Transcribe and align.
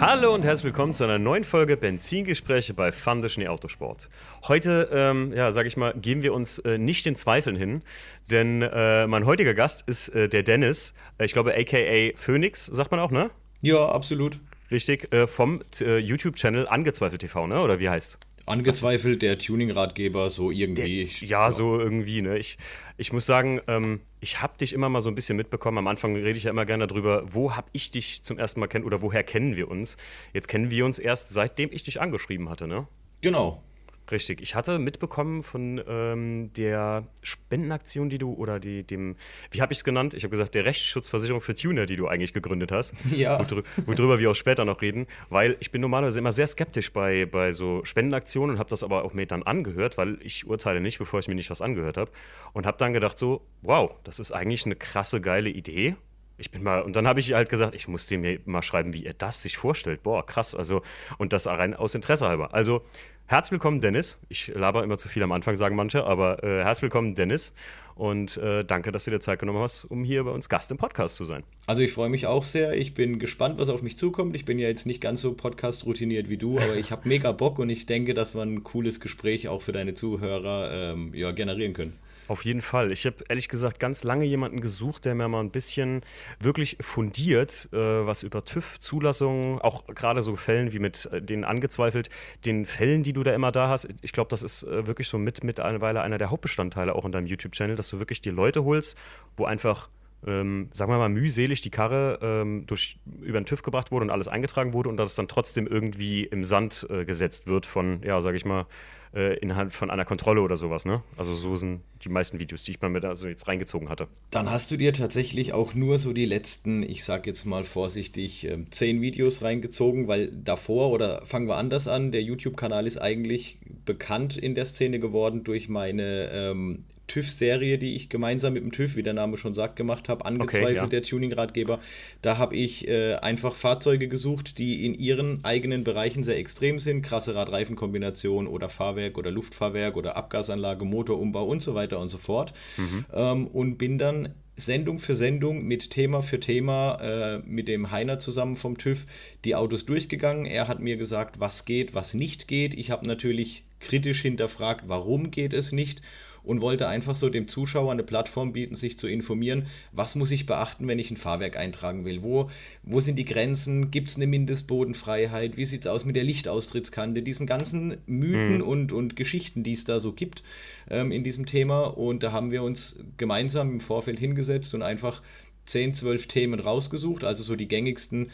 Hallo 0.00 0.32
und 0.32 0.44
herzlich 0.44 0.66
willkommen 0.66 0.94
zu 0.94 1.02
einer 1.02 1.18
neuen 1.18 1.42
Folge 1.42 1.76
Benzingespräche 1.76 2.72
bei 2.72 2.92
Fun 2.92 3.28
Schnee 3.28 3.48
Autosport. 3.48 4.08
Heute, 4.46 4.88
ähm, 4.92 5.32
ja, 5.34 5.50
sage 5.50 5.66
ich 5.66 5.76
mal, 5.76 5.92
geben 5.92 6.22
wir 6.22 6.34
uns 6.34 6.60
äh, 6.60 6.78
nicht 6.78 7.04
den 7.04 7.16
Zweifeln 7.16 7.56
hin, 7.56 7.82
denn 8.30 8.62
äh, 8.62 9.08
mein 9.08 9.26
heutiger 9.26 9.54
Gast 9.54 9.88
ist 9.88 10.10
äh, 10.10 10.28
der 10.28 10.44
Dennis, 10.44 10.94
äh, 11.18 11.24
ich 11.24 11.32
glaube 11.32 11.52
aka 11.52 12.12
Phoenix, 12.14 12.66
sagt 12.66 12.92
man 12.92 13.00
auch, 13.00 13.10
ne? 13.10 13.32
Ja, 13.60 13.88
absolut. 13.88 14.38
Richtig, 14.70 15.12
äh, 15.12 15.26
vom 15.26 15.62
äh, 15.80 15.98
YouTube-Channel 15.98 16.68
Angezweifelt 16.68 17.20
TV, 17.20 17.48
ne? 17.48 17.60
Oder 17.60 17.80
wie 17.80 17.88
heißt 17.88 18.20
Angezweifelt, 18.48 19.22
der 19.22 19.38
Tuning-Ratgeber, 19.38 20.30
so 20.30 20.50
irgendwie. 20.50 21.04
Der, 21.04 21.28
ja, 21.28 21.50
so 21.50 21.78
irgendwie, 21.78 22.22
ne? 22.22 22.38
Ich, 22.38 22.58
ich 22.96 23.12
muss 23.12 23.26
sagen, 23.26 23.60
ähm, 23.68 24.00
ich 24.20 24.42
habe 24.42 24.58
dich 24.58 24.72
immer 24.72 24.88
mal 24.88 25.00
so 25.00 25.08
ein 25.08 25.14
bisschen 25.14 25.36
mitbekommen. 25.36 25.78
Am 25.78 25.86
Anfang 25.86 26.14
rede 26.16 26.36
ich 26.36 26.44
ja 26.44 26.50
immer 26.50 26.66
gerne 26.66 26.86
darüber, 26.86 27.22
wo 27.32 27.54
habe 27.54 27.68
ich 27.72 27.90
dich 27.90 28.22
zum 28.22 28.38
ersten 28.38 28.60
Mal 28.60 28.66
kennen 28.66 28.84
oder 28.84 29.02
woher 29.02 29.22
kennen 29.22 29.56
wir 29.56 29.68
uns? 29.68 29.96
Jetzt 30.32 30.48
kennen 30.48 30.70
wir 30.70 30.84
uns 30.84 30.98
erst 30.98 31.30
seitdem 31.30 31.70
ich 31.72 31.82
dich 31.82 32.00
angeschrieben 32.00 32.48
hatte, 32.48 32.66
ne? 32.66 32.88
Genau. 33.20 33.62
Richtig. 34.10 34.40
Ich 34.40 34.54
hatte 34.54 34.78
mitbekommen 34.78 35.42
von 35.42 35.82
ähm, 35.86 36.52
der 36.54 37.06
Spendenaktion, 37.22 38.08
die 38.08 38.18
du, 38.18 38.32
oder 38.32 38.58
die, 38.58 38.82
dem, 38.82 39.16
wie 39.50 39.60
habe 39.60 39.72
ich 39.72 39.78
es 39.78 39.84
genannt? 39.84 40.14
Ich 40.14 40.24
habe 40.24 40.30
gesagt, 40.30 40.54
der 40.54 40.64
Rechtsschutzversicherung 40.64 41.40
für 41.40 41.54
Tuner, 41.54 41.86
die 41.86 41.96
du 41.96 42.08
eigentlich 42.08 42.32
gegründet 42.32 42.72
hast. 42.72 42.94
Ja. 43.10 43.38
Worüber, 43.38 43.62
worüber 43.86 44.18
wir 44.18 44.30
auch 44.30 44.34
später 44.34 44.64
noch 44.64 44.80
reden. 44.80 45.06
Weil 45.28 45.56
ich 45.60 45.70
bin 45.70 45.80
normalerweise 45.80 46.18
immer 46.18 46.32
sehr 46.32 46.46
skeptisch 46.46 46.92
bei, 46.92 47.26
bei 47.26 47.52
so 47.52 47.84
Spendenaktionen 47.84 48.54
und 48.54 48.58
habe 48.58 48.70
das 48.70 48.82
aber 48.82 49.04
auch 49.04 49.12
mir 49.12 49.26
dann 49.26 49.42
angehört, 49.42 49.98
weil 49.98 50.18
ich 50.22 50.46
urteile 50.46 50.80
nicht, 50.80 50.98
bevor 50.98 51.20
ich 51.20 51.28
mir 51.28 51.34
nicht 51.34 51.50
was 51.50 51.60
angehört 51.60 51.96
habe. 51.96 52.10
Und 52.52 52.66
habe 52.66 52.78
dann 52.78 52.92
gedacht 52.92 53.18
so, 53.18 53.42
wow, 53.62 53.90
das 54.04 54.18
ist 54.18 54.32
eigentlich 54.32 54.64
eine 54.66 54.76
krasse, 54.76 55.20
geile 55.20 55.50
Idee. 55.50 55.96
Ich 56.40 56.52
bin 56.52 56.62
mal, 56.62 56.82
und 56.82 56.94
dann 56.94 57.08
habe 57.08 57.18
ich 57.18 57.32
halt 57.32 57.50
gesagt, 57.50 57.74
ich 57.74 57.88
muss 57.88 58.06
dem 58.06 58.38
mal 58.44 58.62
schreiben, 58.62 58.94
wie 58.94 59.04
er 59.04 59.12
das 59.12 59.42
sich 59.42 59.56
vorstellt. 59.56 60.04
Boah, 60.04 60.24
krass. 60.24 60.54
Also, 60.54 60.82
und 61.18 61.32
das 61.32 61.48
rein 61.48 61.74
aus 61.74 61.96
Interesse 61.96 62.28
halber. 62.28 62.54
Also, 62.54 62.82
Herzlich 63.30 63.52
willkommen, 63.52 63.82
Dennis. 63.82 64.16
Ich 64.30 64.48
laber 64.54 64.82
immer 64.82 64.96
zu 64.96 65.06
viel 65.06 65.22
am 65.22 65.32
Anfang, 65.32 65.54
sagen 65.54 65.76
manche, 65.76 66.02
aber 66.04 66.42
äh, 66.42 66.64
herzlich 66.64 66.84
willkommen, 66.84 67.14
Dennis. 67.14 67.52
Und 67.94 68.38
äh, 68.38 68.64
danke, 68.64 68.90
dass 68.90 69.04
du 69.04 69.10
dir 69.10 69.20
Zeit 69.20 69.38
genommen 69.38 69.58
hast, 69.58 69.84
um 69.84 70.02
hier 70.02 70.24
bei 70.24 70.30
uns 70.30 70.48
Gast 70.48 70.70
im 70.70 70.78
Podcast 70.78 71.16
zu 71.16 71.26
sein. 71.26 71.42
Also 71.66 71.82
ich 71.82 71.92
freue 71.92 72.08
mich 72.08 72.26
auch 72.26 72.42
sehr. 72.42 72.74
Ich 72.78 72.94
bin 72.94 73.18
gespannt, 73.18 73.58
was 73.58 73.68
auf 73.68 73.82
mich 73.82 73.98
zukommt. 73.98 74.34
Ich 74.34 74.46
bin 74.46 74.58
ja 74.58 74.66
jetzt 74.66 74.86
nicht 74.86 75.02
ganz 75.02 75.20
so 75.20 75.34
Podcast-routiniert 75.34 76.30
wie 76.30 76.38
du, 76.38 76.58
aber 76.58 76.76
ich 76.76 76.90
habe 76.90 77.06
mega 77.06 77.32
Bock 77.32 77.58
und 77.58 77.68
ich 77.68 77.84
denke, 77.84 78.14
dass 78.14 78.34
wir 78.34 78.40
ein 78.40 78.64
cooles 78.64 78.98
Gespräch 78.98 79.48
auch 79.48 79.60
für 79.60 79.72
deine 79.72 79.92
Zuhörer 79.92 80.70
ähm, 80.72 81.10
ja, 81.12 81.30
generieren 81.32 81.74
können. 81.74 81.98
Auf 82.28 82.44
jeden 82.44 82.60
Fall. 82.60 82.92
Ich 82.92 83.06
habe 83.06 83.16
ehrlich 83.30 83.48
gesagt 83.48 83.80
ganz 83.80 84.04
lange 84.04 84.26
jemanden 84.26 84.60
gesucht, 84.60 85.06
der 85.06 85.14
mir 85.14 85.28
mal 85.28 85.40
ein 85.40 85.50
bisschen 85.50 86.02
wirklich 86.38 86.76
fundiert, 86.78 87.70
äh, 87.72 87.76
was 87.76 88.22
über 88.22 88.44
TÜV-Zulassungen, 88.44 89.60
auch 89.62 89.86
gerade 89.86 90.20
so 90.20 90.36
Fällen 90.36 90.74
wie 90.74 90.78
mit 90.78 91.06
äh, 91.06 91.22
den 91.22 91.44
angezweifelt, 91.44 92.10
den 92.44 92.66
Fällen, 92.66 93.02
die 93.02 93.14
du 93.14 93.22
da 93.22 93.32
immer 93.32 93.50
da 93.50 93.70
hast. 93.70 93.88
Ich 94.02 94.12
glaube, 94.12 94.28
das 94.28 94.42
ist 94.42 94.64
äh, 94.64 94.86
wirklich 94.86 95.08
so 95.08 95.16
mit 95.16 95.42
mittlerweile 95.42 96.02
einer 96.02 96.18
der 96.18 96.30
Hauptbestandteile 96.30 96.94
auch 96.94 97.06
in 97.06 97.12
deinem 97.12 97.26
YouTube-Channel, 97.26 97.76
dass 97.76 97.88
du 97.88 97.98
wirklich 97.98 98.20
die 98.20 98.30
Leute 98.30 98.62
holst, 98.62 98.98
wo 99.38 99.46
einfach 99.46 99.88
ähm, 100.26 100.68
sagen 100.72 100.90
wir 100.90 100.98
mal, 100.98 101.08
mühselig 101.08 101.60
die 101.62 101.70
Karre 101.70 102.18
ähm, 102.20 102.66
durch, 102.66 102.98
über 103.22 103.40
den 103.40 103.46
TÜV 103.46 103.62
gebracht 103.62 103.92
wurde 103.92 104.04
und 104.04 104.10
alles 104.10 104.28
eingetragen 104.28 104.74
wurde 104.74 104.90
und 104.90 104.96
dass 104.96 105.12
es 105.12 105.16
dann 105.16 105.28
trotzdem 105.28 105.66
irgendwie 105.66 106.24
im 106.24 106.42
Sand 106.42 106.86
äh, 106.90 107.04
gesetzt 107.04 107.46
wird 107.46 107.66
von, 107.66 108.02
ja, 108.02 108.20
sage 108.20 108.36
ich 108.36 108.44
mal, 108.44 108.66
äh, 109.14 109.38
innerhalb 109.38 109.72
von 109.72 109.90
einer 109.90 110.04
Kontrolle 110.04 110.40
oder 110.40 110.56
sowas, 110.56 110.84
ne? 110.84 111.02
Also 111.16 111.34
so 111.34 111.56
sind 111.56 111.82
die 112.04 112.08
meisten 112.08 112.38
Videos, 112.38 112.62
die 112.62 112.72
ich 112.72 112.80
mal 112.80 112.88
mit 112.88 113.04
also 113.04 113.26
jetzt 113.26 113.48
reingezogen 113.48 113.88
hatte. 113.88 114.08
Dann 114.30 114.50
hast 114.50 114.70
du 114.70 114.76
dir 114.76 114.92
tatsächlich 114.92 115.52
auch 115.52 115.74
nur 115.74 115.98
so 115.98 116.12
die 116.12 116.24
letzten, 116.24 116.82
ich 116.82 117.04
sag 117.04 117.26
jetzt 117.26 117.44
mal 117.44 117.64
vorsichtig, 117.64 118.46
äh, 118.46 118.64
zehn 118.70 119.00
Videos 119.00 119.42
reingezogen, 119.42 120.08
weil 120.08 120.28
davor, 120.28 120.90
oder 120.90 121.24
fangen 121.26 121.48
wir 121.48 121.56
anders 121.56 121.88
an, 121.88 122.12
der 122.12 122.22
YouTube-Kanal 122.22 122.86
ist 122.86 122.98
eigentlich 122.98 123.58
bekannt 123.84 124.36
in 124.36 124.54
der 124.54 124.64
Szene 124.64 125.00
geworden 125.00 125.44
durch 125.44 125.68
meine 125.68 126.30
ähm, 126.32 126.84
TÜV-Serie, 127.08 127.78
die 127.78 127.96
ich 127.96 128.08
gemeinsam 128.08 128.52
mit 128.52 128.62
dem 128.62 128.72
TÜV, 128.72 128.96
wie 128.96 129.02
der 129.02 129.14
Name 129.14 129.36
schon 129.36 129.54
sagt, 129.54 129.76
gemacht 129.76 130.08
habe, 130.08 130.24
angezweifelt, 130.24 130.68
okay, 130.68 130.76
ja. 130.76 130.86
der 130.86 131.02
Tuning-Ratgeber. 131.02 131.80
Da 132.22 132.38
habe 132.38 132.54
ich 132.54 132.86
äh, 132.86 133.14
einfach 133.14 133.54
Fahrzeuge 133.54 134.08
gesucht, 134.08 134.58
die 134.58 134.86
in 134.86 134.94
ihren 134.94 135.44
eigenen 135.44 135.84
Bereichen 135.84 136.22
sehr 136.22 136.36
extrem 136.36 136.78
sind. 136.78 137.02
Krasse 137.02 137.34
Rad-Reifen-Kombination 137.34 138.46
oder 138.46 138.68
Fahrwerk 138.68 139.18
oder 139.18 139.30
Luftfahrwerk 139.30 139.96
oder 139.96 140.16
Abgasanlage, 140.16 140.84
Motorumbau 140.84 141.44
und 141.44 141.60
so 141.60 141.74
weiter 141.74 141.98
und 141.98 142.08
so 142.08 142.18
fort. 142.18 142.52
Mhm. 142.76 143.04
Ähm, 143.12 143.46
und 143.48 143.78
bin 143.78 143.98
dann 143.98 144.34
Sendung 144.58 144.98
für 144.98 145.14
Sendung 145.14 145.64
mit 145.64 145.90
Thema 145.90 146.20
für 146.20 146.40
Thema 146.40 146.98
äh, 147.00 147.38
mit 147.46 147.68
dem 147.68 147.92
Heiner 147.92 148.18
zusammen 148.18 148.56
vom 148.56 148.76
TÜV 148.76 149.06
die 149.44 149.54
Autos 149.54 149.86
durchgegangen. 149.86 150.46
Er 150.46 150.66
hat 150.66 150.80
mir 150.80 150.96
gesagt, 150.96 151.38
was 151.38 151.64
geht, 151.64 151.94
was 151.94 152.12
nicht 152.12 152.48
geht. 152.48 152.74
Ich 152.74 152.90
habe 152.90 153.06
natürlich 153.06 153.64
kritisch 153.78 154.20
hinterfragt, 154.20 154.88
warum 154.88 155.30
geht 155.30 155.52
es 155.52 155.70
nicht 155.70 156.02
und 156.42 156.60
wollte 156.60 156.88
einfach 156.88 157.14
so 157.14 157.28
dem 157.28 157.48
Zuschauer 157.48 157.92
eine 157.92 158.02
Plattform 158.02 158.52
bieten, 158.52 158.74
sich 158.74 158.98
zu 158.98 159.06
informieren, 159.06 159.66
was 159.92 160.14
muss 160.14 160.30
ich 160.30 160.46
beachten, 160.46 160.86
wenn 160.88 160.98
ich 160.98 161.10
ein 161.10 161.16
Fahrwerk 161.16 161.56
eintragen 161.56 162.04
will, 162.04 162.22
wo, 162.22 162.50
wo 162.82 163.00
sind 163.00 163.16
die 163.16 163.24
Grenzen, 163.24 163.90
gibt 163.90 164.08
es 164.08 164.16
eine 164.16 164.26
Mindestbodenfreiheit, 164.26 165.56
wie 165.56 165.64
sieht 165.64 165.80
es 165.80 165.86
aus 165.86 166.04
mit 166.04 166.16
der 166.16 166.24
Lichtaustrittskante, 166.24 167.22
diesen 167.22 167.46
ganzen 167.46 167.98
Mythen 168.06 168.58
mhm. 168.58 168.62
und, 168.62 168.92
und 168.92 169.16
Geschichten, 169.16 169.62
die 169.62 169.72
es 169.72 169.84
da 169.84 170.00
so 170.00 170.12
gibt 170.12 170.42
ähm, 170.90 171.12
in 171.12 171.24
diesem 171.24 171.46
Thema. 171.46 171.84
Und 171.84 172.22
da 172.22 172.32
haben 172.32 172.50
wir 172.50 172.62
uns 172.62 172.98
gemeinsam 173.16 173.70
im 173.72 173.80
Vorfeld 173.80 174.18
hingesetzt 174.18 174.74
und 174.74 174.82
einfach 174.82 175.22
10, 175.68 175.94
12 175.94 176.26
Themen 176.26 176.60
rausgesucht, 176.60 177.24
also 177.24 177.42
so 177.42 177.54
die 177.54 177.68
gängigsten 177.68 178.30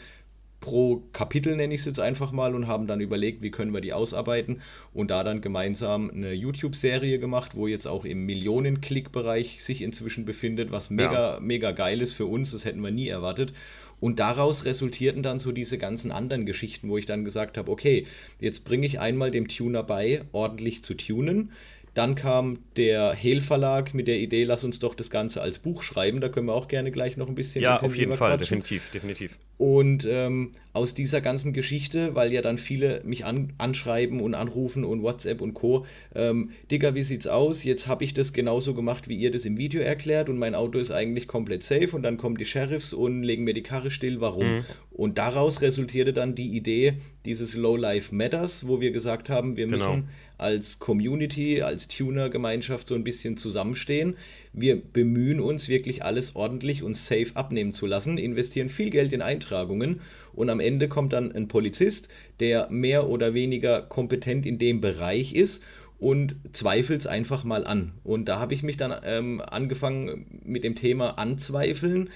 pro 0.59 1.03
Kapitel, 1.13 1.55
nenne 1.55 1.73
ich 1.73 1.81
es 1.81 1.85
jetzt 1.85 1.99
einfach 1.99 2.31
mal, 2.31 2.55
und 2.55 2.67
haben 2.67 2.87
dann 2.87 3.01
überlegt, 3.01 3.41
wie 3.41 3.51
können 3.51 3.73
wir 3.73 3.81
die 3.81 3.93
ausarbeiten 3.93 4.61
und 4.93 5.11
da 5.11 5.23
dann 5.23 5.41
gemeinsam 5.41 6.09
eine 6.09 6.33
YouTube-Serie 6.33 7.19
gemacht, 7.19 7.55
wo 7.55 7.67
jetzt 7.67 7.85
auch 7.85 8.05
im 8.05 8.25
Millionen-Klick-Bereich 8.25 9.63
sich 9.63 9.81
inzwischen 9.81 10.25
befindet, 10.25 10.71
was 10.71 10.89
mega, 10.89 11.35
ja. 11.35 11.39
mega 11.39 11.71
geil 11.71 12.01
ist 12.01 12.13
für 12.13 12.25
uns, 12.25 12.51
das 12.51 12.65
hätten 12.65 12.81
wir 12.81 12.91
nie 12.91 13.07
erwartet. 13.07 13.53
Und 13.99 14.19
daraus 14.19 14.65
resultierten 14.65 15.23
dann 15.23 15.39
so 15.39 15.51
diese 15.51 15.77
ganzen 15.77 16.11
anderen 16.11 16.45
Geschichten, 16.45 16.89
wo 16.89 16.97
ich 16.97 17.05
dann 17.05 17.23
gesagt 17.23 17.57
habe, 17.57 17.71
okay, 17.71 18.05
jetzt 18.41 18.65
bringe 18.65 18.85
ich 18.85 18.99
einmal 18.99 19.31
dem 19.31 19.47
Tuner 19.47 19.83
bei, 19.83 20.23
ordentlich 20.31 20.83
zu 20.83 20.95
tunen. 20.95 21.51
Dann 21.95 22.15
kam 22.15 22.59
der 22.75 23.13
Hehl 23.13 23.39
Verlag 23.39 23.93
mit 23.93 24.09
der 24.09 24.19
Idee, 24.19 24.43
lass 24.43 24.65
uns 24.65 24.79
doch 24.79 24.95
das 24.95 25.09
Ganze 25.09 25.41
als 25.41 25.59
Buch 25.59 25.81
schreiben. 25.81 26.19
Da 26.19 26.27
können 26.27 26.45
wir 26.47 26.53
auch 26.53 26.67
gerne 26.67 26.91
gleich 26.91 27.15
noch 27.15 27.29
ein 27.29 27.35
bisschen 27.35 27.61
Ja, 27.63 27.77
auf 27.77 27.95
jeden 27.95 28.11
Fall, 28.11 28.31
quatschen. 28.37 28.59
definitiv, 28.59 28.91
definitiv. 28.91 29.37
Und 29.57 30.05
ähm, 30.09 30.51
aus 30.73 30.93
dieser 30.93 31.21
ganzen 31.21 31.53
Geschichte, 31.53 32.13
weil 32.13 32.33
ja 32.33 32.41
dann 32.41 32.57
viele 32.57 33.01
mich 33.05 33.23
an, 33.23 33.53
anschreiben 33.57 34.19
und 34.19 34.35
anrufen 34.35 34.83
und 34.83 35.03
WhatsApp 35.03 35.39
und 35.39 35.53
Co. 35.53 35.85
Ähm, 36.13 36.49
Digga, 36.69 36.95
wie 36.95 37.03
sieht's 37.03 37.27
aus? 37.27 37.63
Jetzt 37.63 37.87
habe 37.87 38.03
ich 38.03 38.13
das 38.13 38.33
genauso 38.33 38.73
gemacht, 38.73 39.07
wie 39.07 39.15
ihr 39.15 39.31
das 39.31 39.45
im 39.45 39.57
Video 39.57 39.81
erklärt 39.81 40.27
und 40.27 40.37
mein 40.37 40.53
Auto 40.53 40.77
ist 40.79 40.91
eigentlich 40.91 41.29
komplett 41.29 41.63
safe 41.63 41.95
und 41.95 42.03
dann 42.03 42.17
kommen 42.17 42.35
die 42.35 42.45
Sheriffs 42.45 42.91
und 42.91 43.23
legen 43.23 43.45
mir 43.45 43.53
die 43.53 43.63
Karre 43.63 43.89
still. 43.89 44.19
Warum? 44.19 44.57
Mhm. 44.57 44.65
Und 44.91 45.17
daraus 45.17 45.61
resultierte 45.61 46.11
dann 46.11 46.35
die 46.35 46.49
Idee 46.57 46.97
dieses 47.25 47.55
Low 47.55 47.75
Life 47.75 48.13
Matters, 48.13 48.67
wo 48.67 48.79
wir 48.79 48.91
gesagt 48.91 49.29
haben, 49.29 49.57
wir 49.57 49.65
genau. 49.65 49.77
müssen 49.77 50.09
als 50.37 50.79
Community, 50.79 51.61
als 51.61 51.87
Tuner-Gemeinschaft 51.87 52.87
so 52.87 52.95
ein 52.95 53.03
bisschen 53.03 53.37
zusammenstehen. 53.37 54.15
Wir 54.53 54.81
bemühen 54.81 55.39
uns 55.39 55.69
wirklich 55.69 56.03
alles 56.03 56.35
ordentlich 56.35 56.83
und 56.83 56.95
safe 56.95 57.31
abnehmen 57.35 57.73
zu 57.73 57.85
lassen, 57.85 58.17
investieren 58.17 58.69
viel 58.69 58.89
Geld 58.89 59.13
in 59.13 59.21
Eintragungen 59.21 60.01
und 60.33 60.49
am 60.49 60.59
Ende 60.59 60.87
kommt 60.87 61.13
dann 61.13 61.31
ein 61.31 61.47
Polizist, 61.47 62.09
der 62.39 62.69
mehr 62.69 63.07
oder 63.09 63.33
weniger 63.33 63.81
kompetent 63.81 64.45
in 64.45 64.57
dem 64.57 64.81
Bereich 64.81 65.33
ist 65.33 65.63
und 65.97 66.35
zweifelt 66.51 66.99
es 66.99 67.07
einfach 67.07 67.43
mal 67.43 67.65
an. 67.65 67.93
Und 68.03 68.25
da 68.25 68.39
habe 68.39 68.53
ich 68.53 68.63
mich 68.63 68.77
dann 68.77 68.93
ähm, 69.03 69.41
angefangen 69.41 70.25
mit 70.43 70.63
dem 70.63 70.75
Thema 70.75 71.17
Anzweifeln 71.17 72.09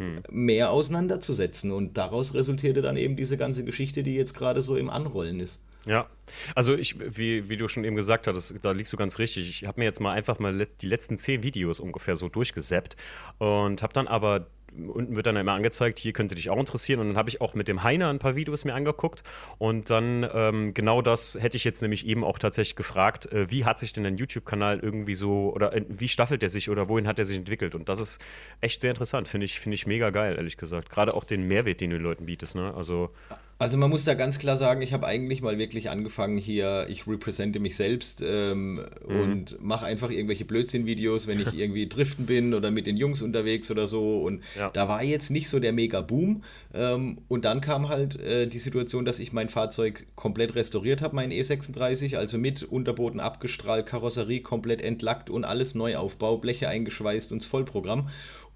hm. 0.00 0.22
mehr 0.30 0.70
auseinanderzusetzen. 0.70 1.70
Und 1.70 1.98
daraus 1.98 2.32
resultierte 2.32 2.80
dann 2.80 2.96
eben 2.96 3.16
diese 3.16 3.36
ganze 3.36 3.64
Geschichte, 3.64 4.02
die 4.02 4.14
jetzt 4.14 4.32
gerade 4.32 4.62
so 4.62 4.76
im 4.76 4.88
Anrollen 4.88 5.40
ist. 5.40 5.62
Ja, 5.86 6.08
also 6.54 6.74
ich, 6.74 6.96
wie, 7.16 7.48
wie 7.48 7.56
du 7.56 7.68
schon 7.68 7.84
eben 7.84 7.96
gesagt 7.96 8.26
hast, 8.26 8.54
da 8.62 8.72
liegst 8.72 8.92
du 8.92 8.96
ganz 8.96 9.18
richtig. 9.18 9.48
Ich 9.48 9.66
habe 9.66 9.80
mir 9.80 9.84
jetzt 9.84 10.00
mal 10.00 10.12
einfach 10.12 10.38
mal 10.38 10.66
die 10.80 10.86
letzten 10.86 11.18
zehn 11.18 11.42
Videos 11.42 11.80
ungefähr 11.80 12.16
so 12.16 12.28
durchgesäppt 12.28 12.96
und 13.38 13.82
habe 13.82 13.92
dann 13.92 14.06
aber 14.06 14.46
unten 14.88 15.16
wird 15.16 15.26
dann 15.26 15.36
immer 15.36 15.52
angezeigt, 15.52 15.98
hier 15.98 16.12
könnte 16.12 16.34
dich 16.34 16.50
auch 16.50 16.58
interessieren. 16.58 17.00
Und 17.00 17.08
dann 17.08 17.16
habe 17.16 17.28
ich 17.28 17.40
auch 17.40 17.54
mit 17.54 17.68
dem 17.68 17.82
Heiner 17.82 18.10
ein 18.10 18.18
paar 18.18 18.36
Videos 18.36 18.64
mir 18.64 18.74
angeguckt. 18.74 19.22
Und 19.58 19.90
dann 19.90 20.28
ähm, 20.32 20.74
genau 20.74 21.02
das 21.02 21.36
hätte 21.40 21.56
ich 21.56 21.64
jetzt 21.64 21.82
nämlich 21.82 22.06
eben 22.06 22.24
auch 22.24 22.38
tatsächlich 22.38 22.76
gefragt, 22.76 23.30
äh, 23.32 23.50
wie 23.50 23.64
hat 23.64 23.78
sich 23.78 23.92
denn 23.92 24.04
dein 24.04 24.16
YouTube-Kanal 24.16 24.80
irgendwie 24.80 25.14
so, 25.14 25.52
oder 25.54 25.74
äh, 25.74 25.84
wie 25.88 26.08
staffelt 26.08 26.42
der 26.42 26.50
sich 26.50 26.70
oder 26.70 26.88
wohin 26.88 27.06
hat 27.06 27.18
er 27.18 27.24
sich 27.24 27.36
entwickelt? 27.36 27.74
Und 27.74 27.88
das 27.88 28.00
ist 28.00 28.20
echt 28.60 28.80
sehr 28.80 28.90
interessant, 28.90 29.28
finde 29.28 29.44
ich, 29.44 29.60
find 29.60 29.74
ich 29.74 29.86
mega 29.86 30.10
geil, 30.10 30.36
ehrlich 30.36 30.56
gesagt. 30.56 30.90
Gerade 30.90 31.14
auch 31.14 31.24
den 31.24 31.46
Mehrwert, 31.46 31.80
den 31.80 31.90
du 31.90 31.96
den 31.96 32.02
Leuten 32.02 32.26
bietest. 32.26 32.54
Ne? 32.56 32.72
Also 32.74 33.10
Also 33.60 33.76
man 33.76 33.90
muss 33.90 34.04
da 34.04 34.14
ganz 34.14 34.38
klar 34.38 34.56
sagen, 34.56 34.80
ich 34.80 34.94
habe 34.94 35.06
eigentlich 35.06 35.42
mal 35.42 35.58
wirklich 35.58 35.90
angefangen 35.90 36.38
hier, 36.38 36.86
ich 36.88 37.06
represente 37.06 37.60
mich 37.60 37.76
selbst 37.76 38.24
ähm, 38.26 38.86
mhm. 39.06 39.20
und 39.20 39.62
mache 39.62 39.84
einfach 39.84 40.08
irgendwelche 40.08 40.46
Blödsinn-Videos, 40.46 41.26
wenn 41.26 41.38
ich 41.40 41.52
irgendwie 41.52 41.86
driften 41.86 42.24
bin 42.24 42.54
oder 42.54 42.70
mit 42.70 42.86
den 42.86 42.96
Jungs 42.96 43.20
unterwegs 43.20 43.70
oder 43.70 43.86
so. 43.86 44.22
Und 44.22 44.42
ja. 44.56 44.70
da 44.70 44.88
war 44.88 45.02
jetzt 45.02 45.28
nicht 45.28 45.50
so 45.50 45.60
der 45.60 45.74
Mega-Boom. 45.74 46.42
Ähm, 46.72 47.18
und 47.28 47.44
dann 47.44 47.60
kam 47.60 47.90
halt 47.90 48.18
äh, 48.18 48.46
die 48.46 48.58
Situation, 48.58 49.04
dass 49.04 49.18
ich 49.18 49.34
mein 49.34 49.50
Fahrzeug 49.50 50.06
komplett 50.14 50.54
restauriert 50.54 51.02
habe, 51.02 51.14
mein 51.14 51.30
E36, 51.30 52.16
also 52.16 52.38
mit 52.38 52.62
Unterboden 52.62 53.20
abgestrahlt, 53.20 53.84
Karosserie 53.84 54.40
komplett 54.40 54.80
entlackt 54.80 55.28
und 55.28 55.44
alles 55.44 55.74
Neuaufbau, 55.74 56.38
Bleche 56.38 56.70
eingeschweißt 56.70 57.30
und 57.30 57.42
das 57.42 57.46
Vollprogramm. 57.46 58.08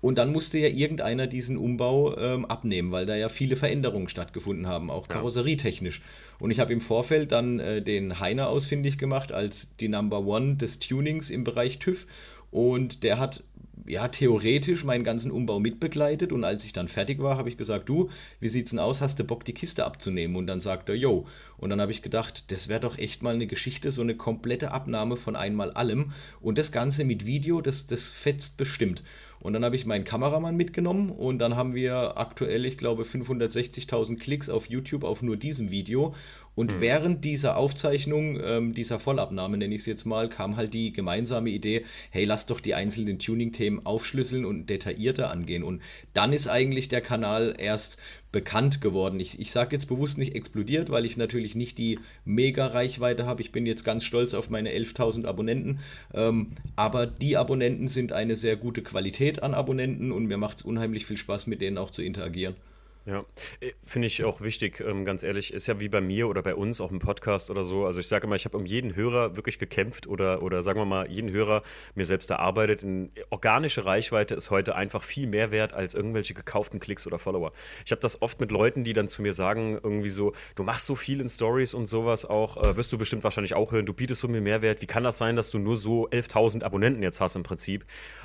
Und 0.05 0.19
dann 0.19 0.33
musste 0.33 0.59
ja 0.59 0.69
irgendeiner 0.69 1.27
diesen 1.27 1.57
Umbau 1.57 2.15
ähm, 2.19 2.45
abnehmen, 2.45 2.93
weil 2.93 3.07
da 3.07 3.17
ja 3.17 3.31
viele 3.31 3.57
Veränderungen 3.57 4.11
stattgefunden 4.11 4.67
haben, 4.67 4.91
auch 4.91 5.09
karosserietechnisch. 5.09 6.03
Und 6.39 6.51
ich 6.51 6.61
habe 6.61 6.75
im 6.75 6.83
Vorfeld 6.83 7.33
dann 7.33 7.59
äh, 7.59 7.81
den 7.81 8.21
Heiner 8.21 8.51
ausfindig 8.51 8.99
gemacht 8.99 9.33
als 9.33 9.77
die 9.77 9.89
Number 9.89 10.27
One 10.27 10.57
des 10.57 10.79
Tunings 10.79 11.31
im 11.31 11.43
Bereich 11.43 11.79
TÜV. 11.79 12.07
Und 12.51 13.03
der 13.03 13.19
hat 13.19 13.45
ja, 13.87 14.09
theoretisch 14.09 14.85
meinen 14.85 15.05
ganzen 15.05 15.31
Umbau 15.31 15.61
mitbegleitet 15.61 16.33
und 16.33 16.45
als 16.45 16.65
ich 16.65 16.73
dann 16.73 16.89
fertig 16.89 17.21
war, 17.21 17.37
habe 17.37 17.49
ich 17.49 17.57
gesagt, 17.57 17.89
du, 17.89 18.11
wie 18.41 18.49
sieht's 18.49 18.71
denn 18.71 18.79
aus, 18.79 19.01
hast 19.01 19.19
du 19.19 19.25
Bock, 19.25 19.45
die 19.45 19.53
Kiste 19.53 19.85
abzunehmen? 19.85 20.37
Und 20.37 20.47
dann 20.47 20.61
sagt 20.61 20.89
er, 20.89 20.95
yo. 20.95 21.27
Und 21.59 21.71
dann 21.71 21.81
habe 21.81 21.93
ich 21.93 22.03
gedacht, 22.03 22.51
das 22.51 22.69
wäre 22.69 22.81
doch 22.81 22.99
echt 22.99 23.23
mal 23.23 23.35
eine 23.35 23.47
Geschichte, 23.47 23.91
so 23.91 24.03
eine 24.03 24.17
komplette 24.17 24.73
Abnahme 24.73 25.17
von 25.17 25.37
einmal 25.37 25.71
allem 25.73 26.13
und 26.41 26.59
das 26.59 26.73
Ganze 26.73 27.05
mit 27.05 27.27
Video, 27.27 27.61
das, 27.61 27.87
das 27.87 28.11
fetzt 28.11 28.57
bestimmt. 28.57 29.03
Und 29.45 29.53
dann 29.53 29.63
habe 29.63 29.77
ich 29.77 29.85
meinen 29.85 30.05
Kameramann 30.05 30.57
mitgenommen 30.57 31.11
und 31.11 31.39
dann 31.39 31.55
haben 31.55 31.75
wir 31.75 32.17
aktuell, 32.17 32.65
ich 32.65 32.79
glaube, 32.79 33.03
560.000 33.03 34.19
Klicks 34.19 34.49
auf 34.49 34.71
YouTube 34.71 35.05
auf 35.05 35.21
nur 35.21 35.37
diesem 35.37 35.71
Video. 35.71 36.15
Und 36.55 36.77
mhm. 36.77 36.81
während 36.81 37.25
dieser 37.27 37.59
Aufzeichnung, 37.59 38.41
ähm, 38.43 38.73
dieser 38.73 38.99
Vollabnahme 38.99 39.59
nenne 39.59 39.75
ich 39.75 39.83
es 39.83 39.87
jetzt 39.87 40.07
mal, 40.07 40.31
kam 40.31 40.57
halt 40.57 40.73
die 40.73 40.95
gemeinsame 40.95 41.51
Idee, 41.51 41.85
hey, 42.11 42.25
lass 42.25 42.47
doch 42.47 42.59
die 42.59 42.75
einzelnen 42.75 43.19
Tuning-Themen 43.19 43.85
aufschlüsseln 43.85 44.47
und 44.47 44.71
detaillierter 44.71 45.31
angehen. 45.31 45.63
Und 45.63 45.83
dann 46.15 46.33
ist 46.33 46.49
eigentlich 46.49 46.89
der 46.89 47.03
Kanal 47.03 47.55
erst 47.59 47.99
bekannt 48.35 48.81
geworden. 48.81 49.21
Ich, 49.21 49.39
ich 49.39 49.53
sage 49.53 49.77
jetzt 49.77 49.87
bewusst 49.87 50.19
nicht 50.19 50.35
explodiert, 50.35 50.91
weil 50.91 51.05
ich 51.05 51.17
natürlich 51.17 51.55
nicht 51.55 51.79
die 51.79 52.01
Mega-Reichweite 52.25 53.27
habe. 53.27 53.41
Ich 53.43 53.53
bin 53.53 53.65
jetzt 53.65 53.85
ganz 53.85 54.05
stolz 54.05 54.35
auf 54.35 54.51
meine 54.51 54.71
11.000 54.71 55.25
Abonnenten. 55.25 55.79
Ähm, 56.13 56.49
aber 56.75 57.07
die 57.07 57.37
Abonnenten 57.37 57.87
sind 57.87 58.11
eine 58.11 58.35
sehr 58.35 58.57
gute 58.57 58.83
Qualität 58.83 59.45
an 59.45 59.55
Abonnenten 59.55 60.11
und 60.11 60.27
mir 60.27 60.37
macht 60.37 60.57
es 60.57 60.63
unheimlich 60.65 61.07
viel 61.07 61.17
Spaß, 61.17 61.47
mit 61.47 61.61
denen 61.61 61.79
auch 61.79 61.93
zu 61.93 62.03
interagieren. 62.03 62.57
Ja, 63.07 63.27
äh, 63.61 63.73
finde 63.85 64.07
ich 64.07 64.25
auch 64.25 64.41
wichtig, 64.41 64.81
ähm, 64.81 65.05
ganz 65.05 65.23
ehrlich. 65.23 65.53
Ist 65.53 65.67
ja 65.67 65.79
wie 65.79 65.91
bei 65.91 66.01
mir 66.01 66.27
oder 66.27 66.41
bei 66.41 66.55
uns 66.55 66.81
auch 66.81 66.91
im 66.91 67.01
Podcast 67.01 67.51
oder 67.51 67.63
so. 67.63 67.85
Also 67.85 68.01
ich 68.01 68.09
sage 68.09 68.27
immer, 68.27 68.37
ich 68.37 68.47
habe 68.47 68.57
um 68.57 68.65
jeden 68.65 68.97
Hörer 68.97 69.37
wirklich 69.37 69.59
gekämpft 69.59 70.07
oder, 70.07 70.43
oder 70.43 70.63
sagen 70.63 70.81
wir 70.81 70.87
mal, 70.87 71.11
jeden 71.11 71.31
Hörer 71.31 71.63
mir 71.95 72.07
selbst 72.07 72.31
erarbeitet. 72.31 72.83
In 72.83 73.13
organische 73.29 73.85
Reichweite 73.85 74.35
ist 74.35 74.51
heute 74.51 74.75
einfach 74.75 75.03
viel 75.03 75.27
mehr 75.27 75.51
wert 75.51 75.75
als 75.75 75.93
irgendwelche 75.93 76.33
gekauften 76.33 76.81
Klicks 76.81 77.07
oder 77.07 77.19
Follower. 77.19 77.53
Ich 77.85 77.93
habe 77.93 78.01
das 78.01 78.23
oft 78.23 78.41
mit 78.41 78.51
Leuten, 78.51 78.85
die 78.85 78.95
dann 78.95 79.09
zu 79.09 79.21
mir 79.21 79.35
sagen, 79.35 79.79
irgendwie 79.83 80.09
so, 80.09 80.33
du 80.55 80.63
machst 80.63 80.87
so 80.87 80.95
viel 80.95 81.21
in 81.21 81.29
Stories 81.29 81.75
und 81.75 81.89
sowas 81.89 82.25
auch, 82.25 82.57
äh, 82.57 82.75
wirst 82.77 82.91
du 82.91 82.97
bestimmt 82.97 83.23
wahrscheinlich 83.23 83.53
auch 83.53 83.71
hören, 83.71 83.85
du 83.85 83.93
bietest 83.93 84.23
so 84.23 84.29
mir 84.29 84.41
Mehrwert. 84.41 84.81
Wie 84.81 84.87
kann 84.87 85.05
das 85.05 85.19
sein, 85.19 85.37
dass 85.37 85.51
du 85.51 85.59
nur 85.59 85.77
so 85.77 86.09
11.000 86.09 86.63
Abonnenten 86.63 87.03
jetzt 87.03 87.21
hast 87.21 87.37
im 87.37 87.43
Prinzip? 87.43 87.85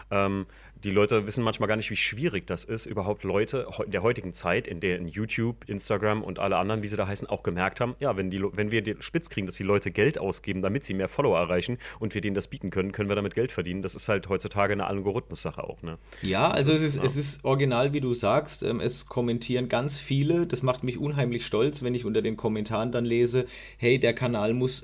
Ähm, 0.09 0.45
die 0.83 0.91
Leute 0.91 1.27
wissen 1.27 1.43
manchmal 1.43 1.67
gar 1.67 1.75
nicht, 1.75 1.89
wie 1.89 1.95
schwierig 1.95 2.47
das 2.47 2.63
ist, 2.65 2.85
überhaupt 2.85 3.23
Leute 3.23 3.67
der 3.87 4.01
heutigen 4.01 4.33
Zeit, 4.33 4.67
in 4.67 4.79
der 4.79 4.97
in 4.97 5.07
YouTube, 5.07 5.67
Instagram 5.67 6.23
und 6.23 6.39
alle 6.39 6.57
anderen, 6.57 6.83
wie 6.83 6.87
sie 6.87 6.95
da 6.95 7.07
heißen, 7.07 7.27
auch 7.27 7.43
gemerkt 7.43 7.81
haben, 7.81 7.95
ja, 7.99 8.15
wenn, 8.15 8.29
die, 8.29 8.41
wenn 8.41 8.71
wir 8.71 8.83
spitz 9.01 9.29
kriegen, 9.29 9.45
dass 9.45 9.55
die 9.55 9.63
Leute 9.63 9.91
Geld 9.91 10.17
ausgeben, 10.17 10.61
damit 10.61 10.83
sie 10.83 10.93
mehr 10.93 11.09
Follower 11.09 11.37
erreichen 11.37 11.77
und 11.99 12.13
wir 12.13 12.21
denen 12.21 12.35
das 12.35 12.47
bieten 12.47 12.69
können, 12.69 12.91
können 12.91 13.09
wir 13.09 13.15
damit 13.15 13.35
Geld 13.35 13.51
verdienen. 13.51 13.81
Das 13.81 13.95
ist 13.95 14.07
halt 14.09 14.29
heutzutage 14.29 14.73
eine 14.73 14.87
Algorithmus-Sache 14.87 15.63
auch. 15.63 15.81
Ne? 15.81 15.97
Ja, 16.21 16.49
also 16.49 16.71
ist, 16.71 16.81
es, 16.81 16.83
ist, 16.83 16.97
ja. 16.97 17.03
es 17.03 17.17
ist 17.17 17.45
original, 17.45 17.93
wie 17.93 18.01
du 18.01 18.13
sagst. 18.13 18.63
Ähm, 18.63 18.79
es 18.79 19.07
kommentieren 19.07 19.69
ganz 19.69 19.99
viele. 19.99 20.47
Das 20.47 20.63
macht 20.63 20.83
mich 20.83 20.97
unheimlich 20.97 21.45
stolz, 21.45 21.83
wenn 21.83 21.93
ich 21.93 22.05
unter 22.05 22.21
den 22.21 22.37
Kommentaren 22.37 22.91
dann 22.91 23.05
lese, 23.05 23.45
hey, 23.77 23.99
der 23.99 24.13
Kanal 24.13 24.53
muss 24.53 24.83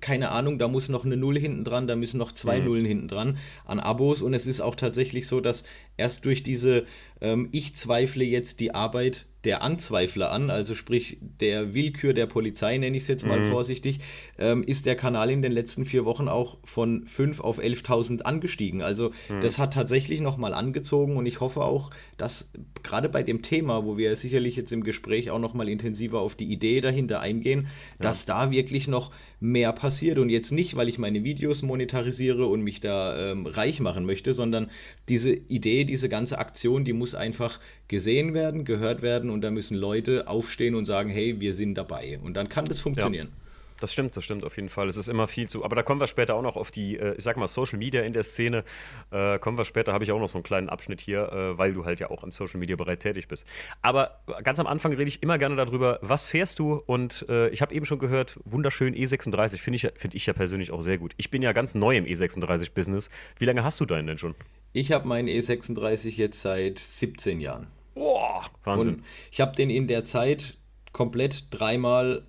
keine 0.00 0.30
Ahnung, 0.30 0.58
da 0.58 0.68
muss 0.68 0.88
noch 0.88 1.04
eine 1.04 1.16
Null 1.16 1.38
hinten 1.38 1.64
dran, 1.64 1.86
da 1.86 1.96
müssen 1.96 2.18
noch 2.18 2.32
zwei 2.32 2.60
mhm. 2.60 2.64
Nullen 2.66 2.84
hinten 2.84 3.08
dran 3.08 3.38
an 3.64 3.80
Abos. 3.80 4.22
Und 4.22 4.34
es 4.34 4.46
ist 4.46 4.60
auch 4.60 4.74
tatsächlich 4.74 5.26
so, 5.26 5.40
dass 5.40 5.64
erst 5.96 6.24
durch 6.24 6.42
diese 6.42 6.84
ähm, 7.24 7.48
Ich 7.52 7.74
zweifle 7.74 8.24
jetzt 8.24 8.60
die 8.60 8.74
Arbeit 8.74 9.26
der 9.44 9.62
Anzweifler 9.62 10.32
an, 10.32 10.50
also 10.50 10.74
sprich 10.74 11.18
der 11.20 11.74
Willkür 11.74 12.14
der 12.14 12.26
Polizei, 12.26 12.78
nenne 12.78 12.96
ich 12.96 13.02
es 13.02 13.08
jetzt 13.08 13.26
mal 13.26 13.40
mhm. 13.40 13.48
vorsichtig, 13.48 14.00
ähm, 14.38 14.62
ist 14.64 14.86
der 14.86 14.96
Kanal 14.96 15.30
in 15.30 15.42
den 15.42 15.52
letzten 15.52 15.84
vier 15.84 16.04
Wochen 16.04 16.28
auch 16.28 16.58
von 16.64 17.06
5 17.06 17.40
auf 17.40 17.58
11.000 17.58 18.22
angestiegen. 18.22 18.82
Also 18.82 19.10
mhm. 19.28 19.40
das 19.42 19.58
hat 19.58 19.74
tatsächlich 19.74 20.20
nochmal 20.20 20.54
angezogen 20.54 21.16
und 21.16 21.26
ich 21.26 21.40
hoffe 21.40 21.62
auch, 21.62 21.90
dass 22.16 22.52
gerade 22.82 23.08
bei 23.08 23.22
dem 23.22 23.42
Thema, 23.42 23.84
wo 23.84 23.98
wir 23.98 24.16
sicherlich 24.16 24.56
jetzt 24.56 24.72
im 24.72 24.82
Gespräch 24.82 25.30
auch 25.30 25.38
nochmal 25.38 25.68
intensiver 25.68 26.20
auf 26.20 26.34
die 26.34 26.50
Idee 26.50 26.80
dahinter 26.80 27.20
eingehen, 27.20 27.66
ja. 27.98 28.08
dass 28.08 28.24
da 28.24 28.50
wirklich 28.50 28.88
noch 28.88 29.10
mehr 29.40 29.72
passiert 29.72 30.18
und 30.18 30.30
jetzt 30.30 30.52
nicht, 30.52 30.74
weil 30.76 30.88
ich 30.88 30.98
meine 30.98 31.22
Videos 31.22 31.62
monetarisiere 31.62 32.46
und 32.46 32.62
mich 32.62 32.80
da 32.80 33.32
ähm, 33.32 33.46
reich 33.46 33.78
machen 33.80 34.06
möchte, 34.06 34.32
sondern 34.32 34.70
diese 35.08 35.34
Idee, 35.34 35.84
diese 35.84 36.08
ganze 36.08 36.38
Aktion, 36.38 36.84
die 36.84 36.94
muss 36.94 37.13
einfach 37.14 37.60
gesehen 37.88 38.34
werden, 38.34 38.64
gehört 38.64 39.02
werden 39.02 39.30
und 39.30 39.42
da 39.42 39.50
müssen 39.50 39.76
Leute 39.76 40.28
aufstehen 40.28 40.74
und 40.74 40.84
sagen, 40.84 41.10
hey, 41.10 41.40
wir 41.40 41.52
sind 41.52 41.74
dabei. 41.76 42.18
Und 42.22 42.34
dann 42.34 42.48
kann 42.48 42.64
das 42.64 42.80
funktionieren. 42.80 43.28
Ja. 43.28 43.43
Das 43.84 43.92
stimmt, 43.92 44.16
das 44.16 44.24
stimmt 44.24 44.44
auf 44.44 44.56
jeden 44.56 44.70
Fall. 44.70 44.88
Es 44.88 44.96
ist 44.96 45.08
immer 45.08 45.28
viel 45.28 45.46
zu. 45.46 45.62
Aber 45.62 45.76
da 45.76 45.82
kommen 45.82 46.00
wir 46.00 46.06
später 46.06 46.36
auch 46.36 46.42
noch 46.42 46.56
auf 46.56 46.70
die, 46.70 46.96
äh, 46.96 47.16
ich 47.18 47.22
sag 47.22 47.36
mal, 47.36 47.46
Social 47.46 47.78
Media 47.78 48.00
in 48.00 48.14
der 48.14 48.22
Szene. 48.22 48.64
Äh, 49.10 49.38
kommen 49.38 49.58
wir 49.58 49.66
später, 49.66 49.92
habe 49.92 50.04
ich 50.04 50.10
auch 50.10 50.18
noch 50.18 50.30
so 50.30 50.38
einen 50.38 50.42
kleinen 50.42 50.70
Abschnitt 50.70 51.02
hier, 51.02 51.30
äh, 51.30 51.58
weil 51.58 51.74
du 51.74 51.84
halt 51.84 52.00
ja 52.00 52.08
auch 52.08 52.24
im 52.24 52.32
Social 52.32 52.58
Media 52.58 52.76
Bereich 52.76 53.00
tätig 53.00 53.28
bist. 53.28 53.46
Aber 53.82 54.22
ganz 54.42 54.58
am 54.58 54.66
Anfang 54.66 54.94
rede 54.94 55.06
ich 55.06 55.22
immer 55.22 55.36
gerne 55.36 55.56
darüber, 55.56 55.98
was 56.00 56.24
fährst 56.24 56.60
du? 56.60 56.82
Und 56.86 57.26
äh, 57.28 57.50
ich 57.50 57.60
habe 57.60 57.74
eben 57.74 57.84
schon 57.84 57.98
gehört, 57.98 58.40
wunderschön 58.46 58.94
E36, 58.94 59.58
finde 59.58 59.76
ich, 59.76 59.86
find 60.00 60.14
ich 60.14 60.24
ja 60.24 60.32
persönlich 60.32 60.70
auch 60.70 60.80
sehr 60.80 60.96
gut. 60.96 61.12
Ich 61.18 61.30
bin 61.30 61.42
ja 61.42 61.52
ganz 61.52 61.74
neu 61.74 61.94
im 61.94 62.06
E36-Business. 62.06 63.10
Wie 63.38 63.44
lange 63.44 63.64
hast 63.64 63.80
du 63.80 63.84
deinen 63.84 64.06
denn 64.06 64.16
schon? 64.16 64.34
Ich 64.72 64.92
habe 64.92 65.06
meinen 65.06 65.28
E36 65.28 66.08
jetzt 66.16 66.40
seit 66.40 66.78
17 66.78 67.38
Jahren. 67.38 67.66
Boah, 67.94 68.46
Wahnsinn. 68.62 68.94
Und 68.94 69.04
ich 69.30 69.42
habe 69.42 69.54
den 69.54 69.68
in 69.68 69.88
der 69.88 70.06
Zeit 70.06 70.56
komplett 70.92 71.48
dreimal 71.50 72.24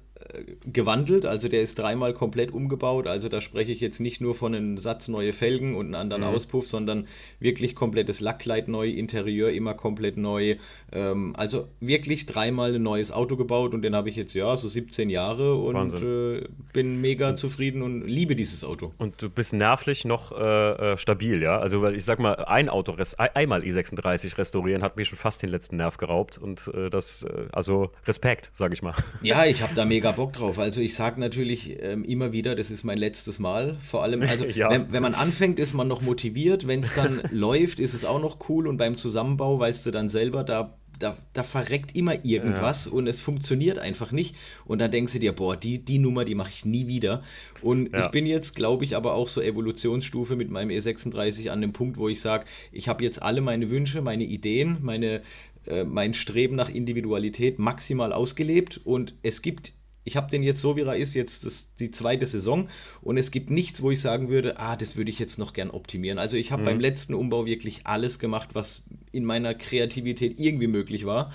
gewandelt, 0.72 1.26
also 1.26 1.48
der 1.48 1.62
ist 1.62 1.78
dreimal 1.78 2.14
komplett 2.14 2.52
umgebaut. 2.52 3.08
Also 3.08 3.30
da 3.30 3.42
spreche 3.42 3.72
ich 3.72 3.80
jetzt 3.80 4.00
nicht 4.00 4.22
nur 4.22 4.36
von 4.36 4.56
einem 4.56 4.78
Satz 4.78 5.08
neue 5.08 5.34
Felgen 5.34 5.76
und 5.76 5.88
einen 5.88 5.96
anderen 5.96 6.24
mhm. 6.24 6.30
Auspuff, 6.30 6.68
sondern 6.68 7.08
wirklich 7.40 7.76
komplettes 7.76 8.20
Lackkleid 8.20 8.68
neu, 8.68 8.90
Interieur 8.90 9.52
immer 9.52 9.74
komplett 9.74 10.18
neu. 10.18 10.56
Ähm, 10.92 11.34
also 11.38 11.68
wirklich 11.80 12.26
dreimal 12.26 12.74
ein 12.74 12.82
neues 12.84 13.12
Auto 13.12 13.36
gebaut 13.36 13.74
und 13.74 13.82
den 13.82 13.96
habe 13.96 14.10
ich 14.10 14.16
jetzt 14.16 14.34
ja 14.34 14.56
so 14.58 14.68
17 14.68 15.10
Jahre 15.10 15.56
und 15.56 16.02
äh, 16.02 16.48
bin 16.74 17.02
mega 17.02 17.30
und, 17.30 17.36
zufrieden 17.38 17.82
und 17.82 18.06
liebe 18.06 18.36
dieses 18.36 18.64
Auto. 18.64 18.94
Und 18.98 19.22
du 19.22 19.30
bist 19.30 19.54
nervlich 19.54 20.06
noch 20.06 20.32
äh, 20.32 20.94
äh 20.94 20.98
stabil, 20.98 21.42
ja? 21.42 21.60
Also 21.60 21.82
weil 21.82 21.96
ich 21.96 22.06
sag 22.06 22.20
mal, 22.20 22.34
ein 22.46 22.70
Auto, 22.70 22.96
einmal 23.18 23.62
i36 23.62 24.38
restaurieren 24.38 24.82
hat 24.82 24.98
mir 24.98 25.06
schon 25.06 25.18
fast 25.18 25.44
den 25.44 25.50
letzten 25.50 25.78
Nerv 25.78 25.98
geraubt 25.98 26.38
und 26.38 26.72
äh, 26.74 26.90
das, 26.90 27.24
äh, 27.24 27.46
also 27.52 27.92
Respekt, 28.06 28.52
sage 28.54 28.74
ich 28.74 28.82
mal. 28.82 28.94
Ja, 29.22 29.46
ich 29.46 29.62
habe 29.62 29.74
da 29.76 29.86
mega 29.86 30.15
Bock 30.16 30.34
drauf. 30.34 30.60
Also 30.60 30.82
ich 30.82 30.96
sage 30.96 31.20
natürlich 31.20 31.82
ähm, 31.82 32.04
immer 32.04 32.32
wieder, 32.32 32.56
das 32.56 32.72
ist 32.72 32.84
mein 32.84 32.98
letztes 32.98 33.40
Mal. 33.40 33.78
Vor 33.84 34.04
allem, 34.04 34.22
also 34.30 34.46
ja. 34.46 34.70
wenn, 34.70 34.92
wenn, 34.92 35.02
man 35.02 35.14
anfängt, 35.14 35.60
ist 35.60 35.74
man 35.74 35.88
noch 35.88 36.02
motiviert. 36.02 36.68
Wenn 36.68 36.80
es 36.80 36.94
dann 36.94 37.22
läuft, 37.32 37.80
ist 37.80 37.94
es 37.94 38.06
auch 38.06 38.22
noch 38.22 38.50
cool. 38.50 38.68
Und 38.68 38.78
beim 38.78 38.98
Zusammenbau 38.98 39.60
weißt 39.60 39.86
du 39.86 39.92
dann 39.92 40.10
selber, 40.10 40.44
da, 40.44 40.78
da, 41.00 41.18
da 41.34 41.44
verreckt 41.44 41.96
immer 41.96 42.26
irgendwas 42.26 42.86
ja. 42.86 42.92
und 42.92 43.08
es 43.08 43.20
funktioniert 43.20 43.80
einfach 43.80 44.12
nicht. 44.12 44.36
Und 44.66 44.80
dann 44.80 44.92
denkst 44.92 45.14
du 45.14 45.20
dir, 45.20 45.34
boah, 45.34 45.56
die, 45.56 45.80
die 45.80 46.00
Nummer, 46.00 46.26
die 46.26 46.36
mache 46.36 46.50
ich 46.50 46.66
nie 46.66 46.88
wieder. 46.88 47.24
Und 47.62 47.92
ja. 47.94 48.06
ich 48.06 48.12
bin 48.12 48.26
jetzt, 48.26 48.56
glaube 48.56 48.86
ich, 48.86 48.96
aber 48.96 49.14
auch 49.14 49.28
so 49.28 49.42
Evolutionsstufe 49.42 50.36
mit 50.36 50.50
meinem 50.50 50.70
E36 50.70 51.50
an 51.50 51.62
dem 51.62 51.74
Punkt, 51.74 51.98
wo 51.98 52.10
ich 52.10 52.22
sage, 52.22 52.46
ich 52.72 52.88
habe 52.88 53.04
jetzt 53.04 53.22
alle 53.22 53.42
meine 53.42 53.70
Wünsche, 53.70 54.02
meine 54.02 54.24
Ideen, 54.24 54.78
meine, 54.82 55.22
äh, 55.68 55.84
mein 55.84 56.14
Streben 56.14 56.56
nach 56.56 56.70
Individualität 56.70 57.60
maximal 57.60 58.14
ausgelebt 58.14 58.80
und 58.84 59.16
es 59.24 59.42
gibt 59.42 59.74
ich 60.06 60.16
habe 60.16 60.30
den 60.30 60.44
jetzt 60.44 60.62
so, 60.62 60.78
wie 60.78 60.82
er 60.82 60.96
ist, 60.96 61.16
jetzt 61.16 61.46
das, 61.46 61.76
die 61.76 61.92
zweite 61.92 62.26
Saison 62.28 62.70
und 63.02 63.18
es 63.18 63.32
gibt 63.32 63.50
nichts, 63.50 63.82
wo 63.82 63.92
ich 63.92 64.00
sagen 64.00 64.30
würde, 64.30 64.60
ah, 64.60 64.76
das 64.76 64.96
würde 64.96 65.10
ich 65.10 65.20
jetzt 65.20 65.40
noch 65.40 65.52
gern 65.52 65.72
optimieren. 65.72 66.20
Also 66.20 66.38
ich 66.38 66.52
habe 66.52 66.62
mhm. 66.62 66.66
beim 66.66 66.80
letzten 66.80 67.16
Umbau 67.16 67.46
wirklich 67.46 67.86
alles 67.86 68.20
gemacht, 68.20 68.50
was 68.54 68.84
in 69.12 69.26
meiner 69.26 69.56
Kreativität 69.56 70.40
irgendwie 70.40 70.68
möglich 70.68 71.06
war 71.06 71.34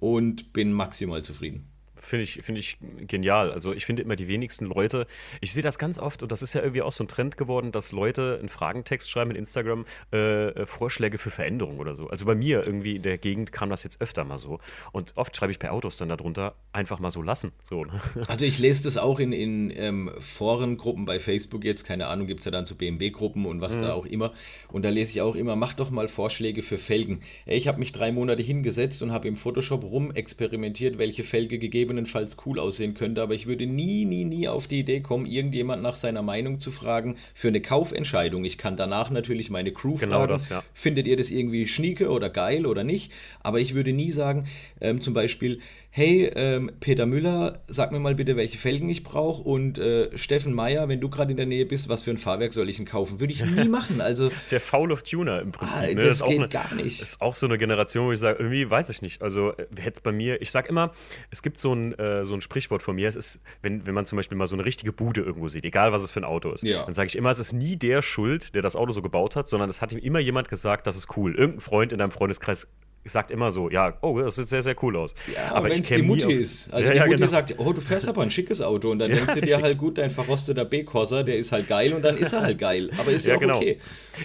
und 0.00 0.52
bin 0.52 0.72
maximal 0.72 1.22
zufrieden. 1.22 1.67
Finde 2.08 2.24
ich, 2.24 2.40
find 2.42 2.58
ich 2.58 2.78
genial. 3.06 3.52
Also 3.52 3.74
ich 3.74 3.84
finde 3.84 4.02
immer 4.02 4.16
die 4.16 4.28
wenigsten 4.28 4.64
Leute, 4.64 5.06
ich 5.42 5.52
sehe 5.52 5.62
das 5.62 5.78
ganz 5.78 5.98
oft 5.98 6.22
und 6.22 6.32
das 6.32 6.40
ist 6.40 6.54
ja 6.54 6.62
irgendwie 6.62 6.80
auch 6.80 6.92
so 6.92 7.04
ein 7.04 7.08
Trend 7.08 7.36
geworden, 7.36 7.70
dass 7.70 7.92
Leute 7.92 8.38
einen 8.38 8.48
Fragentext 8.48 9.10
schreiben 9.10 9.30
in 9.32 9.36
Instagram, 9.36 9.84
äh, 10.10 10.64
Vorschläge 10.64 11.18
für 11.18 11.28
Veränderungen 11.28 11.78
oder 11.78 11.94
so. 11.94 12.08
Also 12.08 12.24
bei 12.24 12.34
mir 12.34 12.66
irgendwie 12.66 12.96
in 12.96 13.02
der 13.02 13.18
Gegend 13.18 13.52
kam 13.52 13.68
das 13.68 13.84
jetzt 13.84 14.00
öfter 14.00 14.24
mal 14.24 14.38
so. 14.38 14.58
Und 14.90 15.12
oft 15.16 15.36
schreibe 15.36 15.52
ich 15.52 15.58
bei 15.58 15.70
Autos 15.70 15.98
dann 15.98 16.08
darunter, 16.08 16.54
einfach 16.72 16.98
mal 16.98 17.10
so 17.10 17.20
lassen. 17.20 17.52
So, 17.62 17.84
ne? 17.84 18.00
Also 18.28 18.46
ich 18.46 18.58
lese 18.58 18.84
das 18.84 18.96
auch 18.96 19.20
in, 19.20 19.32
in 19.32 19.70
ähm, 19.76 20.10
Forengruppen 20.20 21.04
bei 21.04 21.20
Facebook 21.20 21.62
jetzt, 21.64 21.84
keine 21.84 22.06
Ahnung, 22.06 22.26
gibt 22.26 22.40
es 22.40 22.46
ja 22.46 22.50
dann 22.50 22.64
so 22.64 22.74
BMW-Gruppen 22.74 23.44
und 23.44 23.60
was 23.60 23.76
mhm. 23.76 23.82
da 23.82 23.92
auch 23.92 24.06
immer. 24.06 24.32
Und 24.72 24.82
da 24.84 24.88
lese 24.88 25.12
ich 25.12 25.20
auch 25.20 25.34
immer, 25.34 25.56
mach 25.56 25.74
doch 25.74 25.90
mal 25.90 26.08
Vorschläge 26.08 26.62
für 26.62 26.78
Felgen. 26.78 27.20
Ich 27.44 27.68
habe 27.68 27.78
mich 27.78 27.92
drei 27.92 28.12
Monate 28.12 28.40
hingesetzt 28.40 29.02
und 29.02 29.12
habe 29.12 29.28
im 29.28 29.36
Photoshop 29.36 29.84
rumexperimentiert, 29.84 30.96
welche 30.96 31.22
Felge 31.22 31.58
gegebenenfalls 31.98 32.36
cool 32.46 32.58
aussehen 32.58 32.94
könnte, 32.94 33.22
aber 33.22 33.34
ich 33.34 33.46
würde 33.46 33.66
nie, 33.66 34.04
nie, 34.04 34.24
nie 34.24 34.48
auf 34.48 34.66
die 34.66 34.80
Idee 34.80 35.00
kommen, 35.00 35.26
irgendjemand 35.26 35.82
nach 35.82 35.96
seiner 35.96 36.22
Meinung 36.22 36.58
zu 36.58 36.70
fragen 36.70 37.16
für 37.34 37.48
eine 37.48 37.60
Kaufentscheidung. 37.60 38.44
Ich 38.44 38.58
kann 38.58 38.76
danach 38.76 39.10
natürlich 39.10 39.50
meine 39.50 39.72
Crew 39.72 39.96
genau 39.96 40.20
fragen, 40.20 40.32
das, 40.32 40.48
ja. 40.48 40.62
findet 40.74 41.06
ihr 41.06 41.16
das 41.16 41.30
irgendwie 41.30 41.66
schnieke 41.66 42.10
oder 42.10 42.30
geil 42.30 42.66
oder 42.66 42.84
nicht, 42.84 43.12
aber 43.42 43.60
ich 43.60 43.74
würde 43.74 43.92
nie 43.92 44.12
sagen, 44.12 44.46
ähm, 44.80 45.00
zum 45.00 45.14
Beispiel, 45.14 45.60
hey, 45.90 46.30
ähm, 46.36 46.70
Peter 46.80 47.06
Müller, 47.06 47.60
sag 47.66 47.92
mir 47.92 47.98
mal 47.98 48.14
bitte, 48.14 48.36
welche 48.36 48.58
Felgen 48.58 48.88
ich 48.88 49.02
brauche 49.02 49.42
und 49.42 49.78
äh, 49.78 50.16
Steffen 50.16 50.52
Meyer, 50.52 50.88
wenn 50.88 51.00
du 51.00 51.08
gerade 51.08 51.30
in 51.30 51.36
der 51.36 51.46
Nähe 51.46 51.66
bist, 51.66 51.88
was 51.88 52.02
für 52.02 52.10
ein 52.10 52.18
Fahrwerk 52.18 52.52
soll 52.52 52.68
ich 52.68 52.76
denn 52.76 52.86
kaufen? 52.86 53.20
Würde 53.20 53.32
ich 53.32 53.44
nie 53.44 53.68
machen. 53.68 54.00
Also, 54.00 54.30
der 54.50 54.60
Foul 54.60 54.92
of 54.92 55.02
Tuner 55.02 55.40
im 55.40 55.50
Prinzip. 55.50 55.76
Ah, 55.76 55.86
ne? 55.86 55.94
Das, 55.96 56.18
das 56.18 56.28
geht 56.28 56.38
eine, 56.38 56.48
gar 56.48 56.74
nicht. 56.74 57.00
Das 57.00 57.10
ist 57.10 57.20
auch 57.20 57.34
so 57.34 57.46
eine 57.46 57.58
Generation, 57.58 58.06
wo 58.06 58.12
ich 58.12 58.18
sage, 58.18 58.38
irgendwie 58.38 58.70
weiß 58.70 58.90
ich 58.90 59.02
nicht. 59.02 59.22
Also 59.22 59.52
äh, 59.56 59.66
hätte 59.78 60.00
bei 60.02 60.12
mir, 60.12 60.40
ich 60.40 60.50
sage 60.50 60.68
immer, 60.68 60.92
es 61.30 61.42
gibt 61.42 61.58
so 61.58 61.74
ein, 61.74 61.87
äh, 61.94 62.24
so 62.24 62.34
ein 62.34 62.40
Sprichwort 62.40 62.82
von 62.82 62.96
mir, 62.96 63.08
es 63.08 63.16
ist, 63.16 63.40
wenn, 63.62 63.86
wenn 63.86 63.94
man 63.94 64.06
zum 64.06 64.16
Beispiel 64.16 64.36
mal 64.36 64.46
so 64.46 64.56
eine 64.56 64.64
richtige 64.64 64.92
Bude 64.92 65.20
irgendwo 65.20 65.48
sieht, 65.48 65.64
egal 65.64 65.92
was 65.92 66.02
es 66.02 66.10
für 66.10 66.20
ein 66.20 66.24
Auto 66.24 66.50
ist, 66.50 66.64
ja. 66.64 66.84
dann 66.84 66.94
sage 66.94 67.08
ich 67.08 67.16
immer, 67.16 67.30
es 67.30 67.38
ist 67.38 67.52
nie 67.52 67.76
der 67.76 68.02
Schuld, 68.02 68.54
der 68.54 68.62
das 68.62 68.76
Auto 68.76 68.92
so 68.92 69.02
gebaut 69.02 69.36
hat, 69.36 69.48
sondern 69.48 69.70
es 69.70 69.80
hat 69.80 69.92
ihm 69.92 69.98
immer 69.98 70.18
jemand 70.18 70.48
gesagt, 70.48 70.86
das 70.86 70.96
ist 70.96 71.16
cool. 71.16 71.34
Irgendein 71.34 71.60
Freund 71.60 71.92
in 71.92 71.98
deinem 71.98 72.10
Freundeskreis 72.10 72.68
sagt 73.04 73.30
immer 73.30 73.50
so, 73.50 73.70
ja, 73.70 73.96
oh, 74.02 74.18
das 74.20 74.36
sieht 74.36 74.48
sehr, 74.48 74.62
sehr 74.62 74.76
cool 74.82 74.96
aus. 74.96 75.14
Ja, 75.32 75.54
aber 75.54 75.70
wenn 75.70 75.80
es 75.80 75.88
die 75.88 76.02
Mutti 76.02 76.32
ist. 76.32 76.72
Also 76.72 76.86
ja, 76.86 76.92
die 76.92 76.98
ja, 76.98 77.04
Mutti 77.06 77.16
genau. 77.16 77.30
sagt, 77.30 77.54
oh, 77.58 77.72
du 77.72 77.80
fährst 77.80 78.08
aber 78.08 78.22
ein 78.22 78.30
schickes 78.30 78.60
Auto 78.60 78.90
und 78.90 78.98
dann 78.98 79.10
ja, 79.10 79.16
denkst 79.16 79.34
du 79.34 79.40
dir 79.40 79.60
halt, 79.60 79.78
gut, 79.78 79.98
dein 79.98 80.10
verrosteter 80.10 80.64
B-Corsa, 80.64 81.22
der 81.22 81.36
ist 81.36 81.52
halt 81.52 81.68
geil 81.68 81.92
und 81.92 82.02
dann 82.02 82.16
ist 82.16 82.32
er 82.32 82.42
halt 82.42 82.58
geil. 82.58 82.90
Aber 82.98 83.10
ist 83.10 83.26
ja, 83.26 83.36
auch 83.36 83.40
genau. 83.40 83.56
okay. 83.56 83.78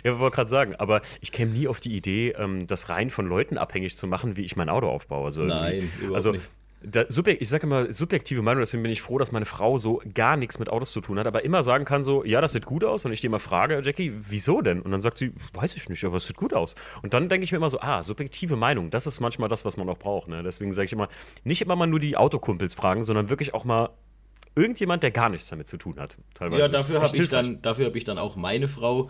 Ja, 0.04 0.14
ich 0.14 0.20
wollte 0.20 0.36
gerade 0.36 0.50
sagen, 0.50 0.76
aber 0.76 1.02
ich 1.22 1.32
käme 1.32 1.52
nie 1.52 1.68
auf 1.68 1.80
die 1.80 1.96
Idee, 1.96 2.34
ähm, 2.38 2.68
das 2.68 2.90
rein 2.90 3.10
von 3.10 3.28
Leuten 3.28 3.58
abhängig 3.58 3.98
zu 3.98 4.08
machen, 4.08 4.38
wie 4.38 4.44
ich 4.44 4.56
mein 4.56 4.70
Auto 4.70 4.88
aufbaue. 4.88 5.26
Also 5.26 5.44
Nein, 5.44 5.92
überhaupt 6.00 6.16
also, 6.16 6.32
nicht 6.32 6.44
da, 6.84 7.06
ich 7.08 7.50
sage 7.50 7.66
immer 7.66 7.92
subjektive 7.92 8.42
Meinung, 8.42 8.62
deswegen 8.62 8.84
bin 8.84 8.92
ich 8.92 9.02
froh, 9.02 9.18
dass 9.18 9.32
meine 9.32 9.46
Frau 9.46 9.78
so 9.78 10.02
gar 10.14 10.38
nichts 10.38 10.60
mit 10.60 10.70
Autos 10.70 10.92
zu 10.92 11.02
tun 11.02 11.18
hat, 11.18 11.28
aber 11.28 11.46
immer 11.46 11.64
sagen 11.64 11.86
kann 11.86 12.04
so, 12.04 12.24
ja, 12.26 12.42
das 12.42 12.52
sieht 12.52 12.66
gut 12.66 12.84
aus 12.84 13.06
und 13.06 13.14
ich 13.14 13.22
die 13.22 13.28
immer 13.28 13.40
frage, 13.40 13.82
Jackie, 13.84 14.12
wieso 14.14 14.62
denn? 14.62 14.82
Und 14.82 14.92
dann 14.92 15.02
sagt 15.02 15.18
sie, 15.18 15.34
weiß 15.54 15.76
ich 15.76 15.90
nicht, 15.90 16.04
aber 16.04 16.18
es 16.18 16.26
sieht 16.26 16.38
gut 16.38 16.54
aus. 16.54 16.76
Und 17.02 17.14
dann 17.14 17.30
denke 17.30 17.46
ich 17.46 17.52
mir 17.52 17.58
immer 17.58 17.70
so, 17.70 17.80
ah, 17.80 18.04
subjektive 18.04 18.56
Meinung, 18.56 18.90
das 18.90 19.08
ist 19.08 19.20
manchmal 19.20 19.50
das, 19.50 19.66
was 19.66 19.78
man 19.78 19.88
auch 19.90 19.98
braucht. 19.98 20.28
Ne? 20.28 20.44
Deswegen 20.44 20.72
sage 20.74 20.86
ich 20.86 20.94
immer, 20.94 21.08
nicht 21.44 21.62
immer 21.62 21.76
mal 21.76 21.88
nur 21.88 22.00
die 22.00 22.18
Autokumpels 22.18 22.74
fragen, 22.74 23.04
sondern 23.04 23.30
wirklich 23.30 23.54
auch 23.54 23.64
mal 23.64 23.90
irgendjemand, 24.56 25.04
der 25.04 25.12
gar 25.12 25.30
nichts 25.30 25.48
damit 25.48 25.68
zu 25.68 25.78
tun 25.78 26.00
hat. 26.00 26.18
Teilweise 26.34 26.62
ja, 26.62 26.68
dafür 26.68 27.02
habe 27.02 27.18
ich, 27.18 27.30
dann, 27.30 27.60
hab 27.64 27.96
ich 27.96 28.04
dann 28.04 28.18
auch 28.18 28.36
meine 28.36 28.68
Frau. 28.68 29.10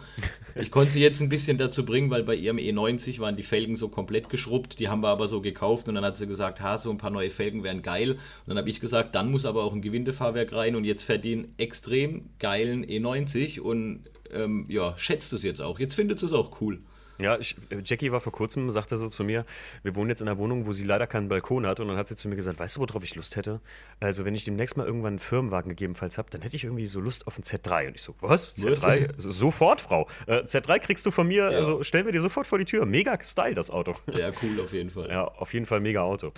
Ich 0.56 0.72
konnte 0.72 0.92
sie 0.92 1.02
jetzt 1.02 1.22
ein 1.22 1.30
bisschen 1.30 1.58
dazu 1.58 1.86
bringen, 1.86 2.10
weil 2.10 2.24
bei 2.24 2.36
ihrem 2.36 2.58
E90 2.58 3.20
waren 3.20 3.36
die 3.36 3.44
Felgen 3.44 3.76
so 3.76 3.90
komplett 3.90 4.30
geschrubbt. 4.30 4.80
Die 4.80 4.90
haben 4.90 5.02
wir 5.02 5.10
aber 5.10 5.28
so 5.28 5.42
gekauft 5.42 5.90
und 5.90 5.96
dann 5.96 6.06
hat 6.06 6.18
sie 6.18 6.28
gesagt, 6.28 6.62
ha, 6.62 6.78
so 6.78 6.92
ein 6.92 6.98
paar 6.98 7.10
neue 7.10 7.30
Felgen 7.30 7.64
wären 7.64 7.82
geil. 7.82 8.12
Und 8.12 8.20
dann 8.48 8.58
habe 8.58 8.70
ich 8.70 8.80
gesagt, 8.80 9.16
dann 9.16 9.32
muss 9.32 9.46
aber 9.46 9.64
auch 9.64 9.74
ein 9.74 9.82
Gewindefahrwerk 9.82 10.54
rein 10.54 10.76
und 10.76 10.86
jetzt 10.86 11.04
fährt 11.04 11.26
die 11.26 11.34
einen 11.34 11.54
extrem 11.58 12.30
geilen 12.40 12.86
E90 12.86 13.60
und 13.60 14.04
ähm, 14.32 14.66
ja, 14.70 14.94
schätzt 14.98 15.34
es 15.34 15.44
jetzt 15.44 15.62
auch. 15.62 15.80
Jetzt 15.80 15.96
findet 15.96 16.22
es 16.24 16.34
auch 16.34 16.62
cool. 16.62 16.80
Ja, 17.20 17.38
ich, 17.38 17.56
Jackie 17.84 18.12
war 18.12 18.22
vor 18.22 18.32
kurzem, 18.32 18.70
sagte 18.72 18.98
sie 18.98 19.10
zu 19.10 19.24
mir, 19.24 19.46
wir 19.84 19.96
wohnen 19.96 20.10
jetzt 20.10 20.22
in 20.22 20.28
einer 20.28 20.38
Wohnung, 20.38 20.66
wo 20.66 20.74
sie 20.74 20.84
leider 20.84 21.08
keinen 21.08 21.30
Balkon 21.30 21.66
hat. 21.66 21.80
Und 21.80 21.88
dann 21.88 21.98
hat 21.98 22.08
sie 22.08 22.16
zu 22.16 22.28
mir 22.28 22.36
gesagt, 22.36 22.60
weißt 22.60 22.78
du, 22.78 22.82
worauf 22.82 23.04
ich 23.04 23.16
Lust 23.16 23.36
hätte? 23.36 23.62
Also, 24.00 24.26
wenn 24.26 24.36
ich 24.36 24.46
demnächst 24.46 24.78
mal 24.78 24.86
irgendwann 24.86 25.14
einen 25.14 25.20
Firmenwagen 25.20 25.70
gegebenenfalls 25.70 26.18
habe, 26.18 26.30
dann 26.32 26.42
hätte 26.42 26.56
ich 26.56 26.64
irgendwie 26.64 26.88
so 26.88 27.00
Lust 27.00 27.28
auf 27.28 27.36
einen 27.36 27.44
Z3. 27.44 27.88
Und 27.88 27.96
ich 27.96 28.02
so, 28.02 28.16
was? 28.22 28.56
Z3? 28.58 29.14
sofort, 29.18 29.82
Frau. 29.82 30.08
Äh, 30.28 30.42
Z3 30.42 30.80
kriegst 30.80 31.06
du 31.06 31.12
von 31.12 31.28
mir, 31.28 31.52
ja. 31.52 31.58
also 31.58 31.84
stellen 31.84 32.06
wir 32.06 32.12
dir 32.12 32.22
sofort 32.22 32.48
vor 32.48 32.58
die 32.58 32.66
Tür. 32.66 32.86
Mega 32.86 33.18
Style, 33.24 33.54
das 33.54 33.70
Auto. 33.70 33.96
Ja, 34.12 34.32
cool, 34.42 34.62
auf 34.62 34.74
jeden 34.74 34.90
Fall. 34.90 35.10
Ja, 35.10 35.26
auf 35.26 35.54
jeden 35.54 35.66
Fall 35.66 35.80
mega 35.80 36.02
Auto. 36.02 36.32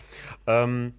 Ähm, 0.48 0.94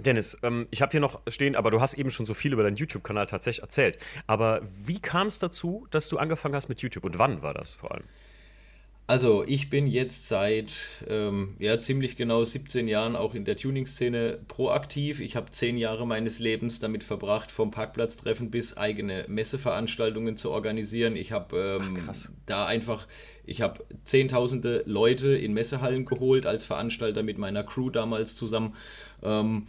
Dennis, 0.00 0.36
ähm, 0.42 0.66
ich 0.70 0.82
habe 0.82 0.90
hier 0.90 1.00
noch 1.00 1.20
stehen, 1.28 1.54
aber 1.54 1.70
du 1.70 1.80
hast 1.80 1.94
eben 1.94 2.10
schon 2.10 2.26
so 2.26 2.34
viel 2.34 2.52
über 2.52 2.62
deinen 2.62 2.76
YouTube-Kanal 2.76 3.26
tatsächlich 3.26 3.62
erzählt. 3.62 3.98
Aber 4.26 4.60
wie 4.84 5.00
kam 5.00 5.28
es 5.28 5.38
dazu, 5.38 5.86
dass 5.90 6.08
du 6.08 6.18
angefangen 6.18 6.54
hast 6.54 6.68
mit 6.68 6.80
YouTube 6.80 7.04
und 7.04 7.18
wann 7.18 7.42
war 7.42 7.54
das 7.54 7.74
vor 7.74 7.92
allem? 7.92 8.04
Also, 9.06 9.44
ich 9.44 9.68
bin 9.68 9.86
jetzt 9.86 10.28
seit 10.28 11.04
ähm, 11.08 11.56
ja, 11.58 11.78
ziemlich 11.78 12.16
genau 12.16 12.42
17 12.42 12.88
Jahren 12.88 13.16
auch 13.16 13.34
in 13.34 13.44
der 13.44 13.54
Tuning-Szene 13.54 14.38
proaktiv. 14.48 15.20
Ich 15.20 15.36
habe 15.36 15.50
zehn 15.50 15.76
Jahre 15.76 16.06
meines 16.06 16.38
Lebens 16.38 16.80
damit 16.80 17.04
verbracht, 17.04 17.50
vom 17.50 17.70
Parkplatztreffen 17.70 18.50
bis 18.50 18.78
eigene 18.78 19.26
Messeveranstaltungen 19.28 20.36
zu 20.38 20.50
organisieren. 20.50 21.16
Ich 21.16 21.32
habe 21.32 21.80
ähm, 21.82 21.98
da 22.46 22.64
einfach, 22.64 23.06
ich 23.44 23.60
habe 23.60 23.84
zehntausende 24.04 24.84
Leute 24.86 25.36
in 25.36 25.52
Messehallen 25.52 26.06
geholt 26.06 26.46
als 26.46 26.64
Veranstalter 26.64 27.22
mit 27.22 27.36
meiner 27.36 27.62
Crew 27.62 27.90
damals 27.90 28.34
zusammen. 28.36 28.74
Ähm, 29.22 29.66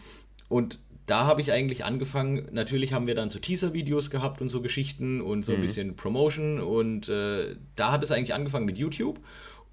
und 0.47 0.79
da 1.05 1.25
habe 1.25 1.41
ich 1.41 1.51
eigentlich 1.51 1.85
angefangen. 1.85 2.47
Natürlich 2.51 2.93
haben 2.93 3.07
wir 3.07 3.15
dann 3.15 3.29
so 3.29 3.39
Teaser-Videos 3.39 4.09
gehabt 4.09 4.41
und 4.41 4.49
so 4.49 4.61
Geschichten 4.61 5.21
und 5.21 5.45
so 5.45 5.51
ein 5.51 5.59
mhm. 5.59 5.61
bisschen 5.61 5.95
Promotion. 5.95 6.59
Und 6.59 7.09
äh, 7.09 7.55
da 7.75 7.91
hat 7.91 8.03
es 8.03 8.11
eigentlich 8.11 8.33
angefangen 8.33 8.65
mit 8.65 8.77
YouTube. 8.77 9.19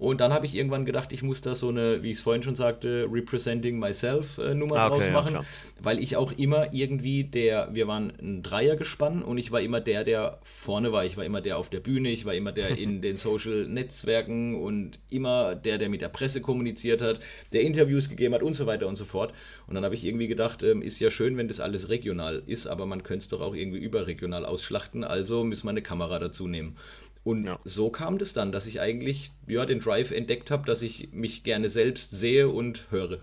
Und 0.03 0.19
dann 0.19 0.33
habe 0.33 0.45
ich 0.45 0.53
irgendwann 0.53 0.83
gedacht, 0.83 1.13
ich 1.13 1.23
muss 1.23 1.39
da 1.39 1.55
so 1.55 1.69
eine, 1.69 2.03
wie 2.03 2.11
ich 2.11 2.17
es 2.17 2.21
vorhin 2.21 2.43
schon 2.43 2.57
sagte, 2.57 3.07
Representing 3.09 3.79
Myself 3.79 4.37
äh, 4.37 4.53
Nummer 4.53 4.75
ah, 4.75 4.87
okay, 4.87 4.99
draus 4.99 5.09
machen, 5.11 5.35
ja, 5.35 5.45
weil 5.81 5.97
ich 5.97 6.17
auch 6.17 6.33
immer 6.33 6.73
irgendwie 6.73 7.23
der, 7.23 7.69
wir 7.71 7.87
waren 7.87 8.11
ein 8.21 8.43
Dreier 8.43 8.75
gespannt 8.75 9.23
und 9.23 9.37
ich 9.37 9.53
war 9.53 9.61
immer 9.61 9.79
der, 9.79 10.03
der 10.03 10.39
vorne 10.43 10.91
war. 10.91 11.05
Ich 11.05 11.15
war 11.15 11.23
immer 11.23 11.39
der 11.39 11.57
auf 11.57 11.69
der 11.69 11.79
Bühne, 11.79 12.09
ich 12.09 12.25
war 12.25 12.33
immer 12.33 12.51
der 12.51 12.77
in 12.77 13.01
den 13.01 13.15
Social 13.15 13.65
Netzwerken 13.65 14.61
und 14.61 14.99
immer 15.09 15.55
der, 15.55 15.77
der 15.77 15.87
mit 15.87 16.01
der 16.01 16.09
Presse 16.09 16.41
kommuniziert 16.41 17.01
hat, 17.01 17.21
der 17.53 17.61
Interviews 17.61 18.09
gegeben 18.09 18.33
hat 18.33 18.43
und 18.43 18.55
so 18.55 18.65
weiter 18.65 18.87
und 18.89 18.97
so 18.97 19.05
fort. 19.05 19.33
Und 19.67 19.75
dann 19.75 19.85
habe 19.85 19.95
ich 19.95 20.03
irgendwie 20.03 20.27
gedacht, 20.27 20.63
ähm, 20.63 20.81
ist 20.81 20.99
ja 20.99 21.11
schön, 21.11 21.37
wenn 21.37 21.47
das 21.47 21.61
alles 21.61 21.87
regional 21.87 22.43
ist, 22.45 22.67
aber 22.67 22.85
man 22.85 23.03
könnte 23.03 23.19
es 23.19 23.29
doch 23.29 23.39
auch 23.39 23.55
irgendwie 23.55 23.79
überregional 23.79 24.45
ausschlachten, 24.45 25.05
also 25.05 25.45
müssen 25.45 25.65
wir 25.65 25.69
eine 25.69 25.81
Kamera 25.81 26.19
dazu 26.19 26.49
nehmen. 26.49 26.75
Und 27.23 27.45
ja. 27.45 27.57
so 27.63 27.89
kam 27.89 28.17
das 28.17 28.33
dann, 28.33 28.51
dass 28.51 28.67
ich 28.67 28.81
eigentlich 28.81 29.31
ja, 29.47 29.65
den 29.65 29.79
Drive 29.79 30.11
entdeckt 30.11 30.51
habe, 30.51 30.65
dass 30.65 30.81
ich 30.81 31.09
mich 31.11 31.43
gerne 31.43 31.69
selbst 31.69 32.11
sehe 32.11 32.49
und 32.49 32.87
höre. 32.91 33.19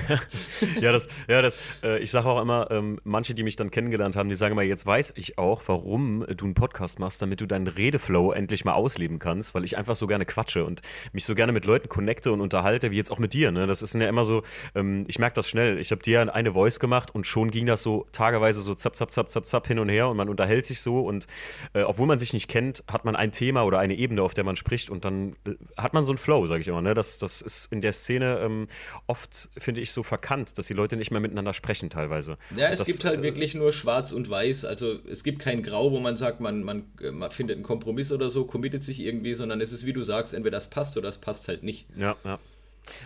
ja, 0.80 0.92
das, 0.92 1.08
ja, 1.28 1.42
das, 1.42 1.58
äh, 1.82 1.98
ich 1.98 2.10
sage 2.10 2.28
auch 2.28 2.40
immer, 2.40 2.70
ähm, 2.70 2.98
manche, 3.04 3.34
die 3.34 3.42
mich 3.42 3.56
dann 3.56 3.70
kennengelernt 3.70 4.16
haben, 4.16 4.28
die 4.28 4.36
sagen 4.36 4.52
immer, 4.52 4.62
jetzt 4.62 4.86
weiß 4.86 5.12
ich 5.16 5.38
auch, 5.38 5.62
warum 5.66 6.24
du 6.36 6.44
einen 6.44 6.54
Podcast 6.54 6.98
machst, 6.98 7.22
damit 7.22 7.40
du 7.40 7.46
deinen 7.46 7.66
Redeflow 7.66 8.32
endlich 8.32 8.64
mal 8.64 8.72
ausleben 8.72 9.18
kannst, 9.18 9.54
weil 9.54 9.64
ich 9.64 9.76
einfach 9.76 9.96
so 9.96 10.06
gerne 10.06 10.24
quatsche 10.24 10.64
und 10.64 10.80
mich 11.12 11.24
so 11.24 11.34
gerne 11.34 11.52
mit 11.52 11.64
Leuten 11.64 11.88
connecte 11.88 12.32
und 12.32 12.40
unterhalte, 12.40 12.90
wie 12.90 12.96
jetzt 12.96 13.10
auch 13.10 13.18
mit 13.18 13.34
dir. 13.34 13.52
Ne? 13.52 13.66
Das 13.66 13.82
ist 13.82 13.94
ja 13.94 14.08
immer 14.08 14.24
so, 14.24 14.42
ähm, 14.74 15.04
ich 15.08 15.18
merke 15.18 15.34
das 15.34 15.48
schnell. 15.48 15.78
Ich 15.78 15.90
habe 15.90 16.02
dir 16.02 16.34
eine 16.34 16.52
Voice 16.52 16.80
gemacht 16.80 17.14
und 17.14 17.26
schon 17.26 17.50
ging 17.50 17.66
das 17.66 17.82
so 17.82 18.06
tageweise 18.12 18.62
so 18.62 18.74
zapp, 18.74 18.96
zapp, 18.96 19.10
zapp, 19.10 19.30
zapp, 19.30 19.46
zapp 19.46 19.66
hin 19.66 19.78
und 19.78 19.88
her 19.88 20.08
und 20.08 20.16
man 20.16 20.28
unterhält 20.28 20.64
sich 20.64 20.80
so 20.80 21.00
und 21.00 21.26
äh, 21.74 21.82
obwohl 21.82 22.06
man 22.06 22.18
sich 22.18 22.32
nicht 22.32 22.48
kennt, 22.48 22.84
hat 22.86 23.04
man 23.04 23.16
ein 23.16 23.32
Thema 23.32 23.64
oder 23.64 23.78
eine 23.78 23.94
Ebene, 23.94 24.22
auf 24.22 24.34
der 24.34 24.44
man 24.44 24.56
spricht 24.56 24.90
und 24.90 25.04
dann 25.04 25.32
hat 25.76 25.92
man 25.92 26.04
so 26.04 26.12
einen 26.12 26.18
Flow, 26.18 26.46
sage 26.46 26.60
ich 26.60 26.68
immer. 26.68 26.82
Ne? 26.82 26.94
Das, 26.94 27.18
das 27.18 27.42
ist 27.42 27.72
in 27.72 27.80
der 27.80 27.92
Szene 27.92 28.38
ähm, 28.40 28.68
oft, 29.06 29.50
finde 29.58 29.80
ich, 29.80 29.92
so 29.92 30.02
verkannt, 30.02 30.56
dass 30.58 30.66
die 30.66 30.72
Leute 30.74 30.96
nicht 30.96 31.10
mehr 31.10 31.20
miteinander 31.20 31.52
sprechen 31.52 31.90
teilweise. 31.90 32.38
Ja, 32.56 32.68
es 32.68 32.78
das, 32.78 32.88
gibt 32.88 33.04
halt 33.04 33.20
äh, 33.20 33.22
wirklich 33.22 33.54
nur 33.54 33.72
schwarz 33.72 34.12
und 34.12 34.28
weiß. 34.28 34.64
Also 34.64 34.98
es 35.08 35.24
gibt 35.24 35.40
kein 35.40 35.62
Grau, 35.62 35.90
wo 35.90 36.00
man 36.00 36.16
sagt, 36.16 36.40
man, 36.40 36.62
man, 36.62 36.84
man 37.12 37.30
findet 37.30 37.56
einen 37.56 37.64
Kompromiss 37.64 38.12
oder 38.12 38.30
so, 38.30 38.44
committet 38.44 38.84
sich 38.84 39.00
irgendwie, 39.00 39.34
sondern 39.34 39.60
es 39.60 39.72
ist, 39.72 39.86
wie 39.86 39.92
du 39.92 40.02
sagst, 40.02 40.34
entweder 40.34 40.56
das 40.56 40.70
passt 40.70 40.96
oder 40.96 41.08
das 41.08 41.18
passt 41.18 41.48
halt 41.48 41.62
nicht. 41.62 41.86
Ja, 41.96 42.16
ja. 42.24 42.38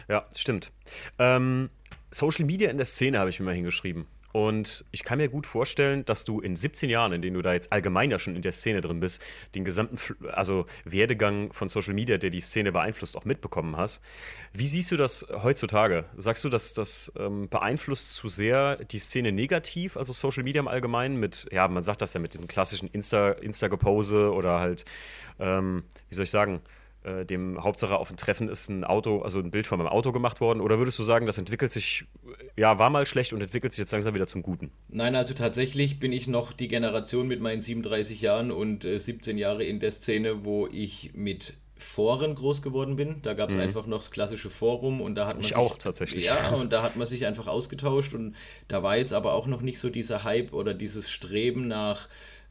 Ja, 0.08 0.26
stimmt. 0.34 0.72
Ähm, 1.18 1.70
Social 2.10 2.46
Media 2.46 2.70
in 2.70 2.78
der 2.78 2.86
Szene 2.86 3.18
habe 3.18 3.30
ich 3.30 3.40
mir 3.40 3.46
mal 3.46 3.54
hingeschrieben. 3.54 4.06
Und 4.32 4.84
ich 4.90 5.02
kann 5.02 5.18
mir 5.18 5.28
gut 5.28 5.46
vorstellen, 5.46 6.04
dass 6.04 6.24
du 6.24 6.40
in 6.40 6.56
17 6.56 6.90
Jahren, 6.90 7.12
in 7.12 7.22
denen 7.22 7.34
du 7.34 7.42
da 7.42 7.52
jetzt 7.52 7.72
allgemein 7.72 8.10
ja 8.10 8.18
schon 8.18 8.36
in 8.36 8.42
der 8.42 8.52
Szene 8.52 8.80
drin 8.80 9.00
bist, 9.00 9.22
den 9.54 9.64
gesamten 9.64 9.98
also 10.32 10.66
Werdegang 10.84 11.52
von 11.52 11.68
Social 11.68 11.94
Media, 11.94 12.18
der 12.18 12.30
die 12.30 12.40
Szene 12.40 12.72
beeinflusst, 12.72 13.16
auch 13.16 13.24
mitbekommen 13.24 13.76
hast. 13.76 14.02
Wie 14.52 14.66
siehst 14.66 14.90
du 14.90 14.96
das 14.96 15.26
heutzutage? 15.30 16.04
Sagst 16.16 16.44
du, 16.44 16.48
dass 16.48 16.74
das 16.74 17.12
ähm, 17.18 17.48
beeinflusst 17.48 18.12
zu 18.12 18.28
sehr 18.28 18.76
die 18.76 18.98
Szene 18.98 19.32
negativ, 19.32 19.96
also 19.96 20.12
Social 20.12 20.42
Media 20.42 20.60
im 20.60 20.68
Allgemeinen, 20.68 21.18
mit, 21.18 21.46
ja, 21.50 21.66
man 21.68 21.82
sagt 21.82 22.02
das 22.02 22.14
ja 22.14 22.20
mit 22.20 22.34
diesem 22.34 22.48
klassischen 22.48 22.88
Insta-Gepose 22.88 24.16
Insta 24.16 24.36
oder 24.36 24.60
halt, 24.60 24.84
ähm, 25.38 25.84
wie 26.08 26.14
soll 26.14 26.24
ich 26.24 26.30
sagen, 26.30 26.60
äh, 27.06 27.24
dem 27.24 27.62
Hauptsache 27.62 27.96
auf 27.96 28.08
dem 28.08 28.16
Treffen 28.16 28.48
ist 28.48 28.68
ein 28.68 28.84
Auto, 28.84 29.22
also 29.22 29.38
ein 29.38 29.50
Bild 29.50 29.66
von 29.66 29.78
meinem 29.78 29.88
Auto 29.88 30.12
gemacht 30.12 30.40
worden? 30.40 30.60
Oder 30.60 30.78
würdest 30.78 30.98
du 30.98 31.04
sagen, 31.04 31.26
das 31.26 31.38
entwickelt 31.38 31.72
sich 31.72 32.06
ja, 32.56 32.78
war 32.78 32.90
mal 32.90 33.06
schlecht 33.06 33.32
und 33.32 33.40
entwickelt 33.40 33.72
sich 33.72 33.80
jetzt 33.80 33.92
langsam 33.92 34.14
wieder 34.14 34.26
zum 34.26 34.42
Guten? 34.42 34.70
Nein, 34.88 35.14
also 35.14 35.34
tatsächlich 35.34 35.98
bin 35.98 36.12
ich 36.12 36.26
noch 36.26 36.52
die 36.52 36.68
Generation 36.68 37.28
mit 37.28 37.40
meinen 37.40 37.60
37 37.60 38.22
Jahren 38.22 38.50
und 38.50 38.84
äh, 38.84 38.98
17 38.98 39.36
Jahre 39.38 39.64
in 39.64 39.78
der 39.78 39.90
Szene, 39.90 40.44
wo 40.44 40.66
ich 40.66 41.12
mit 41.14 41.54
Foren 41.76 42.34
groß 42.34 42.62
geworden 42.62 42.96
bin. 42.96 43.20
Da 43.22 43.34
gab 43.34 43.50
es 43.50 43.54
mhm. 43.54 43.62
einfach 43.62 43.86
noch 43.86 43.98
das 43.98 44.10
klassische 44.10 44.48
Forum 44.48 45.02
und 45.02 45.14
da 45.14 45.26
hat 45.26 45.34
man 45.34 45.42
ich 45.42 45.48
sich, 45.48 45.56
auch 45.56 45.76
tatsächlich. 45.76 46.24
Ja, 46.24 46.54
und 46.54 46.72
da 46.72 46.82
hat 46.82 46.96
man 46.96 47.06
sich 47.06 47.26
einfach 47.26 47.46
ausgetauscht 47.46 48.14
und 48.14 48.34
da 48.68 48.82
war 48.82 48.96
jetzt 48.96 49.12
aber 49.12 49.34
auch 49.34 49.46
noch 49.46 49.60
nicht 49.60 49.78
so 49.78 49.90
dieser 49.90 50.24
Hype 50.24 50.54
oder 50.54 50.72
dieses 50.72 51.10
Streben 51.10 51.68
nach 51.68 52.08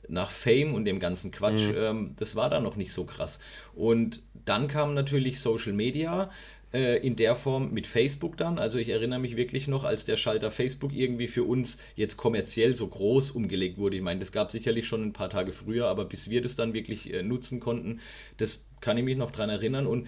nach 0.07 0.29
Fame 0.29 0.75
und 0.75 0.85
dem 0.85 0.99
ganzen 0.99 1.31
Quatsch, 1.31 1.69
mhm. 1.69 1.75
ähm, 1.77 2.13
das 2.17 2.35
war 2.35 2.51
da 2.51 2.59
noch 2.59 2.75
nicht 2.75 2.93
so 2.93 3.05
krass. 3.05 3.39
Und 3.73 4.21
dann 4.45 4.67
kam 4.67 4.93
natürlich 4.93 5.39
Social 5.39 5.73
Media 5.73 6.29
äh, 6.73 6.97
in 7.05 7.15
der 7.15 7.35
Form 7.35 7.71
mit 7.71 7.87
Facebook 7.87 8.37
dann. 8.37 8.59
Also 8.59 8.77
ich 8.77 8.89
erinnere 8.89 9.19
mich 9.19 9.37
wirklich 9.37 9.67
noch, 9.67 9.83
als 9.83 10.05
der 10.05 10.17
Schalter 10.17 10.51
Facebook 10.51 10.93
irgendwie 10.93 11.27
für 11.27 11.43
uns 11.43 11.77
jetzt 11.95 12.17
kommerziell 12.17 12.75
so 12.75 12.87
groß 12.87 13.31
umgelegt 13.31 13.77
wurde. 13.77 13.95
Ich 13.95 14.01
meine, 14.01 14.19
das 14.19 14.31
gab 14.31 14.51
sicherlich 14.51 14.85
schon 14.85 15.03
ein 15.03 15.13
paar 15.13 15.29
Tage 15.29 15.51
früher, 15.51 15.87
aber 15.87 16.05
bis 16.05 16.29
wir 16.29 16.41
das 16.41 16.55
dann 16.55 16.73
wirklich 16.73 17.13
äh, 17.13 17.23
nutzen 17.23 17.59
konnten, 17.59 18.01
das 18.37 18.67
kann 18.81 18.97
ich 18.97 19.05
mich 19.05 19.17
noch 19.17 19.31
dran 19.31 19.49
erinnern. 19.49 19.87
Und 19.87 20.07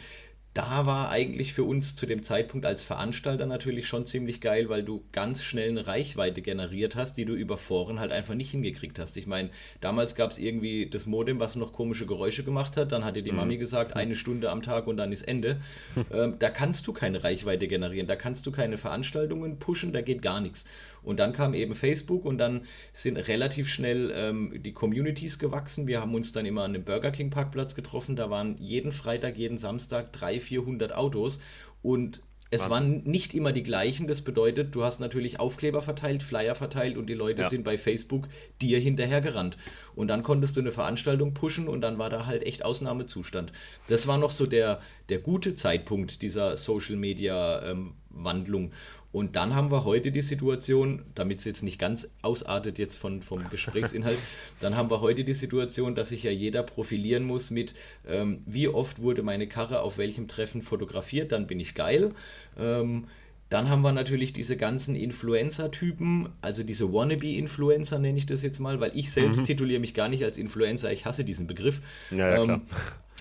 da 0.58 0.88
war 0.88 1.12
eigentlich 1.12 1.54
für 1.54 1.64
uns 1.64 1.96
zu 1.96 2.08
dem 2.08 2.24
Zeitpunkt 2.24 2.66
als 2.66 2.82
Veranstalter 2.82 3.46
natürlich 3.46 3.88
schon 3.88 4.08
ziemlich 4.08 4.42
geil, 4.42 4.70
weil 4.70 4.82
du 4.82 5.04
ganz 5.12 5.44
schnell 5.44 5.70
eine 5.70 5.86
Reichweite 5.86 6.42
generiert 6.42 6.96
hast, 6.96 7.16
die 7.16 7.26
du 7.26 7.36
über 7.36 7.58
Foren 7.58 8.00
halt 8.00 8.12
einfach 8.12 8.34
nicht 8.34 8.50
hingekriegt 8.50 8.98
hast. 8.98 9.18
Ich 9.18 9.28
meine, 9.28 9.52
damals 9.82 10.16
gab 10.16 10.32
es 10.32 10.40
irgendwie 10.40 10.90
das 10.90 11.06
Modem, 11.06 11.40
was 11.40 11.56
noch 11.56 11.74
komische 11.74 12.08
Geräusche 12.08 12.44
gemacht 12.44 12.76
hat. 12.76 12.92
Dann 12.92 13.06
hat 13.06 13.16
dir 13.16 13.22
die 13.22 13.32
mhm. 13.32 13.38
Mami 13.38 13.58
gesagt, 13.58 13.96
eine 13.96 14.16
Stunde 14.16 14.50
am 14.50 14.64
Tag 14.64 14.88
und 14.88 14.98
dann 14.98 15.12
ist 15.12 15.28
Ende. 15.28 15.62
ähm, 16.12 16.38
da 16.40 16.50
kannst 16.50 16.88
du 16.88 16.94
keine 16.94 17.24
Reichweite 17.24 17.68
generieren, 17.68 18.08
da 18.08 18.16
kannst 18.16 18.48
du 18.48 18.52
keine 18.52 18.80
Veranstaltungen 18.80 19.58
pushen, 19.58 19.94
da 19.94 20.02
geht 20.02 20.24
gar 20.24 20.42
nichts. 20.42 20.66
Und 21.04 21.20
dann 21.20 21.32
kam 21.32 21.54
eben 21.54 21.76
Facebook 21.76 22.26
und 22.26 22.38
dann 22.38 22.66
sind 22.92 23.16
relativ 23.16 23.70
schnell 23.70 24.12
ähm, 24.14 24.62
die 24.62 24.74
Communities 24.74 25.40
gewachsen. 25.40 25.88
Wir 25.88 26.02
haben 26.02 26.14
uns 26.16 26.34
dann 26.34 26.46
immer 26.46 26.64
an 26.64 26.74
dem 26.74 26.84
Burger 26.84 27.12
King 27.12 27.30
Parkplatz 27.30 27.76
getroffen. 27.76 28.18
Da 28.18 28.30
waren 28.30 28.58
jeden 28.60 28.92
Freitag, 28.92 29.38
jeden 29.38 29.58
Samstag 29.58 30.12
300, 30.12 30.47
400 30.48 30.94
Autos 30.94 31.40
und 31.82 32.22
es 32.50 32.70
Wahnsinn. 32.70 33.04
waren 33.04 33.12
nicht 33.12 33.34
immer 33.34 33.52
die 33.52 33.64
gleichen. 33.64 34.08
Das 34.08 34.22
bedeutet, 34.22 34.74
du 34.74 34.84
hast 34.84 35.00
natürlich 35.00 35.40
Aufkleber 35.40 35.82
verteilt, 35.82 36.24
Flyer 36.24 36.56
verteilt 36.56 36.98
und 36.98 37.08
die 37.08 37.14
Leute 37.14 37.42
ja. 37.42 37.50
sind 37.50 37.64
bei 37.64 37.78
Facebook 37.78 38.30
dir 38.62 38.80
hinterhergerannt. 38.80 39.58
Und 39.96 40.08
dann 40.08 40.24
konntest 40.24 40.56
du 40.56 40.62
eine 40.62 40.72
Veranstaltung 40.72 41.34
pushen 41.34 41.68
und 41.68 41.82
dann 41.82 41.98
war 41.98 42.10
da 42.10 42.26
halt 42.26 42.44
echt 42.44 42.64
Ausnahmezustand. 42.64 43.52
Das 43.90 44.08
war 44.08 44.18
noch 44.18 44.32
so 44.32 44.46
der, 44.46 44.80
der 45.10 45.20
gute 45.20 45.56
Zeitpunkt 45.56 46.22
dieser 46.22 46.56
Social 46.56 46.96
Media 46.96 47.64
ähm, 47.70 47.94
Wandlung. 48.24 48.72
Und 49.12 49.36
dann 49.36 49.56
haben 49.56 49.72
wir 49.72 49.86
heute 49.86 50.12
die 50.12 50.22
Situation, 50.22 51.04
damit 51.16 51.40
es 51.40 51.46
jetzt 51.46 51.64
nicht 51.64 51.80
ganz 51.80 52.10
ausartet 52.22 52.78
jetzt 52.78 52.98
von, 52.98 53.22
vom 53.22 53.50
Gesprächsinhalt, 53.50 54.20
dann 54.60 54.76
haben 54.76 54.92
wir 54.92 55.02
heute 55.02 55.24
die 55.24 55.34
Situation, 55.34 55.96
dass 55.96 56.10
sich 56.10 56.24
ja 56.24 56.32
jeder 56.32 56.64
profilieren 56.64 57.24
muss 57.24 57.50
mit, 57.50 57.74
ähm, 58.08 58.42
wie 58.46 58.68
oft 58.68 59.02
wurde 59.02 59.24
meine 59.24 59.48
Karre 59.48 59.82
auf 59.82 59.98
welchem 59.98 60.28
Treffen 60.28 60.62
fotografiert, 60.62 61.32
dann 61.32 61.48
bin 61.48 61.60
ich 61.60 61.74
geil. 61.74 62.14
Ähm, 62.58 63.08
dann 63.50 63.70
haben 63.70 63.82
wir 63.82 63.94
natürlich 63.94 64.34
diese 64.34 64.58
ganzen 64.58 64.96
Influencer-Typen, 64.96 66.30
also 66.42 66.64
diese 66.64 66.92
Wannabe-Influencer 66.92 67.98
nenne 67.98 68.18
ich 68.18 68.26
das 68.26 68.44
jetzt 68.44 68.60
mal, 68.60 68.82
weil 68.82 68.92
ich 68.94 69.12
selbst 69.12 69.42
mhm. 69.42 69.46
tituliere 69.46 69.80
mich 69.80 69.94
gar 69.94 70.10
nicht 70.10 70.24
als 70.26 70.38
Influencer, 70.38 70.92
ich 70.92 71.06
hasse 71.06 71.24
diesen 71.24 71.48
Begriff. 71.48 71.82
Ja, 72.12 72.30
ja, 72.30 72.44
ähm, 72.44 72.62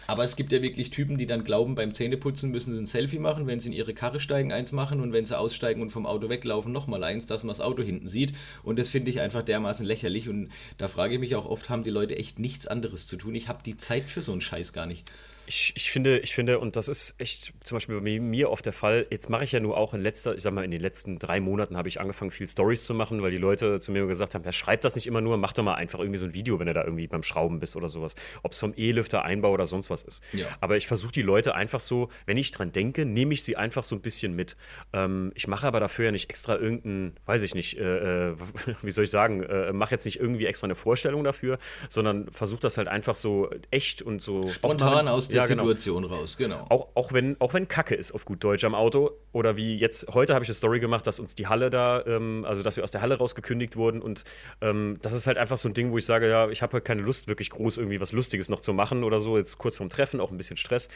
aber 0.06 0.22
es 0.22 0.36
gibt 0.36 0.52
ja 0.52 0.62
wirklich 0.62 0.90
Typen, 0.90 1.18
die 1.18 1.26
dann 1.26 1.42
glauben, 1.42 1.74
beim 1.74 1.92
Zähneputzen 1.92 2.50
müssen 2.52 2.74
sie 2.74 2.80
ein 2.80 2.86
Selfie 2.86 3.18
machen, 3.18 3.46
wenn 3.46 3.58
sie 3.58 3.70
in 3.70 3.74
ihre 3.74 3.94
Karre 3.94 4.20
steigen, 4.20 4.52
eins 4.52 4.72
machen 4.72 5.00
und 5.00 5.12
wenn 5.12 5.26
sie 5.26 5.36
aussteigen 5.36 5.82
und 5.82 5.90
vom 5.90 6.06
Auto 6.06 6.28
weglaufen, 6.28 6.72
nochmal 6.72 7.02
eins, 7.02 7.26
dass 7.26 7.42
man 7.42 7.48
das 7.48 7.60
Auto 7.60 7.82
hinten 7.82 8.06
sieht. 8.06 8.32
Und 8.62 8.78
das 8.78 8.88
finde 8.88 9.10
ich 9.10 9.20
einfach 9.20 9.42
dermaßen 9.42 9.84
lächerlich. 9.84 10.28
Und 10.28 10.50
da 10.78 10.86
frage 10.86 11.14
ich 11.14 11.20
mich 11.20 11.34
auch 11.34 11.46
oft, 11.46 11.68
haben 11.70 11.82
die 11.82 11.90
Leute 11.90 12.16
echt 12.16 12.38
nichts 12.38 12.66
anderes 12.66 13.06
zu 13.06 13.16
tun? 13.16 13.34
Ich 13.34 13.48
habe 13.48 13.62
die 13.64 13.76
Zeit 13.76 14.04
für 14.04 14.22
so 14.22 14.32
einen 14.32 14.40
Scheiß 14.40 14.72
gar 14.72 14.86
nicht. 14.86 15.10
Ich, 15.46 15.72
ich, 15.76 15.90
finde, 15.90 16.18
ich 16.18 16.34
finde, 16.34 16.58
und 16.58 16.76
das 16.76 16.88
ist 16.88 17.14
echt 17.18 17.52
zum 17.62 17.76
Beispiel 17.76 18.00
bei 18.00 18.20
mir 18.20 18.50
oft 18.50 18.66
der 18.66 18.72
Fall, 18.72 19.06
jetzt 19.10 19.30
mache 19.30 19.44
ich 19.44 19.52
ja 19.52 19.60
nur 19.60 19.76
auch 19.76 19.94
in 19.94 20.02
letzter, 20.02 20.34
ich 20.34 20.42
sag 20.42 20.52
mal, 20.52 20.64
in 20.64 20.70
den 20.70 20.80
letzten 20.80 21.18
drei 21.18 21.40
Monaten 21.40 21.76
habe 21.76 21.88
ich 21.88 22.00
angefangen, 22.00 22.30
viel 22.30 22.48
Stories 22.48 22.84
zu 22.84 22.94
machen, 22.94 23.22
weil 23.22 23.30
die 23.30 23.38
Leute 23.38 23.80
zu 23.80 23.92
mir 23.92 24.06
gesagt 24.06 24.34
haben, 24.34 24.44
ja, 24.44 24.52
schreibt 24.52 24.84
das 24.84 24.94
nicht 24.96 25.06
immer 25.06 25.20
nur, 25.20 25.36
mach 25.36 25.52
doch 25.52 25.62
mal 25.62 25.74
einfach 25.74 25.98
irgendwie 25.98 26.18
so 26.18 26.26
ein 26.26 26.34
Video, 26.34 26.58
wenn 26.58 26.66
du 26.66 26.74
da 26.74 26.84
irgendwie 26.84 27.06
beim 27.06 27.22
Schrauben 27.22 27.60
bist 27.60 27.76
oder 27.76 27.88
sowas. 27.88 28.14
Ob 28.42 28.52
es 28.52 28.58
vom 28.58 28.74
E-Lüfter, 28.76 29.24
Einbau 29.24 29.52
oder 29.52 29.66
sonst 29.66 29.90
was 29.90 30.02
ist. 30.02 30.22
Ja. 30.32 30.46
Aber 30.60 30.76
ich 30.76 30.86
versuche 30.86 31.12
die 31.12 31.22
Leute 31.22 31.54
einfach 31.54 31.80
so, 31.80 32.08
wenn 32.26 32.36
ich 32.36 32.50
dran 32.50 32.72
denke, 32.72 33.04
nehme 33.04 33.32
ich 33.32 33.44
sie 33.44 33.56
einfach 33.56 33.84
so 33.84 33.94
ein 33.94 34.00
bisschen 34.00 34.34
mit. 34.34 34.56
Ähm, 34.92 35.32
ich 35.34 35.46
mache 35.46 35.66
aber 35.66 35.80
dafür 35.80 36.06
ja 36.06 36.12
nicht 36.12 36.30
extra 36.30 36.56
irgendein, 36.56 37.16
weiß 37.26 37.42
ich 37.42 37.54
nicht, 37.54 37.78
äh, 37.78 38.30
äh 38.30 38.36
wie 38.82 38.90
soll 38.90 39.04
ich 39.04 39.10
sagen, 39.10 39.42
äh, 39.42 39.72
mache 39.72 39.92
jetzt 39.92 40.04
nicht 40.04 40.20
irgendwie 40.20 40.46
extra 40.46 40.66
eine 40.66 40.74
Vorstellung 40.74 41.24
dafür, 41.24 41.58
sondern 41.88 42.30
versuche 42.32 42.60
das 42.60 42.78
halt 42.78 42.88
einfach 42.88 43.16
so 43.16 43.50
echt 43.70 44.02
und 44.02 44.20
so. 44.20 44.46
Spontan 44.48 45.08
aus 45.08 45.28
der 45.36 45.42
ja, 45.44 45.48
genau. 45.48 45.62
Situation 45.62 46.04
raus, 46.04 46.36
genau. 46.36 46.66
Auch, 46.68 46.88
auch, 46.94 47.12
wenn, 47.12 47.40
auch 47.40 47.54
wenn 47.54 47.68
Kacke 47.68 47.94
ist 47.94 48.12
auf 48.12 48.24
gut 48.24 48.42
Deutsch 48.42 48.64
am 48.64 48.74
Auto. 48.74 49.10
Oder 49.32 49.56
wie 49.56 49.76
jetzt, 49.76 50.08
heute 50.14 50.34
habe 50.34 50.44
ich 50.44 50.48
eine 50.48 50.54
Story 50.54 50.80
gemacht, 50.80 51.06
dass 51.06 51.20
uns 51.20 51.34
die 51.34 51.46
Halle 51.46 51.70
da, 51.70 52.04
ähm, 52.06 52.44
also 52.46 52.62
dass 52.62 52.76
wir 52.76 52.84
aus 52.84 52.90
der 52.90 53.02
Halle 53.02 53.18
rausgekündigt 53.18 53.76
wurden. 53.76 54.00
Und 54.00 54.24
ähm, 54.60 54.96
das 55.02 55.14
ist 55.14 55.26
halt 55.26 55.38
einfach 55.38 55.58
so 55.58 55.68
ein 55.68 55.74
Ding, 55.74 55.92
wo 55.92 55.98
ich 55.98 56.06
sage, 56.06 56.28
ja, 56.28 56.48
ich 56.48 56.62
habe 56.62 56.74
halt 56.74 56.84
keine 56.84 57.02
Lust, 57.02 57.28
wirklich 57.28 57.50
groß 57.50 57.78
irgendwie 57.78 58.00
was 58.00 58.12
Lustiges 58.12 58.48
noch 58.48 58.60
zu 58.60 58.72
machen 58.72 59.04
oder 59.04 59.20
so. 59.20 59.36
Jetzt 59.36 59.58
kurz 59.58 59.76
vorm 59.76 59.90
Treffen, 59.90 60.20
auch 60.20 60.30
ein 60.30 60.36
bisschen 60.36 60.56
Stress. 60.56 60.88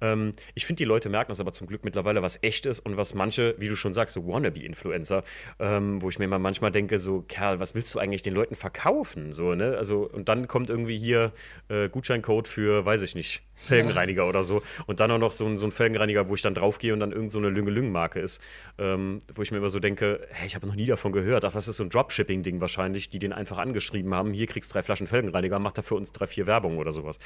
Ähm, 0.00 0.32
ich 0.54 0.66
finde, 0.66 0.78
die 0.78 0.84
Leute 0.84 1.08
merken 1.08 1.30
das 1.30 1.40
aber 1.40 1.52
zum 1.52 1.66
Glück 1.66 1.84
mittlerweile, 1.84 2.22
was 2.22 2.42
echt 2.42 2.66
ist 2.66 2.80
und 2.80 2.96
was 2.96 3.14
manche, 3.14 3.54
wie 3.58 3.68
du 3.68 3.76
schon 3.76 3.94
sagst, 3.94 4.14
so 4.14 4.26
Wannabe-Influencer, 4.26 5.24
ähm, 5.58 6.00
wo 6.02 6.08
ich 6.08 6.18
mir 6.18 6.28
mal 6.28 6.38
manchmal 6.38 6.70
denke, 6.70 6.98
so, 6.98 7.22
Kerl, 7.22 7.60
was 7.60 7.74
willst 7.74 7.94
du 7.94 7.98
eigentlich 7.98 8.22
den 8.22 8.34
Leuten 8.34 8.54
verkaufen? 8.54 9.32
So, 9.32 9.54
ne? 9.54 9.76
Also, 9.76 10.08
und 10.08 10.28
dann 10.28 10.48
kommt 10.48 10.70
irgendwie 10.70 10.98
hier 10.98 11.32
äh, 11.68 11.88
Gutscheincode 11.88 12.48
für, 12.48 12.84
weiß 12.84 13.02
ich 13.02 13.14
nicht, 13.14 13.42
Felgenreiniger 13.58 14.28
oder 14.28 14.42
so. 14.42 14.62
Und 14.86 15.00
dann 15.00 15.10
auch 15.10 15.18
noch 15.18 15.32
so 15.32 15.46
ein, 15.46 15.58
so 15.58 15.66
ein 15.66 15.72
Felgenreiniger, 15.72 16.28
wo 16.28 16.34
ich 16.34 16.42
dann 16.42 16.54
draufgehe 16.54 16.92
und 16.92 17.00
dann 17.00 17.12
irgend 17.12 17.32
so 17.32 17.38
eine 17.38 17.48
Lünge-Lüngen-Marke 17.50 18.20
ist. 18.20 18.42
Ähm, 18.78 19.18
wo 19.34 19.42
ich 19.42 19.50
mir 19.50 19.58
immer 19.58 19.68
so 19.68 19.80
denke, 19.80 20.26
hey, 20.30 20.46
ich 20.46 20.54
habe 20.54 20.66
noch 20.66 20.74
nie 20.74 20.86
davon 20.86 21.12
gehört. 21.12 21.44
Ach, 21.44 21.52
das 21.52 21.68
ist 21.68 21.76
so 21.76 21.84
ein 21.84 21.90
Dropshipping-Ding 21.90 22.60
wahrscheinlich, 22.60 23.10
die 23.10 23.18
den 23.18 23.32
einfach 23.32 23.58
angeschrieben 23.58 24.14
haben. 24.14 24.32
Hier 24.32 24.46
kriegst 24.46 24.70
du 24.70 24.74
drei 24.74 24.82
Flaschen 24.82 25.06
Felgenreiniger, 25.06 25.58
mach 25.58 25.72
da 25.72 25.82
für 25.82 25.94
uns 25.94 26.12
drei, 26.12 26.26
vier 26.26 26.46
Werbung 26.46 26.78
oder 26.78 26.92
sowas. 26.92 27.18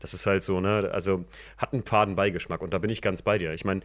Das 0.00 0.14
ist 0.14 0.26
halt 0.26 0.44
so, 0.44 0.60
ne? 0.60 0.90
Also 0.92 1.24
hat 1.58 1.72
einen 1.72 1.84
faden 1.84 2.14
Beigeschmack 2.16 2.62
und 2.62 2.72
da 2.72 2.78
bin 2.78 2.90
ich 2.90 3.02
ganz 3.02 3.22
bei 3.22 3.38
dir. 3.38 3.52
Ich 3.52 3.64
meine, 3.64 3.80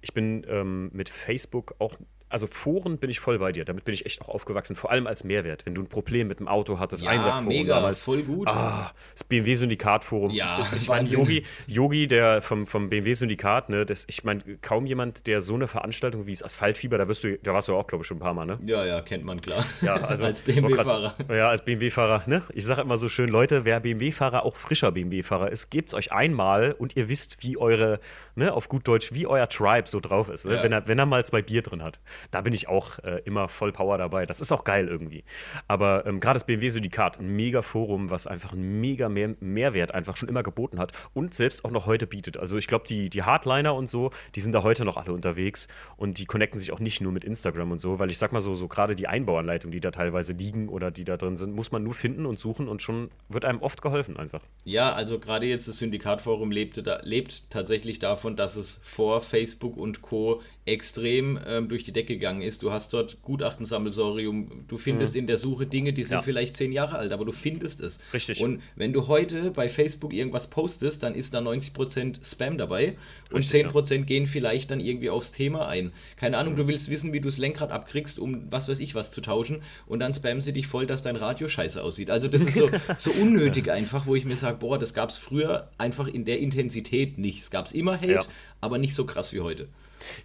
ich 0.00 0.14
bin 0.14 0.46
ähm, 0.48 0.90
mit 0.92 1.08
Facebook 1.08 1.74
auch 1.78 1.96
also 2.30 2.46
Foren 2.46 2.98
bin 2.98 3.10
ich 3.10 3.20
voll 3.20 3.38
bei 3.38 3.52
dir. 3.52 3.64
Damit 3.64 3.84
bin 3.84 3.92
ich 3.92 4.06
echt 4.06 4.22
auch 4.22 4.28
aufgewachsen. 4.28 4.76
Vor 4.76 4.90
allem 4.90 5.06
als 5.06 5.24
Mehrwert. 5.24 5.66
Wenn 5.66 5.74
du 5.74 5.82
ein 5.82 5.88
Problem 5.88 6.28
mit 6.28 6.38
dem 6.38 6.48
Auto 6.48 6.78
hattest, 6.78 7.02
ja, 7.02 7.10
Einsatzforum 7.10 7.48
mega, 7.48 7.74
damals. 7.76 8.04
voll 8.04 8.22
gut. 8.22 8.48
Ah, 8.48 8.92
das 9.12 9.24
BMW-Syndikat-Forum. 9.24 10.30
Ja, 10.30 10.66
ich 10.76 10.88
meine, 10.88 11.08
Yogi, 11.08 11.44
Yogi, 11.66 12.06
der 12.06 12.40
vom, 12.40 12.66
vom 12.66 12.88
BMW-Syndikat, 12.88 13.68
ne, 13.68 13.84
das, 13.84 14.04
ich 14.08 14.22
meine, 14.22 14.42
kaum 14.62 14.86
jemand, 14.86 15.26
der 15.26 15.42
so 15.42 15.54
eine 15.54 15.66
Veranstaltung 15.66 16.26
wie 16.26 16.32
das 16.32 16.42
Asphaltfieber, 16.42 16.98
da 16.98 17.08
wirst 17.08 17.24
du, 17.24 17.36
da 17.38 17.52
warst 17.52 17.68
du 17.68 17.74
auch, 17.74 17.86
glaube 17.86 18.02
ich, 18.02 18.06
schon 18.06 18.18
ein 18.18 18.20
paar 18.20 18.34
Mal, 18.34 18.46
ne? 18.46 18.58
Ja, 18.64 18.84
ja, 18.84 19.00
kennt 19.00 19.24
man 19.24 19.40
klar. 19.40 19.64
Ja, 19.82 19.94
also 20.04 20.24
als 20.24 20.42
BMW-Fahrer. 20.42 21.14
Ja, 21.30 21.48
als 21.48 21.64
BMW-Fahrer, 21.64 22.22
ne? 22.26 22.42
Ich 22.52 22.64
sage 22.64 22.82
immer 22.82 22.98
so 22.98 23.08
schön, 23.08 23.28
Leute, 23.28 23.64
wer 23.64 23.80
BMW-Fahrer, 23.80 24.44
auch 24.44 24.56
frischer 24.56 24.92
BMW-Fahrer 24.92 25.50
ist, 25.50 25.70
gebt 25.70 25.88
es 25.88 25.94
euch 25.94 26.12
einmal 26.12 26.72
und 26.72 26.96
ihr 26.96 27.08
wisst, 27.08 27.42
wie 27.42 27.56
eure, 27.56 27.98
ne, 28.36 28.52
auf 28.52 28.68
gut 28.68 28.86
Deutsch, 28.86 29.12
wie 29.12 29.26
euer 29.26 29.48
Tribe 29.48 29.88
so 29.88 30.00
drauf 30.00 30.28
ist, 30.28 30.46
ne? 30.46 30.56
ja. 30.56 30.62
wenn, 30.62 30.72
er, 30.72 30.86
wenn 30.86 30.98
er 30.98 31.06
mal 31.06 31.24
zwei 31.24 31.42
Bier 31.42 31.62
drin 31.62 31.82
hat. 31.82 31.98
Da 32.30 32.40
bin 32.40 32.52
ich 32.52 32.68
auch 32.68 32.98
äh, 33.00 33.20
immer 33.24 33.48
voll 33.48 33.72
Power 33.72 33.98
dabei. 33.98 34.26
Das 34.26 34.40
ist 34.40 34.52
auch 34.52 34.64
geil 34.64 34.88
irgendwie. 34.88 35.24
Aber 35.68 36.06
ähm, 36.06 36.20
gerade 36.20 36.34
das 36.34 36.44
BMW-Syndikat, 36.44 37.18
ein 37.18 37.28
mega 37.34 37.62
Forum, 37.62 38.10
was 38.10 38.26
einfach 38.26 38.52
einen 38.52 38.80
mega 38.80 39.08
mehr 39.08 39.34
Mehrwert 39.40 39.94
einfach 39.94 40.16
schon 40.16 40.28
immer 40.28 40.42
geboten 40.42 40.78
hat 40.78 40.92
und 41.14 41.34
selbst 41.34 41.64
auch 41.64 41.70
noch 41.70 41.86
heute 41.86 42.06
bietet. 42.06 42.36
Also 42.36 42.56
ich 42.58 42.66
glaube, 42.66 42.84
die, 42.86 43.10
die 43.10 43.22
Hardliner 43.22 43.74
und 43.74 43.88
so, 43.88 44.10
die 44.34 44.40
sind 44.40 44.52
da 44.52 44.62
heute 44.62 44.84
noch 44.84 44.96
alle 44.96 45.12
unterwegs 45.12 45.68
und 45.96 46.18
die 46.18 46.24
connecten 46.24 46.58
sich 46.58 46.72
auch 46.72 46.80
nicht 46.80 47.00
nur 47.00 47.12
mit 47.12 47.24
Instagram 47.24 47.72
und 47.72 47.80
so, 47.80 47.98
weil 47.98 48.10
ich 48.10 48.18
sag 48.18 48.32
mal 48.32 48.40
so, 48.40 48.54
so 48.54 48.68
gerade 48.68 48.96
die 48.96 49.06
Einbauanleitungen, 49.06 49.72
die 49.72 49.80
da 49.80 49.90
teilweise 49.90 50.32
liegen 50.32 50.68
oder 50.68 50.90
die 50.90 51.04
da 51.04 51.16
drin 51.16 51.36
sind, 51.36 51.54
muss 51.54 51.72
man 51.72 51.82
nur 51.82 51.94
finden 51.94 52.26
und 52.26 52.38
suchen 52.38 52.68
und 52.68 52.82
schon 52.82 53.10
wird 53.28 53.44
einem 53.44 53.60
oft 53.60 53.82
geholfen 53.82 54.16
einfach. 54.16 54.42
Ja, 54.64 54.92
also 54.92 55.18
gerade 55.18 55.46
jetzt 55.46 55.68
das 55.68 55.78
Syndikatforum 55.78 56.50
lebte 56.50 56.82
da, 56.82 57.00
lebt 57.02 57.50
tatsächlich 57.50 57.98
davon, 57.98 58.36
dass 58.36 58.56
es 58.56 58.80
vor 58.82 59.20
Facebook 59.20 59.76
und 59.76 60.02
Co 60.02 60.42
extrem 60.66 61.38
ähm, 61.46 61.68
durch 61.68 61.84
die 61.84 61.92
Decke 61.92 62.14
gegangen 62.14 62.42
ist. 62.42 62.62
Du 62.62 62.70
hast 62.70 62.92
dort 62.92 63.22
Gutachtensammelsorium, 63.22 64.64
du 64.68 64.76
findest 64.76 65.14
mhm. 65.14 65.20
in 65.20 65.26
der 65.26 65.38
Suche 65.38 65.66
Dinge, 65.66 65.92
die 65.92 66.04
sind 66.04 66.18
ja. 66.18 66.22
vielleicht 66.22 66.56
zehn 66.56 66.70
Jahre 66.72 66.98
alt, 66.98 67.12
aber 67.12 67.24
du 67.24 67.32
findest 67.32 67.80
es. 67.80 67.98
Richtig. 68.12 68.40
Und 68.40 68.62
wenn 68.76 68.92
du 68.92 69.08
heute 69.08 69.50
bei 69.50 69.70
Facebook 69.70 70.12
irgendwas 70.12 70.50
postest, 70.50 71.02
dann 71.02 71.14
ist 71.14 71.32
da 71.32 71.38
90% 71.38 72.24
Spam 72.24 72.58
dabei 72.58 72.96
und 73.30 73.38
Richtig, 73.38 73.66
10% 73.66 73.94
ja. 73.94 74.02
gehen 74.02 74.26
vielleicht 74.26 74.70
dann 74.70 74.80
irgendwie 74.80 75.08
aufs 75.08 75.32
Thema 75.32 75.66
ein. 75.66 75.92
Keine 76.16 76.36
Ahnung, 76.36 76.52
mhm. 76.52 76.58
du 76.58 76.68
willst 76.68 76.90
wissen, 76.90 77.12
wie 77.12 77.20
du 77.20 77.28
das 77.28 77.38
Lenkrad 77.38 77.70
abkriegst, 77.70 78.18
um 78.18 78.46
was 78.50 78.68
weiß 78.68 78.80
ich 78.80 78.94
was 78.94 79.12
zu 79.12 79.22
tauschen 79.22 79.62
und 79.86 80.00
dann 80.00 80.12
spammen 80.12 80.42
sie 80.42 80.52
dich 80.52 80.66
voll, 80.66 80.86
dass 80.86 81.02
dein 81.02 81.16
Radio 81.16 81.48
scheiße 81.48 81.82
aussieht. 81.82 82.10
Also 82.10 82.28
das 82.28 82.42
ist 82.42 82.54
so, 82.54 82.68
so 82.98 83.10
unnötig 83.12 83.70
einfach, 83.70 84.06
wo 84.06 84.14
ich 84.14 84.26
mir 84.26 84.36
sage, 84.36 84.58
boah, 84.58 84.78
das 84.78 84.92
gab 84.92 85.10
es 85.10 85.16
früher 85.16 85.70
einfach 85.78 86.06
in 86.06 86.26
der 86.26 86.38
Intensität 86.38 87.16
nicht. 87.16 87.40
Es 87.40 87.50
gab 87.50 87.66
es 87.66 87.72
immer 87.72 87.96
Hate, 87.96 88.12
ja. 88.12 88.20
aber 88.60 88.78
nicht 88.78 88.94
so 88.94 89.06
krass 89.06 89.32
wie 89.32 89.40
heute. 89.40 89.68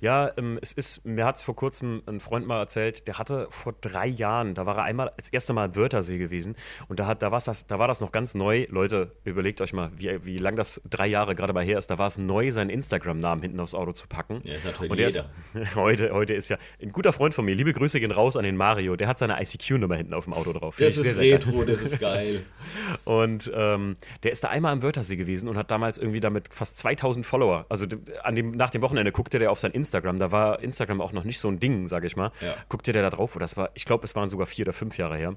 Ja, 0.01 0.31
ähm, 0.37 0.59
es 0.61 0.71
ist, 0.71 1.05
mir 1.05 1.25
hat 1.25 1.37
es 1.37 1.43
vor 1.43 1.55
kurzem 1.55 2.01
ein 2.05 2.19
Freund 2.19 2.47
mal 2.47 2.59
erzählt, 2.59 3.07
der 3.07 3.17
hatte 3.17 3.47
vor 3.49 3.73
drei 3.81 4.07
Jahren, 4.07 4.55
da 4.55 4.65
war 4.65 4.77
er 4.77 4.83
einmal 4.83 5.11
das 5.17 5.29
erste 5.29 5.53
Mal 5.53 5.65
im 5.65 5.75
Wörthersee 5.75 6.17
gewesen 6.17 6.55
und 6.87 6.99
da, 6.99 7.07
hat, 7.07 7.21
da, 7.21 7.29
das, 7.29 7.67
da 7.67 7.79
war 7.79 7.87
das 7.87 8.01
noch 8.01 8.11
ganz 8.11 8.35
neu. 8.35 8.65
Leute, 8.69 9.11
überlegt 9.23 9.61
euch 9.61 9.73
mal, 9.73 9.91
wie, 9.95 10.23
wie 10.25 10.37
lang 10.37 10.55
das 10.55 10.81
drei 10.89 11.07
Jahre 11.07 11.35
gerade 11.35 11.53
mal 11.53 11.63
her 11.63 11.77
ist. 11.77 11.87
Da 11.87 11.97
war 11.97 12.07
es 12.07 12.17
neu, 12.17 12.51
seinen 12.51 12.69
Instagram-Namen 12.69 13.41
hinten 13.41 13.59
aufs 13.59 13.75
Auto 13.75 13.91
zu 13.91 14.07
packen. 14.07 14.41
Ja, 14.43 14.53
hat 14.63 14.79
heute 14.79 14.91
und 14.91 14.97
der 14.97 15.09
jeder. 15.09 15.29
Ist, 15.53 15.75
heute, 15.75 16.13
heute 16.13 16.33
ist 16.33 16.49
ja 16.49 16.57
ein 16.81 16.91
guter 16.91 17.13
Freund 17.13 17.33
von 17.33 17.45
mir. 17.45 17.55
Liebe 17.55 17.73
Grüße 17.73 17.99
gehen 17.99 18.11
raus 18.11 18.37
an 18.37 18.43
den 18.43 18.57
Mario. 18.57 18.95
Der 18.95 19.07
hat 19.07 19.17
seine 19.17 19.41
ICQ-Nummer 19.41 19.95
hinten 19.95 20.13
auf 20.13 20.25
dem 20.25 20.33
Auto 20.33 20.53
drauf. 20.53 20.75
Das 20.77 20.97
ist 20.97 21.03
sehr, 21.03 21.13
sehr 21.13 21.33
retro, 21.35 21.57
geil. 21.57 21.65
das 21.65 21.81
ist 21.81 21.99
geil. 21.99 22.43
und 23.05 23.51
ähm, 23.53 23.95
der 24.23 24.31
ist 24.31 24.43
da 24.43 24.49
einmal 24.49 24.73
im 24.73 24.81
Wörthersee 24.81 25.15
gewesen 25.15 25.49
und 25.49 25.57
hat 25.57 25.71
damals 25.71 25.97
irgendwie 25.97 26.19
damit 26.19 26.53
fast 26.53 26.77
2000 26.77 27.25
Follower. 27.25 27.65
Also 27.69 27.85
an 28.23 28.35
dem, 28.35 28.51
nach 28.51 28.69
dem 28.69 28.81
Wochenende 28.81 29.11
guckte 29.11 29.39
der 29.39 29.51
auf 29.51 29.59
sein 29.65 29.71
Instagram. 29.73 30.19
Da 30.19 30.31
war 30.31 30.61
Instagram 30.61 31.01
auch 31.01 31.11
noch 31.11 31.23
nicht 31.23 31.39
so 31.39 31.49
ein 31.49 31.59
Ding, 31.59 31.87
sage 31.87 32.07
ich 32.07 32.15
mal. 32.15 32.31
Ja. 32.41 32.55
Guckte 32.69 32.91
der 32.91 33.01
da 33.01 33.09
drauf. 33.09 33.35
Und 33.35 33.41
das 33.41 33.57
war, 33.57 33.69
ich 33.73 33.85
glaube, 33.85 34.05
es 34.05 34.15
waren 34.15 34.29
sogar 34.29 34.47
vier 34.47 34.65
oder 34.65 34.73
fünf 34.73 34.97
Jahre 34.97 35.17
her. 35.17 35.35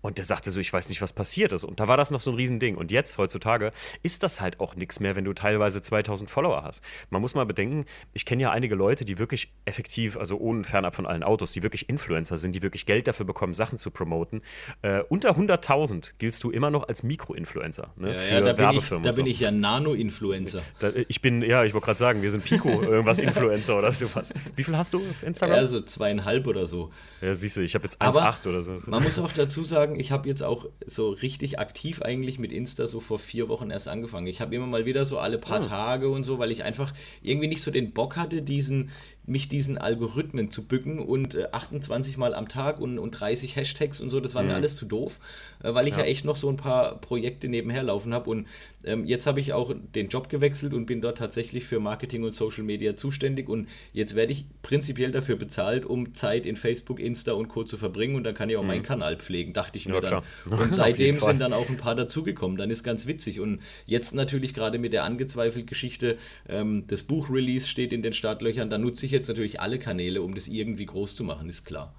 Und 0.00 0.18
der 0.18 0.24
sagte 0.24 0.50
so, 0.50 0.60
ich 0.60 0.72
weiß 0.72 0.88
nicht, 0.88 1.02
was 1.02 1.12
passiert 1.12 1.52
ist. 1.52 1.64
Und 1.64 1.80
da 1.80 1.88
war 1.88 1.96
das 1.96 2.10
noch 2.10 2.20
so 2.20 2.30
ein 2.30 2.36
Riesending. 2.36 2.76
Und 2.76 2.92
jetzt, 2.92 3.18
heutzutage, 3.18 3.72
ist 4.02 4.22
das 4.22 4.40
halt 4.40 4.60
auch 4.60 4.76
nichts 4.76 5.00
mehr, 5.00 5.16
wenn 5.16 5.24
du 5.24 5.32
teilweise 5.32 5.82
2000 5.82 6.30
Follower 6.30 6.62
hast. 6.62 6.84
Man 7.10 7.20
muss 7.20 7.34
mal 7.34 7.46
bedenken, 7.46 7.84
ich 8.12 8.24
kenne 8.24 8.42
ja 8.42 8.50
einige 8.50 8.74
Leute, 8.74 9.04
die 9.04 9.18
wirklich 9.18 9.52
effektiv, 9.64 10.16
also 10.16 10.38
ohne 10.38 10.62
fernab 10.64 10.94
von 10.94 11.06
allen 11.06 11.22
Autos, 11.22 11.52
die 11.52 11.62
wirklich 11.62 11.88
Influencer 11.88 12.36
sind, 12.36 12.54
die 12.54 12.62
wirklich 12.62 12.86
Geld 12.86 13.08
dafür 13.08 13.26
bekommen, 13.26 13.54
Sachen 13.54 13.78
zu 13.78 13.90
promoten. 13.90 14.42
Äh, 14.82 15.00
unter 15.08 15.36
100.000 15.36 16.12
giltst 16.18 16.44
du 16.44 16.50
immer 16.50 16.70
noch 16.70 16.88
als 16.88 17.02
Mikroinfluencer. 17.02 17.92
Ne, 17.96 18.14
ja, 18.14 18.34
ja, 18.34 18.40
da, 18.40 18.52
bin 18.52 18.78
ich, 18.78 18.88
da 18.88 19.12
bin 19.12 19.26
ich 19.26 19.40
ja 19.40 19.50
Nano-Influencer. 19.50 20.62
Ich 21.08 21.20
bin, 21.20 21.42
ja, 21.42 21.64
ich 21.64 21.74
wollte 21.74 21.86
gerade 21.86 21.98
sagen, 21.98 22.22
wir 22.22 22.30
sind 22.30 22.44
Pico, 22.44 22.68
irgendwas 22.82 23.18
Influencer 23.18 23.76
oder 23.76 23.90
sowas. 23.90 24.32
Wie 24.54 24.62
viel 24.62 24.76
hast 24.76 24.94
du 24.94 24.98
auf 24.98 25.22
Instagram? 25.22 25.56
Ja, 25.56 25.66
so 25.66 25.80
zweieinhalb 25.80 26.46
oder 26.46 26.66
so. 26.66 26.92
Ja, 27.20 27.34
siehst 27.34 27.56
du, 27.56 27.62
ich 27.62 27.74
habe 27.74 27.84
jetzt 27.84 28.00
1,8 28.00 28.48
oder 28.48 28.62
so. 28.62 28.78
Man 28.86 29.02
muss 29.02 29.18
auch 29.18 29.32
dazu 29.32 29.64
sagen, 29.64 29.87
sagen, 29.88 30.00
ich 30.00 30.12
habe 30.12 30.28
jetzt 30.28 30.42
auch 30.42 30.66
so 30.86 31.10
richtig 31.10 31.58
aktiv 31.58 32.02
eigentlich 32.02 32.38
mit 32.38 32.52
Insta 32.52 32.86
so 32.86 33.00
vor 33.00 33.18
vier 33.18 33.48
Wochen 33.48 33.70
erst 33.70 33.88
angefangen. 33.88 34.26
Ich 34.26 34.40
habe 34.40 34.54
immer 34.54 34.66
mal 34.66 34.86
wieder 34.86 35.04
so 35.04 35.18
alle 35.18 35.38
paar 35.38 35.60
oh. 35.60 35.66
Tage 35.66 36.08
und 36.08 36.24
so, 36.24 36.38
weil 36.38 36.50
ich 36.50 36.64
einfach 36.64 36.92
irgendwie 37.22 37.48
nicht 37.48 37.62
so 37.62 37.70
den 37.70 37.92
Bock 37.92 38.16
hatte, 38.16 38.42
diesen, 38.42 38.90
mich 39.28 39.48
diesen 39.48 39.78
Algorithmen 39.78 40.50
zu 40.50 40.66
bücken 40.66 40.98
und 40.98 41.34
äh, 41.34 41.48
28 41.52 42.16
Mal 42.16 42.34
am 42.34 42.48
Tag 42.48 42.80
und, 42.80 42.98
und 42.98 43.12
30 43.12 43.56
Hashtags 43.56 44.00
und 44.00 44.10
so, 44.10 44.20
das 44.20 44.34
war 44.34 44.42
mhm. 44.42 44.48
mir 44.48 44.54
alles 44.54 44.76
zu 44.76 44.86
doof, 44.86 45.20
äh, 45.62 45.74
weil 45.74 45.86
ich 45.86 45.96
ja. 45.96 46.00
ja. 46.00 46.06
echt 46.06 46.24
noch 46.24 46.36
so 46.36 46.48
ein 46.48 46.56
paar 46.56 47.00
Projekte 47.00 47.48
nebenher 47.48 47.82
laufen 47.82 48.14
habe 48.14 48.30
und 48.30 48.46
ähm, 48.84 49.04
jetzt 49.04 49.26
habe 49.26 49.40
ich 49.40 49.52
auch 49.52 49.74
den 49.94 50.08
Job 50.08 50.28
gewechselt 50.28 50.72
und 50.72 50.86
bin 50.86 51.00
dort 51.00 51.18
tatsächlich 51.18 51.64
für 51.64 51.80
Marketing 51.80 52.22
und 52.24 52.30
Social 52.30 52.64
Media 52.64 52.96
zuständig 52.96 53.48
und 53.48 53.68
jetzt 53.92 54.14
werde 54.14 54.32
ich 54.32 54.46
prinzipiell 54.62 55.10
dafür 55.10 55.36
bezahlt, 55.36 55.84
um 55.84 56.14
Zeit 56.14 56.46
in 56.46 56.56
Facebook, 56.56 57.00
Insta 57.00 57.32
und 57.32 57.48
Co. 57.48 57.64
zu 57.64 57.76
verbringen 57.76 58.14
und 58.14 58.24
dann 58.24 58.34
kann 58.34 58.48
ich 58.48 58.56
auch 58.56 58.62
mhm. 58.62 58.68
meinen 58.68 58.82
Kanal 58.82 59.16
pflegen, 59.16 59.52
dachte 59.52 59.78
ich 59.78 59.88
mir 59.88 59.94
ja, 59.94 60.00
dann. 60.00 60.22
Und 60.58 60.74
seitdem 60.74 61.18
sind 61.20 61.40
dann 61.40 61.52
auch 61.52 61.68
ein 61.68 61.76
paar 61.76 61.94
dazugekommen, 61.94 62.56
dann 62.56 62.70
ist 62.70 62.82
ganz 62.82 63.06
witzig 63.06 63.40
und 63.40 63.60
jetzt 63.86 64.14
natürlich 64.14 64.54
gerade 64.54 64.78
mit 64.78 64.92
der 64.92 65.04
angezweifelt 65.04 65.66
Geschichte, 65.66 66.16
ähm, 66.48 66.84
das 66.86 67.02
Buch-Release 67.02 67.66
steht 67.66 67.92
in 67.92 68.02
den 68.02 68.12
Startlöchern, 68.12 68.70
da 68.70 68.78
nutze 68.78 69.06
ich 69.06 69.12
jetzt 69.12 69.17
natürlich 69.26 69.60
alle 69.60 69.80
Kanäle, 69.80 70.22
um 70.22 70.36
das 70.36 70.46
irgendwie 70.46 70.86
groß 70.86 71.16
zu 71.16 71.24
machen, 71.24 71.48
ist 71.48 71.64
klar. 71.64 71.92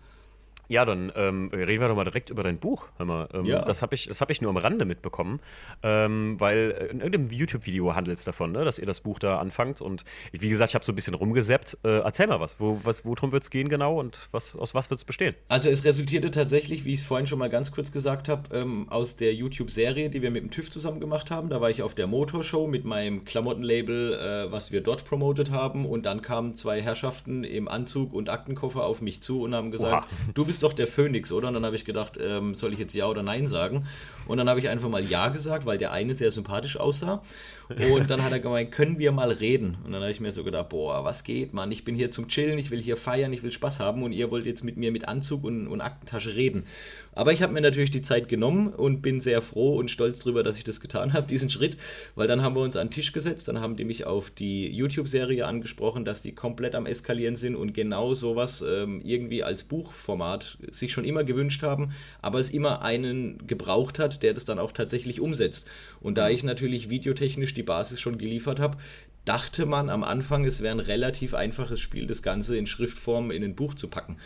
Ja, 0.69 0.85
dann 0.85 1.11
ähm, 1.15 1.49
reden 1.51 1.81
wir 1.81 1.87
doch 1.87 1.95
mal 1.95 2.03
direkt 2.03 2.29
über 2.29 2.43
dein 2.43 2.59
Buch. 2.59 2.85
Hör 2.97 3.05
mal, 3.07 3.27
ähm, 3.33 3.45
ja. 3.45 3.63
Das 3.63 3.81
habe 3.81 3.95
ich, 3.95 4.07
hab 4.07 4.29
ich 4.29 4.39
nur 4.39 4.51
am 4.51 4.57
Rande 4.57 4.85
mitbekommen, 4.85 5.39
ähm, 5.81 6.39
weil 6.39 6.89
in 6.91 7.01
irgendeinem 7.01 7.31
YouTube-Video 7.31 7.95
handelt 7.95 8.19
es 8.19 8.23
davon, 8.23 8.51
ne, 8.51 8.63
dass 8.63 8.77
ihr 8.77 8.85
das 8.85 9.01
Buch 9.01 9.17
da 9.17 9.39
anfangt. 9.39 9.81
Und 9.81 10.03
wie 10.31 10.47
gesagt, 10.47 10.69
ich 10.69 10.75
habe 10.75 10.85
so 10.85 10.91
ein 10.91 10.95
bisschen 10.95 11.15
rumgeseppt. 11.15 11.79
Äh, 11.83 12.01
erzähl 12.01 12.27
mal 12.27 12.39
was. 12.39 12.59
Wo, 12.59 12.79
was 12.83 13.03
worum 13.03 13.31
wird 13.31 13.41
es 13.43 13.49
gehen 13.49 13.67
genau 13.67 13.99
und 13.99 14.27
was, 14.29 14.55
aus 14.55 14.75
was 14.75 14.91
wird 14.91 14.99
es 14.99 15.05
bestehen? 15.05 15.33
Also 15.47 15.69
es 15.69 15.85
resultierte 15.85 16.29
tatsächlich, 16.29 16.85
wie 16.85 16.93
ich 16.93 16.99
es 16.99 17.05
vorhin 17.05 17.25
schon 17.25 17.39
mal 17.39 17.49
ganz 17.49 17.71
kurz 17.71 17.91
gesagt 17.91 18.29
habe, 18.29 18.55
ähm, 18.55 18.87
aus 18.89 19.15
der 19.15 19.33
YouTube-Serie, 19.33 20.11
die 20.11 20.21
wir 20.21 20.29
mit 20.29 20.43
dem 20.43 20.51
TÜV 20.51 20.69
zusammen 20.69 20.99
gemacht 20.99 21.31
haben. 21.31 21.49
Da 21.49 21.61
war 21.61 21.71
ich 21.71 21.81
auf 21.81 21.95
der 21.95 22.05
Motorshow 22.05 22.67
mit 22.67 22.85
meinem 22.85 23.25
Klamottenlabel, 23.25 24.13
äh, 24.13 24.51
was 24.51 24.71
wir 24.71 24.81
dort 24.81 25.03
promotet 25.03 25.49
haben. 25.49 25.87
Und 25.87 26.05
dann 26.05 26.21
kamen 26.21 26.53
zwei 26.53 26.79
Herrschaften 26.79 27.43
im 27.43 27.67
Anzug 27.67 28.13
und 28.13 28.29
Aktenkoffer 28.29 28.83
auf 28.83 29.01
mich 29.01 29.19
zu 29.21 29.41
und 29.41 29.55
haben 29.55 29.71
gesagt, 29.71 30.05
Oha. 30.05 30.31
du 30.35 30.45
bist 30.45 30.58
bist 30.59 30.63
doch 30.65 30.73
der 30.73 30.87
Phönix, 30.87 31.31
oder? 31.31 31.47
Und 31.47 31.53
dann 31.53 31.63
habe 31.63 31.77
ich 31.77 31.85
gedacht, 31.85 32.19
ähm, 32.21 32.53
soll 32.53 32.73
ich 32.73 32.79
jetzt 32.79 32.93
Ja 32.93 33.05
oder 33.05 33.23
Nein 33.23 33.47
sagen? 33.47 33.87
Und 34.27 34.39
dann 34.39 34.49
habe 34.49 34.59
ich 34.59 34.67
einfach 34.67 34.89
mal 34.89 35.01
Ja 35.01 35.29
gesagt, 35.29 35.65
weil 35.65 35.77
der 35.77 35.93
eine 35.93 36.13
sehr 36.13 36.31
sympathisch 36.31 36.75
aussah. 36.75 37.23
Und 37.69 38.09
dann 38.09 38.23
hat 38.23 38.31
er 38.31 38.39
gemeint, 38.39 38.71
können 38.71 38.97
wir 38.97 39.11
mal 39.11 39.31
reden? 39.31 39.77
Und 39.85 39.91
dann 39.91 40.01
habe 40.01 40.11
ich 40.11 40.19
mir 40.19 40.31
so 40.31 40.43
gedacht, 40.43 40.69
boah, 40.69 41.03
was 41.03 41.23
geht, 41.23 41.53
Mann? 41.53 41.71
Ich 41.71 41.83
bin 41.83 41.93
hier 41.93 42.09
zum 42.09 42.27
Chillen, 42.27 42.57
ich 42.57 42.71
will 42.71 42.81
hier 42.81 42.97
feiern, 42.97 43.31
ich 43.31 43.43
will 43.43 43.51
Spaß 43.51 43.79
haben 43.79 44.01
und 44.01 44.11
ihr 44.11 44.31
wollt 44.31 44.47
jetzt 44.47 44.63
mit 44.63 44.77
mir 44.77 44.91
mit 44.91 45.07
Anzug 45.07 45.43
und, 45.43 45.67
und 45.67 45.79
Aktentasche 45.79 46.35
reden. 46.35 46.65
Aber 47.13 47.33
ich 47.33 47.41
habe 47.41 47.53
mir 47.53 47.61
natürlich 47.61 47.91
die 47.91 48.01
Zeit 48.01 48.29
genommen 48.29 48.69
und 48.69 49.01
bin 49.01 49.19
sehr 49.19 49.41
froh 49.41 49.75
und 49.77 49.91
stolz 49.91 50.19
darüber, 50.19 50.41
dass 50.41 50.57
ich 50.57 50.63
das 50.63 50.79
getan 50.79 51.13
habe, 51.13 51.27
diesen 51.29 51.49
Schritt, 51.49 51.77
weil 52.15 52.27
dann 52.27 52.41
haben 52.41 52.55
wir 52.55 52.61
uns 52.61 52.75
an 52.75 52.87
den 52.87 52.91
Tisch 52.91 53.11
gesetzt, 53.11 53.47
dann 53.47 53.59
haben 53.59 53.75
die 53.75 53.85
mich 53.85 54.05
auf 54.05 54.29
die 54.29 54.67
YouTube-Serie 54.69 55.45
angesprochen, 55.45 56.05
dass 56.05 56.21
die 56.21 56.33
komplett 56.33 56.75
am 56.75 56.85
Eskalieren 56.85 57.35
sind 57.35 57.55
und 57.55 57.73
genau 57.73 58.13
sowas 58.13 58.63
ähm, 58.67 59.01
irgendwie 59.03 59.43
als 59.43 59.63
Buchformat 59.63 60.57
sich 60.71 60.93
schon 60.93 61.05
immer 61.05 61.23
gewünscht 61.23 61.61
haben, 61.61 61.91
aber 62.21 62.39
es 62.39 62.51
immer 62.51 62.81
einen 62.81 63.45
gebraucht 63.47 63.99
hat, 63.99 64.23
der 64.23 64.33
das 64.33 64.45
dann 64.45 64.59
auch 64.59 64.71
tatsächlich 64.71 65.19
umsetzt. 65.19 65.67
Und 66.01 66.17
da 66.17 66.29
ich 66.29 66.43
natürlich 66.43 66.89
videotechnisch 66.89 67.53
die 67.59 67.63
Basis 67.63 67.99
schon 67.99 68.17
geliefert 68.17 68.59
habe, 68.59 68.77
dachte 69.25 69.65
man 69.65 69.89
am 69.89 70.03
Anfang, 70.03 70.45
es 70.45 70.61
wäre 70.61 70.75
ein 70.75 70.79
relativ 70.79 71.33
einfaches 71.33 71.79
Spiel, 71.79 72.07
das 72.07 72.23
Ganze 72.23 72.57
in 72.57 72.65
Schriftform 72.65 73.31
in 73.31 73.43
ein 73.43 73.55
Buch 73.55 73.75
zu 73.75 73.87
packen. 73.87 74.17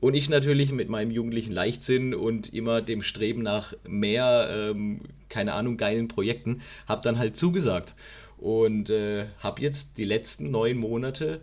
Und 0.00 0.14
ich 0.14 0.28
natürlich 0.28 0.72
mit 0.72 0.88
meinem 0.88 1.10
jugendlichen 1.10 1.52
Leichtsinn 1.52 2.14
und 2.14 2.52
immer 2.52 2.80
dem 2.82 3.02
Streben 3.02 3.42
nach 3.42 3.74
mehr, 3.88 4.48
ähm, 4.50 5.00
keine 5.28 5.54
Ahnung, 5.54 5.76
geilen 5.76 6.08
Projekten, 6.08 6.60
habe 6.86 7.02
dann 7.02 7.18
halt 7.18 7.34
zugesagt. 7.36 7.94
Und 8.38 8.90
äh, 8.90 9.26
habe 9.40 9.62
jetzt 9.62 9.96
die 9.98 10.04
letzten 10.04 10.50
neun 10.50 10.76
Monate 10.76 11.40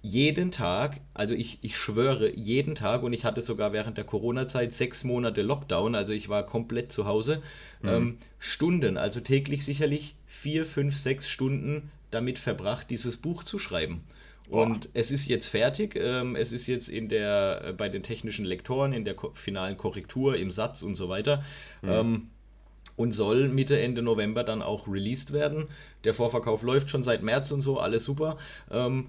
jeden 0.00 0.50
Tag, 0.50 1.00
also 1.14 1.34
ich, 1.34 1.60
ich 1.62 1.76
schwöre, 1.76 2.34
jeden 2.34 2.74
Tag, 2.74 3.04
und 3.04 3.12
ich 3.12 3.24
hatte 3.24 3.40
sogar 3.40 3.72
während 3.72 3.96
der 3.96 4.04
Corona-Zeit 4.04 4.72
sechs 4.72 5.04
Monate 5.04 5.42
Lockdown, 5.42 5.94
also 5.94 6.12
ich 6.12 6.28
war 6.28 6.44
komplett 6.44 6.90
zu 6.90 7.06
Hause, 7.06 7.40
mhm. 7.82 7.88
ähm, 7.88 8.18
Stunden, 8.38 8.96
also 8.96 9.20
täglich 9.20 9.64
sicherlich 9.64 10.16
vier, 10.42 10.66
fünf, 10.66 10.96
sechs 10.96 11.28
Stunden 11.28 11.90
damit 12.10 12.38
verbracht, 12.38 12.90
dieses 12.90 13.16
Buch 13.16 13.44
zu 13.44 13.60
schreiben. 13.60 14.02
Und 14.50 14.88
es 14.92 15.12
ist 15.12 15.28
jetzt 15.28 15.46
fertig. 15.46 15.94
Ähm, 15.94 16.34
es 16.34 16.52
ist 16.52 16.66
jetzt 16.66 16.88
in 16.88 17.08
der, 17.08 17.62
äh, 17.64 17.72
bei 17.72 17.88
den 17.88 18.02
technischen 18.02 18.44
Lektoren, 18.44 18.92
in 18.92 19.04
der 19.04 19.14
finalen 19.34 19.76
Korrektur, 19.76 20.36
im 20.36 20.50
Satz 20.50 20.82
und 20.82 20.96
so 20.96 21.08
weiter. 21.08 21.44
Mhm. 21.80 21.88
Ähm, 21.88 22.30
und 22.96 23.12
soll 23.12 23.48
Mitte, 23.48 23.80
Ende 23.80 24.02
November 24.02 24.42
dann 24.42 24.62
auch 24.62 24.88
released 24.88 25.32
werden. 25.32 25.68
Der 26.04 26.12
Vorverkauf 26.12 26.62
läuft 26.62 26.90
schon 26.90 27.04
seit 27.04 27.22
März 27.22 27.52
und 27.52 27.62
so, 27.62 27.78
alles 27.78 28.04
super. 28.04 28.36
Ähm, 28.70 29.08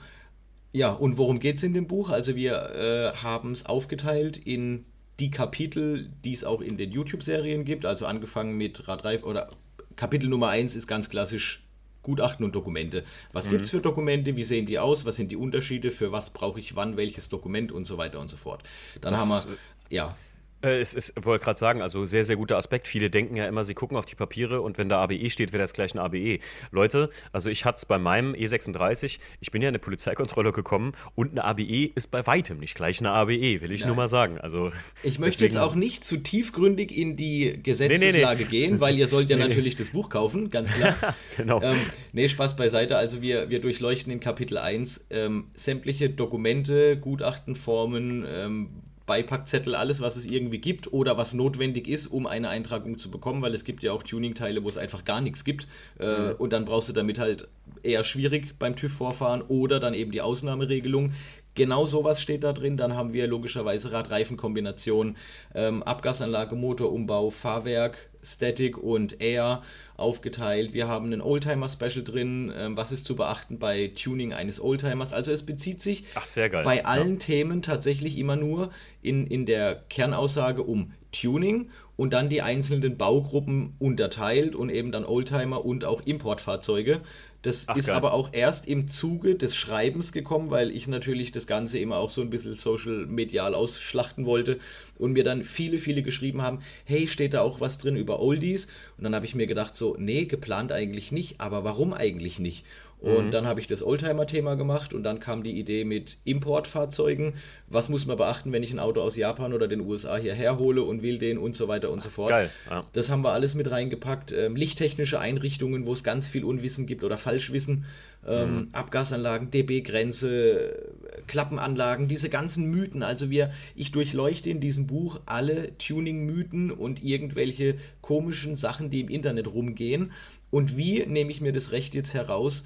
ja, 0.71 0.91
und 0.91 1.17
worum 1.17 1.39
geht 1.39 1.57
es 1.57 1.63
in 1.63 1.73
dem 1.73 1.87
Buch? 1.87 2.09
Also 2.09 2.35
wir 2.35 2.53
äh, 2.53 3.17
haben 3.17 3.51
es 3.51 3.65
aufgeteilt 3.65 4.37
in 4.37 4.85
die 5.19 5.31
Kapitel, 5.31 6.09
die 6.23 6.33
es 6.33 6.43
auch 6.43 6.61
in 6.61 6.77
den 6.77 6.91
YouTube-Serien 6.91 7.65
gibt, 7.65 7.85
also 7.85 8.05
angefangen 8.05 8.55
mit 8.55 8.87
Radreif 8.87 9.23
oder 9.23 9.49
Kapitel 9.95 10.29
Nummer 10.29 10.49
1 10.49 10.75
ist 10.75 10.87
ganz 10.87 11.09
klassisch 11.09 11.63
Gutachten 12.03 12.45
und 12.45 12.53
Dokumente. 12.53 13.03
Was 13.31 13.47
mhm. 13.47 13.51
gibt 13.51 13.65
es 13.65 13.71
für 13.71 13.79
Dokumente? 13.79 14.35
Wie 14.35 14.43
sehen 14.43 14.65
die 14.65 14.77
aus? 14.77 15.05
Was 15.05 15.15
sind 15.15 15.31
die 15.31 15.37
Unterschiede? 15.37 15.89
Für 15.89 16.11
was 16.11 16.31
brauche 16.31 16.59
ich 16.59 16.75
wann 16.75 16.97
welches 16.97 17.29
Dokument 17.29 17.71
und 17.71 17.85
so 17.85 17.97
weiter 17.97 18.19
und 18.19 18.29
so 18.29 18.37
fort. 18.37 18.63
Dann 19.01 19.13
das, 19.13 19.21
haben 19.21 19.49
wir, 19.49 19.57
ja. 19.89 20.15
Äh, 20.63 20.79
es 20.79 20.93
ist, 20.93 21.13
wollte 21.23 21.43
gerade 21.43 21.59
sagen, 21.59 21.81
also 21.81 22.05
sehr, 22.05 22.23
sehr 22.23 22.37
guter 22.37 22.57
Aspekt. 22.57 22.87
Viele 22.87 23.09
denken 23.09 23.35
ja 23.35 23.47
immer, 23.47 23.63
sie 23.63 23.73
gucken 23.73 23.97
auf 23.97 24.05
die 24.05 24.15
Papiere 24.15 24.61
und 24.61 24.77
wenn 24.77 24.89
da 24.89 25.01
ABE 25.01 25.29
steht, 25.29 25.51
wäre 25.51 25.61
das 25.61 25.73
gleich 25.73 25.93
ein 25.93 25.99
ABE. 25.99 26.39
Leute, 26.71 27.09
also 27.31 27.49
ich 27.49 27.65
hatte 27.65 27.77
es 27.77 27.85
bei 27.85 27.97
meinem 27.97 28.33
E36, 28.33 29.19
ich 29.41 29.51
bin 29.51 29.61
ja 29.61 29.69
in 29.69 29.73
eine 29.73 29.79
Polizeikontrolle 29.79 30.51
gekommen 30.51 30.93
und 31.15 31.31
eine 31.31 31.43
ABE 31.43 31.91
ist 31.93 32.11
bei 32.11 32.25
weitem 32.25 32.59
nicht 32.59 32.75
gleich 32.75 32.99
eine 32.99 33.11
ABE, 33.11 33.61
will 33.61 33.71
ich 33.71 33.81
Nein. 33.81 33.87
nur 33.87 33.97
mal 33.97 34.07
sagen. 34.07 34.37
Also, 34.39 34.71
ich 35.03 35.19
möchte 35.19 35.43
jetzt 35.43 35.57
auch 35.57 35.75
nicht 35.75 36.05
zu 36.05 36.17
tiefgründig 36.17 36.95
in 36.95 37.17
die 37.17 37.59
Gesetzeslage 37.61 38.13
nee, 38.13 38.49
nee, 38.51 38.59
nee. 38.59 38.67
gehen, 38.67 38.79
weil 38.79 38.97
ihr 38.97 39.07
sollt 39.07 39.29
ja 39.29 39.37
natürlich 39.43 39.75
das 39.75 39.89
Buch 39.89 40.09
kaufen, 40.09 40.49
ganz 40.49 40.71
klar. 40.71 40.95
genau. 41.37 41.61
Ähm, 41.61 41.77
nee, 42.13 42.27
Spaß 42.29 42.55
beiseite. 42.55 42.97
Also 42.97 43.21
wir, 43.21 43.49
wir 43.49 43.59
durchleuchten 43.59 44.11
in 44.11 44.19
Kapitel 44.19 44.57
1 44.57 45.07
ähm, 45.09 45.47
sämtliche 45.53 46.09
Dokumente, 46.09 46.97
Gutachtenformen, 46.97 48.25
ähm, 48.27 48.69
Beipackzettel, 49.05 49.75
alles, 49.75 50.01
was 50.01 50.15
es 50.15 50.25
irgendwie 50.25 50.59
gibt 50.59 50.93
oder 50.93 51.17
was 51.17 51.33
notwendig 51.33 51.87
ist, 51.87 52.07
um 52.07 52.25
eine 52.25 52.49
Eintragung 52.49 52.97
zu 52.97 53.11
bekommen, 53.11 53.41
weil 53.41 53.53
es 53.53 53.65
gibt 53.65 53.83
ja 53.83 53.91
auch 53.91 54.03
Tuning-Teile, 54.03 54.63
wo 54.63 54.69
es 54.69 54.77
einfach 54.77 55.03
gar 55.03 55.19
nichts 55.19 55.43
gibt. 55.43 55.67
Äh, 55.99 56.05
mhm. 56.05 56.35
Und 56.37 56.53
dann 56.53 56.65
brauchst 56.65 56.89
du 56.89 56.93
damit 56.93 57.19
halt 57.19 57.47
eher 57.83 58.03
schwierig 58.03 58.55
beim 58.59 58.75
TÜV-Vorfahren 58.75 59.41
oder 59.41 59.79
dann 59.79 59.93
eben 59.93 60.11
die 60.11 60.21
Ausnahmeregelung. 60.21 61.13
Genau 61.55 61.85
sowas 61.85 62.21
steht 62.21 62.43
da 62.43 62.53
drin. 62.53 62.77
Dann 62.77 62.95
haben 62.95 63.13
wir 63.13 63.27
logischerweise 63.27 63.91
Rad-Reifen-Kombination, 63.91 65.17
ähm, 65.53 65.83
Abgasanlage, 65.83 66.55
Motorumbau, 66.55 67.29
Fahrwerk, 67.29 68.09
Static 68.23 68.77
und 68.77 69.21
Air 69.21 69.61
aufgeteilt. 69.95 70.73
Wir 70.73 70.87
haben 70.87 71.11
ein 71.13 71.21
Oldtimer-Special 71.21 72.03
drin. 72.03 72.51
Ähm, 72.55 72.75
was 72.75 72.91
ist 72.91 73.05
zu 73.05 73.15
beachten 73.15 73.59
bei 73.59 73.91
Tuning 73.95 74.33
eines 74.33 74.59
Oldtimers? 74.59 75.13
Also 75.13 75.31
es 75.31 75.45
bezieht 75.45 75.81
sich 75.81 76.05
Ach, 76.15 76.25
bei 76.63 76.85
allen 76.85 77.13
ja. 77.13 77.19
Themen 77.19 77.61
tatsächlich 77.61 78.17
immer 78.17 78.35
nur 78.35 78.71
in, 79.01 79.27
in 79.27 79.45
der 79.45 79.75
Kernaussage 79.89 80.63
um 80.63 80.93
Tuning 81.11 81.69
und 81.95 82.13
dann 82.13 82.29
die 82.29 82.41
einzelnen 82.41 82.97
Baugruppen 82.97 83.75
unterteilt 83.77 84.55
und 84.55 84.69
eben 84.69 84.91
dann 84.91 85.05
Oldtimer 85.05 85.63
und 85.63 85.85
auch 85.85 86.01
Importfahrzeuge. 86.01 87.01
Das 87.43 87.67
Ach, 87.67 87.75
ist 87.75 87.87
geil. 87.87 87.95
aber 87.97 88.13
auch 88.13 88.29
erst 88.31 88.67
im 88.67 88.87
Zuge 88.87 89.35
des 89.35 89.55
Schreibens 89.55 90.13
gekommen, 90.13 90.49
weil 90.49 90.71
ich 90.71 90.87
natürlich 90.87 91.31
das 91.31 91.45
Ganze 91.45 91.77
immer 91.77 91.97
auch 91.97 92.09
so 92.09 92.21
ein 92.21 92.29
bisschen 92.29 92.55
social 92.55 93.05
medial 93.05 93.53
ausschlachten 93.53 94.25
wollte 94.25 94.59
und 94.97 95.11
mir 95.11 95.25
dann 95.25 95.43
viele, 95.43 95.77
viele 95.77 96.03
geschrieben 96.03 96.41
haben, 96.41 96.61
hey, 96.85 97.05
steht 97.07 97.33
da 97.33 97.41
auch 97.41 97.59
was 97.59 97.77
drin 97.77 97.97
über 97.97 98.21
Oldies? 98.21 98.67
Und 98.97 99.03
dann 99.03 99.13
habe 99.13 99.25
ich 99.25 99.35
mir 99.35 99.45
gedacht, 99.45 99.75
so, 99.75 99.95
nee, 99.99 100.23
geplant 100.25 100.71
eigentlich 100.71 101.11
nicht, 101.11 101.41
aber 101.41 101.65
warum 101.65 101.93
eigentlich 101.93 102.39
nicht? 102.39 102.63
Und 103.03 103.27
mhm. 103.27 103.31
dann 103.31 103.45
habe 103.45 103.59
ich 103.59 103.67
das 103.67 103.83
Oldtimer-Thema 103.83 104.55
gemacht 104.55 104.93
und 104.93 105.03
dann 105.03 105.19
kam 105.19 105.43
die 105.43 105.59
Idee 105.59 105.83
mit 105.83 106.19
Importfahrzeugen. 106.23 107.33
Was 107.67 107.89
muss 107.89 108.05
man 108.05 108.15
beachten, 108.15 108.53
wenn 108.53 108.63
ich 108.63 108.71
ein 108.71 108.79
Auto 108.79 109.01
aus 109.01 109.17
Japan 109.17 109.51
oder 109.51 109.67
den 109.67 109.81
USA 109.81 110.15
hierher 110.15 110.57
hole 110.57 110.81
und 110.83 111.03
will 111.03 111.19
den 111.19 111.37
und 111.37 111.53
so 111.53 111.67
weiter 111.67 111.91
und 111.91 112.01
so 112.01 112.09
fort. 112.09 112.29
Geil. 112.29 112.49
Ja. 112.69 112.85
Das 112.93 113.09
haben 113.09 113.21
wir 113.21 113.33
alles 113.33 113.55
mit 113.55 113.69
reingepackt. 113.69 114.31
Ähm, 114.31 114.55
lichttechnische 114.55 115.19
Einrichtungen, 115.19 115.85
wo 115.85 115.91
es 115.91 116.05
ganz 116.05 116.29
viel 116.29 116.45
Unwissen 116.45 116.85
gibt 116.85 117.03
oder 117.03 117.17
Falschwissen. 117.17 117.83
Ähm, 118.25 118.55
mhm. 118.55 118.67
Abgasanlagen, 118.71 119.51
dB-Grenze, 119.51 120.93
Klappenanlagen, 121.27 122.07
diese 122.07 122.29
ganzen 122.29 122.71
Mythen. 122.71 123.03
Also 123.03 123.29
wir, 123.29 123.51
ich 123.75 123.91
durchleuchte 123.91 124.49
in 124.49 124.61
diesem 124.61 124.87
Buch 124.87 125.19
alle 125.25 125.77
Tuning-Mythen 125.77 126.71
und 126.71 127.03
irgendwelche 127.03 127.75
komischen 127.99 128.55
Sachen, 128.55 128.89
die 128.89 129.01
im 129.01 129.09
Internet 129.09 129.53
rumgehen. 129.53 130.13
Und 130.51 130.77
wie 130.77 131.05
nehme 131.05 131.31
ich 131.31 131.41
mir 131.41 131.51
das 131.51 131.73
Recht 131.73 131.95
jetzt 131.95 132.13
heraus, 132.13 132.63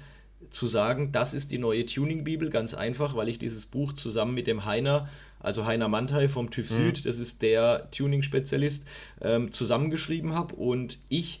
zu 0.50 0.68
sagen, 0.68 1.12
das 1.12 1.34
ist 1.34 1.52
die 1.52 1.58
neue 1.58 1.86
Tuning-Bibel, 1.86 2.50
ganz 2.50 2.74
einfach, 2.74 3.16
weil 3.16 3.28
ich 3.28 3.38
dieses 3.38 3.66
Buch 3.66 3.92
zusammen 3.92 4.34
mit 4.34 4.46
dem 4.46 4.64
Heiner, 4.64 5.08
also 5.40 5.66
Heiner 5.66 5.88
Mantei 5.88 6.28
vom 6.28 6.50
TÜV 6.50 6.70
mhm. 6.70 6.74
Süd, 6.74 7.06
das 7.06 7.18
ist 7.18 7.42
der 7.42 7.90
Tuning-Spezialist, 7.90 8.86
ähm, 9.20 9.52
zusammengeschrieben 9.52 10.34
habe 10.34 10.54
und 10.54 10.98
ich 11.08 11.40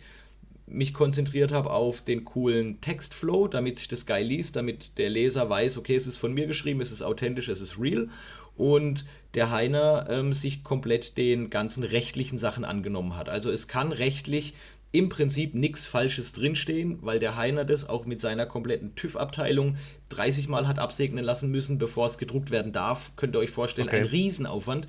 mich 0.70 0.92
konzentriert 0.92 1.52
habe 1.52 1.70
auf 1.70 2.02
den 2.02 2.24
coolen 2.24 2.80
Textflow, 2.80 3.48
damit 3.48 3.78
sich 3.78 3.88
das 3.88 4.06
geil 4.06 4.26
liest, 4.26 4.56
damit 4.56 4.98
der 4.98 5.10
Leser 5.10 5.48
weiß, 5.48 5.78
okay, 5.78 5.94
es 5.94 6.06
ist 6.06 6.18
von 6.18 6.34
mir 6.34 6.46
geschrieben, 6.46 6.80
es 6.80 6.92
ist 6.92 7.02
authentisch, 7.02 7.48
es 7.48 7.60
ist 7.60 7.80
real 7.80 8.08
und 8.56 9.06
der 9.34 9.50
Heiner 9.50 10.06
ähm, 10.10 10.32
sich 10.32 10.64
komplett 10.64 11.16
den 11.16 11.48
ganzen 11.50 11.84
rechtlichen 11.84 12.38
Sachen 12.38 12.64
angenommen 12.64 13.16
hat. 13.16 13.28
Also 13.28 13.50
es 13.50 13.68
kann 13.68 13.92
rechtlich 13.92 14.54
im 14.90 15.08
Prinzip 15.10 15.54
nichts 15.54 15.86
Falsches 15.86 16.32
drinstehen, 16.32 16.98
weil 17.02 17.18
der 17.18 17.36
Heiner 17.36 17.64
das 17.64 17.88
auch 17.88 18.06
mit 18.06 18.20
seiner 18.20 18.46
kompletten 18.46 18.94
TÜV-Abteilung 18.94 19.76
30 20.08 20.48
Mal 20.48 20.66
hat 20.66 20.78
absegnen 20.78 21.24
lassen 21.24 21.50
müssen, 21.50 21.78
bevor 21.78 22.06
es 22.06 22.16
gedruckt 22.16 22.50
werden 22.50 22.72
darf. 22.72 23.12
Könnt 23.16 23.36
ihr 23.36 23.40
euch 23.40 23.50
vorstellen, 23.50 23.88
okay. 23.88 24.00
ein 24.00 24.06
Riesenaufwand. 24.06 24.88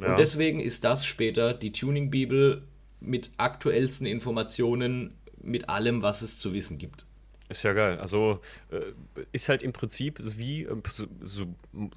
Ja. 0.00 0.10
Und 0.10 0.18
deswegen 0.18 0.60
ist 0.60 0.84
das 0.84 1.06
später 1.06 1.54
die 1.54 1.72
Tuning-Bibel 1.72 2.62
mit 3.00 3.30
aktuellsten 3.36 4.06
Informationen, 4.06 5.14
mit 5.40 5.68
allem, 5.68 6.02
was 6.02 6.22
es 6.22 6.38
zu 6.38 6.52
wissen 6.52 6.76
gibt. 6.78 7.05
Ist 7.48 7.62
ja 7.62 7.72
geil. 7.72 7.98
Also 8.00 8.40
äh, 8.70 8.80
ist 9.32 9.48
halt 9.48 9.62
im 9.62 9.72
Prinzip 9.72 10.18
wie, 10.20 10.64
äh, 10.64 10.74
so, 11.22 11.46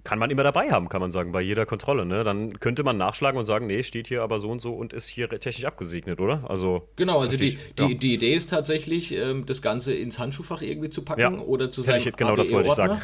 kann 0.03 0.19
man 0.19 0.29
immer 0.29 0.43
dabei 0.43 0.69
haben, 0.69 0.89
kann 0.89 1.01
man 1.01 1.09
sagen, 1.09 1.31
bei 1.31 1.41
jeder 1.41 1.65
Kontrolle. 1.65 2.05
Ne? 2.05 2.23
Dann 2.23 2.59
könnte 2.59 2.83
man 2.83 2.97
nachschlagen 2.97 3.39
und 3.39 3.45
sagen, 3.45 3.65
nee, 3.65 3.81
steht 3.83 4.07
hier 4.07 4.21
aber 4.21 4.39
so 4.39 4.49
und 4.49 4.61
so 4.61 4.73
und 4.73 4.93
ist 4.93 5.07
hier 5.07 5.27
technisch 5.27 5.65
abgesegnet, 5.65 6.19
oder? 6.19 6.47
Also 6.49 6.87
genau, 6.97 7.21
also 7.21 7.35
die, 7.35 7.57
ja. 7.77 7.87
die, 7.87 7.97
die 7.97 8.13
Idee 8.13 8.33
ist 8.33 8.51
tatsächlich, 8.51 9.11
ähm, 9.11 9.45
das 9.47 9.61
Ganze 9.63 9.93
ins 9.93 10.19
Handschuhfach 10.19 10.61
irgendwie 10.61 10.89
zu 10.89 11.01
packen 11.01 11.19
ja. 11.19 11.31
oder 11.31 11.71
zu 11.71 11.81
sein. 11.81 12.01
Genau 12.15 12.35
das 12.35 12.51
wollte 12.51 12.69
ich 12.69 12.75
sagen. 12.75 13.01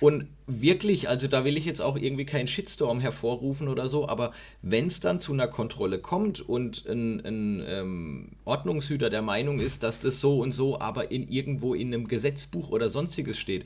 Und 0.00 0.28
wirklich, 0.46 1.08
also 1.08 1.26
da 1.26 1.44
will 1.44 1.56
ich 1.56 1.64
jetzt 1.64 1.82
auch 1.82 1.96
irgendwie 1.96 2.24
keinen 2.24 2.46
Shitstorm 2.46 3.00
hervorrufen 3.00 3.68
oder 3.68 3.88
so, 3.88 4.08
aber 4.08 4.32
wenn 4.62 4.86
es 4.86 5.00
dann 5.00 5.18
zu 5.18 5.32
einer 5.32 5.48
Kontrolle 5.48 5.98
kommt 5.98 6.40
und 6.48 6.86
ein, 6.88 7.24
ein 7.24 7.64
ähm, 7.66 8.28
Ordnungshüter 8.44 9.10
der 9.10 9.22
Meinung 9.22 9.58
ist, 9.58 9.82
dass 9.82 10.00
das 10.00 10.20
so 10.20 10.40
und 10.40 10.52
so 10.52 10.80
aber 10.80 11.10
in 11.10 11.28
irgendwo 11.28 11.74
in 11.74 11.87
in 11.88 11.94
einem 11.94 12.08
Gesetzbuch 12.08 12.70
oder 12.70 12.88
sonstiges 12.88 13.38
steht. 13.38 13.64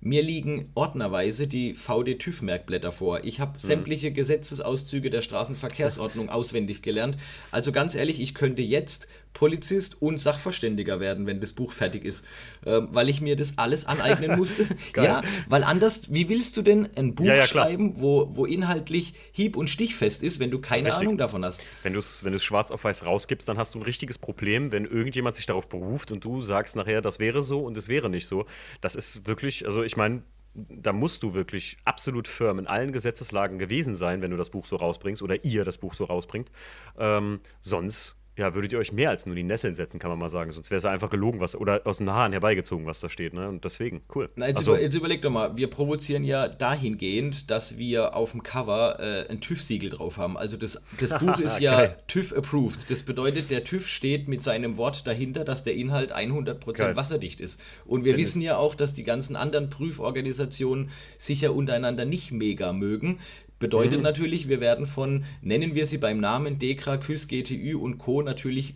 Mir 0.00 0.22
liegen 0.22 0.70
ordnerweise 0.74 1.46
die 1.46 1.74
VD-TÜV-Merkblätter 1.74 2.92
vor. 2.92 3.24
Ich 3.24 3.40
habe 3.40 3.52
mhm. 3.52 3.58
sämtliche 3.58 4.12
Gesetzesauszüge 4.12 5.10
der 5.10 5.22
Straßenverkehrsordnung 5.22 6.28
auswendig 6.30 6.82
gelernt. 6.82 7.16
Also 7.50 7.72
ganz 7.72 7.94
ehrlich, 7.94 8.20
ich 8.20 8.34
könnte 8.34 8.62
jetzt 8.62 9.08
Polizist 9.34 10.00
und 10.00 10.18
Sachverständiger 10.18 11.00
werden, 11.00 11.26
wenn 11.26 11.40
das 11.40 11.52
Buch 11.52 11.72
fertig 11.72 12.04
ist, 12.04 12.24
ähm, 12.64 12.88
weil 12.92 13.08
ich 13.08 13.20
mir 13.20 13.36
das 13.36 13.58
alles 13.58 13.84
aneignen 13.84 14.36
musste. 14.38 14.66
ja, 14.96 15.22
weil 15.48 15.64
anders, 15.64 16.14
wie 16.14 16.28
willst 16.28 16.56
du 16.56 16.62
denn 16.62 16.88
ein 16.96 17.14
Buch 17.14 17.26
ja, 17.26 17.34
ja, 17.36 17.42
schreiben, 17.42 18.00
wo, 18.00 18.30
wo 18.34 18.46
inhaltlich 18.46 19.14
hieb- 19.32 19.56
und 19.56 19.68
stichfest 19.68 20.22
ist, 20.22 20.40
wenn 20.40 20.50
du 20.50 20.60
keine 20.60 20.88
Richtig. 20.88 21.02
Ahnung 21.02 21.18
davon 21.18 21.44
hast? 21.44 21.62
Wenn 21.82 21.92
du 21.92 21.98
es 21.98 22.24
wenn 22.24 22.38
schwarz 22.38 22.70
auf 22.70 22.84
weiß 22.84 23.04
rausgibst, 23.04 23.48
dann 23.48 23.58
hast 23.58 23.74
du 23.74 23.80
ein 23.80 23.82
richtiges 23.82 24.18
Problem, 24.18 24.72
wenn 24.72 24.84
irgendjemand 24.84 25.36
sich 25.36 25.46
darauf 25.46 25.68
beruft 25.68 26.12
und 26.12 26.24
du 26.24 26.40
sagst 26.40 26.76
nachher, 26.76 27.02
das 27.02 27.18
wäre 27.18 27.42
so 27.42 27.60
und 27.60 27.76
es 27.76 27.88
wäre 27.88 28.08
nicht 28.08 28.26
so. 28.26 28.46
Das 28.80 28.94
ist 28.94 29.26
wirklich, 29.26 29.66
also 29.66 29.82
ich 29.82 29.96
meine, 29.96 30.22
da 30.54 30.92
musst 30.92 31.24
du 31.24 31.34
wirklich 31.34 31.78
absolut 31.84 32.28
firm 32.28 32.60
in 32.60 32.66
allen 32.68 32.92
Gesetzeslagen 32.92 33.58
gewesen 33.58 33.96
sein, 33.96 34.22
wenn 34.22 34.30
du 34.30 34.36
das 34.36 34.50
Buch 34.50 34.66
so 34.66 34.76
rausbringst 34.76 35.22
oder 35.22 35.44
ihr 35.44 35.64
das 35.64 35.78
Buch 35.78 35.94
so 35.94 36.04
rausbringt. 36.04 36.50
Ähm, 36.96 37.40
sonst 37.60 38.16
ja, 38.36 38.54
würdet 38.54 38.72
ihr 38.72 38.78
euch 38.78 38.92
mehr 38.92 39.10
als 39.10 39.26
nur 39.26 39.36
die 39.36 39.44
Nesseln 39.44 39.74
setzen, 39.74 40.00
kann 40.00 40.10
man 40.10 40.18
mal 40.18 40.28
sagen. 40.28 40.50
Sonst 40.50 40.70
wäre 40.70 40.78
es 40.78 40.84
einfach 40.84 41.10
gelogen, 41.10 41.40
was 41.40 41.54
oder 41.54 41.82
aus 41.84 41.98
den 41.98 42.10
Haaren 42.10 42.32
herbeigezogen, 42.32 42.84
was 42.84 43.00
da 43.00 43.08
steht. 43.08 43.32
Ne? 43.32 43.48
Und 43.48 43.64
deswegen, 43.64 44.02
cool. 44.14 44.28
Na, 44.34 44.48
jetzt, 44.48 44.56
also, 44.58 44.72
über, 44.72 44.82
jetzt 44.82 44.94
überleg 44.94 45.22
doch 45.22 45.30
mal, 45.30 45.56
wir 45.56 45.70
provozieren 45.70 46.24
ja 46.24 46.48
dahingehend, 46.48 47.50
dass 47.50 47.78
wir 47.78 48.16
auf 48.16 48.32
dem 48.32 48.42
Cover 48.42 48.98
äh, 48.98 49.30
ein 49.30 49.40
TÜV-Siegel 49.40 49.90
drauf 49.90 50.18
haben. 50.18 50.36
Also 50.36 50.56
das, 50.56 50.82
das 50.98 51.16
Buch 51.18 51.38
ist 51.38 51.60
ja 51.60 51.86
TÜV-approved. 52.08 52.90
Das 52.90 53.04
bedeutet, 53.04 53.50
der 53.50 53.62
TÜV 53.62 53.86
steht 53.86 54.28
mit 54.28 54.42
seinem 54.42 54.76
Wort 54.76 55.06
dahinter, 55.06 55.44
dass 55.44 55.62
der 55.62 55.74
Inhalt 55.74 56.14
100% 56.14 56.72
Geil. 56.76 56.96
wasserdicht 56.96 57.40
ist. 57.40 57.60
Und 57.84 58.04
wir 58.04 58.12
Denn 58.12 58.20
wissen 58.20 58.42
ja 58.42 58.56
auch, 58.56 58.74
dass 58.74 58.94
die 58.94 59.04
ganzen 59.04 59.36
anderen 59.36 59.70
Prüforganisationen 59.70 60.90
sich 61.18 61.42
ja 61.42 61.50
untereinander 61.50 62.04
nicht 62.04 62.32
mega 62.32 62.72
mögen. 62.72 63.20
Bedeutet 63.58 63.98
mhm. 63.98 64.02
natürlich, 64.02 64.48
wir 64.48 64.60
werden 64.60 64.86
von, 64.86 65.24
nennen 65.40 65.74
wir 65.74 65.86
sie 65.86 65.98
beim 65.98 66.18
Namen, 66.18 66.58
Dekra, 66.58 66.96
Küss, 66.96 67.28
GTÜ 67.28 67.76
und 67.78 67.98
Co. 67.98 68.22
natürlich 68.22 68.74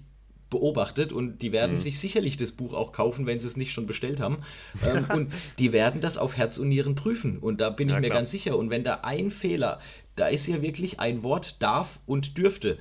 beobachtet 0.50 1.12
und 1.12 1.42
die 1.42 1.52
werden 1.52 1.72
mhm. 1.72 1.78
sich 1.78 1.98
sicherlich 1.98 2.36
das 2.36 2.52
Buch 2.52 2.72
auch 2.72 2.92
kaufen, 2.92 3.26
wenn 3.26 3.38
sie 3.38 3.46
es 3.46 3.56
nicht 3.56 3.72
schon 3.72 3.86
bestellt 3.86 4.20
haben. 4.20 4.38
Ähm, 4.86 5.06
und 5.12 5.32
die 5.58 5.72
werden 5.72 6.00
das 6.00 6.18
auf 6.18 6.36
Herz 6.36 6.56
und 6.56 6.68
Nieren 6.68 6.94
prüfen. 6.94 7.38
Und 7.38 7.60
da 7.60 7.70
bin 7.70 7.88
ja, 7.88 7.96
ich 7.96 8.00
mir 8.00 8.06
klar. 8.08 8.20
ganz 8.20 8.30
sicher. 8.30 8.56
Und 8.56 8.70
wenn 8.70 8.84
da 8.84 9.00
ein 9.02 9.30
Fehler, 9.30 9.80
da 10.14 10.28
ist 10.28 10.46
ja 10.46 10.62
wirklich 10.62 11.00
ein 11.00 11.24
Wort 11.24 11.60
darf 11.60 12.00
und 12.06 12.38
dürfte 12.38 12.78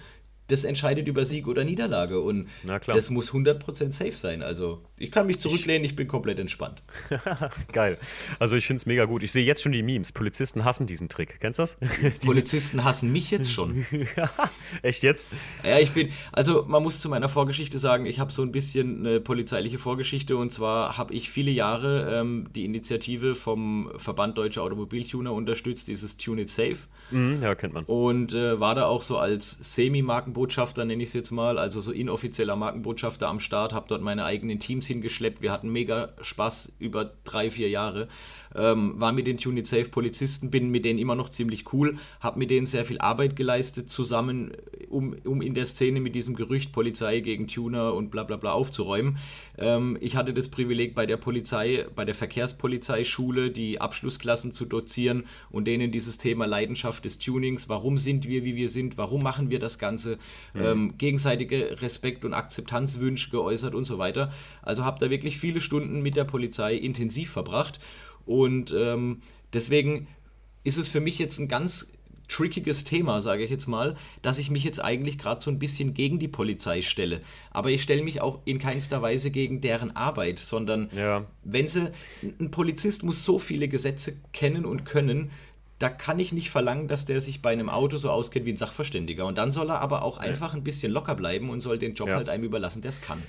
das 0.48 0.64
entscheidet 0.64 1.08
über 1.08 1.26
Sieg 1.26 1.48
oder 1.48 1.64
Niederlage. 1.64 2.20
Und 2.20 2.48
das 2.86 3.10
muss 3.10 3.32
100% 3.32 3.92
safe 3.92 4.12
sein. 4.14 4.42
Also 4.42 4.82
ich 4.98 5.12
kann 5.12 5.28
mich 5.28 5.40
zurücklehnen, 5.40 5.84
ich 5.84 5.96
bin 5.96 6.08
komplett 6.08 6.40
entspannt. 6.40 6.82
Geil. 7.72 7.98
Also 8.40 8.56
ich 8.56 8.66
finde 8.66 8.80
es 8.82 8.86
mega 8.86 9.06
gut. 9.06 9.24
Ich 9.24 9.32
sehe 9.32 9.46
jetzt 9.46 9.62
schon 9.62 9.72
die 9.72 9.84
Memes. 9.84 10.12
Polizisten 10.12 10.64
hassen 10.66 10.88
diesen 10.88 11.10
Trick. 11.10 11.40
Kennst 11.40 11.60
du 11.60 11.64
das? 11.64 11.78
Polizisten 12.26 12.84
hassen 12.84 13.12
mich 13.12 13.32
jetzt 13.32 13.52
schon. 13.52 13.86
Echt 14.82 15.04
jetzt? 15.04 15.28
Ja, 15.64 15.80
ich 15.80 15.92
bin, 15.92 16.12
also 16.32 16.64
man 16.68 16.82
muss 16.82 17.00
zu 17.02 17.10
meiner 17.10 17.30
Vorgeschichte 17.30 17.78
sagen, 17.78 18.06
ich 18.06 18.20
habe 18.20 18.32
so 18.32 18.42
ein 18.42 18.52
bisschen 18.52 19.06
eine 19.06 19.20
polizeiliche 19.20 19.78
Vorgeschichte 19.78 20.38
und 20.38 20.52
zwar 20.52 20.98
habe 20.98 21.14
ich 21.14 21.30
viele 21.30 21.52
Jahre 21.52 22.20
ähm, 22.20 22.48
die 22.56 22.66
Initiative 22.66 23.36
vom 23.36 23.92
Verband 23.98 24.38
Deutsche 24.38 24.62
Automobiltuner 24.62 25.34
unterstützt, 25.34 25.88
dieses 25.88 26.18
Tune 26.18 26.42
It 26.42 26.50
Safe. 26.50 26.78
Mhm, 27.12 27.42
ja, 27.42 27.56
kennt 27.56 27.74
man. 27.74 27.84
Und 27.86 28.34
äh, 28.34 28.60
war 28.60 28.76
da 28.76 28.86
auch 28.86 29.04
so 29.04 29.18
als 29.18 29.58
Semi-Marken 29.62 30.34
Markenbotschafter, 30.38 30.86
nenne 30.86 31.02
ich 31.02 31.10
es 31.10 31.14
jetzt 31.14 31.32
mal, 31.32 31.58
also 31.58 31.82
so 31.82 31.92
inoffizieller 31.92 32.56
Markenbotschafter 32.56 33.28
am 33.28 33.40
Start, 33.40 33.74
habe 33.74 33.88
dort 33.90 34.04
meine 34.04 34.24
eigenen 34.24 34.60
Teams 34.60 34.86
hingeschleppt. 34.86 35.42
Wir 35.42 35.52
hatten 35.52 35.70
mega 35.70 36.10
Spaß 36.22 36.74
über 36.78 37.12
drei, 37.24 37.50
vier 37.50 37.70
Jahre. 37.70 38.08
Ähm, 38.58 39.00
war 39.00 39.12
mit 39.12 39.28
den 39.28 39.38
Tunit 39.38 39.68
Safe 39.68 39.90
Polizisten, 39.90 40.50
bin 40.50 40.70
mit 40.70 40.86
denen 40.86 41.00
immer 41.00 41.16
noch 41.16 41.30
ziemlich 41.30 41.72
cool, 41.74 41.98
habe 42.20 42.40
mit 42.40 42.50
denen 42.50 42.66
sehr 42.66 42.86
viel 42.86 43.00
Arbeit 43.00 43.36
geleistet 43.36 43.90
zusammen, 43.90 44.52
um, 44.90 45.16
um 45.24 45.42
in 45.42 45.54
der 45.54 45.66
Szene 45.66 46.00
mit 46.00 46.16
diesem 46.16 46.36
Gerücht 46.36 46.72
Polizei 46.72 47.20
gegen 47.20 47.48
Tuner 47.48 47.94
und 47.94 48.10
bla 48.10 48.24
bla 48.24 48.38
bla 48.38 48.52
aufzuräumen. 48.52 49.18
Ähm, 49.58 49.98
ich 50.02 50.16
hatte 50.16 50.34
das 50.34 50.50
Privileg 50.50 50.96
bei 50.96 51.06
der 51.06 51.18
Polizei, 51.18 51.86
bei 51.96 52.06
der 52.06 52.16
Verkehrspolizeischule 52.16 53.52
die 53.52 53.80
Abschlussklassen 53.80 54.52
zu 54.52 54.66
dozieren 54.66 55.26
und 55.50 55.66
denen 55.68 55.92
dieses 55.92 56.18
Thema 56.18 56.46
Leidenschaft 56.46 57.06
des 57.06 57.20
Tunings, 57.20 57.70
warum 57.70 57.98
sind 57.98 58.28
wir, 58.28 58.44
wie 58.44 58.56
wir 58.56 58.70
sind, 58.70 58.98
warum 58.98 59.24
machen 59.24 59.50
wir 59.50 59.60
das 59.60 59.80
Ganze, 59.80 60.18
mhm. 60.54 60.62
ähm, 60.62 60.98
gegenseitige 60.98 61.82
Respekt 61.82 62.26
und 62.26 62.34
Akzeptanzwünsche 62.34 63.30
geäußert 63.30 63.76
und 63.76 63.86
so 63.86 63.98
weiter. 63.98 64.32
Also 64.62 64.84
habe 64.84 65.00
da 65.00 65.10
wirklich 65.10 65.38
viele 65.38 65.62
Stunden 65.62 66.02
mit 66.02 66.16
der 66.16 66.26
Polizei 66.26 66.76
intensiv 66.76 67.32
verbracht 67.32 67.80
und 68.28 68.74
ähm, 68.78 69.22
deswegen 69.54 70.08
ist 70.64 70.78
es 70.78 70.90
für 70.90 71.00
mich 71.00 71.18
jetzt 71.18 71.40
ein 71.40 71.48
ganz 71.48 71.94
trickiges 72.28 72.84
Thema, 72.84 73.22
sage 73.22 73.44
ich 73.44 73.50
jetzt 73.50 73.68
mal, 73.68 73.96
dass 74.22 74.38
ich 74.38 74.50
mich 74.50 74.64
jetzt 74.64 74.84
eigentlich 74.84 75.18
gerade 75.18 75.40
so 75.40 75.50
ein 75.50 75.60
bisschen 75.60 75.94
gegen 75.94 76.20
die 76.20 76.28
Polizei 76.28 76.82
stelle. 76.82 77.22
Aber 77.52 77.70
ich 77.70 77.82
stelle 77.82 78.04
mich 78.04 78.22
auch 78.22 78.40
in 78.46 78.60
keinster 78.60 79.02
Weise 79.02 79.32
gegen 79.32 79.62
deren 79.62 79.96
Arbeit, 79.96 80.40
sondern 80.40 80.90
ja. 80.96 81.26
wenn 81.44 81.68
sie, 81.68 81.92
ein 82.40 82.52
Polizist 82.52 83.04
muss 83.04 83.24
so 83.24 83.40
viele 83.40 83.68
Gesetze 83.68 84.18
kennen 84.34 84.66
und 84.66 84.86
können, 84.86 85.32
da 85.80 85.90
kann 85.90 86.20
ich 86.20 86.34
nicht 86.34 86.50
verlangen, 86.50 86.88
dass 86.88 87.06
der 87.06 87.22
sich 87.22 87.42
bei 87.42 87.52
einem 87.52 87.70
Auto 87.70 87.98
so 87.98 88.10
auskennt 88.10 88.46
wie 88.46 88.52
ein 88.52 88.58
Sachverständiger. 88.58 89.26
Und 89.26 89.38
dann 89.38 89.52
soll 89.52 89.70
er 89.70 89.80
aber 89.80 90.02
auch 90.02 90.18
einfach 90.18 90.54
ein 90.54 90.64
bisschen 90.64 90.92
locker 90.92 91.16
bleiben 91.16 91.50
und 91.50 91.62
soll 91.62 91.78
den 91.78 91.94
Job 91.94 92.10
ja. 92.10 92.16
halt 92.16 92.30
einem 92.30 92.44
überlassen, 92.44 92.82
der 92.82 92.90
es 92.90 93.02
kann. 93.02 93.22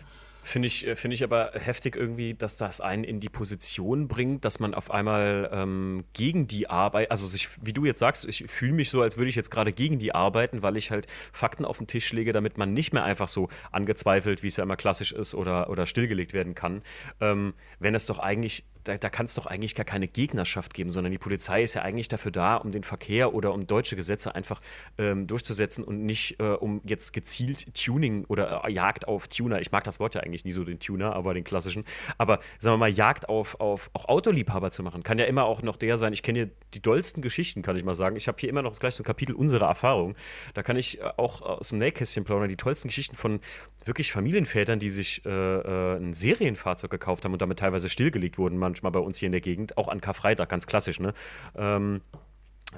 Finde 0.49 0.67
ich, 0.67 0.87
äh, 0.87 0.97
find 0.97 1.13
ich 1.13 1.23
aber 1.23 1.51
heftig 1.53 1.95
irgendwie, 1.95 2.33
dass 2.33 2.57
das 2.57 2.81
einen 2.81 3.05
in 3.05 3.21
die 3.21 3.29
Position 3.29 4.09
bringt, 4.09 4.47
dass 4.47 4.61
man 4.61 4.73
auf 4.73 4.91
einmal 4.91 5.51
ähm, 5.53 6.05
gegen 6.15 6.49
die 6.49 6.71
Arbeit, 6.71 7.11
also 7.11 7.27
sich, 7.27 7.51
wie 7.61 7.75
du 7.75 7.85
jetzt 7.85 7.99
sagst, 7.99 8.25
ich 8.25 8.45
fühle 8.47 8.73
mich 8.73 8.89
so, 8.89 9.03
als 9.03 9.19
würde 9.19 9.29
ich 9.29 9.37
jetzt 9.37 9.51
gerade 9.51 9.75
gegen 9.75 9.99
die 9.99 10.15
arbeiten, 10.15 10.63
weil 10.63 10.79
ich 10.79 10.91
halt 10.91 11.07
Fakten 11.35 11.67
auf 11.67 11.77
den 11.77 11.87
Tisch 11.87 12.11
lege, 12.15 12.33
damit 12.33 12.57
man 12.57 12.73
nicht 12.73 12.95
mehr 12.95 13.05
einfach 13.05 13.29
so 13.29 13.51
angezweifelt, 13.73 14.43
wie 14.43 14.47
es 14.47 14.57
ja 14.57 14.65
immer 14.65 14.79
klassisch 14.79 15.13
ist, 15.13 15.35
oder, 15.35 15.69
oder 15.69 15.85
stillgelegt 15.85 16.33
werden 16.33 16.55
kann. 16.55 16.81
Ähm, 17.21 17.53
wenn 17.79 17.95
es 17.95 18.07
doch 18.07 18.19
eigentlich 18.19 18.65
da, 18.89 18.97
da 18.97 19.11
kann 19.11 19.27
es 19.27 19.35
doch 19.35 19.47
eigentlich 19.47 19.75
gar 19.75 19.85
keine 19.85 20.09
Gegnerschaft 20.09 20.73
geben, 20.73 20.91
sondern 20.91 21.13
die 21.13 21.19
Polizei 21.19 21.63
ist 21.63 21.75
ja 21.75 21.83
eigentlich 21.83 22.09
dafür 22.09 22.33
da, 22.33 22.57
um 22.57 22.73
den 22.73 22.83
Verkehr 22.85 23.35
oder 23.35 23.53
um 23.53 23.67
deutsche 23.67 23.97
Gesetze 23.97 24.35
einfach 24.35 24.61
ähm, 24.97 25.27
durchzusetzen 25.27 25.85
und 25.85 26.05
nicht 26.05 26.41
äh, 26.41 26.53
um 26.53 26.81
jetzt 26.85 27.13
gezielt 27.13 27.75
Tuning 27.75 28.25
oder 28.29 28.65
äh, 28.65 28.73
Jagd 28.73 29.07
auf 29.07 29.29
Tuner. 29.29 29.61
Ich 29.61 29.73
mag 29.73 29.85
das 29.85 30.01
Wort 30.01 30.15
ja 30.15 30.23
eigentlich 30.23 30.45
nie 30.45 30.53
so, 30.53 30.65
den 30.65 30.81
Tuner, 30.81 31.15
aber 31.15 31.35
den 31.35 31.45
klassischen. 31.45 31.85
Aber 32.17 32.41
sagen 32.59 32.75
wir 32.75 32.79
mal, 32.79 32.89
Jagd 32.89 33.29
auf, 33.29 33.61
auf 33.61 33.91
auch 33.93 34.07
Autoliebhaber 34.09 34.71
zu 34.71 34.83
machen. 34.83 35.03
Kann 35.03 35.19
ja 35.19 35.27
immer 35.27 35.45
auch 35.45 35.63
noch 35.63 35.77
der 35.77 35.99
sein. 35.99 36.13
Ich 36.15 36.23
kenne 36.23 36.39
hier 36.39 36.51
die 36.75 36.81
dollsten 36.81 37.23
Geschichten, 37.23 37.61
kann 37.63 37.77
ich 37.77 37.85
mal 37.85 37.95
sagen. 37.95 38.17
Ich 38.17 38.27
habe 38.27 38.39
hier 38.41 38.49
immer 38.49 38.63
noch 38.63 38.79
gleich 38.79 38.95
so 38.95 39.03
ein 39.03 39.07
Kapitel 39.07 39.35
unserer 39.35 39.67
Erfahrung. 39.67 40.15
Da 40.55 40.63
kann 40.63 40.77
ich 40.77 41.01
äh, 41.01 41.11
auch 41.19 41.43
aus 41.43 41.69
dem 41.69 41.79
Nähkästchen 41.79 42.25
plaudern, 42.25 42.49
die 42.49 42.57
tollsten 42.57 42.89
Geschichten 42.89 43.17
von 43.17 43.41
wirklich 43.85 44.13
Familienvätern, 44.13 44.79
die 44.79 44.89
sich 44.89 45.25
äh, 45.27 45.31
äh, 45.31 45.97
ein 45.97 46.15
Serienfahrzeug 46.15 46.91
gekauft 46.91 47.25
haben 47.25 47.33
und 47.33 47.43
damit 47.43 47.59
teilweise 47.59 47.89
stillgelegt 47.89 48.39
wurden, 48.39 48.59
manchmal 48.79 48.93
bei 48.93 49.07
uns 49.07 49.19
hier 49.19 49.27
in 49.27 49.33
der 49.33 49.41
Gegend, 49.41 49.77
auch 49.77 49.89
an 49.89 50.01
Karfreitag, 50.01 50.49
ganz 50.49 50.67
klassisch, 50.67 51.01
ne? 51.01 51.13
Ähm, 51.57 52.01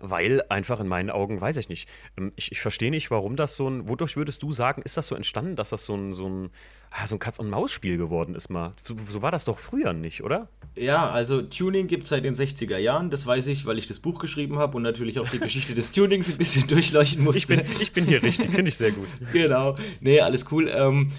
weil 0.01 0.41
einfach 0.49 0.79
in 0.79 0.87
meinen 0.87 1.11
Augen, 1.11 1.41
weiß 1.41 1.57
ich 1.57 1.69
nicht, 1.69 1.89
ähm, 2.17 2.33
ich, 2.37 2.53
ich 2.53 2.61
verstehe 2.61 2.91
nicht, 2.91 3.11
warum 3.11 3.35
das 3.35 3.57
so 3.57 3.69
ein, 3.69 3.89
wodurch 3.89 4.17
würdest 4.17 4.43
du 4.43 4.53
sagen, 4.53 4.83
ist 4.83 4.97
das 4.97 5.09
so 5.09 5.17
entstanden, 5.17 5.57
dass 5.57 5.71
das 5.71 5.85
so 5.85 5.97
ein, 5.97 6.15
so 6.15 6.29
ein, 6.29 6.51
ah, 6.93 7.09
so 7.09 7.17
ein 7.17 7.19
Katz-und-Maus-Spiel 7.19 7.97
geworden 7.97 8.37
ist 8.37 8.51
mal? 8.51 8.73
So, 8.85 8.95
so, 8.97 9.21
war 9.21 9.33
das 9.33 9.45
doch 9.45 9.59
früher 9.59 9.93
nicht, 9.93 10.23
oder? 10.23 10.49
Ja, 10.77 11.11
also 11.11 11.43
Tuning 11.43 11.89
gibt 11.89 12.05
es 12.05 12.11
seit 12.11 12.25
den 12.25 12.35
60er 12.35 12.79
Jahren, 12.79 13.11
das 13.11 13.27
weiß 13.27 13.49
ich, 13.49 13.67
weil 13.67 13.79
ich 13.79 13.89
das 13.89 13.99
Buch 13.99 14.21
geschrieben 14.21 14.59
habe 14.59 14.77
und 14.77 14.85
natürlich 14.85 15.19
auch 15.19 15.29
die 15.29 15.39
Geschichte 15.41 15.75
des 15.75 15.91
Tunings 15.91 16.31
ein 16.31 16.39
bisschen 16.39 16.69
durchleuchten 16.69 17.25
musste. 17.25 17.39
Ich 17.39 17.47
bin, 17.49 17.63
ich 17.81 17.93
bin 17.93 18.05
hier 18.05 18.23
richtig, 18.23 18.53
finde 18.53 18.69
ich 18.69 18.77
sehr 18.77 18.93
gut. 18.93 19.09
genau, 19.33 19.75
nee, 20.01 20.21
alles 20.21 20.47
cool. 20.53 20.71
Ähm, 20.73 21.11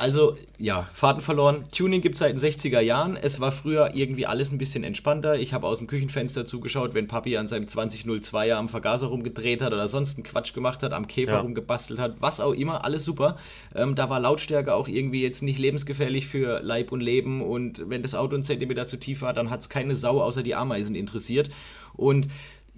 also, 0.00 0.36
ja, 0.58 0.88
Faden 0.92 1.20
verloren. 1.20 1.64
Tuning 1.72 2.00
gibt 2.00 2.14
es 2.14 2.20
seit 2.20 2.30
den 2.30 2.38
60er 2.38 2.78
Jahren. 2.78 3.16
Es 3.16 3.40
war 3.40 3.50
früher 3.50 3.96
irgendwie 3.96 4.26
alles 4.26 4.52
ein 4.52 4.58
bisschen 4.58 4.84
entspannter. 4.84 5.34
Ich 5.40 5.52
habe 5.52 5.66
aus 5.66 5.78
dem 5.78 5.88
Küchenfenster 5.88 6.46
zugeschaut, 6.46 6.94
wenn 6.94 7.08
Papi 7.08 7.36
an 7.36 7.48
seinem 7.48 7.64
2002er 7.64 8.52
am 8.52 8.68
Vergaser 8.68 9.08
rumgedreht 9.08 9.60
hat 9.60 9.72
oder 9.72 9.88
sonst 9.88 10.16
einen 10.16 10.22
Quatsch 10.22 10.54
gemacht 10.54 10.84
hat, 10.84 10.92
am 10.92 11.08
Käfer 11.08 11.32
ja. 11.32 11.40
rumgebastelt 11.40 11.98
hat, 11.98 12.14
was 12.20 12.38
auch 12.38 12.52
immer, 12.52 12.84
alles 12.84 13.04
super. 13.04 13.38
Ähm, 13.74 13.96
da 13.96 14.08
war 14.08 14.20
Lautstärke 14.20 14.72
auch 14.72 14.86
irgendwie 14.86 15.22
jetzt 15.22 15.42
nicht 15.42 15.58
lebensgefährlich 15.58 16.28
für 16.28 16.60
Leib 16.60 16.92
und 16.92 17.00
Leben 17.00 17.42
und 17.42 17.90
wenn 17.90 18.02
das 18.02 18.14
Auto 18.14 18.36
einen 18.36 18.44
Zentimeter 18.44 18.86
zu 18.86 18.98
tief 18.98 19.22
war, 19.22 19.32
dann 19.32 19.50
hat 19.50 19.60
es 19.60 19.68
keine 19.68 19.96
Sau 19.96 20.22
außer 20.22 20.44
die 20.44 20.54
Ameisen 20.54 20.94
interessiert. 20.94 21.50
Und 21.94 22.28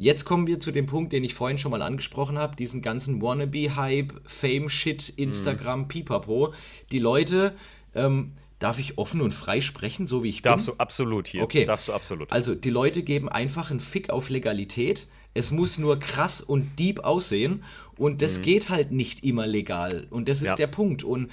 Jetzt 0.01 0.25
kommen 0.25 0.47
wir 0.47 0.59
zu 0.61 0.73
dem 0.73 0.87
Punkt, 0.87 1.13
den 1.13 1.25
ich 1.25 1.35
vorhin 1.35 1.59
schon 1.59 1.73
mal 1.73 1.83
angesprochen 1.83 2.39
habe, 2.39 2.57
diesen 2.57 2.81
ganzen 2.81 3.21
Wannabe-Hype, 3.21 4.15
Fame-Shit, 4.25 5.11
Instagram, 5.11 5.81
mhm. 5.81 5.89
Pipapo. 5.89 6.55
Die 6.91 6.99
Leute, 6.99 7.55
ähm, 7.95 8.33
darf 8.61 8.79
ich 8.79 8.97
offen 8.97 9.21
und 9.21 9.35
frei 9.35 9.61
sprechen, 9.61 10.07
so 10.07 10.23
wie 10.23 10.31
ich 10.31 10.41
Darfst 10.41 10.65
bin? 10.65 10.79
Darfst 10.79 10.79
du 10.79 10.83
absolut 10.83 11.29
hier. 11.29 11.43
Okay. 11.43 11.67
Darfst 11.67 11.89
du 11.89 11.93
absolut. 11.93 12.33
Also, 12.33 12.55
die 12.55 12.71
Leute 12.71 13.03
geben 13.03 13.29
einfach 13.29 13.71
einen 13.71 13.79
Fick 13.79 14.09
auf 14.09 14.31
Legalität. 14.31 15.07
Es 15.35 15.51
muss 15.51 15.77
nur 15.77 16.01
krass 16.01 16.41
und 16.41 16.79
deep 16.79 17.01
aussehen 17.01 17.63
und 17.99 18.23
das 18.23 18.39
mhm. 18.39 18.43
geht 18.45 18.69
halt 18.71 18.93
nicht 18.93 19.23
immer 19.23 19.47
legal. 19.47 20.07
Und 20.09 20.31
das 20.31 20.39
ist 20.39 20.49
ja. 20.49 20.57
der 20.57 20.67
Punkt. 20.69 21.05
Und 21.05 21.31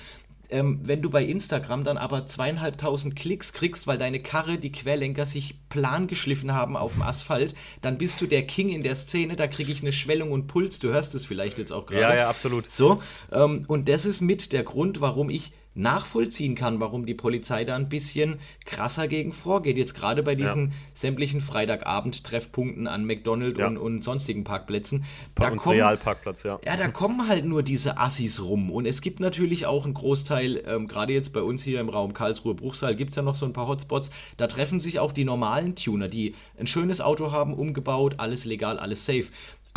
ähm, 0.49 0.79
wenn 0.83 1.01
du 1.01 1.09
bei 1.09 1.23
Instagram 1.23 1.83
dann 1.83 1.97
aber 1.97 2.25
zweieinhalbtausend 2.25 3.15
Klicks 3.15 3.53
kriegst, 3.53 3.87
weil 3.87 3.97
deine 3.97 4.21
Karre, 4.21 4.57
die 4.57 4.71
Querlenker 4.71 5.25
sich 5.25 5.55
plan 5.69 6.07
geschliffen 6.07 6.53
haben 6.53 6.77
auf 6.77 6.93
dem 6.93 7.01
Asphalt, 7.01 7.53
dann 7.81 7.97
bist 7.97 8.21
du 8.21 8.27
der 8.27 8.45
King 8.45 8.69
in 8.69 8.83
der 8.83 8.95
Szene, 8.95 9.35
da 9.35 9.47
kriege 9.47 9.71
ich 9.71 9.81
eine 9.81 9.91
Schwellung 9.91 10.31
und 10.31 10.47
Puls, 10.47 10.79
du 10.79 10.89
hörst 10.89 11.15
es 11.15 11.25
vielleicht 11.25 11.57
jetzt 11.57 11.71
auch 11.71 11.85
gerade. 11.85 12.01
Ja, 12.01 12.15
ja, 12.15 12.29
absolut. 12.29 12.71
So, 12.71 13.01
ähm, 13.31 13.65
und 13.67 13.89
das 13.89 14.05
ist 14.05 14.21
mit 14.21 14.51
der 14.53 14.63
Grund, 14.63 15.01
warum 15.01 15.29
ich 15.29 15.51
nachvollziehen 15.77 16.55
kann, 16.55 16.79
warum 16.79 17.05
die 17.05 17.13
Polizei 17.13 17.63
da 17.63 17.75
ein 17.75 17.89
bisschen 17.89 18.39
krasser 18.65 19.07
gegen 19.07 19.31
vorgeht. 19.31 19.77
Jetzt 19.77 19.93
gerade 19.93 20.23
bei 20.23 20.35
diesen 20.35 20.67
ja. 20.67 20.73
sämtlichen 20.93 21.41
Freitagabend-Treffpunkten 21.41 22.87
an 22.87 23.05
McDonald's 23.05 23.59
ja. 23.59 23.67
und, 23.67 23.77
und, 23.77 24.01
sonstigen 24.01 24.43
Parkplätzen. 24.43 25.05
Da 25.35 25.51
kommen, 25.51 25.75
Realparkplatz, 25.75 26.43
ja. 26.43 26.59
Ja, 26.65 26.77
da 26.77 26.87
kommen 26.87 27.27
halt 27.27 27.45
nur 27.45 27.63
diese 27.63 27.97
Assis 27.97 28.41
rum. 28.41 28.71
Und 28.71 28.85
es 28.85 29.01
gibt 29.01 29.19
natürlich 29.19 29.65
auch 29.65 29.85
einen 29.85 29.93
Großteil, 29.93 30.63
ähm, 30.67 30.87
gerade 30.87 31.13
jetzt 31.13 31.33
bei 31.33 31.41
uns 31.41 31.63
hier 31.63 31.79
im 31.79 31.89
Raum 31.89 32.13
Karlsruhe-Bruchsal, 32.13 32.95
gibt 32.95 33.11
es 33.11 33.15
ja 33.15 33.21
noch 33.21 33.35
so 33.35 33.45
ein 33.45 33.53
paar 33.53 33.67
Hotspots. 33.67 34.09
Da 34.37 34.47
treffen 34.47 34.79
sich 34.79 34.99
auch 34.99 35.11
die 35.11 35.25
normalen 35.25 35.75
Tuner, 35.75 36.07
die 36.07 36.35
ein 36.59 36.67
schönes 36.67 37.01
Auto 37.01 37.31
haben, 37.31 37.53
umgebaut, 37.53 38.15
alles 38.17 38.45
legal, 38.45 38.79
alles 38.79 39.05
safe. 39.05 39.25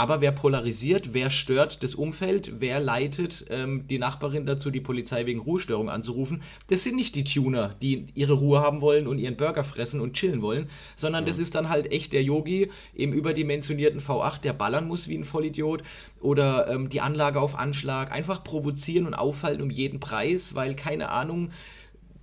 Aber 0.00 0.22
wer 0.22 0.32
polarisiert, 0.32 1.12
wer 1.12 1.28
stört 1.28 1.82
das 1.82 1.94
Umfeld, 1.94 2.52
wer 2.60 2.80
leitet 2.80 3.44
ähm, 3.50 3.86
die 3.86 3.98
Nachbarin 3.98 4.46
dazu, 4.46 4.70
die 4.70 4.80
Polizei 4.80 5.26
wegen 5.26 5.40
Ruhestörung 5.40 5.90
anzurufen, 5.90 6.40
das 6.68 6.84
sind 6.84 6.96
nicht 6.96 7.16
die 7.16 7.24
Tuner, 7.24 7.74
die 7.82 8.06
ihre 8.14 8.32
Ruhe 8.32 8.60
haben 8.60 8.80
wollen 8.80 9.06
und 9.06 9.18
ihren 9.18 9.36
Burger 9.36 9.62
fressen 9.62 10.00
und 10.00 10.14
chillen 10.14 10.40
wollen, 10.40 10.70
sondern 10.96 11.24
ja. 11.24 11.26
das 11.26 11.38
ist 11.38 11.54
dann 11.54 11.68
halt 11.68 11.92
echt 11.92 12.14
der 12.14 12.22
Yogi 12.22 12.68
im 12.94 13.12
überdimensionierten 13.12 14.00
V8, 14.00 14.40
der 14.40 14.54
ballern 14.54 14.88
muss 14.88 15.06
wie 15.06 15.18
ein 15.18 15.24
Vollidiot 15.24 15.82
oder 16.22 16.68
ähm, 16.68 16.88
die 16.88 17.02
Anlage 17.02 17.38
auf 17.38 17.58
Anschlag, 17.58 18.10
einfach 18.10 18.42
provozieren 18.42 19.04
und 19.04 19.12
auffallen 19.12 19.60
um 19.60 19.68
jeden 19.68 20.00
Preis, 20.00 20.54
weil 20.54 20.74
keine 20.76 21.10
Ahnung, 21.10 21.50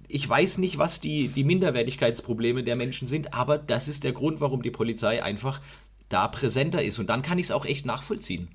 ich 0.08 0.28
weiß 0.28 0.58
nicht, 0.58 0.80
was 0.80 1.00
die, 1.00 1.28
die 1.28 1.44
Minderwertigkeitsprobleme 1.44 2.64
der 2.64 2.76
Menschen 2.76 3.08
sind, 3.08 3.36
aber 3.36 3.60
das 3.60 3.88
ist 3.88 4.04
der 4.04 4.14
Grund, 4.14 4.42
warum 4.42 4.64
die 4.64 4.72
Polizei 4.72 5.22
einfach 5.22 5.62
da 6.10 6.28
präsenter 6.28 6.84
ist. 6.84 7.00
Und 7.00 7.08
dann 7.10 7.22
kann 7.22 7.40
ich 7.40 7.48
es 7.48 7.52
auch 7.52 7.66
echt 7.66 7.86
nachvollziehen. 7.86 8.50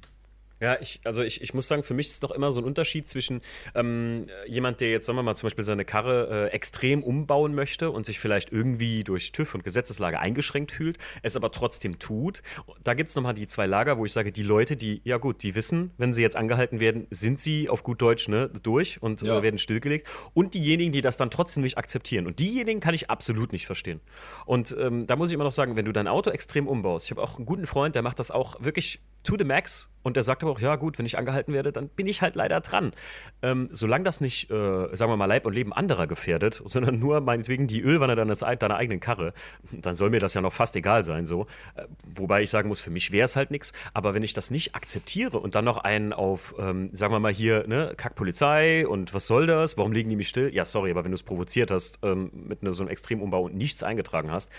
Ja, 0.62 0.76
ich, 0.80 1.00
also 1.02 1.24
ich, 1.24 1.42
ich 1.42 1.54
muss 1.54 1.66
sagen, 1.66 1.82
für 1.82 1.92
mich 1.92 2.06
ist 2.06 2.12
es 2.14 2.22
noch 2.22 2.30
immer 2.30 2.52
so 2.52 2.60
ein 2.60 2.64
Unterschied 2.64 3.08
zwischen 3.08 3.40
ähm, 3.74 4.28
jemand, 4.46 4.80
der 4.80 4.90
jetzt, 4.90 5.06
sagen 5.06 5.18
wir 5.18 5.24
mal, 5.24 5.34
zum 5.34 5.48
Beispiel 5.48 5.64
seine 5.64 5.84
Karre 5.84 6.50
äh, 6.50 6.54
extrem 6.54 7.02
umbauen 7.02 7.52
möchte 7.52 7.90
und 7.90 8.06
sich 8.06 8.20
vielleicht 8.20 8.52
irgendwie 8.52 9.02
durch 9.02 9.32
TÜV 9.32 9.56
und 9.56 9.64
Gesetzeslage 9.64 10.20
eingeschränkt 10.20 10.70
fühlt, 10.70 10.98
es 11.22 11.34
aber 11.34 11.50
trotzdem 11.50 11.98
tut. 11.98 12.42
Da 12.84 12.94
gibt 12.94 13.10
es 13.10 13.16
nochmal 13.16 13.34
die 13.34 13.48
zwei 13.48 13.66
Lager, 13.66 13.98
wo 13.98 14.04
ich 14.04 14.12
sage, 14.12 14.30
die 14.30 14.44
Leute, 14.44 14.76
die, 14.76 15.00
ja 15.02 15.18
gut, 15.18 15.42
die 15.42 15.56
wissen, 15.56 15.90
wenn 15.98 16.14
sie 16.14 16.22
jetzt 16.22 16.36
angehalten 16.36 16.78
werden, 16.78 17.08
sind 17.10 17.40
sie 17.40 17.68
auf 17.68 17.82
gut 17.82 18.00
Deutsch 18.00 18.28
ne, 18.28 18.48
durch 18.62 19.02
und 19.02 19.22
ja. 19.22 19.40
äh, 19.40 19.42
werden 19.42 19.58
stillgelegt. 19.58 20.06
Und 20.32 20.54
diejenigen, 20.54 20.92
die 20.92 21.00
das 21.00 21.16
dann 21.16 21.32
trotzdem 21.32 21.64
nicht 21.64 21.76
akzeptieren. 21.76 22.28
Und 22.28 22.38
diejenigen 22.38 22.78
kann 22.78 22.94
ich 22.94 23.10
absolut 23.10 23.50
nicht 23.50 23.66
verstehen. 23.66 24.00
Und 24.46 24.76
ähm, 24.78 25.08
da 25.08 25.16
muss 25.16 25.30
ich 25.30 25.34
immer 25.34 25.42
noch 25.42 25.50
sagen, 25.50 25.74
wenn 25.74 25.86
du 25.86 25.92
dein 25.92 26.06
Auto 26.06 26.30
extrem 26.30 26.68
umbaust, 26.68 27.06
ich 27.06 27.10
habe 27.10 27.20
auch 27.20 27.36
einen 27.36 27.46
guten 27.46 27.66
Freund, 27.66 27.96
der 27.96 28.02
macht 28.02 28.20
das 28.20 28.30
auch 28.30 28.62
wirklich 28.62 29.00
to 29.22 29.36
the 29.38 29.44
max 29.44 29.92
und 30.02 30.16
der 30.16 30.22
sagt 30.22 30.42
aber 30.42 30.52
auch, 30.52 30.60
ja 30.60 30.76
gut, 30.76 30.98
wenn 30.98 31.06
ich 31.06 31.16
angehalten 31.16 31.54
werde, 31.54 31.72
dann 31.72 31.88
bin 31.88 32.06
ich 32.06 32.22
halt 32.22 32.34
leider 32.34 32.60
dran. 32.60 32.92
Ähm, 33.40 33.68
solange 33.72 34.04
das 34.04 34.20
nicht, 34.20 34.50
äh, 34.50 34.96
sagen 34.96 35.12
wir 35.12 35.16
mal, 35.16 35.26
Leib 35.26 35.46
und 35.46 35.54
Leben 35.54 35.72
anderer 35.72 36.06
gefährdet, 36.06 36.60
sondern 36.64 36.98
nur 36.98 37.20
meinetwegen 37.20 37.66
die 37.66 37.80
Ölwanne 37.80 38.16
deines, 38.16 38.40
deiner 38.40 38.76
eigenen 38.76 39.00
Karre, 39.00 39.32
dann 39.70 39.94
soll 39.94 40.10
mir 40.10 40.20
das 40.20 40.34
ja 40.34 40.40
noch 40.40 40.52
fast 40.52 40.76
egal 40.76 41.04
sein. 41.04 41.26
so. 41.26 41.46
Äh, 41.74 41.84
wobei 42.16 42.42
ich 42.42 42.50
sagen 42.50 42.68
muss, 42.68 42.80
für 42.80 42.90
mich 42.90 43.12
wäre 43.12 43.24
es 43.24 43.36
halt 43.36 43.50
nichts. 43.50 43.72
Aber 43.94 44.14
wenn 44.14 44.22
ich 44.22 44.34
das 44.34 44.50
nicht 44.50 44.74
akzeptiere 44.74 45.38
und 45.38 45.54
dann 45.54 45.64
noch 45.64 45.78
einen 45.78 46.12
auf, 46.12 46.54
ähm, 46.58 46.90
sagen 46.92 47.12
wir 47.12 47.20
mal 47.20 47.32
hier, 47.32 47.66
ne, 47.66 47.94
Kackpolizei 47.96 48.86
und 48.86 49.14
was 49.14 49.26
soll 49.26 49.46
das, 49.46 49.76
warum 49.76 49.92
legen 49.92 50.10
die 50.10 50.16
mich 50.16 50.28
still? 50.28 50.52
Ja, 50.52 50.64
sorry, 50.64 50.90
aber 50.90 51.04
wenn 51.04 51.12
du 51.12 51.16
es 51.16 51.22
provoziert 51.22 51.70
hast 51.70 52.00
ähm, 52.02 52.30
mit 52.34 52.62
ne, 52.62 52.72
so 52.72 52.82
einem 52.82 52.90
Extremumbau 52.90 53.42
und 53.44 53.54
nichts 53.54 53.82
eingetragen 53.82 54.30
hast, 54.30 54.50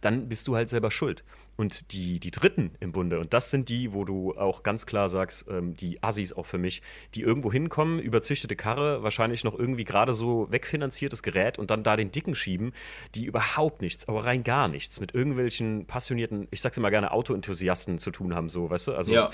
dann 0.00 0.28
bist 0.28 0.46
du 0.46 0.54
halt 0.56 0.70
selber 0.70 0.90
schuld. 0.90 1.24
Und 1.56 1.92
die, 1.92 2.20
die 2.20 2.30
Dritten 2.30 2.72
im 2.80 2.92
Bunde, 2.92 3.18
und 3.18 3.32
das 3.32 3.50
sind 3.50 3.68
die, 3.68 3.94
wo 3.94 4.04
du 4.04 4.36
auch 4.36 4.62
ganz 4.62 4.84
klar 4.84 5.08
sagst, 5.08 5.46
ähm, 5.48 5.74
die 5.74 6.02
Assis 6.02 6.32
auch 6.32 6.46
für 6.46 6.58
mich, 6.58 6.82
die 7.14 7.22
irgendwo 7.22 7.50
hinkommen, 7.50 7.98
überzüchtete 7.98 8.56
Karre, 8.56 9.02
wahrscheinlich 9.02 9.42
noch 9.42 9.58
irgendwie 9.58 9.84
gerade 9.84 10.12
so 10.12 10.46
wegfinanziertes 10.50 11.22
Gerät 11.22 11.58
und 11.58 11.70
dann 11.70 11.82
da 11.82 11.96
den 11.96 12.12
Dicken 12.12 12.34
schieben, 12.34 12.72
die 13.14 13.24
überhaupt 13.24 13.80
nichts, 13.80 14.06
aber 14.06 14.26
rein 14.26 14.44
gar 14.44 14.68
nichts 14.68 15.00
mit 15.00 15.14
irgendwelchen 15.14 15.86
passionierten, 15.86 16.46
ich 16.50 16.60
sag's 16.60 16.76
immer 16.76 16.90
gerne, 16.90 17.10
Autoenthusiasten 17.10 17.98
zu 17.98 18.10
tun 18.10 18.34
haben, 18.34 18.48
so, 18.48 18.68
weißt 18.68 18.88
du? 18.88 18.94
Also 18.94 19.14
ja. 19.14 19.30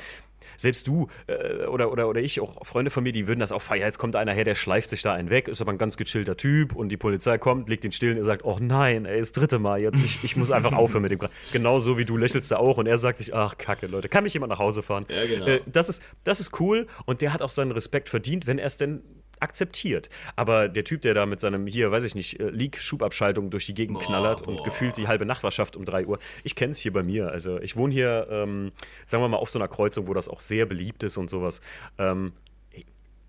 Selbst 0.57 0.87
du 0.87 1.09
äh, 1.27 1.67
oder, 1.67 1.91
oder, 1.91 2.09
oder 2.09 2.21
ich, 2.21 2.41
auch 2.41 2.65
Freunde 2.65 2.91
von 2.91 3.03
mir, 3.03 3.13
die 3.13 3.27
würden 3.27 3.41
das 3.41 3.51
auch 3.51 3.63
feiern. 3.63 3.87
Jetzt 3.87 3.99
kommt 3.99 4.15
einer 4.15 4.33
her, 4.33 4.45
der 4.45 4.55
schleift 4.55 4.91
sich 4.91 5.03
da 5.03 5.13
einen 5.13 5.31
weg, 5.31 5.49
ist 5.49 5.61
aber 5.61 5.73
ein 5.73 5.79
ganz 5.79 5.97
gechillter 5.97 6.37
Typ 6.37 6.75
und 6.75 6.89
die 6.89 6.97
Polizei 6.97 7.39
kommt, 7.39 7.69
legt 7.69 7.83
den 7.83 7.91
still 7.91 8.13
und 8.13 8.19
er 8.19 8.25
sagt, 8.25 8.45
oh 8.45 8.59
nein, 8.61 9.07
ey, 9.07 9.19
das 9.19 9.33
dritte 9.33 9.59
Mal 9.59 9.81
jetzt, 9.81 10.05
ich, 10.05 10.23
ich 10.23 10.37
muss 10.37 10.53
einfach 10.53 10.73
aufhören 10.73 11.03
mit 11.03 11.11
dem. 11.11 11.19
Genau 11.53 11.79
so 11.79 11.99
wie 11.99 12.05
du 12.05 12.13
du 12.13 12.19
lächelst 12.19 12.51
da 12.51 12.57
auch 12.59 12.77
und 12.77 12.87
er 12.87 12.99
sagt 12.99 13.19
sich, 13.19 13.35
ach 13.35 13.57
kacke, 13.59 13.87
Leute, 13.87 14.09
kann 14.09 14.25
mich 14.25 14.35
jemand 14.35 14.51
nach 14.51 14.59
Hause 14.59 14.83
fahren? 14.83 15.07
Ja, 15.09 15.27
genau. 15.27 15.47
Äh, 15.47 15.61
das, 15.67 15.89
ist, 15.89 16.03
das 16.25 16.41
ist 16.41 16.61
cool 16.61 16.87
und 17.07 17.23
der 17.23 17.33
hat 17.33 17.43
auch 17.43 17.49
seinen 17.49 17.73
Respekt 17.73 18.09
verdient, 18.11 18.47
wenn 18.47 18.59
er 18.59 18.67
es 18.67 18.77
denn 18.77 19.03
akzeptiert. 19.43 20.09
Aber 20.37 20.69
der 20.69 20.85
Typ, 20.85 21.03
der 21.03 21.15
da 21.15 21.27
mit 21.27 21.41
seinem, 21.41 21.67
hier, 21.67 21.91
weiß 21.91 22.05
ich 22.05 22.15
nicht, 22.15 22.41
äh, 22.41 22.51
Leak-Schubabschaltung 22.51 23.51
durch 23.51 23.67
die 23.67 23.75
Gegend 23.75 23.99
boah, 23.99 24.05
knallert 24.05 24.45
boah. 24.45 24.49
und 24.49 24.65
gefühlt 24.65 24.97
die 24.97 25.09
halbe 25.09 25.27
schafft 25.51 25.77
um 25.77 25.85
3 25.85 26.07
Uhr, 26.07 26.19
ich 26.45 26.55
kenne 26.55 26.73
es 26.73 26.79
hier 26.79 26.93
bei 26.93 27.03
mir. 27.03 27.29
Also 27.29 27.61
ich 27.61 27.77
wohne 27.77 27.93
hier, 27.93 28.29
ähm, 28.31 28.73
sagen 29.07 29.23
wir 29.23 29.29
mal, 29.29 29.39
auf 29.39 29.51
so 29.51 29.59
einer 29.59 29.69
Kreuzung, 29.69 30.07
wo 30.07 30.15
das 30.15 30.29
auch 30.29 30.41
sehr 30.41 30.67
beliebt 30.67 31.03
ist 31.03 31.17
und 31.17 31.29
sowas. 31.29 31.61
Ähm, 31.99 32.33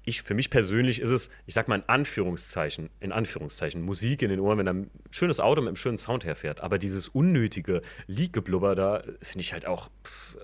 ich, 0.06 0.22
für 0.22 0.34
mich 0.34 0.50
persönlich 0.50 1.00
ist 1.00 1.12
es, 1.12 1.30
ich 1.46 1.54
sag 1.54 1.68
mal 1.68 1.78
in 1.78 1.84
Anführungszeichen, 1.88 2.90
in 3.00 3.12
Anführungszeichen, 3.12 3.82
Musik 3.82 4.22
in 4.22 4.30
den 4.30 4.40
Ohren, 4.40 4.58
wenn 4.58 4.68
ein 4.68 4.92
schönes 5.12 5.40
Auto 5.40 5.62
mit 5.62 5.70
einem 5.70 5.76
schönen 5.78 5.98
Sound 5.98 6.26
herfährt. 6.26 6.62
Aber 6.62 6.78
dieses 6.78 7.08
unnötige 7.08 7.82
Leak-Geblubber 8.08 8.76
da, 8.76 9.04
finde 9.22 9.42
ich 9.42 9.54
halt 9.54 9.66
auch, 9.66 9.90
pff, 10.06 10.38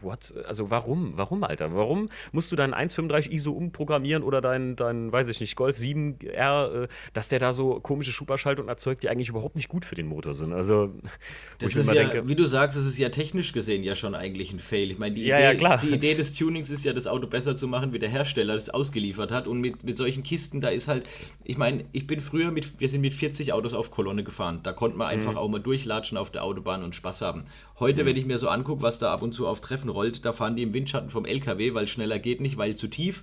what? 0.00 0.32
Also 0.46 0.70
warum? 0.70 1.12
Warum, 1.16 1.44
Alter? 1.44 1.74
Warum 1.74 2.06
musst 2.32 2.52
du 2.52 2.56
deinen 2.56 2.74
1.35 2.74 3.30
ISO 3.30 3.52
umprogrammieren 3.52 4.22
oder 4.22 4.40
deinen, 4.40 4.76
dein, 4.76 5.12
weiß 5.12 5.28
ich 5.28 5.40
nicht, 5.40 5.56
Golf 5.56 5.76
7R, 5.76 6.84
äh, 6.84 6.88
dass 7.12 7.28
der 7.28 7.38
da 7.38 7.52
so 7.52 7.80
komische 7.80 8.12
Schuberschaltung 8.12 8.68
erzeugt, 8.68 9.02
die 9.02 9.08
eigentlich 9.08 9.28
überhaupt 9.28 9.56
nicht 9.56 9.68
gut 9.68 9.84
für 9.84 9.94
den 9.94 10.06
Motor 10.06 10.34
sind? 10.34 10.52
Also, 10.52 10.92
das 11.58 11.74
ist 11.74 11.92
ja, 11.92 12.04
denke, 12.04 12.28
wie 12.28 12.34
du 12.34 12.46
sagst, 12.46 12.78
das 12.78 12.86
ist 12.86 12.98
ja 12.98 13.08
technisch 13.08 13.52
gesehen 13.52 13.82
ja 13.82 13.94
schon 13.94 14.14
eigentlich 14.14 14.52
ein 14.52 14.58
Fail. 14.58 14.90
Ich 14.90 14.98
meine, 14.98 15.14
die, 15.14 15.24
ja, 15.24 15.52
Idee, 15.52 15.62
ja, 15.62 15.76
die 15.76 15.90
Idee 15.90 16.14
des 16.14 16.34
Tunings 16.34 16.70
ist 16.70 16.84
ja, 16.84 16.92
das 16.92 17.06
Auto 17.06 17.26
besser 17.26 17.56
zu 17.56 17.66
machen, 17.66 17.92
wie 17.92 17.98
der 17.98 18.08
Hersteller 18.08 18.54
das 18.54 18.70
ausgeliefert 18.70 19.32
hat. 19.32 19.46
Und 19.46 19.60
mit, 19.60 19.84
mit 19.84 19.96
solchen 19.96 20.22
Kisten, 20.22 20.60
da 20.60 20.68
ist 20.68 20.88
halt, 20.88 21.06
ich 21.44 21.58
meine, 21.58 21.84
ich 21.92 22.06
bin 22.06 22.20
früher 22.20 22.50
mit, 22.50 22.80
wir 22.80 22.88
sind 22.88 23.00
mit 23.00 23.14
40 23.14 23.52
Autos 23.52 23.74
auf 23.74 23.90
Kolonne 23.90 24.24
gefahren. 24.24 24.60
Da 24.62 24.72
konnte 24.72 24.96
man 24.96 25.08
einfach 25.08 25.32
mhm. 25.32 25.38
auch 25.38 25.48
mal 25.48 25.60
durchlatschen 25.60 26.16
auf 26.16 26.30
der 26.30 26.44
Autobahn 26.44 26.82
und 26.82 26.94
Spaß 26.94 27.22
haben. 27.22 27.44
Heute, 27.78 28.02
mhm. 28.02 28.08
wenn 28.08 28.16
ich 28.16 28.26
mir 28.26 28.38
so 28.38 28.48
angucke, 28.48 28.82
was 28.82 28.98
da 28.98 29.12
ab 29.12 29.22
und 29.22 29.32
zu 29.32 29.46
auf 29.46 29.60
Treffen 29.60 29.79
rollt, 29.88 30.24
da 30.24 30.32
fahren 30.32 30.56
die 30.56 30.62
im 30.62 30.74
Windschatten 30.74 31.10
vom 31.10 31.24
LKW, 31.24 31.74
weil 31.74 31.86
schneller 31.86 32.18
geht 32.18 32.40
nicht, 32.40 32.56
weil 32.56 32.76
zu 32.76 32.88
tief. 32.88 33.22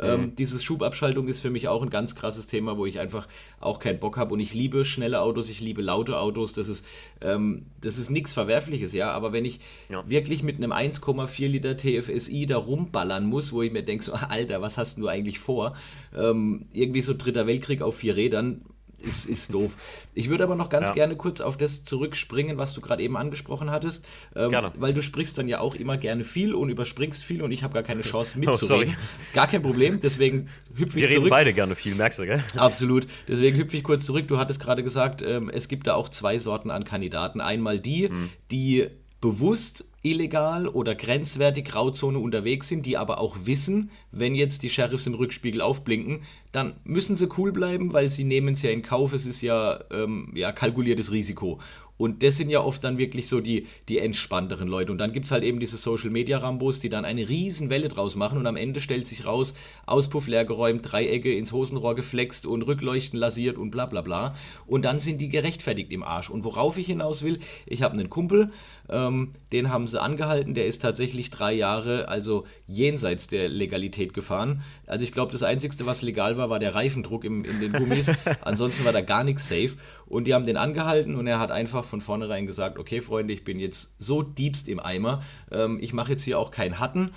Ähm, 0.00 0.20
mhm. 0.20 0.36
dieses 0.36 0.62
Schubabschaltung 0.62 1.26
ist 1.26 1.40
für 1.40 1.50
mich 1.50 1.66
auch 1.66 1.82
ein 1.82 1.90
ganz 1.90 2.14
krasses 2.14 2.46
Thema, 2.46 2.76
wo 2.76 2.86
ich 2.86 3.00
einfach 3.00 3.26
auch 3.60 3.80
keinen 3.80 3.98
Bock 3.98 4.16
habe. 4.16 4.34
Und 4.34 4.40
ich 4.40 4.54
liebe 4.54 4.84
schnelle 4.84 5.20
Autos, 5.20 5.48
ich 5.48 5.60
liebe 5.60 5.82
laute 5.82 6.18
Autos. 6.20 6.52
Das 6.52 6.68
ist, 6.68 6.86
ähm, 7.20 7.66
das 7.80 7.98
ist 7.98 8.10
nichts 8.10 8.32
Verwerfliches, 8.32 8.92
ja. 8.92 9.10
Aber 9.10 9.32
wenn 9.32 9.44
ich 9.44 9.60
ja. 9.88 10.08
wirklich 10.08 10.42
mit 10.42 10.56
einem 10.56 10.72
1,4 10.72 11.48
Liter 11.48 11.76
TFSI 11.76 12.46
da 12.46 12.58
rumballern 12.58 13.26
muss, 13.26 13.52
wo 13.52 13.62
ich 13.62 13.72
mir 13.72 13.82
denke, 13.82 14.04
so, 14.04 14.12
Alter, 14.28 14.62
was 14.62 14.78
hast 14.78 14.98
du 14.98 15.08
eigentlich 15.08 15.40
vor? 15.40 15.74
Ähm, 16.16 16.66
irgendwie 16.72 17.02
so 17.02 17.14
Dritter 17.14 17.46
Weltkrieg 17.46 17.82
auf 17.82 17.96
vier 17.96 18.14
Rädern, 18.14 18.62
ist, 19.00 19.26
ist 19.26 19.54
doof. 19.54 19.76
Ich 20.14 20.28
würde 20.28 20.44
aber 20.44 20.56
noch 20.56 20.68
ganz 20.68 20.88
ja. 20.88 20.94
gerne 20.94 21.16
kurz 21.16 21.40
auf 21.40 21.56
das 21.56 21.84
zurückspringen, 21.84 22.58
was 22.58 22.74
du 22.74 22.80
gerade 22.80 23.02
eben 23.02 23.16
angesprochen 23.16 23.70
hattest. 23.70 24.06
Ähm, 24.34 24.50
gerne. 24.50 24.72
Weil 24.76 24.94
du 24.94 25.02
sprichst 25.02 25.38
dann 25.38 25.48
ja 25.48 25.60
auch 25.60 25.74
immer 25.74 25.96
gerne 25.96 26.24
viel 26.24 26.54
und 26.54 26.68
überspringst 26.68 27.24
viel 27.24 27.42
und 27.42 27.52
ich 27.52 27.62
habe 27.62 27.74
gar 27.74 27.82
keine 27.82 28.00
Chance 28.08 28.38
mitzureden. 28.38 28.96
Oh, 28.98 29.34
gar 29.34 29.46
kein 29.46 29.62
Problem, 29.62 30.00
deswegen 30.00 30.48
hüpfe 30.74 30.82
ich 30.82 30.90
zurück. 30.90 31.10
Wir 31.10 31.10
reden 31.10 31.30
beide 31.30 31.52
gerne 31.52 31.74
viel, 31.76 31.94
merkst 31.94 32.18
du, 32.18 32.26
gell? 32.26 32.44
Absolut. 32.56 33.06
Deswegen 33.26 33.56
hüpfe 33.56 33.76
ich 33.76 33.84
kurz 33.84 34.04
zurück. 34.04 34.26
Du 34.28 34.38
hattest 34.38 34.60
gerade 34.60 34.82
gesagt, 34.82 35.22
ähm, 35.22 35.50
es 35.50 35.68
gibt 35.68 35.86
da 35.86 35.94
auch 35.94 36.08
zwei 36.08 36.38
Sorten 36.38 36.70
an 36.70 36.84
Kandidaten. 36.84 37.40
Einmal 37.40 37.78
die, 37.78 38.08
hm. 38.08 38.30
die 38.50 38.88
bewusst 39.20 39.87
illegal 40.02 40.68
oder 40.68 40.94
grenzwertig 40.94 41.64
Grauzone 41.64 42.18
unterwegs 42.18 42.68
sind, 42.68 42.86
die 42.86 42.96
aber 42.96 43.18
auch 43.18 43.36
wissen, 43.44 43.90
wenn 44.12 44.34
jetzt 44.34 44.62
die 44.62 44.70
Sheriffs 44.70 45.06
im 45.06 45.14
Rückspiegel 45.14 45.60
aufblinken, 45.60 46.20
dann 46.52 46.74
müssen 46.84 47.16
sie 47.16 47.28
cool 47.36 47.52
bleiben, 47.52 47.92
weil 47.92 48.08
sie 48.08 48.24
nehmen 48.24 48.54
es 48.54 48.62
ja 48.62 48.70
in 48.70 48.82
Kauf, 48.82 49.12
es 49.12 49.26
ist 49.26 49.42
ja, 49.42 49.80
ähm, 49.90 50.32
ja 50.34 50.52
kalkuliertes 50.52 51.10
Risiko. 51.10 51.58
Und 51.98 52.22
das 52.22 52.36
sind 52.36 52.48
ja 52.48 52.60
oft 52.60 52.82
dann 52.84 52.96
wirklich 52.96 53.28
so 53.28 53.40
die, 53.40 53.66
die 53.88 53.98
entspannteren 53.98 54.68
Leute. 54.68 54.92
Und 54.92 54.98
dann 54.98 55.12
gibt 55.12 55.26
es 55.26 55.32
halt 55.32 55.44
eben 55.44 55.60
diese 55.60 55.76
Social 55.76 56.10
Media 56.10 56.38
Rambos, 56.38 56.80
die 56.80 56.88
dann 56.88 57.04
eine 57.04 57.28
riesen 57.28 57.68
Welle 57.68 57.88
draus 57.88 58.14
machen 58.16 58.38
und 58.38 58.46
am 58.46 58.56
Ende 58.56 58.80
stellt 58.80 59.06
sich 59.06 59.26
raus, 59.26 59.54
Auspuff 59.84 60.28
leer 60.28 60.44
geräumt, 60.44 60.80
Dreiecke 60.90 61.34
ins 61.34 61.52
Hosenrohr 61.52 61.94
geflext 61.94 62.46
und 62.46 62.62
Rückleuchten 62.62 63.18
lasiert 63.18 63.58
und 63.58 63.70
bla 63.70 63.86
bla 63.86 64.00
bla. 64.00 64.34
Und 64.66 64.84
dann 64.84 64.98
sind 64.98 65.20
die 65.20 65.28
gerechtfertigt 65.28 65.92
im 65.92 66.02
Arsch. 66.02 66.30
Und 66.30 66.44
worauf 66.44 66.78
ich 66.78 66.86
hinaus 66.86 67.22
will, 67.22 67.40
ich 67.66 67.82
habe 67.82 67.94
einen 67.94 68.08
Kumpel, 68.08 68.52
ähm, 68.88 69.32
den 69.52 69.70
haben 69.70 69.86
sie 69.86 70.00
angehalten, 70.00 70.54
der 70.54 70.66
ist 70.66 70.80
tatsächlich 70.80 71.30
drei 71.30 71.52
Jahre, 71.52 72.08
also 72.08 72.46
jenseits 72.66 73.26
der 73.26 73.48
Legalität 73.48 74.14
gefahren. 74.14 74.62
Also 74.86 75.04
ich 75.04 75.12
glaube, 75.12 75.32
das 75.32 75.42
Einzige, 75.42 75.74
was 75.86 76.02
legal 76.02 76.38
war, 76.38 76.48
war 76.48 76.58
der 76.58 76.74
Reifendruck 76.74 77.24
im, 77.24 77.44
in 77.44 77.60
den 77.60 77.72
Gummis. 77.72 78.10
Ansonsten 78.42 78.84
war 78.84 78.92
da 78.92 79.00
gar 79.00 79.24
nichts 79.24 79.48
safe. 79.48 79.72
Und 80.06 80.24
die 80.24 80.34
haben 80.34 80.46
den 80.46 80.56
angehalten 80.56 81.16
und 81.16 81.26
er 81.26 81.38
hat 81.38 81.50
einfach 81.50 81.84
von 81.88 82.00
vornherein 82.00 82.46
gesagt, 82.46 82.78
okay 82.78 83.00
Freunde, 83.00 83.34
ich 83.34 83.44
bin 83.44 83.58
jetzt 83.58 83.94
so 83.98 84.22
diebst 84.22 84.68
im 84.68 84.78
Eimer, 84.80 85.22
ähm, 85.50 85.78
ich 85.80 85.92
mache 85.92 86.12
jetzt 86.12 86.22
hier 86.22 86.38
auch 86.38 86.50
keinen 86.50 86.78
Hatten. 86.78 87.10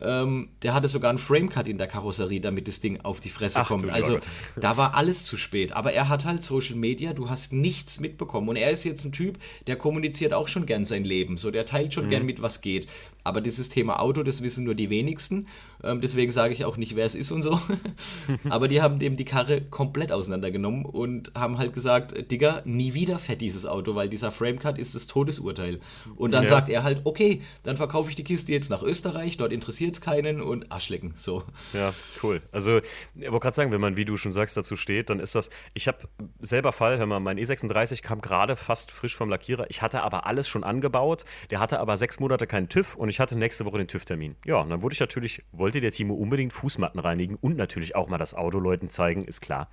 Ähm, 0.00 0.50
der 0.62 0.74
hatte 0.74 0.88
sogar 0.88 1.10
einen 1.10 1.18
Framecut 1.18 1.68
in 1.68 1.78
der 1.78 1.86
Karosserie, 1.86 2.40
damit 2.40 2.68
das 2.68 2.80
Ding 2.80 3.00
auf 3.02 3.20
die 3.20 3.30
Fresse 3.30 3.60
Ach, 3.60 3.68
kommt. 3.68 3.88
Also 3.90 4.18
da 4.56 4.76
war 4.76 4.94
alles 4.94 5.24
zu 5.24 5.36
spät. 5.36 5.72
Aber 5.72 5.92
er 5.92 6.08
hat 6.08 6.24
halt 6.24 6.42
Social 6.42 6.76
Media, 6.76 7.12
du 7.12 7.30
hast 7.30 7.52
nichts 7.52 8.00
mitbekommen. 8.00 8.48
Und 8.48 8.56
er 8.56 8.70
ist 8.70 8.84
jetzt 8.84 9.04
ein 9.04 9.12
Typ, 9.12 9.38
der 9.66 9.76
kommuniziert 9.76 10.34
auch 10.34 10.48
schon 10.48 10.66
gern 10.66 10.84
sein 10.84 11.04
Leben. 11.04 11.38
So, 11.38 11.50
der 11.50 11.64
teilt 11.64 11.94
schon 11.94 12.06
mhm. 12.06 12.10
gern 12.10 12.26
mit, 12.26 12.42
was 12.42 12.60
geht. 12.60 12.88
Aber 13.24 13.40
dieses 13.40 13.68
Thema 13.70 14.00
Auto, 14.00 14.22
das 14.22 14.42
wissen 14.42 14.64
nur 14.64 14.74
die 14.74 14.90
wenigsten. 14.90 15.48
Ähm, 15.82 16.00
deswegen 16.00 16.30
sage 16.30 16.54
ich 16.54 16.64
auch 16.64 16.76
nicht, 16.76 16.94
wer 16.94 17.04
es 17.04 17.14
ist 17.14 17.32
und 17.32 17.42
so. 17.42 17.60
Aber 18.48 18.68
die 18.68 18.80
haben 18.80 18.98
dem 19.00 19.16
die 19.16 19.24
Karre 19.24 19.60
komplett 19.60 20.12
auseinandergenommen 20.12 20.84
und 20.84 21.32
haben 21.34 21.58
halt 21.58 21.74
gesagt, 21.74 22.30
Digga, 22.30 22.62
nie 22.64 22.94
wieder 22.94 23.18
fährt 23.18 23.40
dieses 23.40 23.66
Auto, 23.66 23.94
weil 23.96 24.08
dieser 24.08 24.30
Framecut 24.30 24.78
ist 24.78 24.94
das 24.94 25.08
Todesurteil. 25.08 25.80
Und 26.14 26.30
dann 26.30 26.44
ja. 26.44 26.48
sagt 26.48 26.68
er 26.68 26.84
halt, 26.84 27.02
okay, 27.04 27.42
dann 27.64 27.76
verkaufe 27.76 28.10
ich 28.10 28.16
die 28.16 28.24
Kiste 28.24 28.52
jetzt 28.52 28.70
nach 28.70 28.82
Österreich, 28.82 29.36
dort 29.36 29.52
interessiert 29.52 29.94
es 29.94 30.00
keinen 30.00 30.40
und 30.40 30.70
Arschlecken. 30.70 31.12
So. 31.14 31.42
Ja, 31.72 31.92
cool. 32.22 32.42
Also, 32.52 32.78
ich 32.78 33.30
wollte 33.30 33.40
gerade 33.40 33.56
sagen, 33.56 33.72
wenn 33.72 33.80
man, 33.80 33.96
wie 33.96 34.04
du 34.04 34.16
schon 34.16 34.32
sagst, 34.32 34.56
dazu 34.56 34.76
steht, 34.76 35.10
dann 35.10 35.18
ist 35.18 35.34
das, 35.34 35.50
ich 35.74 35.88
habe 35.88 35.98
selber 36.40 36.72
Fall, 36.72 36.98
hör 36.98 37.06
mal, 37.06 37.20
mein 37.20 37.38
E36 37.38 38.02
kam 38.02 38.20
gerade 38.20 38.54
fast 38.54 38.92
frisch 38.92 39.16
vom 39.16 39.28
Lackierer. 39.28 39.66
Ich 39.68 39.82
hatte 39.82 40.02
aber 40.02 40.26
alles 40.26 40.46
schon 40.46 40.62
angebaut. 40.62 41.24
Der 41.50 41.58
hatte 41.58 41.80
aber 41.80 41.96
sechs 41.96 42.20
Monate 42.20 42.46
keinen 42.46 42.68
TÜV 42.68 42.94
und 42.94 43.08
ich 43.08 43.16
ich 43.16 43.20
hatte 43.20 43.38
nächste 43.38 43.64
Woche 43.64 43.78
den 43.78 43.88
TÜV-Termin. 43.88 44.36
Ja, 44.44 44.56
und 44.56 44.68
dann 44.68 44.82
wurde 44.82 44.92
ich 44.92 45.00
natürlich, 45.00 45.42
wollte 45.50 45.65
der 45.72 45.90
Timo 45.90 46.14
unbedingt 46.14 46.52
Fußmatten 46.52 47.00
reinigen 47.00 47.36
und 47.36 47.56
natürlich 47.56 47.94
auch 47.96 48.08
mal 48.08 48.18
das 48.18 48.34
Auto 48.34 48.58
Leuten 48.58 48.90
zeigen, 48.90 49.24
ist 49.24 49.40
klar. 49.40 49.68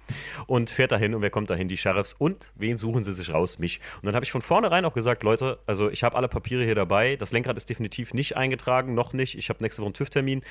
Und 0.48 0.70
fährt 0.70 0.92
dahin 0.92 1.14
und 1.16 1.22
wer 1.22 1.30
kommt 1.30 1.50
dahin? 1.50 1.68
Die 1.68 1.78
Sheriffs. 1.78 2.14
Und 2.14 2.52
wen 2.56 2.78
suchen 2.78 3.04
sie 3.04 3.14
sich 3.14 3.34
raus? 3.34 3.60
Mich. 3.60 3.80
Und 4.02 4.06
dann 4.08 4.16
habe 4.16 4.26
ich 4.26 4.32
von 4.32 4.42
vornherein 4.42 4.86
auch 4.86 4.94
gesagt, 4.94 5.24
Leute, 5.24 5.60
also 5.66 5.90
ich 5.90 6.04
habe 6.04 6.16
alle 6.16 6.28
Papiere 6.28 6.64
hier 6.64 6.76
dabei. 6.76 7.16
Das 7.16 7.32
Lenkrad 7.32 7.58
ist 7.58 7.70
definitiv 7.70 8.14
nicht 8.14 8.36
eingetragen, 8.36 8.94
noch 8.94 9.14
nicht. 9.14 9.38
Ich 9.38 9.50
habe 9.50 9.62
nächste 9.64 9.82
Woche 9.82 9.88
einen 9.88 9.94
TÜV-Termin. 9.96 10.42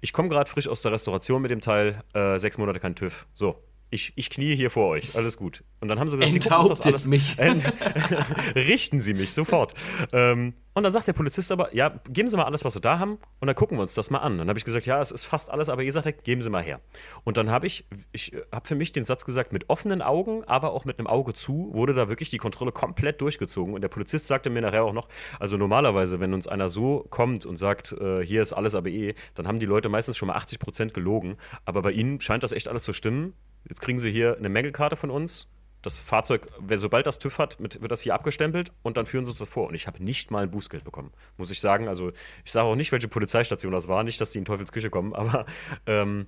Ich 0.00 0.12
komme 0.12 0.28
gerade 0.28 0.48
frisch 0.48 0.68
aus 0.68 0.82
der 0.82 0.92
Restauration 0.92 1.42
mit 1.42 1.50
dem 1.50 1.60
Teil. 1.60 2.02
Äh, 2.14 2.38
sechs 2.38 2.58
Monate 2.58 2.80
kein 2.80 2.94
TÜV. 2.94 3.26
So, 3.34 3.62
ich, 3.90 4.12
ich 4.14 4.30
knie 4.30 4.54
hier 4.54 4.70
vor 4.70 4.88
euch, 4.88 5.16
alles 5.16 5.36
gut. 5.36 5.64
Und 5.80 5.88
dann 5.88 5.98
haben 5.98 6.08
sie 6.08 6.16
gesagt, 6.16 6.34
Enthauptet 6.34 6.78
das 6.78 6.86
alles. 6.86 7.06
mich. 7.08 7.36
richten 8.54 9.00
Sie 9.00 9.14
mich 9.14 9.32
sofort. 9.32 9.74
Ähm, 10.12 10.54
und 10.80 10.84
dann 10.84 10.92
sagt 10.92 11.08
der 11.08 11.12
Polizist 11.12 11.52
aber, 11.52 11.74
ja, 11.74 12.00
geben 12.08 12.30
Sie 12.30 12.38
mal 12.38 12.44
alles, 12.44 12.64
was 12.64 12.72
Sie 12.72 12.80
da 12.80 12.98
haben, 12.98 13.18
und 13.38 13.46
dann 13.46 13.54
gucken 13.54 13.76
wir 13.76 13.82
uns 13.82 13.92
das 13.92 14.08
mal 14.08 14.20
an. 14.20 14.38
Dann 14.38 14.48
habe 14.48 14.58
ich 14.58 14.64
gesagt, 14.64 14.86
ja, 14.86 14.98
es 14.98 15.10
ist 15.10 15.24
fast 15.24 15.50
alles, 15.50 15.68
aber 15.68 15.82
ihr 15.82 15.92
sagt, 15.92 16.24
geben 16.24 16.40
Sie 16.40 16.48
mal 16.48 16.62
her. 16.62 16.80
Und 17.22 17.36
dann 17.36 17.50
habe 17.50 17.66
ich, 17.66 17.86
ich 18.12 18.34
habe 18.50 18.66
für 18.66 18.74
mich 18.74 18.90
den 18.92 19.04
Satz 19.04 19.26
gesagt, 19.26 19.52
mit 19.52 19.68
offenen 19.68 20.00
Augen, 20.00 20.42
aber 20.44 20.72
auch 20.72 20.86
mit 20.86 20.98
einem 20.98 21.06
Auge 21.06 21.34
zu, 21.34 21.68
wurde 21.74 21.92
da 21.92 22.08
wirklich 22.08 22.30
die 22.30 22.38
Kontrolle 22.38 22.72
komplett 22.72 23.20
durchgezogen. 23.20 23.74
Und 23.74 23.82
der 23.82 23.90
Polizist 23.90 24.26
sagte 24.26 24.48
mir 24.48 24.62
nachher 24.62 24.84
auch 24.84 24.94
noch, 24.94 25.06
also 25.38 25.58
normalerweise, 25.58 26.18
wenn 26.18 26.32
uns 26.32 26.48
einer 26.48 26.70
so 26.70 27.04
kommt 27.10 27.44
und 27.44 27.58
sagt, 27.58 27.92
äh, 27.92 28.24
hier 28.24 28.40
ist 28.40 28.54
alles 28.54 28.74
aber 28.74 28.88
eh, 28.88 29.14
dann 29.34 29.46
haben 29.46 29.58
die 29.58 29.66
Leute 29.66 29.90
meistens 29.90 30.16
schon 30.16 30.28
mal 30.28 30.36
80 30.36 30.60
Prozent 30.60 30.94
gelogen. 30.94 31.36
Aber 31.66 31.82
bei 31.82 31.92
Ihnen 31.92 32.22
scheint 32.22 32.42
das 32.42 32.52
echt 32.52 32.68
alles 32.68 32.84
zu 32.84 32.94
stimmen. 32.94 33.34
Jetzt 33.68 33.82
kriegen 33.82 33.98
Sie 33.98 34.10
hier 34.10 34.38
eine 34.38 34.48
Mängelkarte 34.48 34.96
von 34.96 35.10
uns. 35.10 35.46
Das 35.82 35.98
Fahrzeug, 35.98 36.48
sobald 36.74 37.06
das 37.06 37.18
TÜV 37.18 37.38
hat, 37.38 37.56
wird 37.58 37.90
das 37.90 38.02
hier 38.02 38.14
abgestempelt 38.14 38.72
und 38.82 38.96
dann 38.96 39.06
führen 39.06 39.24
sie 39.24 39.30
uns 39.30 39.38
das 39.38 39.48
vor. 39.48 39.68
Und 39.68 39.74
ich 39.74 39.86
habe 39.86 40.02
nicht 40.02 40.30
mal 40.30 40.42
ein 40.42 40.50
Bußgeld 40.50 40.84
bekommen, 40.84 41.12
muss 41.36 41.50
ich 41.50 41.60
sagen. 41.60 41.88
Also 41.88 42.12
ich 42.44 42.52
sage 42.52 42.66
auch 42.66 42.76
nicht, 42.76 42.92
welche 42.92 43.08
Polizeistation 43.08 43.72
das 43.72 43.88
war, 43.88 44.02
nicht, 44.02 44.20
dass 44.20 44.30
die 44.30 44.38
in 44.38 44.44
Teufelsküche 44.44 44.90
kommen, 44.90 45.14
aber 45.20 45.46
ähm, 45.86 46.26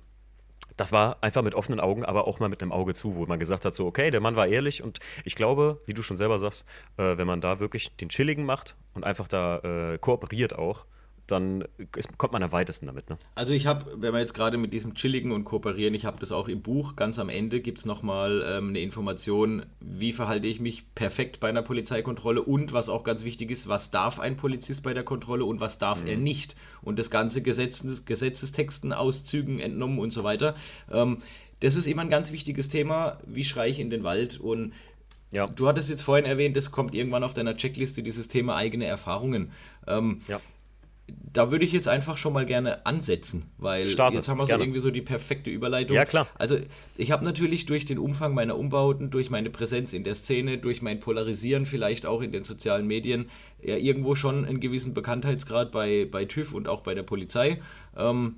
das 0.77 0.91
war 0.91 1.17
einfach 1.21 1.43
mit 1.43 1.55
offenen 1.55 1.79
Augen, 1.79 2.03
aber 2.03 2.27
auch 2.27 2.39
mal 2.39 2.49
mit 2.49 2.61
einem 2.61 2.71
Auge 2.71 2.93
zu, 2.93 3.15
wo 3.15 3.25
man 3.25 3.39
gesagt 3.39 3.65
hat, 3.65 3.73
so, 3.73 3.85
okay, 3.85 4.11
der 4.11 4.21
Mann 4.21 4.35
war 4.35 4.47
ehrlich 4.47 4.81
und 4.81 4.99
ich 5.23 5.35
glaube, 5.35 5.81
wie 5.85 5.93
du 5.93 6.01
schon 6.01 6.17
selber 6.17 6.39
sagst, 6.39 6.65
äh, 6.97 7.17
wenn 7.17 7.27
man 7.27 7.41
da 7.41 7.59
wirklich 7.59 7.95
den 7.97 8.09
Chilligen 8.09 8.45
macht 8.45 8.75
und 8.93 9.03
einfach 9.03 9.27
da 9.27 9.59
äh, 9.59 9.97
kooperiert 9.99 10.57
auch, 10.57 10.85
dann 11.27 11.63
ist, 11.95 12.17
kommt 12.17 12.33
man 12.33 12.43
am 12.43 12.51
weitesten 12.51 12.87
damit. 12.87 13.09
Ne? 13.09 13.17
Also 13.35 13.53
ich 13.53 13.65
habe, 13.65 13.85
wenn 13.95 14.13
wir 14.13 14.19
jetzt 14.19 14.33
gerade 14.33 14.57
mit 14.57 14.73
diesem 14.73 14.93
Chilligen 14.93 15.31
und 15.31 15.45
Kooperieren, 15.45 15.93
ich 15.93 16.05
habe 16.05 16.19
das 16.19 16.31
auch 16.31 16.49
im 16.49 16.61
Buch, 16.61 16.95
ganz 16.95 17.17
am 17.17 17.29
Ende 17.29 17.61
gibt 17.61 17.77
es 17.77 17.85
nochmal 17.85 18.43
ähm, 18.45 18.69
eine 18.69 18.79
Information, 18.79 19.65
wie 19.79 20.11
verhalte 20.11 20.47
ich 20.47 20.59
mich 20.59 20.93
perfekt 20.95 21.39
bei 21.39 21.47
einer 21.47 21.61
Polizeikontrolle 21.61 22.41
und 22.41 22.73
was 22.73 22.89
auch 22.89 23.03
ganz 23.03 23.23
wichtig 23.23 23.51
ist, 23.51 23.69
was 23.69 23.89
darf 23.89 24.19
ein 24.19 24.35
Polizist 24.35 24.83
bei 24.83 24.93
der 24.93 25.03
Kontrolle 25.03 25.45
und 25.45 25.61
was 25.61 25.77
darf 25.77 26.01
mhm. 26.01 26.09
er 26.09 26.17
nicht. 26.17 26.55
Und 26.81 26.99
das 26.99 27.09
ganze 27.09 27.41
Gesetzes, 27.41 28.05
Gesetzestexten, 28.05 28.91
Auszügen 28.91 29.59
entnommen 29.59 29.99
und 29.99 30.09
so 30.09 30.25
weiter. 30.25 30.55
Ähm, 30.91 31.19
das 31.61 31.75
ist 31.75 31.87
immer 31.87 32.01
ein 32.01 32.09
ganz 32.09 32.33
wichtiges 32.33 32.67
Thema, 32.67 33.19
wie 33.25 33.45
schreie 33.45 33.71
ich 33.71 33.79
in 33.79 33.89
den 33.89 34.03
Wald 34.03 34.41
und 34.41 34.73
Ja. 35.31 35.47
Du 35.47 35.67
hattest 35.69 35.89
jetzt 35.89 36.01
vorhin 36.01 36.25
erwähnt, 36.25 36.57
es 36.57 36.71
kommt 36.71 36.93
irgendwann 36.93 37.23
auf 37.23 37.33
deiner 37.33 37.55
Checkliste 37.55 38.03
dieses 38.03 38.27
Thema 38.27 38.57
eigene 38.57 38.85
Erfahrungen. 38.85 39.51
Ähm, 39.87 40.21
ja 40.27 40.41
da 41.07 41.51
würde 41.51 41.65
ich 41.65 41.71
jetzt 41.71 41.87
einfach 41.87 42.17
schon 42.17 42.31
mal 42.33 42.45
gerne 42.45 42.85
ansetzen, 42.85 43.51
weil 43.57 43.87
Starte. 43.87 44.15
jetzt 44.15 44.29
haben 44.29 44.37
wir 44.37 44.45
so 44.45 44.49
gerne. 44.49 44.63
irgendwie 44.63 44.79
so 44.79 44.91
die 44.91 45.01
perfekte 45.01 45.49
Überleitung. 45.49 45.95
Ja, 45.95 46.05
klar. 46.05 46.27
Also 46.35 46.57
ich 46.95 47.11
habe 47.11 47.25
natürlich 47.25 47.65
durch 47.65 47.85
den 47.85 47.97
Umfang 47.97 48.33
meiner 48.33 48.57
Umbauten, 48.57 49.09
durch 49.09 49.29
meine 49.29 49.49
Präsenz 49.49 49.93
in 49.93 50.03
der 50.03 50.15
Szene, 50.15 50.59
durch 50.59 50.81
mein 50.81 50.99
Polarisieren 50.99 51.65
vielleicht 51.65 52.05
auch 52.05 52.21
in 52.21 52.31
den 52.31 52.43
sozialen 52.43 52.87
Medien, 52.87 53.29
ja 53.61 53.75
irgendwo 53.75 54.15
schon 54.15 54.45
einen 54.45 54.59
gewissen 54.59 54.93
Bekanntheitsgrad 54.93 55.71
bei, 55.71 56.07
bei 56.09 56.25
TÜV 56.25 56.53
und 56.53 56.67
auch 56.67 56.81
bei 56.81 56.93
der 56.93 57.03
Polizei. 57.03 57.59
Ähm, 57.97 58.37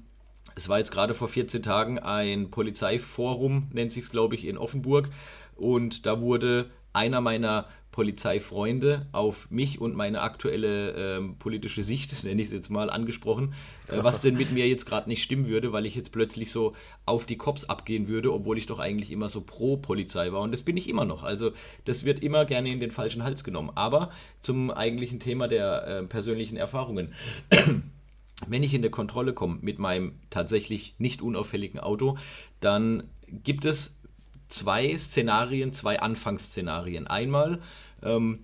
es 0.56 0.70
war 0.70 0.78
jetzt 0.78 0.92
gerade 0.92 1.14
vor 1.14 1.28
14 1.28 1.62
Tagen 1.64 2.00
ein 2.00 2.50
Polizeiforum, 2.50 3.68
nennt 3.74 3.92
sich 3.92 4.06
es 4.06 4.10
glaube 4.10 4.36
ich, 4.36 4.46
in 4.48 4.58
Offenburg. 4.58 5.10
Und 5.56 6.06
da 6.06 6.22
wurde 6.22 6.70
einer 6.94 7.22
meiner 7.22 7.68
Polizeifreunde 7.96 9.06
auf 9.14 9.50
mich 9.52 9.80
und 9.80 9.96
meine 9.96 10.20
aktuelle 10.20 11.16
ähm, 11.16 11.38
politische 11.38 11.82
Sicht, 11.82 12.24
nenne 12.26 12.42
ich 12.42 12.48
es 12.48 12.54
jetzt 12.54 12.70
mal, 12.70 12.90
angesprochen, 12.90 13.54
äh, 13.88 14.04
was 14.04 14.20
denn 14.20 14.36
mit 14.36 14.52
mir 14.52 14.68
jetzt 14.68 14.86
gerade 14.86 15.08
nicht 15.08 15.24
stimmen 15.24 15.48
würde, 15.48 15.72
weil 15.72 15.86
ich 15.86 15.96
jetzt 15.96 16.12
plötzlich 16.12 16.52
so 16.52 16.76
auf 17.06 17.26
die 17.26 17.38
Cops 17.38 17.64
abgehen 17.64 18.10
würde, 18.10 18.34
obwohl 18.34 18.58
ich 18.58 18.66
doch 18.66 18.80
eigentlich 18.80 19.14
immer 19.14 19.30
so 19.30 19.40
pro 19.40 19.78
Polizei 19.78 20.34
war. 20.34 20.42
Und 20.42 20.52
das 20.52 20.62
bin 20.64 20.76
ich 20.76 20.90
immer 20.90 21.06
noch. 21.06 21.24
Also 21.24 21.54
das 21.86 22.04
wird 22.04 22.22
immer 22.22 22.44
gerne 22.44 22.68
in 22.68 22.82
den 22.82 22.92
falschen 22.92 23.24
Hals 23.24 23.46
genommen. 23.46 23.72
Aber 23.76 24.12
zum 24.42 24.72
eigentlichen 24.72 25.22
Thema 25.22 25.48
der 25.48 25.88
äh, 25.88 26.04
persönlichen 26.04 26.58
Erfahrungen. 26.58 27.14
Wenn 28.48 28.64
ich 28.64 28.74
in 28.74 28.82
der 28.82 28.92
Kontrolle 28.92 29.32
komme 29.32 29.60
mit 29.62 29.80
meinem 29.80 30.20
tatsächlich 30.30 30.96
nicht 30.98 31.22
unauffälligen 31.22 31.80
Auto, 31.80 32.18
dann 32.60 33.04
gibt 33.30 33.64
es 33.64 34.02
zwei 34.48 34.98
Szenarien, 34.98 35.74
zwei 35.74 36.00
Anfangsszenarien. 36.00 37.08
Einmal, 37.08 37.62
ähm, 38.06 38.40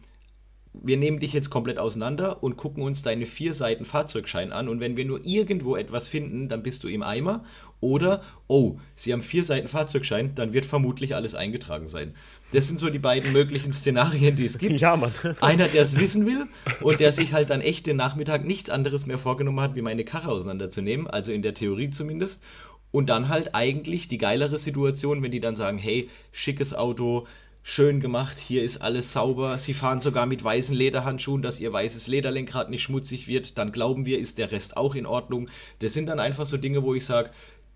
wir 0.74 0.98
nehmen 0.98 1.20
dich 1.20 1.34
jetzt 1.34 1.50
komplett 1.50 1.78
auseinander 1.78 2.44
und 2.44 2.56
gucken 2.56 2.84
uns 2.84 3.02
deine 3.02 3.26
vier 3.26 3.54
Seiten 3.54 3.84
Fahrzeugschein 3.84 4.54
an 4.54 4.70
und 4.70 4.80
wenn 4.80 4.96
wir 4.96 5.06
nur 5.06 5.20
irgendwo 5.26 5.76
etwas 5.76 6.08
finden, 6.08 6.48
dann 6.48 6.64
bist 6.64 6.84
du 6.84 6.88
im 6.88 7.04
Eimer. 7.04 7.44
Oder, 7.82 8.22
oh, 8.48 8.78
sie 8.94 9.12
haben 9.12 9.22
vier 9.22 9.44
Seiten 9.44 9.68
Fahrzeugschein, 9.68 10.34
dann 10.36 10.54
wird 10.54 10.66
vermutlich 10.66 11.16
alles 11.16 11.36
eingetragen 11.36 11.88
sein. 11.88 12.14
Das 12.54 12.68
sind 12.68 12.80
so 12.80 12.90
die 12.90 13.00
beiden 13.00 13.34
möglichen 13.34 13.74
Szenarien, 13.74 14.36
die 14.36 14.46
es 14.46 14.58
gibt. 14.58 14.72
Ja, 14.80 14.96
Mann. 14.96 15.12
Einer, 15.42 15.68
der 15.68 15.82
es 15.82 16.00
wissen 16.00 16.26
will 16.26 16.48
und 16.82 17.00
der 17.00 17.12
sich 17.12 17.34
halt 17.34 17.50
dann 17.50 17.62
echt 17.62 17.86
den 17.88 17.98
Nachmittag 17.98 18.46
nichts 18.46 18.70
anderes 18.70 19.06
mehr 19.08 19.18
vorgenommen 19.18 19.60
hat, 19.60 19.76
wie 19.76 19.82
meine 19.82 20.06
Karre 20.06 20.30
auseinanderzunehmen, 20.30 21.08
also 21.08 21.32
in 21.32 21.42
der 21.42 21.54
Theorie 21.54 21.90
zumindest. 21.90 22.44
Und 22.92 23.10
dann 23.10 23.30
halt 23.30 23.56
eigentlich 23.56 24.08
die 24.08 24.18
geilere 24.18 24.58
Situation, 24.58 25.22
wenn 25.22 25.32
die 25.32 25.40
dann 25.40 25.56
sagen, 25.56 25.78
hey, 25.78 26.10
schickes 26.32 26.74
Auto, 26.74 27.26
schön 27.64 28.00
gemacht, 28.00 28.38
hier 28.38 28.64
ist 28.64 28.78
alles 28.78 29.14
sauber, 29.14 29.58
sie 29.58 29.74
fahren 29.74 30.00
sogar 30.00 30.26
mit 30.26 30.44
weißen 30.44 30.76
Lederhandschuhen, 30.76 31.42
dass 31.42 31.60
ihr 31.60 31.72
weißes 31.72 32.08
Lederlenkrad 32.08 32.70
nicht 32.70 32.82
schmutzig 32.82 33.28
wird, 33.28 33.58
dann 33.58 33.72
glauben 33.72 34.06
wir, 34.06 34.20
ist 34.20 34.38
der 34.38 34.52
Rest 34.52 34.78
auch 34.78 34.96
in 34.96 35.06
Ordnung. 35.06 35.50
Das 35.80 35.94
sind 35.94 36.08
dann 36.08 36.20
einfach 36.20 36.46
so 36.46 36.58
Dinge, 36.58 36.84
wo 36.84 36.96
ich 36.96 37.06
sage, 37.06 37.32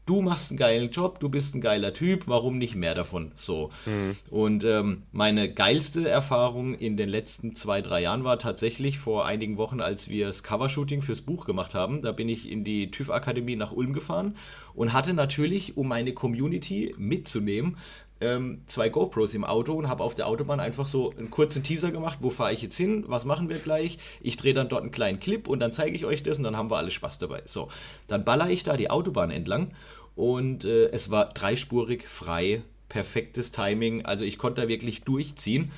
du 0.06 0.22
machst 0.22 0.52
einen 0.52 0.58
geilen 0.58 0.92
Job, 0.92 1.20
du 1.20 1.30
bist 1.30 1.56
ein 1.56 1.62
geiler 1.62 1.94
Typ, 1.94 2.28
warum 2.28 2.58
nicht 2.58 2.76
mehr 2.76 2.96
davon? 2.96 3.32
So. 3.36 3.72
Mhm. 3.86 4.16
Und 4.30 4.64
ähm, 4.64 5.04
meine 5.12 5.52
geilste 5.52 6.08
Erfahrung 6.08 6.76
in 6.76 6.98
den 6.98 7.10
letzten 7.10 7.56
zwei, 7.56 7.82
drei 7.82 8.02
Jahren 8.04 8.24
war 8.24 8.38
tatsächlich 8.38 9.00
vor 9.00 9.26
einigen 9.26 9.58
Wochen, 9.58 9.82
als 9.82 10.10
wir 10.10 10.28
das 10.28 10.44
Covershooting 10.44 11.02
fürs 11.02 11.22
Buch 11.22 11.46
gemacht 11.46 11.74
haben. 11.74 12.02
Da 12.02 12.12
bin 12.12 12.30
ich 12.30 12.50
in 12.50 12.64
die 12.64 12.92
TÜV-Akademie 12.92 13.56
nach 13.56 13.72
Ulm 13.72 13.94
gefahren 13.94 14.38
und 14.74 14.94
hatte 14.94 15.14
natürlich, 15.14 15.78
um 15.78 15.88
meine 15.88 16.14
Community 16.14 16.94
mitzunehmen, 16.98 17.78
ähm, 18.22 18.62
zwei 18.66 18.90
GoPros 18.90 19.34
im 19.34 19.44
Auto 19.44 19.74
und 19.74 19.90
habe 19.90 20.04
auf 20.04 20.16
der 20.16 20.28
Autobahn 20.28 20.60
einfach 20.60 20.88
so 20.88 21.12
einen 21.12 21.30
kurzen 21.30 21.64
Teaser 21.64 21.92
gemacht, 21.92 22.20
wo 22.22 22.30
fahre 22.30 22.54
ich 22.54 22.62
jetzt 22.62 22.78
hin, 22.78 23.04
was 23.08 23.26
machen 23.26 23.50
wir 23.50 23.60
gleich. 23.60 23.98
Ich 24.22 24.38
drehe 24.38 24.54
dann 24.54 24.70
dort 24.70 24.84
einen 24.84 24.92
kleinen 24.92 25.20
Clip 25.20 25.48
und 25.48 25.60
dann 25.60 25.74
zeige 25.74 25.96
ich 25.96 26.06
euch 26.06 26.24
das 26.24 26.38
und 26.38 26.44
dann 26.44 26.56
haben 26.56 26.72
wir 26.72 26.78
alle 26.78 26.92
Spaß 26.92 27.20
dabei. 27.20 27.42
So, 27.46 27.70
dann 28.08 28.24
baller 28.24 28.50
ich 28.50 28.64
da 28.64 28.78
die 28.78 28.90
Autobahn 28.90 29.32
entlang 29.32 29.70
und 30.16 30.64
äh, 30.64 30.88
es 30.88 31.12
war 31.12 31.34
dreispurig, 31.34 32.08
frei, 32.08 32.64
perfektes 32.88 33.52
Timing. 33.52 34.06
Also 34.06 34.24
ich 34.24 34.38
konnte 34.38 34.62
da 34.62 34.68
wirklich 34.68 35.04
durchziehen. 35.04 35.72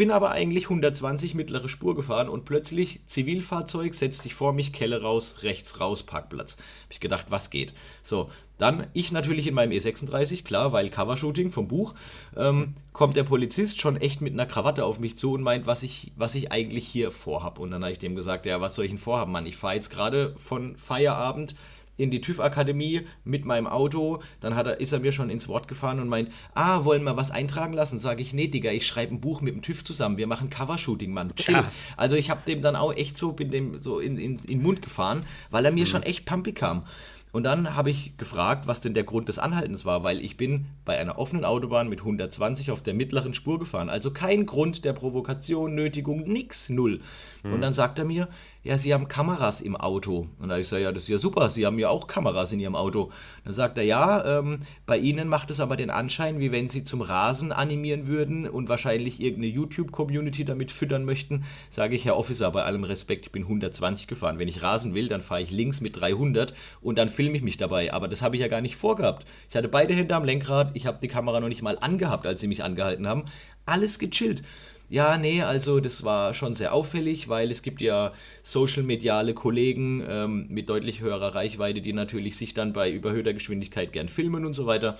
Bin 0.00 0.10
aber 0.10 0.30
eigentlich 0.30 0.64
120 0.64 1.34
mittlere 1.34 1.68
Spur 1.68 1.94
gefahren 1.94 2.30
und 2.30 2.46
plötzlich 2.46 3.00
Zivilfahrzeug 3.04 3.92
setzt 3.92 4.22
sich 4.22 4.32
vor 4.32 4.54
mich, 4.54 4.72
Kelle 4.72 5.02
raus, 5.02 5.42
rechts 5.42 5.78
raus, 5.78 6.04
Parkplatz. 6.04 6.56
Hab 6.56 6.92
ich 6.92 7.00
gedacht, 7.00 7.26
was 7.28 7.50
geht? 7.50 7.74
So, 8.02 8.30
dann 8.56 8.86
ich 8.94 9.12
natürlich 9.12 9.46
in 9.46 9.52
meinem 9.52 9.72
E36, 9.72 10.42
klar, 10.42 10.72
weil 10.72 10.88
Covershooting 10.88 11.50
vom 11.50 11.68
Buch, 11.68 11.94
ähm, 12.34 12.76
kommt 12.94 13.14
der 13.14 13.24
Polizist 13.24 13.78
schon 13.78 13.98
echt 13.98 14.22
mit 14.22 14.32
einer 14.32 14.46
Krawatte 14.46 14.86
auf 14.86 15.00
mich 15.00 15.18
zu 15.18 15.32
und 15.32 15.42
meint, 15.42 15.66
was 15.66 15.82
ich, 15.82 16.12
was 16.16 16.34
ich 16.34 16.50
eigentlich 16.50 16.86
hier 16.86 17.12
vorhab. 17.12 17.58
Und 17.58 17.70
dann 17.70 17.82
habe 17.82 17.92
ich 17.92 17.98
dem 17.98 18.16
gesagt, 18.16 18.46
ja, 18.46 18.58
was 18.62 18.76
soll 18.76 18.86
ich 18.86 18.92
denn 18.92 18.98
vorhaben, 18.98 19.32
Mann? 19.32 19.44
Ich 19.44 19.58
fahre 19.58 19.74
jetzt 19.74 19.90
gerade 19.90 20.32
von 20.38 20.76
Feierabend 20.76 21.56
in 22.00 22.10
die 22.10 22.20
TÜV-Akademie 22.20 23.02
mit 23.24 23.44
meinem 23.44 23.66
Auto. 23.66 24.22
Dann 24.40 24.54
hat 24.54 24.66
er, 24.66 24.80
ist 24.80 24.92
er 24.92 25.00
mir 25.00 25.12
schon 25.12 25.30
ins 25.30 25.48
Wort 25.48 25.68
gefahren 25.68 26.00
und 26.00 26.08
meint, 26.08 26.30
ah, 26.54 26.84
wollen 26.84 27.04
wir 27.04 27.16
was 27.16 27.30
eintragen 27.30 27.72
lassen? 27.72 28.00
Sage 28.00 28.22
ich, 28.22 28.32
nee, 28.32 28.48
Digga, 28.48 28.70
ich 28.70 28.86
schreibe 28.86 29.14
ein 29.14 29.20
Buch 29.20 29.40
mit 29.40 29.54
dem 29.54 29.62
TÜV 29.62 29.84
zusammen. 29.84 30.16
Wir 30.16 30.26
machen 30.26 30.50
Covershooting, 30.50 31.12
Mann. 31.12 31.34
Chill. 31.36 31.54
Ja. 31.54 31.70
Also 31.96 32.16
ich 32.16 32.30
habe 32.30 32.42
dem 32.46 32.62
dann 32.62 32.76
auch 32.76 32.94
echt 32.94 33.16
so, 33.16 33.32
bin 33.32 33.50
dem 33.50 33.78
so 33.78 34.00
in, 34.00 34.16
in, 34.18 34.36
in 34.36 34.58
den 34.58 34.62
Mund 34.62 34.82
gefahren, 34.82 35.24
weil 35.50 35.64
er 35.64 35.72
mir 35.72 35.84
mhm. 35.84 35.86
schon 35.86 36.02
echt 36.02 36.24
pumpig 36.24 36.56
kam. 36.56 36.84
Und 37.32 37.44
dann 37.44 37.76
habe 37.76 37.90
ich 37.90 38.16
gefragt, 38.16 38.66
was 38.66 38.80
denn 38.80 38.94
der 38.94 39.04
Grund 39.04 39.28
des 39.28 39.38
Anhaltens 39.38 39.84
war, 39.84 40.02
weil 40.02 40.20
ich 40.20 40.36
bin 40.36 40.66
bei 40.84 40.98
einer 40.98 41.16
offenen 41.18 41.44
Autobahn 41.44 41.88
mit 41.88 42.00
120 42.00 42.72
auf 42.72 42.82
der 42.82 42.94
mittleren 42.94 43.34
Spur 43.34 43.60
gefahren. 43.60 43.88
Also 43.88 44.10
kein 44.10 44.46
Grund 44.46 44.84
der 44.84 44.94
Provokation, 44.94 45.74
Nötigung, 45.74 46.24
nix, 46.24 46.70
null. 46.70 47.00
Mhm. 47.44 47.52
Und 47.52 47.60
dann 47.60 47.72
sagt 47.72 48.00
er 48.00 48.04
mir, 48.04 48.28
ja, 48.62 48.76
Sie 48.76 48.92
haben 48.92 49.08
Kameras 49.08 49.62
im 49.62 49.74
Auto. 49.74 50.28
Und 50.38 50.50
da 50.50 50.58
ich 50.58 50.68
sage, 50.68 50.82
ja, 50.82 50.92
das 50.92 51.04
ist 51.04 51.08
ja 51.08 51.16
super, 51.16 51.48
Sie 51.48 51.64
haben 51.64 51.78
ja 51.78 51.88
auch 51.88 52.06
Kameras 52.06 52.52
in 52.52 52.60
Ihrem 52.60 52.76
Auto. 52.76 53.10
Dann 53.44 53.54
sagt 53.54 53.78
er, 53.78 53.84
ja, 53.84 54.38
ähm, 54.38 54.60
bei 54.84 54.98
Ihnen 54.98 55.28
macht 55.28 55.50
es 55.50 55.60
aber 55.60 55.78
den 55.78 55.88
Anschein, 55.88 56.40
wie 56.40 56.52
wenn 56.52 56.68
Sie 56.68 56.84
zum 56.84 57.00
Rasen 57.00 57.52
animieren 57.52 58.06
würden 58.06 58.46
und 58.46 58.68
wahrscheinlich 58.68 59.18
irgendeine 59.18 59.54
YouTube-Community 59.54 60.44
damit 60.44 60.72
füttern 60.72 61.06
möchten. 61.06 61.44
Sage 61.70 61.96
ich, 61.96 62.04
Herr 62.04 62.18
Officer, 62.18 62.50
bei 62.50 62.62
allem 62.62 62.84
Respekt, 62.84 63.26
ich 63.26 63.32
bin 63.32 63.44
120 63.44 64.06
gefahren. 64.06 64.38
Wenn 64.38 64.48
ich 64.48 64.62
rasen 64.62 64.94
will, 64.94 65.08
dann 65.08 65.22
fahre 65.22 65.40
ich 65.40 65.50
links 65.50 65.80
mit 65.80 65.98
300 65.98 66.52
und 66.82 66.98
dann 66.98 67.08
filme 67.08 67.38
ich 67.38 67.42
mich 67.42 67.56
dabei. 67.56 67.94
Aber 67.94 68.08
das 68.08 68.20
habe 68.20 68.36
ich 68.36 68.42
ja 68.42 68.48
gar 68.48 68.60
nicht 68.60 68.76
vorgehabt. 68.76 69.26
Ich 69.48 69.56
hatte 69.56 69.68
beide 69.68 69.94
Hände 69.94 70.14
am 70.14 70.24
Lenkrad, 70.24 70.72
ich 70.74 70.84
habe 70.84 70.98
die 71.00 71.08
Kamera 71.08 71.40
noch 71.40 71.48
nicht 71.48 71.62
mal 71.62 71.78
angehabt, 71.80 72.26
als 72.26 72.40
Sie 72.40 72.48
mich 72.48 72.62
angehalten 72.62 73.06
haben. 73.06 73.24
Alles 73.64 73.98
gechillt. 73.98 74.42
Ja, 74.90 75.16
nee, 75.16 75.40
also 75.42 75.78
das 75.78 76.02
war 76.02 76.34
schon 76.34 76.52
sehr 76.52 76.74
auffällig, 76.74 77.28
weil 77.28 77.52
es 77.52 77.62
gibt 77.62 77.80
ja 77.80 78.12
social-mediale 78.42 79.34
Kollegen 79.34 80.04
ähm, 80.06 80.46
mit 80.48 80.68
deutlich 80.68 81.00
höherer 81.00 81.32
Reichweite, 81.32 81.80
die 81.80 81.92
natürlich 81.92 82.36
sich 82.36 82.54
dann 82.54 82.72
bei 82.72 82.90
überhöhter 82.90 83.32
Geschwindigkeit 83.32 83.92
gern 83.92 84.08
filmen 84.08 84.44
und 84.44 84.52
so 84.52 84.66
weiter. 84.66 84.98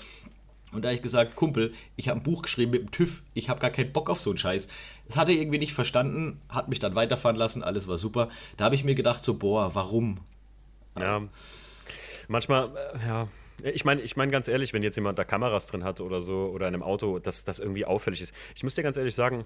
Und 0.71 0.85
da 0.85 0.91
habe 0.91 0.95
ich 0.95 1.03
gesagt, 1.03 1.35
Kumpel, 1.35 1.75
ich 1.97 2.09
habe 2.09 2.21
ein 2.21 2.23
Buch 2.23 2.43
geschrieben 2.43 2.71
mit 2.71 2.83
dem 2.83 2.91
TÜV, 2.93 3.23
ich 3.35 3.49
habe 3.49 3.59
gar 3.59 3.71
keinen 3.71 3.93
Bock 3.93 4.09
auf 4.11 4.21
so 4.21 4.31
einen 4.31 4.39
Scheiß. 4.39 4.69
Das 5.09 5.17
hat 5.17 5.29
er 5.29 5.35
irgendwie 5.35 5.59
nicht 5.59 5.73
verstanden, 5.73 6.41
hat 6.49 6.69
mich 6.69 6.79
dann 6.79 6.95
weiterfahren 6.95 7.37
lassen, 7.37 7.65
alles 7.65 7.89
war 7.89 7.99
super. 7.99 8.29
Da 8.57 8.67
habe 8.67 8.77
ich 8.77 8.85
mir 8.85 8.95
gedacht, 8.95 9.25
so, 9.25 9.39
boah, 9.39 9.75
warum? 9.75 10.19
Ja, 10.97 11.21
manchmal, 12.29 12.69
äh, 12.77 13.09
ja, 13.09 13.29
ich 13.65 13.85
meine, 13.85 14.03
ich 14.03 14.17
mein 14.17 14.31
ganz 14.31 14.47
ehrlich, 14.47 14.73
wenn 14.73 14.85
jetzt 14.85 14.95
jemand 14.95 15.19
da 15.19 15.25
Kameras 15.25 15.67
drin 15.67 15.83
hat 15.83 16.01
oder 16.01 16.21
so 16.21 16.53
oder 16.55 16.69
in 16.69 16.75
einem 16.75 16.85
Auto, 16.85 17.19
dass 17.19 17.43
das 17.43 17.59
irgendwie 17.59 17.85
auffällig 17.85 18.21
ist. 18.21 18.33
Ich 18.55 18.63
muss 18.63 18.77
dir 18.77 18.85
ganz 18.85 18.97
ehrlich 18.97 19.17
sagen, 19.17 19.45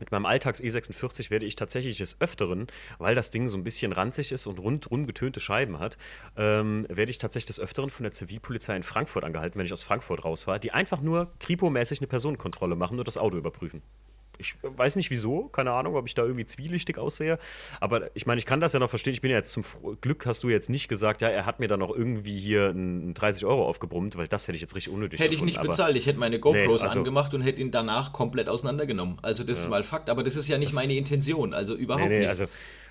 mit 0.00 0.12
meinem 0.12 0.26
Alltags 0.26 0.60
E46 0.60 1.30
werde 1.30 1.46
ich 1.46 1.56
tatsächlich 1.56 1.98
des 1.98 2.20
Öfteren, 2.20 2.66
weil 2.98 3.14
das 3.14 3.30
Ding 3.30 3.48
so 3.48 3.56
ein 3.56 3.64
bisschen 3.64 3.92
ranzig 3.92 4.32
ist 4.32 4.46
und 4.46 4.58
rundrum 4.58 5.06
getönte 5.06 5.40
Scheiben 5.40 5.78
hat, 5.78 5.96
ähm, 6.36 6.86
werde 6.88 7.10
ich 7.10 7.18
tatsächlich 7.18 7.46
des 7.46 7.60
Öfteren 7.60 7.90
von 7.90 8.04
der 8.04 8.12
Zivilpolizei 8.12 8.76
in 8.76 8.82
Frankfurt 8.82 9.24
angehalten, 9.24 9.58
wenn 9.58 9.66
ich 9.66 9.72
aus 9.72 9.82
Frankfurt 9.82 10.24
rausfahre, 10.24 10.60
die 10.60 10.72
einfach 10.72 11.00
nur 11.00 11.32
kripo-mäßig 11.40 12.00
eine 12.00 12.06
Personenkontrolle 12.06 12.76
machen 12.76 12.98
und 12.98 13.06
das 13.06 13.18
Auto 13.18 13.36
überprüfen 13.36 13.82
ich 14.38 14.56
weiß 14.62 14.96
nicht 14.96 15.10
wieso, 15.10 15.48
keine 15.48 15.72
Ahnung, 15.72 15.96
ob 15.96 16.06
ich 16.06 16.14
da 16.14 16.22
irgendwie 16.22 16.44
zwielichtig 16.44 16.98
aussehe. 16.98 17.38
Aber 17.80 18.10
ich 18.14 18.26
meine, 18.26 18.38
ich 18.38 18.46
kann 18.46 18.60
das 18.60 18.72
ja 18.72 18.80
noch 18.80 18.90
verstehen. 18.90 19.14
Ich 19.14 19.20
bin 19.20 19.30
ja 19.30 19.38
jetzt 19.38 19.52
zum 19.52 19.64
Glück, 20.00 20.26
hast 20.26 20.44
du 20.44 20.48
jetzt 20.48 20.70
nicht 20.70 20.88
gesagt, 20.88 21.22
ja, 21.22 21.28
er 21.28 21.46
hat 21.46 21.60
mir 21.60 21.68
da 21.68 21.76
noch 21.76 21.94
irgendwie 21.94 22.38
hier 22.38 22.70
einen 22.70 23.14
30 23.14 23.44
Euro 23.44 23.66
aufgebrummt, 23.66 24.16
weil 24.16 24.28
das 24.28 24.46
hätte 24.46 24.56
ich 24.56 24.62
jetzt 24.62 24.74
richtig 24.74 24.92
unnötig 24.92 25.20
Hätte 25.20 25.30
gefunden. 25.30 25.48
ich 25.48 25.56
nicht 25.56 25.66
bezahlt. 25.66 25.96
Ich 25.96 26.06
hätte 26.06 26.18
meine 26.18 26.38
GoPros 26.38 26.82
nee, 26.82 26.88
also, 26.88 26.98
angemacht 27.00 27.34
und 27.34 27.42
hätte 27.42 27.60
ihn 27.60 27.70
danach 27.70 28.12
komplett 28.12 28.48
auseinandergenommen. 28.48 29.18
Also, 29.22 29.44
das 29.44 29.58
ja. 29.58 29.64
ist 29.64 29.70
mal 29.70 29.82
Fakt. 29.82 30.10
Aber 30.10 30.22
das 30.22 30.36
ist 30.36 30.48
ja 30.48 30.58
nicht 30.58 30.72
das, 30.72 30.76
meine 30.76 30.94
Intention. 30.94 31.54
Also, 31.54 31.74
überhaupt 31.74 32.04
nee, 32.04 32.14
nee, 32.14 32.18
nicht. 32.20 32.28
Also, 32.28 32.46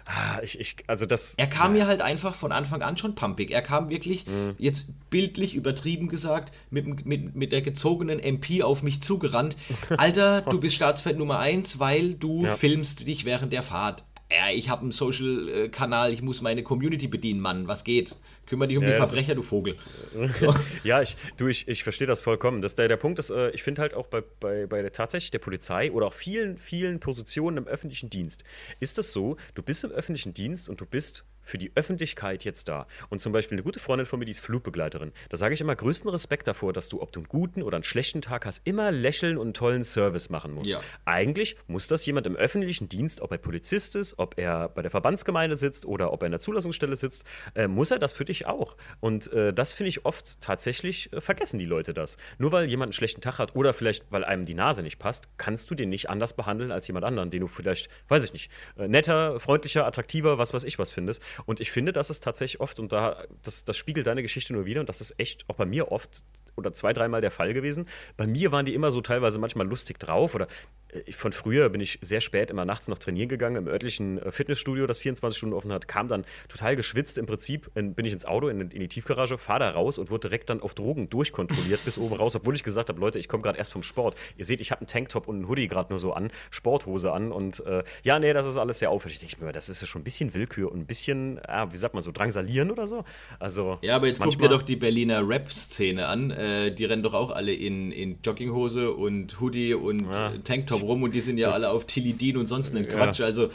Ah, 0.05 0.39
ich, 0.43 0.59
ich, 0.59 0.75
also 0.87 1.05
das. 1.05 1.35
Er 1.35 1.47
kam 1.47 1.75
ja. 1.75 1.83
mir 1.83 1.87
halt 1.87 2.01
einfach 2.01 2.35
von 2.35 2.51
Anfang 2.51 2.81
an 2.81 2.97
schon 2.97 3.15
pumpig. 3.15 3.51
Er 3.51 3.61
kam 3.61 3.89
wirklich, 3.89 4.27
mhm. 4.27 4.55
jetzt 4.57 4.89
bildlich 5.09 5.55
übertrieben 5.55 6.09
gesagt, 6.09 6.53
mit, 6.69 7.05
mit, 7.05 7.35
mit 7.35 7.51
der 7.51 7.61
gezogenen 7.61 8.19
MP 8.19 8.63
auf 8.63 8.83
mich 8.83 9.01
zugerannt. 9.01 9.55
Alter, 9.97 10.41
du 10.41 10.59
bist 10.59 10.75
Staatsfeind 10.75 11.17
Nummer 11.17 11.39
1, 11.39 11.79
weil 11.79 12.15
du 12.15 12.45
ja. 12.45 12.55
filmst 12.55 13.07
dich 13.07 13.25
während 13.25 13.53
der 13.53 13.63
Fahrt. 13.63 14.03
Ja, 14.33 14.49
ich 14.51 14.69
habe 14.69 14.81
einen 14.81 14.91
Social-Kanal, 14.91 16.11
ich 16.11 16.21
muss 16.21 16.41
meine 16.41 16.63
Community 16.63 17.07
bedienen, 17.07 17.39
Mann, 17.39 17.67
was 17.67 17.83
geht? 17.83 18.15
Kümmer 18.45 18.67
dich 18.67 18.77
um 18.77 18.83
ja, 18.83 18.89
die 18.89 18.95
Verbrecher, 18.95 19.35
du 19.35 19.41
Vogel. 19.41 19.77
So. 20.33 20.53
ja, 20.83 21.01
ich, 21.01 21.15
du, 21.37 21.47
ich, 21.47 21.67
ich 21.67 21.83
verstehe 21.83 22.07
das 22.07 22.21
vollkommen. 22.21 22.61
Das, 22.61 22.75
der, 22.75 22.87
der 22.87 22.97
Punkt 22.97 23.19
ist, 23.19 23.29
äh, 23.29 23.51
ich 23.51 23.63
finde 23.63 23.81
halt 23.81 23.93
auch 23.93 24.07
bei, 24.07 24.21
bei, 24.39 24.67
bei 24.67 24.81
der, 24.81 24.91
tatsächlich 24.91 25.31
der 25.31 25.39
Polizei 25.39 25.91
oder 25.91 26.07
auch 26.07 26.13
vielen, 26.13 26.57
vielen 26.57 26.99
Positionen 26.99 27.57
im 27.57 27.67
öffentlichen 27.67 28.09
Dienst, 28.09 28.43
ist 28.79 28.97
es 28.97 29.11
so, 29.11 29.37
du 29.53 29.61
bist 29.61 29.83
im 29.83 29.91
öffentlichen 29.91 30.33
Dienst 30.33 30.69
und 30.69 30.81
du 30.81 30.85
bist 30.85 31.25
für 31.43 31.57
die 31.57 31.71
Öffentlichkeit 31.75 32.43
jetzt 32.43 32.67
da. 32.67 32.87
Und 33.09 33.21
zum 33.21 33.31
Beispiel 33.31 33.55
eine 33.55 33.63
gute 33.63 33.79
Freundin 33.79 34.05
von 34.05 34.19
mir, 34.19 34.25
die 34.25 34.31
ist 34.31 34.39
Flugbegleiterin. 34.39 35.11
Da 35.29 35.37
sage 35.37 35.53
ich 35.53 35.61
immer 35.61 35.75
größten 35.75 36.09
Respekt 36.09 36.47
davor, 36.47 36.73
dass 36.73 36.89
du, 36.89 37.01
ob 37.01 37.11
du 37.11 37.19
einen 37.19 37.27
guten 37.27 37.61
oder 37.61 37.77
einen 37.77 37.83
schlechten 37.83 38.21
Tag 38.21 38.45
hast, 38.45 38.61
immer 38.65 38.91
lächeln 38.91 39.37
und 39.37 39.47
einen 39.47 39.53
tollen 39.53 39.83
Service 39.83 40.29
machen 40.29 40.53
musst. 40.53 40.69
Ja. 40.69 40.81
Eigentlich 41.05 41.55
muss 41.67 41.87
das 41.87 42.05
jemand 42.05 42.27
im 42.27 42.35
öffentlichen 42.35 42.89
Dienst, 42.89 43.21
ob 43.21 43.31
er 43.31 43.37
Polizist 43.37 43.95
ist, 43.95 44.19
ob 44.19 44.37
er 44.37 44.69
bei 44.69 44.81
der 44.81 44.91
Verbandsgemeinde 44.91 45.57
sitzt 45.57 45.85
oder 45.85 46.13
ob 46.13 46.23
er 46.23 46.27
in 46.27 46.31
der 46.31 46.39
Zulassungsstelle 46.39 46.95
sitzt, 46.95 47.23
äh, 47.55 47.67
muss 47.67 47.91
er 47.91 47.99
das 47.99 48.13
für 48.13 48.25
dich 48.25 48.47
auch. 48.47 48.75
Und 48.99 49.31
äh, 49.33 49.53
das 49.53 49.73
finde 49.73 49.89
ich 49.89 50.05
oft 50.05 50.41
tatsächlich, 50.41 51.11
äh, 51.13 51.21
vergessen 51.21 51.59
die 51.59 51.65
Leute 51.65 51.93
das. 51.93 52.17
Nur 52.37 52.51
weil 52.51 52.69
jemand 52.69 52.89
einen 52.89 52.93
schlechten 52.93 53.21
Tag 53.21 53.39
hat 53.39 53.55
oder 53.55 53.73
vielleicht, 53.73 54.11
weil 54.11 54.23
einem 54.23 54.45
die 54.45 54.53
Nase 54.53 54.83
nicht 54.83 54.99
passt, 54.99 55.27
kannst 55.37 55.69
du 55.69 55.75
den 55.75 55.89
nicht 55.89 56.09
anders 56.09 56.33
behandeln 56.33 56.71
als 56.71 56.87
jemand 56.87 57.05
anderen, 57.05 57.29
den 57.29 57.41
du 57.41 57.47
vielleicht, 57.47 57.89
weiß 58.07 58.23
ich 58.23 58.33
nicht, 58.33 58.51
äh, 58.77 58.87
netter, 58.87 59.39
freundlicher, 59.39 59.85
attraktiver, 59.85 60.37
was 60.37 60.53
weiß 60.53 60.63
ich 60.63 60.79
was 60.79 60.91
findest. 60.91 61.21
Und 61.45 61.59
ich 61.59 61.71
finde, 61.71 61.93
das 61.93 62.09
ist 62.09 62.23
tatsächlich 62.23 62.61
oft, 62.61 62.79
und 62.79 62.91
da, 62.91 63.23
das, 63.41 63.65
das 63.65 63.77
spiegelt 63.77 64.07
deine 64.07 64.21
Geschichte 64.21 64.53
nur 64.53 64.65
wieder, 64.65 64.81
und 64.81 64.89
das 64.89 65.01
ist 65.01 65.19
echt 65.19 65.49
auch 65.49 65.55
bei 65.55 65.65
mir 65.65 65.91
oft 65.91 66.23
oder 66.55 66.73
zwei, 66.73 66.93
dreimal 66.93 67.21
der 67.21 67.31
Fall 67.31 67.53
gewesen. 67.53 67.87
Bei 68.17 68.27
mir 68.27 68.51
waren 68.51 68.65
die 68.65 68.73
immer 68.73 68.91
so 68.91 69.01
teilweise 69.01 69.39
manchmal 69.39 69.67
lustig 69.67 69.99
drauf 69.99 70.35
oder 70.35 70.47
äh, 70.93 71.11
von 71.11 71.33
früher 71.33 71.69
bin 71.69 71.81
ich 71.81 71.99
sehr 72.01 72.21
spät 72.21 72.51
immer 72.51 72.65
nachts 72.65 72.87
noch 72.87 72.99
trainieren 72.99 73.29
gegangen 73.29 73.55
im 73.55 73.67
örtlichen 73.67 74.19
äh, 74.19 74.31
Fitnessstudio, 74.31 74.87
das 74.87 74.99
24 74.99 75.37
Stunden 75.37 75.55
offen 75.55 75.71
hat, 75.71 75.87
kam 75.87 76.07
dann 76.07 76.25
total 76.47 76.75
geschwitzt 76.75 77.17
im 77.17 77.25
Prinzip, 77.25 77.69
in, 77.75 77.93
bin 77.93 78.05
ich 78.05 78.13
ins 78.13 78.25
Auto, 78.25 78.47
in, 78.47 78.69
die 78.69 78.87
Tiefgarage, 78.87 79.37
fahre 79.37 79.59
da 79.59 79.69
raus 79.71 79.97
und 79.97 80.09
wurde 80.09 80.29
direkt 80.29 80.49
dann 80.49 80.61
auf 80.61 80.73
Drogen 80.73 81.09
durchkontrolliert 81.09 81.83
bis 81.85 81.97
oben 81.97 82.15
raus, 82.15 82.35
obwohl 82.35 82.55
ich 82.55 82.63
gesagt 82.63 82.89
habe, 82.89 82.99
Leute, 82.99 83.19
ich 83.19 83.27
komme 83.27 83.43
gerade 83.43 83.57
erst 83.57 83.71
vom 83.71 83.83
Sport. 83.83 84.15
Ihr 84.37 84.45
seht, 84.45 84.61
ich 84.61 84.71
habe 84.71 84.81
einen 84.81 84.87
Tanktop 84.87 85.27
und 85.27 85.37
einen 85.37 85.47
Hoodie 85.47 85.67
gerade 85.67 85.91
nur 85.91 85.99
so 85.99 86.13
an, 86.13 86.31
Sporthose 86.51 87.11
an 87.11 87.31
und 87.31 87.65
äh, 87.65 87.83
ja, 88.03 88.19
nee, 88.19 88.33
das 88.33 88.45
ist 88.45 88.57
alles 88.57 88.79
sehr 88.79 88.89
auffällig. 88.89 89.21
Ich 89.21 89.29
denke 89.29 89.45
mir, 89.45 89.51
das 89.51 89.69
ist 89.69 89.81
ja 89.81 89.87
schon 89.87 90.01
ein 90.01 90.03
bisschen 90.03 90.33
Willkür 90.33 90.71
und 90.71 90.79
ein 90.79 90.85
bisschen, 90.85 91.39
ja, 91.47 91.71
wie 91.71 91.77
sagt 91.77 91.93
man 91.93 92.03
so, 92.03 92.11
drangsalieren 92.11 92.71
oder 92.71 92.87
so. 92.87 93.03
Also, 93.39 93.79
ja, 93.81 93.95
aber 93.95 94.07
jetzt 94.07 94.21
guck 94.21 94.37
dir 94.37 94.49
doch 94.49 94.61
die 94.61 94.75
Berliner 94.75 95.27
Rap-Szene 95.27 96.07
an, 96.07 96.31
äh, 96.43 96.71
die 96.71 96.85
rennen 96.85 97.03
doch 97.03 97.13
auch 97.13 97.31
alle 97.31 97.53
in, 97.53 97.91
in 97.91 98.19
Jogginghose 98.23 98.91
und 98.91 99.39
Hoodie 99.39 99.73
und 99.73 100.01
ja. 100.11 100.33
Tanktop 100.43 100.83
rum 100.83 101.03
und 101.03 101.15
die 101.15 101.21
sind 101.21 101.37
ja 101.37 101.51
alle 101.51 101.69
auf 101.69 101.85
Tilidin 101.85 102.37
und 102.37 102.47
sonst 102.47 102.75
einen 102.75 102.87
Quatsch. 102.87 103.19
Ja. 103.19 103.25
Also 103.25 103.49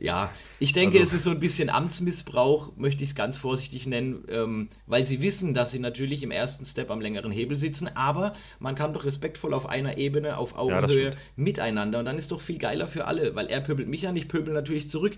ja, 0.00 0.32
ich 0.58 0.72
denke, 0.72 0.98
also, 0.98 1.02
es 1.02 1.12
ist 1.14 1.22
so 1.22 1.30
ein 1.30 1.40
bisschen 1.40 1.70
Amtsmissbrauch, 1.70 2.72
möchte 2.76 3.02
ich 3.02 3.10
es 3.10 3.14
ganz 3.14 3.36
vorsichtig 3.36 3.86
nennen, 3.86 4.24
ähm, 4.28 4.68
weil 4.86 5.04
sie 5.04 5.22
wissen, 5.22 5.54
dass 5.54 5.70
sie 5.70 5.78
natürlich 5.78 6.22
im 6.22 6.30
ersten 6.30 6.64
Step 6.64 6.90
am 6.90 7.00
längeren 7.00 7.32
Hebel 7.32 7.56
sitzen, 7.56 7.88
aber 7.94 8.34
man 8.58 8.74
kann 8.74 8.92
doch 8.92 9.04
respektvoll 9.04 9.54
auf 9.54 9.66
einer 9.66 9.96
Ebene, 9.96 10.36
auf 10.36 10.58
Augenhöhe 10.58 11.10
ja, 11.10 11.16
miteinander 11.36 12.00
und 12.00 12.04
dann 12.04 12.18
ist 12.18 12.32
doch 12.32 12.40
viel 12.40 12.58
geiler 12.58 12.86
für 12.86 13.06
alle, 13.06 13.34
weil 13.34 13.46
er 13.46 13.60
pöbelt 13.60 13.88
mich 13.88 14.06
an, 14.06 14.16
ich 14.16 14.28
pöbel 14.28 14.52
natürlich 14.52 14.88
zurück. 14.88 15.16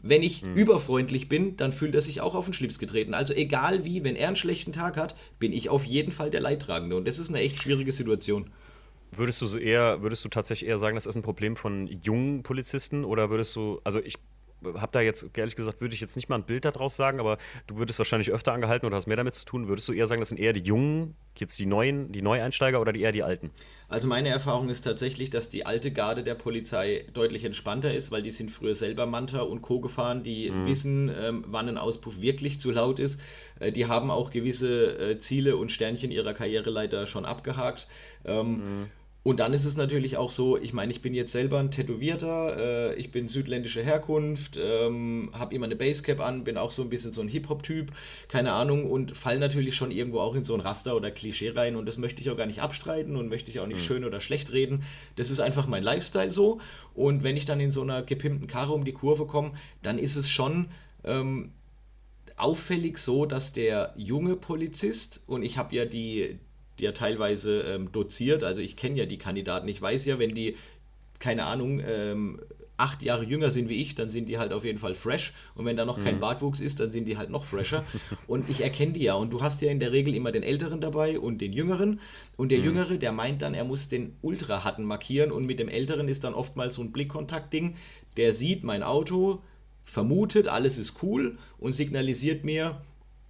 Wenn 0.00 0.22
ich 0.22 0.42
hm. 0.42 0.54
überfreundlich 0.54 1.28
bin, 1.28 1.56
dann 1.56 1.72
fühlt 1.72 1.94
er 1.94 2.00
sich 2.00 2.20
auch 2.20 2.34
auf 2.34 2.44
den 2.44 2.54
Schlips 2.54 2.78
getreten. 2.78 3.14
Also 3.14 3.34
egal 3.34 3.84
wie, 3.84 4.04
wenn 4.04 4.16
er 4.16 4.28
einen 4.28 4.36
schlechten 4.36 4.72
Tag 4.72 4.96
hat, 4.96 5.16
bin 5.38 5.52
ich 5.52 5.68
auf 5.68 5.84
jeden 5.84 6.12
Fall 6.12 6.30
der 6.30 6.40
Leidtragende. 6.40 6.96
Und 6.96 7.08
das 7.08 7.18
ist 7.18 7.30
eine 7.30 7.40
echt 7.40 7.60
schwierige 7.60 7.92
Situation. 7.92 8.50
Würdest 9.10 9.40
du 9.42 9.58
eher, 9.58 10.02
würdest 10.02 10.24
du 10.24 10.28
tatsächlich 10.28 10.68
eher 10.68 10.78
sagen, 10.78 10.94
das 10.94 11.06
ist 11.06 11.16
ein 11.16 11.22
Problem 11.22 11.56
von 11.56 11.86
jungen 11.86 12.42
Polizisten 12.42 13.04
oder 13.04 13.30
würdest 13.30 13.56
du, 13.56 13.80
also 13.82 14.00
ich 14.00 14.16
habe 14.64 14.92
da 14.92 15.00
jetzt, 15.00 15.26
ehrlich 15.36 15.56
gesagt, 15.56 15.80
würde 15.80 15.94
ich 15.94 16.00
jetzt 16.00 16.16
nicht 16.16 16.28
mal 16.28 16.36
ein 16.36 16.44
Bild 16.44 16.64
daraus 16.64 16.96
sagen, 16.96 17.20
aber 17.20 17.38
du 17.66 17.76
würdest 17.76 17.98
wahrscheinlich 17.98 18.30
öfter 18.30 18.52
angehalten 18.52 18.86
oder 18.86 18.96
hast 18.96 19.06
mehr 19.06 19.16
damit 19.16 19.34
zu 19.34 19.44
tun. 19.44 19.68
Würdest 19.68 19.88
du 19.88 19.92
eher 19.92 20.06
sagen, 20.06 20.20
das 20.20 20.30
sind 20.30 20.38
eher 20.38 20.52
die 20.52 20.62
Jungen, 20.62 21.14
jetzt 21.36 21.58
die 21.58 21.66
Neuen, 21.66 22.10
die 22.10 22.22
Neueinsteiger 22.22 22.80
oder 22.80 22.92
die 22.92 23.00
eher 23.00 23.12
die 23.12 23.22
Alten? 23.22 23.50
Also 23.88 24.08
meine 24.08 24.28
Erfahrung 24.28 24.68
ist 24.68 24.82
tatsächlich, 24.82 25.30
dass 25.30 25.48
die 25.48 25.64
alte 25.64 25.92
Garde 25.92 26.22
der 26.22 26.34
Polizei 26.34 27.06
deutlich 27.12 27.44
entspannter 27.44 27.94
ist, 27.94 28.10
weil 28.10 28.22
die 28.22 28.30
sind 28.30 28.50
früher 28.50 28.74
selber 28.74 29.06
Manta 29.06 29.40
und 29.40 29.62
Co. 29.62 29.80
gefahren, 29.80 30.22
die 30.22 30.50
mhm. 30.50 30.66
wissen, 30.66 31.08
ähm, 31.08 31.44
wann 31.46 31.68
ein 31.68 31.78
Auspuff 31.78 32.20
wirklich 32.20 32.58
zu 32.60 32.70
laut 32.70 32.98
ist. 32.98 33.20
Äh, 33.60 33.72
die 33.72 33.86
haben 33.86 34.10
auch 34.10 34.30
gewisse 34.30 34.98
äh, 34.98 35.18
Ziele 35.18 35.56
und 35.56 35.70
Sternchen 35.70 36.10
ihrer 36.10 36.34
Karriereleiter 36.34 37.06
schon 37.06 37.24
abgehakt. 37.24 37.88
Ähm, 38.24 38.50
mhm. 38.50 38.90
Und 39.24 39.40
dann 39.40 39.52
ist 39.52 39.64
es 39.64 39.76
natürlich 39.76 40.16
auch 40.16 40.30
so, 40.30 40.56
ich 40.56 40.72
meine, 40.72 40.92
ich 40.92 41.02
bin 41.02 41.12
jetzt 41.12 41.32
selber 41.32 41.58
ein 41.58 41.70
Tätowierter, 41.70 42.56
äh, 42.56 42.94
ich 42.94 43.10
bin 43.10 43.28
südländischer 43.28 43.82
Herkunft, 43.82 44.56
ähm, 44.56 45.30
habe 45.34 45.54
immer 45.54 45.66
eine 45.66 45.76
Basecap 45.76 46.20
an, 46.20 46.44
bin 46.44 46.56
auch 46.56 46.70
so 46.70 46.82
ein 46.82 46.88
bisschen 46.88 47.12
so 47.12 47.20
ein 47.20 47.28
Hip-Hop-Typ, 47.28 47.92
keine 48.28 48.52
Ahnung, 48.52 48.90
und 48.90 49.16
fall 49.16 49.38
natürlich 49.38 49.74
schon 49.74 49.90
irgendwo 49.90 50.20
auch 50.20 50.34
in 50.34 50.44
so 50.44 50.54
ein 50.54 50.60
Raster 50.60 50.96
oder 50.96 51.10
Klischee 51.10 51.50
rein 51.50 51.76
und 51.76 51.86
das 51.86 51.98
möchte 51.98 52.22
ich 52.22 52.30
auch 52.30 52.36
gar 52.36 52.46
nicht 52.46 52.62
abstreiten 52.62 53.16
und 53.16 53.28
möchte 53.28 53.50
ich 53.50 53.60
auch 53.60 53.66
nicht 53.66 53.80
mhm. 53.80 53.84
schön 53.84 54.04
oder 54.04 54.20
schlecht 54.20 54.52
reden. 54.52 54.84
Das 55.16 55.30
ist 55.30 55.40
einfach 55.40 55.66
mein 55.66 55.82
Lifestyle 55.82 56.30
so. 56.30 56.60
Und 56.94 57.22
wenn 57.22 57.36
ich 57.36 57.44
dann 57.44 57.60
in 57.60 57.70
so 57.70 57.82
einer 57.82 58.02
gepimpten 58.02 58.46
Karre 58.46 58.72
um 58.72 58.84
die 58.84 58.92
Kurve 58.92 59.26
komme, 59.26 59.52
dann 59.82 59.98
ist 59.98 60.16
es 60.16 60.30
schon. 60.30 60.68
Ähm, 61.04 61.52
auffällig 62.36 62.98
so, 62.98 63.26
dass 63.26 63.52
der 63.52 63.92
junge 63.96 64.36
Polizist, 64.36 65.22
und 65.26 65.42
ich 65.42 65.58
habe 65.58 65.74
ja 65.74 65.84
die, 65.84 66.38
ja 66.80 66.92
teilweise 66.92 67.60
ähm, 67.62 67.92
doziert. 67.92 68.44
Also 68.44 68.60
ich 68.60 68.76
kenne 68.76 68.98
ja 68.98 69.06
die 69.06 69.18
Kandidaten. 69.18 69.68
Ich 69.68 69.80
weiß 69.80 70.06
ja, 70.06 70.18
wenn 70.18 70.34
die, 70.34 70.56
keine 71.18 71.44
Ahnung, 71.44 71.80
ähm, 71.84 72.40
acht 72.78 73.02
Jahre 73.02 73.24
jünger 73.24 73.50
sind 73.50 73.68
wie 73.68 73.82
ich, 73.82 73.96
dann 73.96 74.08
sind 74.08 74.28
die 74.28 74.38
halt 74.38 74.52
auf 74.52 74.64
jeden 74.64 74.78
Fall 74.78 74.94
fresh. 74.94 75.32
Und 75.54 75.64
wenn 75.64 75.76
da 75.76 75.84
noch 75.84 75.98
mhm. 75.98 76.04
kein 76.04 76.18
Bartwuchs 76.20 76.60
ist, 76.60 76.80
dann 76.80 76.90
sind 76.90 77.06
die 77.06 77.18
halt 77.18 77.28
noch 77.28 77.44
fresher. 77.44 77.84
und 78.26 78.48
ich 78.48 78.62
erkenne 78.62 78.92
die 78.92 79.02
ja. 79.02 79.14
Und 79.14 79.32
du 79.32 79.40
hast 79.40 79.60
ja 79.60 79.70
in 79.70 79.80
der 79.80 79.92
Regel 79.92 80.14
immer 80.14 80.32
den 80.32 80.44
Älteren 80.44 80.80
dabei 80.80 81.18
und 81.18 81.40
den 81.40 81.52
Jüngeren. 81.52 82.00
Und 82.36 82.50
der 82.50 82.60
mhm. 82.60 82.64
Jüngere, 82.64 82.96
der 82.96 83.12
meint 83.12 83.42
dann, 83.42 83.54
er 83.54 83.64
muss 83.64 83.88
den 83.88 84.16
Ultra-Hatten 84.22 84.84
markieren. 84.84 85.32
Und 85.32 85.44
mit 85.44 85.58
dem 85.58 85.68
Älteren 85.68 86.08
ist 86.08 86.24
dann 86.24 86.34
oftmals 86.34 86.74
so 86.74 86.82
ein 86.82 86.92
Blickkontakt-Ding. 86.92 87.74
Der 88.16 88.32
sieht 88.32 88.62
mein 88.62 88.84
Auto, 88.84 89.42
vermutet, 89.84 90.48
alles 90.48 90.78
ist 90.78 91.02
cool 91.02 91.38
und 91.58 91.72
signalisiert 91.72 92.44
mir, 92.44 92.80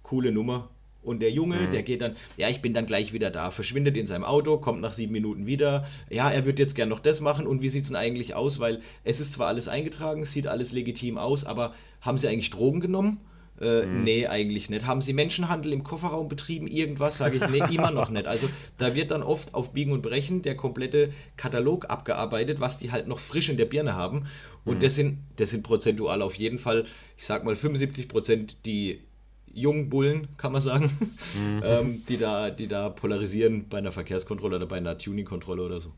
coole 0.03 0.31
Nummer, 0.31 0.69
und 1.09 1.19
der 1.19 1.31
Junge, 1.31 1.55
mhm. 1.57 1.71
der 1.71 1.83
geht 1.83 2.01
dann, 2.01 2.15
ja, 2.37 2.49
ich 2.49 2.61
bin 2.61 2.73
dann 2.73 2.85
gleich 2.85 3.13
wieder 3.13 3.31
da, 3.31 3.51
verschwindet 3.51 3.97
in 3.97 4.05
seinem 4.05 4.23
Auto, 4.23 4.57
kommt 4.57 4.81
nach 4.81 4.93
sieben 4.93 5.11
Minuten 5.11 5.45
wieder. 5.45 5.85
Ja, 6.09 6.29
er 6.29 6.45
wird 6.45 6.59
jetzt 6.59 6.75
gern 6.75 6.89
noch 6.89 6.99
das 6.99 7.19
machen. 7.19 7.47
Und 7.47 7.61
wie 7.61 7.69
sieht 7.69 7.83
es 7.83 7.89
denn 7.89 7.97
eigentlich 7.97 8.35
aus? 8.35 8.59
Weil 8.59 8.79
es 9.03 9.19
ist 9.19 9.33
zwar 9.33 9.47
alles 9.47 9.67
eingetragen, 9.67 10.23
sieht 10.23 10.47
alles 10.47 10.71
legitim 10.71 11.17
aus, 11.17 11.43
aber 11.43 11.73
haben 12.01 12.17
sie 12.17 12.27
eigentlich 12.27 12.51
Drogen 12.51 12.79
genommen? 12.79 13.19
Äh, 13.59 13.85
mhm. 13.85 14.03
Nee, 14.03 14.27
eigentlich 14.27 14.69
nicht. 14.69 14.85
Haben 14.85 15.01
Sie 15.01 15.11
Menschenhandel 15.11 15.73
im 15.73 15.83
Kofferraum 15.83 16.29
betrieben? 16.29 16.67
Irgendwas? 16.67 17.17
Sage 17.17 17.37
ich, 17.37 17.49
nee, 17.49 17.75
immer 17.75 17.91
noch 17.91 18.09
nicht. 18.09 18.25
Also 18.25 18.47
da 18.77 18.95
wird 18.95 19.11
dann 19.11 19.21
oft 19.21 19.53
auf 19.53 19.73
Biegen 19.73 19.91
und 19.91 20.01
Brechen 20.01 20.41
der 20.43 20.55
komplette 20.55 21.11
Katalog 21.35 21.89
abgearbeitet, 21.89 22.61
was 22.61 22.77
die 22.77 22.91
halt 22.91 23.07
noch 23.07 23.19
frisch 23.19 23.49
in 23.49 23.57
der 23.57 23.65
Birne 23.65 23.95
haben. 23.95 24.27
Und 24.63 24.75
mhm. 24.75 24.79
das, 24.79 24.95
sind, 24.95 25.17
das 25.35 25.49
sind 25.49 25.63
prozentual 25.63 26.21
auf 26.21 26.35
jeden 26.35 26.59
Fall, 26.59 26.85
ich 27.17 27.25
sag 27.25 27.43
mal 27.43 27.55
75 27.55 28.07
Prozent, 28.07 28.57
die 28.65 29.01
jungen 29.53 29.89
Bullen, 29.89 30.27
kann 30.37 30.51
man 30.51 30.61
sagen, 30.61 30.91
mhm. 31.35 31.61
ähm, 31.63 32.03
die, 32.07 32.17
da, 32.17 32.49
die 32.49 32.67
da 32.67 32.89
polarisieren 32.89 33.67
bei 33.69 33.77
einer 33.77 33.91
Verkehrskontrolle 33.91 34.57
oder 34.57 34.65
bei 34.65 34.77
einer 34.77 34.97
Tuningkontrolle 34.97 35.63
oder 35.63 35.79
so. 35.79 35.91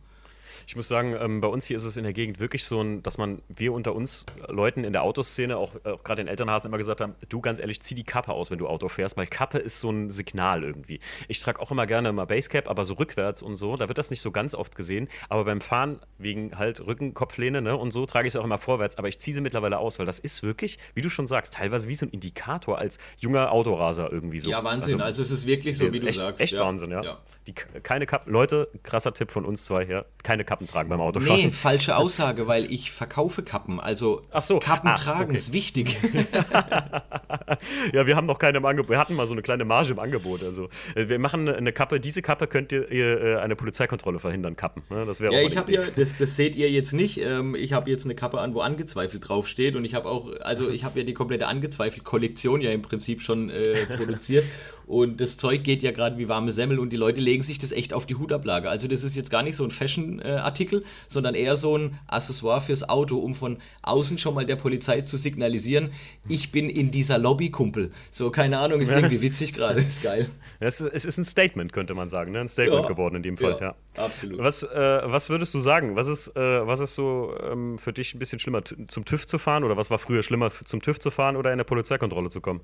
Ich 0.67 0.75
muss 0.75 0.87
sagen, 0.87 1.15
ähm, 1.19 1.41
bei 1.41 1.47
uns 1.47 1.65
hier 1.65 1.77
ist 1.77 1.83
es 1.83 1.97
in 1.97 2.03
der 2.03 2.13
Gegend 2.13 2.39
wirklich 2.39 2.65
so, 2.65 2.81
dass 3.01 3.17
man, 3.17 3.41
wir 3.47 3.73
unter 3.73 3.95
uns 3.95 4.25
Leuten 4.49 4.83
in 4.83 4.93
der 4.93 5.03
Autoszene, 5.03 5.57
auch, 5.57 5.75
auch 5.83 6.03
gerade 6.03 6.23
den 6.23 6.27
Elternhasen 6.27 6.69
immer 6.69 6.77
gesagt 6.77 7.01
haben, 7.01 7.15
du 7.29 7.41
ganz 7.41 7.59
ehrlich, 7.59 7.81
zieh 7.81 7.95
die 7.95 8.03
Kappe 8.03 8.31
aus, 8.31 8.51
wenn 8.51 8.57
du 8.57 8.67
Auto 8.67 8.87
fährst, 8.87 9.17
weil 9.17 9.27
Kappe 9.27 9.57
ist 9.57 9.79
so 9.79 9.91
ein 9.91 10.11
Signal 10.11 10.63
irgendwie. 10.63 10.99
Ich 11.27 11.39
trage 11.39 11.59
auch 11.59 11.71
immer 11.71 11.85
gerne 11.85 12.11
mal 12.11 12.25
Basecap, 12.25 12.69
aber 12.69 12.85
so 12.85 12.95
rückwärts 12.95 13.41
und 13.41 13.55
so, 13.55 13.77
da 13.77 13.87
wird 13.87 13.97
das 13.97 14.09
nicht 14.09 14.21
so 14.21 14.31
ganz 14.31 14.55
oft 14.55 14.75
gesehen, 14.75 15.07
aber 15.29 15.45
beim 15.45 15.61
Fahren 15.61 15.99
wegen 16.17 16.57
halt 16.57 16.85
Rücken, 16.85 17.13
Kopflehne 17.13 17.61
ne, 17.61 17.75
und 17.75 17.91
so 17.91 18.05
trage 18.05 18.27
ich 18.27 18.33
es 18.33 18.39
auch 18.39 18.43
immer 18.43 18.57
vorwärts, 18.57 18.97
aber 18.97 19.07
ich 19.07 19.19
ziehe 19.19 19.33
sie 19.33 19.41
mittlerweile 19.41 19.77
aus, 19.77 19.99
weil 19.99 20.05
das 20.05 20.19
ist 20.19 20.43
wirklich, 20.43 20.77
wie 20.93 21.01
du 21.01 21.09
schon 21.09 21.27
sagst, 21.27 21.53
teilweise 21.53 21.87
wie 21.87 21.95
so 21.95 22.05
ein 22.05 22.09
Indikator 22.09 22.77
als 22.77 22.97
junger 23.17 23.51
Autoraser 23.51 24.11
irgendwie 24.11 24.39
so. 24.39 24.49
Ja, 24.49 24.63
Wahnsinn, 24.63 24.95
also, 24.95 25.05
also 25.05 25.21
es 25.21 25.31
ist 25.31 25.45
wirklich 25.45 25.77
so, 25.77 25.91
wie 25.91 25.99
du 25.99 26.07
echt, 26.07 26.17
sagst. 26.17 26.41
Echt 26.41 26.53
ja. 26.53 26.61
Wahnsinn, 26.61 26.91
ja. 26.91 27.03
ja. 27.03 27.19
Die, 27.47 27.53
keine 27.53 28.05
Kappen, 28.05 28.31
Leute, 28.31 28.69
krasser 28.83 29.13
Tipp 29.13 29.31
von 29.31 29.45
uns 29.45 29.65
zwei 29.65 29.85
hier, 29.85 30.05
keine 30.23 30.45
Kappen 30.45 30.67
tragen 30.67 30.89
beim 30.89 31.01
Autofahren. 31.01 31.41
Nee, 31.41 31.51
falsche 31.51 31.97
Aussage, 31.97 32.45
weil 32.45 32.71
ich 32.71 32.91
verkaufe 32.91 33.41
Kappen. 33.41 33.79
Also 33.79 34.21
so. 34.41 34.59
Kappen 34.59 34.89
ah, 34.91 34.95
tragen 34.95 35.23
okay. 35.29 35.35
ist 35.35 35.51
wichtig. 35.51 35.97
ja, 37.93 38.05
wir 38.05 38.15
haben 38.15 38.27
noch 38.27 38.37
keine 38.37 38.59
im 38.59 38.65
Angebot. 38.65 38.91
Wir 38.91 38.99
hatten 38.99 39.15
mal 39.15 39.25
so 39.25 39.33
eine 39.33 39.41
kleine 39.41 39.65
Marge 39.65 39.91
im 39.91 39.99
Angebot. 39.99 40.43
Also 40.43 40.69
äh, 40.95 41.09
wir 41.09 41.17
machen 41.17 41.49
eine 41.49 41.73
Kappe. 41.73 41.99
Diese 41.99 42.21
Kappe 42.21 42.45
könnt 42.45 42.71
ihr, 42.71 42.91
ihr 42.91 43.21
äh, 43.21 43.35
eine 43.37 43.55
Polizeikontrolle 43.55 44.19
verhindern. 44.19 44.55
Kappen. 44.55 44.83
Ne? 44.89 45.05
Das 45.05 45.19
wäre. 45.19 45.33
Ja, 45.33 45.41
ich 45.41 45.57
habe 45.57 45.71
ja, 45.71 45.81
das, 45.95 46.15
das 46.15 46.35
seht 46.35 46.55
ihr 46.55 46.69
jetzt 46.69 46.93
nicht. 46.93 47.19
Ähm, 47.19 47.55
ich 47.55 47.73
habe 47.73 47.89
jetzt 47.89 48.05
eine 48.05 48.13
Kappe 48.13 48.39
an, 48.39 48.53
wo 48.53 48.59
angezweifelt 48.59 49.27
draufsteht 49.27 49.75
und 49.75 49.83
ich 49.83 49.95
habe 49.95 50.07
auch, 50.07 50.29
also 50.41 50.69
ich 50.69 50.83
habe 50.83 50.99
ja 50.99 51.05
die 51.05 51.13
komplette 51.13 51.47
angezweifelt 51.47 52.03
Kollektion 52.03 52.61
ja 52.61 52.71
im 52.71 52.83
Prinzip 52.83 53.21
schon 53.21 53.49
äh, 53.49 53.85
produziert. 53.97 54.45
und 54.87 55.21
das 55.21 55.37
Zeug 55.37 55.63
geht 55.63 55.83
ja 55.83 55.91
gerade 55.91 56.17
wie 56.17 56.27
warme 56.29 56.51
Semmel 56.51 56.79
und 56.79 56.91
die 56.91 56.97
Leute 56.97 57.21
legen 57.21 57.43
sich 57.43 57.59
das 57.59 57.71
echt 57.71 57.93
auf 57.93 58.05
die 58.05 58.15
Hutablage. 58.15 58.69
Also 58.69 58.87
das 58.87 59.03
ist 59.03 59.15
jetzt 59.15 59.29
gar 59.29 59.43
nicht 59.43 59.55
so 59.55 59.63
ein 59.63 59.71
Fashion-Artikel, 59.71 60.83
sondern 61.07 61.35
eher 61.35 61.55
so 61.55 61.77
ein 61.77 61.99
Accessoire 62.07 62.61
fürs 62.61 62.87
Auto, 62.87 63.17
um 63.17 63.33
von 63.33 63.57
außen 63.83 64.17
schon 64.17 64.33
mal 64.33 64.45
der 64.45 64.55
Polizei 64.55 65.01
zu 65.01 65.17
signalisieren, 65.17 65.91
ich 66.27 66.51
bin 66.51 66.69
in 66.69 66.91
dieser 66.91 67.17
Lobby, 67.17 67.51
Kumpel. 67.51 67.91
So, 68.11 68.31
keine 68.31 68.59
Ahnung, 68.59 68.81
ist 68.81 68.91
irgendwie 68.91 69.21
witzig 69.21 69.53
gerade, 69.53 69.79
ist 69.79 70.03
geil. 70.03 70.27
Es 70.59 70.81
ist, 70.81 70.91
es 70.93 71.05
ist 71.05 71.17
ein 71.17 71.25
Statement, 71.25 71.73
könnte 71.73 71.93
man 71.93 72.09
sagen, 72.09 72.31
ne? 72.31 72.39
ein 72.39 72.49
Statement 72.49 72.83
ja, 72.83 72.87
geworden 72.87 73.15
in 73.15 73.23
dem 73.23 73.37
Fall. 73.37 73.57
Ja, 73.59 73.75
ja. 73.97 74.03
absolut. 74.03 74.39
Was, 74.39 74.63
äh, 74.63 75.01
was 75.05 75.29
würdest 75.29 75.53
du 75.53 75.59
sagen? 75.59 75.95
Was 75.95 76.07
ist, 76.07 76.35
äh, 76.35 76.67
was 76.67 76.79
ist 76.79 76.95
so 76.95 77.35
ähm, 77.43 77.77
für 77.77 77.93
dich 77.93 78.13
ein 78.13 78.19
bisschen 78.19 78.39
schlimmer, 78.39 78.63
zum 78.63 79.05
TÜV 79.05 79.25
zu 79.25 79.37
fahren 79.37 79.63
oder 79.63 79.77
was 79.77 79.89
war 79.89 79.99
früher 79.99 80.23
schlimmer, 80.23 80.51
zum 80.65 80.81
TÜV 80.81 80.99
zu 80.99 81.11
fahren 81.11 81.35
oder 81.35 81.51
in 81.51 81.57
der 81.57 81.65
Polizeikontrolle 81.65 82.29
zu 82.29 82.41
kommen? 82.41 82.61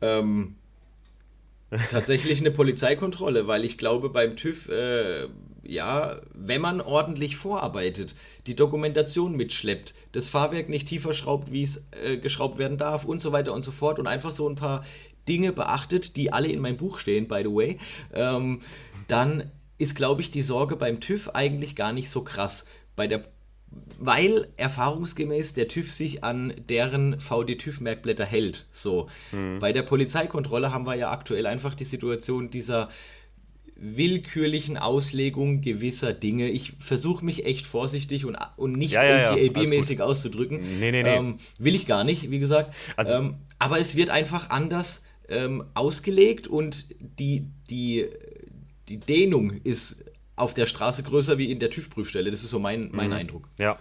Ähm, 0.00 0.56
tatsächlich 1.90 2.40
eine 2.40 2.50
Polizeikontrolle, 2.50 3.46
weil 3.46 3.64
ich 3.64 3.78
glaube, 3.78 4.10
beim 4.10 4.36
TÜV, 4.36 4.68
äh, 4.68 5.28
ja, 5.62 6.20
wenn 6.34 6.60
man 6.60 6.80
ordentlich 6.80 7.36
vorarbeitet, 7.36 8.14
die 8.46 8.56
Dokumentation 8.56 9.36
mitschleppt, 9.36 9.94
das 10.12 10.28
Fahrwerk 10.28 10.68
nicht 10.68 10.88
tiefer 10.88 11.12
schraubt, 11.12 11.52
wie 11.52 11.62
es 11.62 11.88
äh, 12.02 12.16
geschraubt 12.16 12.58
werden 12.58 12.78
darf 12.78 13.04
und 13.04 13.20
so 13.20 13.32
weiter 13.32 13.52
und 13.52 13.62
so 13.62 13.70
fort 13.70 13.98
und 13.98 14.06
einfach 14.06 14.32
so 14.32 14.48
ein 14.48 14.56
paar 14.56 14.84
Dinge 15.28 15.52
beachtet, 15.52 16.16
die 16.16 16.32
alle 16.32 16.48
in 16.48 16.60
meinem 16.60 16.78
Buch 16.78 16.98
stehen, 16.98 17.28
by 17.28 17.42
the 17.44 17.54
way, 17.54 17.78
ähm, 18.14 18.60
dann 19.08 19.50
ist, 19.76 19.94
glaube 19.94 20.22
ich, 20.22 20.30
die 20.30 20.42
Sorge 20.42 20.76
beim 20.76 21.00
TÜV 21.00 21.30
eigentlich 21.34 21.76
gar 21.76 21.92
nicht 21.92 22.08
so 22.08 22.22
krass. 22.22 22.64
Bei 22.96 23.06
der 23.06 23.22
weil 23.98 24.48
erfahrungsgemäß 24.56 25.54
der 25.54 25.68
TÜV 25.68 25.92
sich 25.92 26.24
an 26.24 26.54
deren 26.68 27.20
VD-TÜV-Merkblätter 27.20 28.24
hält. 28.24 28.66
So. 28.70 29.08
Mhm. 29.32 29.58
Bei 29.58 29.72
der 29.72 29.82
Polizeikontrolle 29.82 30.72
haben 30.72 30.86
wir 30.86 30.94
ja 30.94 31.10
aktuell 31.10 31.46
einfach 31.46 31.74
die 31.74 31.84
Situation 31.84 32.50
dieser 32.50 32.88
willkürlichen 33.80 34.76
Auslegung 34.76 35.60
gewisser 35.60 36.12
Dinge. 36.12 36.50
Ich 36.50 36.74
versuche 36.80 37.24
mich 37.24 37.46
echt 37.46 37.64
vorsichtig 37.66 38.24
und, 38.24 38.36
und 38.56 38.72
nicht 38.72 38.92
ja, 38.92 39.04
ja, 39.04 39.32
ACAB-mäßig 39.32 40.00
auszudrücken. 40.00 40.80
Nee, 40.80 40.90
nee, 40.90 41.02
nee. 41.02 41.16
Ähm, 41.16 41.38
will 41.58 41.74
ich 41.74 41.86
gar 41.86 42.02
nicht, 42.02 42.30
wie 42.30 42.40
gesagt. 42.40 42.74
Also, 42.96 43.14
ähm, 43.14 43.34
aber 43.58 43.78
es 43.78 43.94
wird 43.94 44.10
einfach 44.10 44.50
anders 44.50 45.04
ähm, 45.28 45.64
ausgelegt 45.74 46.48
und 46.48 46.86
die, 46.98 47.46
die, 47.70 48.06
die 48.88 48.98
Dehnung 48.98 49.52
ist 49.62 50.04
auf 50.38 50.54
der 50.54 50.66
Straße 50.66 51.02
größer 51.02 51.38
wie 51.38 51.50
in 51.50 51.58
der 51.58 51.70
TÜV-Prüfstelle. 51.70 52.30
Das 52.30 52.42
ist 52.42 52.50
so 52.50 52.58
mein, 52.58 52.90
mein 52.92 53.08
mhm. 53.08 53.16
Eindruck. 53.16 53.48
Ja. 53.58 53.78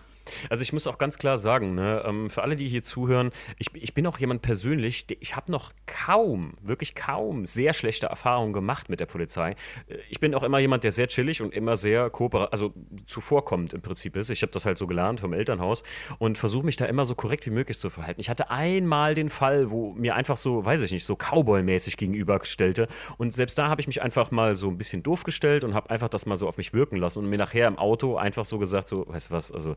Also 0.49 0.61
ich 0.61 0.73
muss 0.73 0.87
auch 0.87 0.97
ganz 0.97 1.17
klar 1.17 1.37
sagen, 1.37 1.75
ne, 1.75 2.03
ähm, 2.05 2.29
für 2.29 2.43
alle, 2.43 2.55
die 2.55 2.67
hier 2.67 2.83
zuhören, 2.83 3.31
ich, 3.57 3.67
ich 3.73 3.93
bin 3.93 4.05
auch 4.07 4.17
jemand 4.19 4.41
persönlich, 4.41 5.05
ich 5.19 5.35
habe 5.35 5.51
noch 5.51 5.71
kaum, 5.85 6.53
wirklich 6.61 6.95
kaum 6.95 7.45
sehr 7.45 7.73
schlechte 7.73 8.07
Erfahrungen 8.07 8.53
gemacht 8.53 8.89
mit 8.89 8.99
der 8.99 9.05
Polizei. 9.05 9.51
Äh, 9.87 9.97
ich 10.09 10.19
bin 10.19 10.33
auch 10.35 10.43
immer 10.43 10.59
jemand, 10.59 10.83
der 10.83 10.91
sehr 10.91 11.07
chillig 11.07 11.41
und 11.41 11.53
immer 11.53 11.77
sehr 11.77 12.09
kooperativ, 12.09 12.51
also 12.51 12.73
zuvorkommend 13.05 13.73
im 13.73 13.81
Prinzip 13.81 14.15
ist. 14.15 14.29
Ich 14.29 14.41
habe 14.41 14.51
das 14.51 14.65
halt 14.65 14.77
so 14.77 14.87
gelernt 14.87 15.19
vom 15.19 15.33
Elternhaus 15.33 15.83
und 16.19 16.37
versuche 16.37 16.65
mich 16.65 16.75
da 16.75 16.85
immer 16.85 17.05
so 17.05 17.15
korrekt 17.15 17.45
wie 17.45 17.51
möglich 17.51 17.79
zu 17.79 17.89
verhalten. 17.89 18.21
Ich 18.21 18.29
hatte 18.29 18.49
einmal 18.49 19.13
den 19.13 19.29
Fall, 19.29 19.71
wo 19.71 19.93
mir 19.93 20.15
einfach 20.15 20.37
so, 20.37 20.63
weiß 20.63 20.81
ich 20.81 20.91
nicht, 20.91 21.05
so 21.05 21.15
Cowboy-mäßig 21.15 21.97
gegenüberstellte 21.97 22.87
und 23.17 23.33
selbst 23.33 23.57
da 23.57 23.69
habe 23.69 23.81
ich 23.81 23.87
mich 23.87 24.01
einfach 24.01 24.31
mal 24.31 24.55
so 24.55 24.69
ein 24.69 24.77
bisschen 24.77 25.03
doof 25.03 25.23
gestellt 25.23 25.63
und 25.63 25.73
habe 25.73 25.89
einfach 25.89 26.09
das 26.09 26.25
mal 26.25 26.37
so 26.37 26.47
auf 26.47 26.57
mich 26.57 26.73
wirken 26.73 26.97
lassen 26.97 27.19
und 27.19 27.29
mir 27.29 27.37
nachher 27.37 27.67
im 27.67 27.77
Auto 27.77 28.17
einfach 28.17 28.45
so 28.45 28.57
gesagt, 28.57 28.87
so, 28.87 29.07
weißt 29.07 29.29
du 29.29 29.33
was, 29.33 29.51
also 29.51 29.75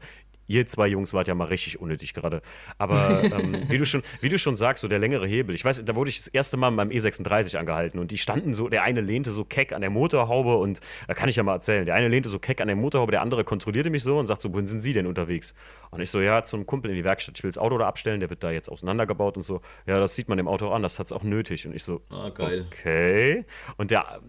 ihr 0.50 0.66
zwei 0.66 0.88
Jungs 0.88 1.14
wart 1.14 1.28
ja 1.28 1.34
mal 1.34 1.44
richtig 1.44 1.80
unnötig 1.80 2.12
gerade. 2.12 2.42
Aber 2.76 3.22
ähm, 3.24 3.56
wie, 3.68 3.78
du 3.78 3.86
schon, 3.86 4.02
wie 4.20 4.28
du 4.28 4.38
schon 4.38 4.56
sagst, 4.56 4.82
so 4.82 4.88
der 4.88 4.98
längere 4.98 5.26
Hebel. 5.26 5.54
Ich 5.54 5.64
weiß, 5.64 5.84
da 5.84 5.94
wurde 5.94 6.10
ich 6.10 6.16
das 6.16 6.28
erste 6.28 6.56
Mal 6.56 6.70
beim 6.70 6.88
E36 6.88 7.56
angehalten 7.56 7.98
und 8.00 8.10
die 8.10 8.18
standen 8.18 8.52
so, 8.52 8.68
der 8.68 8.82
eine 8.82 9.00
lehnte 9.00 9.30
so 9.30 9.44
keck 9.44 9.72
an 9.72 9.80
der 9.80 9.90
Motorhaube 9.90 10.56
und 10.56 10.80
da 11.06 11.14
kann 11.14 11.28
ich 11.28 11.36
ja 11.36 11.42
mal 11.44 11.54
erzählen. 11.54 11.86
Der 11.86 11.94
eine 11.94 12.08
lehnte 12.08 12.28
so 12.28 12.38
keck 12.38 12.60
an 12.60 12.66
der 12.66 12.76
Motorhaube, 12.76 13.12
der 13.12 13.22
andere 13.22 13.44
kontrollierte 13.44 13.90
mich 13.90 14.02
so 14.02 14.18
und 14.18 14.26
sagt 14.26 14.42
so, 14.42 14.52
wohin 14.52 14.66
sind 14.66 14.80
Sie 14.80 14.92
denn 14.92 15.06
unterwegs? 15.06 15.54
Und 15.90 16.00
ich 16.00 16.10
so, 16.10 16.20
ja, 16.20 16.42
zum 16.42 16.66
Kumpel 16.66 16.90
in 16.90 16.96
die 16.96 17.04
Werkstatt. 17.04 17.38
Ich 17.38 17.44
will 17.44 17.50
das 17.50 17.58
Auto 17.58 17.78
da 17.78 17.86
abstellen, 17.86 18.20
der 18.20 18.30
wird 18.30 18.42
da 18.42 18.50
jetzt 18.50 18.68
auseinandergebaut 18.68 19.36
und 19.36 19.44
so. 19.44 19.60
Ja, 19.86 20.00
das 20.00 20.16
sieht 20.16 20.28
man 20.28 20.36
dem 20.36 20.48
Auto 20.48 20.70
an, 20.70 20.82
das 20.82 20.98
hat 20.98 21.06
es 21.06 21.12
auch 21.12 21.22
nötig. 21.22 21.66
Und 21.66 21.74
ich 21.74 21.84
so, 21.84 22.02
ah, 22.10 22.30
geil. 22.30 22.66
okay. 22.66 23.44
Und 23.76 23.90
der 23.92 24.20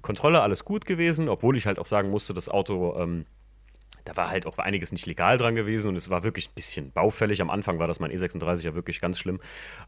Kontrolle 0.00 0.40
alles 0.40 0.64
gut 0.64 0.86
gewesen, 0.86 1.28
obwohl 1.28 1.56
ich 1.56 1.66
halt 1.66 1.78
auch 1.78 1.86
sagen 1.86 2.10
musste, 2.10 2.32
das 2.32 2.48
Auto 2.48 2.96
ähm, 2.98 3.26
da 4.04 4.16
war 4.16 4.30
halt 4.30 4.46
auch 4.46 4.58
einiges 4.58 4.92
nicht 4.92 5.06
legal 5.06 5.38
dran 5.38 5.54
gewesen 5.54 5.88
und 5.88 5.96
es 5.96 6.10
war 6.10 6.22
wirklich 6.22 6.48
ein 6.48 6.54
bisschen 6.54 6.92
baufällig. 6.92 7.40
Am 7.40 7.50
Anfang 7.50 7.78
war 7.78 7.88
das 7.88 8.00
mein 8.00 8.10
E36 8.10 8.64
ja 8.64 8.74
wirklich 8.74 9.00
ganz 9.00 9.18
schlimm. 9.18 9.40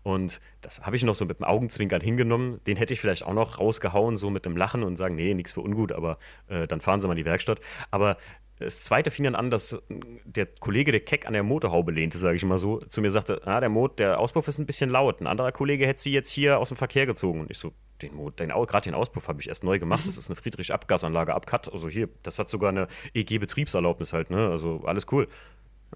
Und 0.02 0.40
das 0.60 0.82
habe 0.82 0.96
ich 0.96 1.04
noch 1.04 1.14
so 1.14 1.24
mit 1.24 1.38
dem 1.38 1.44
Augenzwinkern 1.44 2.00
hingenommen. 2.00 2.60
Den 2.66 2.76
hätte 2.76 2.92
ich 2.92 3.00
vielleicht 3.00 3.24
auch 3.24 3.34
noch 3.34 3.58
rausgehauen, 3.58 4.16
so 4.16 4.30
mit 4.30 4.46
einem 4.46 4.56
Lachen 4.56 4.82
und 4.82 4.96
sagen, 4.96 5.14
nee, 5.14 5.34
nichts 5.34 5.52
für 5.52 5.60
ungut, 5.60 5.92
aber 5.92 6.18
äh, 6.48 6.66
dann 6.66 6.80
fahren 6.80 7.00
Sie 7.00 7.06
mal 7.06 7.14
in 7.14 7.18
die 7.18 7.24
Werkstatt. 7.24 7.60
Aber 7.90 8.16
das 8.60 8.82
zweite 8.82 9.10
fing 9.10 9.24
dann 9.24 9.34
an, 9.34 9.50
dass 9.50 9.82
der 10.24 10.46
Kollege, 10.46 10.92
der 10.92 11.00
Keck 11.00 11.26
an 11.26 11.32
der 11.32 11.42
Motorhaube 11.42 11.92
lehnte, 11.92 12.18
sage 12.18 12.36
ich 12.36 12.44
mal 12.44 12.58
so, 12.58 12.78
zu 12.78 13.00
mir 13.00 13.10
sagte, 13.10 13.40
ah, 13.46 13.58
der 13.58 13.70
Mot, 13.70 13.98
der 13.98 14.20
Auspuff 14.20 14.46
ist 14.48 14.58
ein 14.58 14.66
bisschen 14.66 14.90
laut. 14.90 15.20
Ein 15.20 15.26
anderer 15.26 15.50
Kollege 15.50 15.86
hätte 15.86 16.00
sie 16.00 16.12
jetzt 16.12 16.30
hier 16.30 16.58
aus 16.58 16.68
dem 16.68 16.76
Verkehr 16.76 17.06
gezogen. 17.06 17.40
Und 17.40 17.50
ich 17.50 17.58
so, 17.58 17.72
den 18.02 18.14
Mot, 18.14 18.38
den, 18.38 18.50
gerade 18.50 18.84
den 18.84 18.94
Auspuff 18.94 19.28
habe 19.28 19.40
ich 19.40 19.48
erst 19.48 19.64
neu 19.64 19.78
gemacht. 19.78 20.06
Das 20.06 20.18
ist 20.18 20.28
eine 20.28 20.36
Friedrich-Abgasanlage, 20.36 21.34
Abcut. 21.34 21.72
Also 21.72 21.88
hier, 21.88 22.10
das 22.22 22.38
hat 22.38 22.50
sogar 22.50 22.68
eine 22.68 22.86
EG-Betriebserlaubnis 23.14 24.12
halt, 24.12 24.30
ne? 24.30 24.48
Also 24.50 24.82
alles 24.84 25.06
cool. 25.10 25.26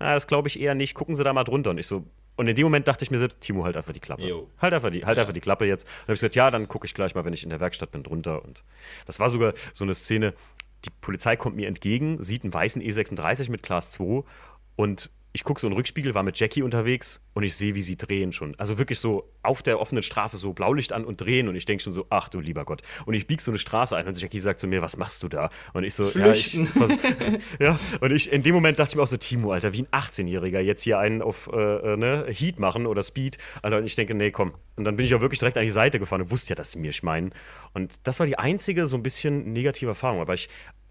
Na, 0.01 0.15
das 0.15 0.27
glaube 0.27 0.49
ich 0.49 0.59
eher 0.59 0.75
nicht. 0.75 0.95
Gucken 0.95 1.15
Sie 1.15 1.23
da 1.23 1.33
mal 1.33 1.45
drunter. 1.45 1.71
Und 1.71 1.79
ich 1.79 1.87
so, 1.87 2.05
und 2.37 2.49
in 2.49 2.57
dem 2.57 2.65
Moment 2.65 2.89
dachte 2.89 3.05
ich 3.05 3.11
mir 3.11 3.19
selbst, 3.19 3.41
Timo, 3.41 3.65
halt 3.65 3.77
einfach 3.77 3.93
die 3.93 4.01
Klappe. 4.01 4.27
Jo. 4.27 4.49
Halt, 4.59 4.75
einfach 4.75 4.91
die, 4.91 5.05
halt 5.05 5.17
ja. 5.17 5.23
einfach 5.23 5.35
die 5.35 5.41
Klappe 5.41 5.67
jetzt. 5.67 5.85
Und 5.85 5.91
dann 5.91 6.03
habe 6.03 6.13
ich 6.15 6.21
gesagt, 6.21 6.35
ja, 6.35 6.51
dann 6.51 6.67
gucke 6.67 6.87
ich 6.87 6.95
gleich 6.95 7.15
mal, 7.15 7.25
wenn 7.25 7.33
ich 7.33 7.45
in 7.45 7.51
der 7.51 7.61
Werkstatt 7.61 7.93
bin, 7.93 8.03
drunter. 8.03 8.45
Und 8.45 8.65
das 9.07 9.21
war 9.21 9.29
sogar 9.29 9.55
so 9.73 9.85
eine 9.85 9.95
Szene, 9.95 10.35
die 10.85 10.91
Polizei 11.01 11.37
kommt 11.37 11.57
mir 11.57 11.69
entgegen, 11.69 12.23
sieht 12.23 12.45
einen 12.45 12.55
weißen 12.55 12.83
E36 12.83 13.51
mit 13.51 13.63
Class 13.63 13.91
2 13.93 14.25
und 14.77 15.11
ich 15.37 15.43
gucke 15.43 15.61
so 15.61 15.67
in 15.67 15.73
den 15.73 15.77
Rückspiegel, 15.77 16.15
war 16.15 16.23
mit 16.23 16.39
Jackie 16.39 16.63
unterwegs 16.63 17.21
und 17.35 17.43
ich 17.43 17.57
sehe, 17.57 17.75
wie 17.75 17.83
sie 17.83 17.97
drehen 17.97 18.31
schon. 18.31 18.55
Also 18.57 18.79
wirklich 18.79 19.01
so 19.01 19.33
auf 19.43 19.65
der 19.65 19.81
offenen 19.81 20.05
Straße 20.05 20.37
so 20.37 20.53
Blaulicht 20.53 20.93
an 20.93 21.05
und 21.05 21.21
drehen 21.21 21.49
und 21.49 21.57
ich 21.57 21.65
denke 21.65 21.83
schon 21.83 21.93
so, 21.93 22.07
ach 22.09 22.29
du 22.29 22.39
lieber 22.39 22.65
Gott. 22.65 22.83
Und 23.05 23.15
ich 23.15 23.27
biege 23.27 23.43
so 23.43 23.51
eine 23.51 23.59
Straße 23.59 23.97
ein 23.97 24.07
und 24.07 24.21
Jackie 24.21 24.39
sagt 24.39 24.61
zu 24.61 24.69
mir, 24.69 24.81
was 24.81 24.97
machst 24.97 25.25
du 25.25 25.29
da? 25.29 25.51
Und 25.73 25.83
ich 25.83 25.95
so, 25.95 26.05
Flüchten. 26.05 26.69
ja, 26.79 26.87
ich, 26.87 27.39
ja, 27.59 27.79
und 28.01 28.13
ich, 28.13 28.31
in 28.33 28.45
dem 28.45 28.55
Moment 28.55 28.79
dachte 28.79 28.91
ich 28.91 28.97
mir 28.97 29.03
auch 29.03 29.09
so, 29.09 29.17
Timo, 29.17 29.51
Alter, 29.51 29.73
wie 29.73 29.83
ein 29.83 29.89
18-Jähriger 29.89 30.61
jetzt 30.61 30.83
hier 30.83 31.01
einen 31.01 31.21
auf 31.21 31.51
äh, 31.53 31.59
äh, 31.59 31.97
ne, 31.97 32.27
Heat 32.29 32.61
machen 32.61 32.87
oder 32.87 33.03
Speed. 33.03 33.39
Alter, 33.61 33.79
und 33.79 33.87
ich 33.87 33.97
denke, 33.97 34.15
nee, 34.15 34.31
komm. 34.31 34.53
Und 34.77 34.85
dann 34.85 34.95
bin 34.95 35.05
ich 35.05 35.17
auch 35.17 35.21
wirklich 35.21 35.41
direkt 35.41 35.59
an 35.59 35.65
die 35.65 35.71
Seite 35.73 35.99
gefahren 35.99 36.23
und 36.23 36.31
wusste 36.31 36.51
ja, 36.51 36.55
dass 36.55 36.71
sie 36.71 36.79
mir 36.79 36.93
meinen. 37.03 37.33
Und 37.73 37.93
das 38.05 38.21
war 38.21 38.27
die 38.27 38.39
einzige 38.39 38.87
so 38.87 38.97
ein 38.97 39.03
bisschen 39.03 39.53
negative 39.53 39.91
Erfahrung. 39.91 40.21
Aber 40.21 40.35
ich 40.35 40.49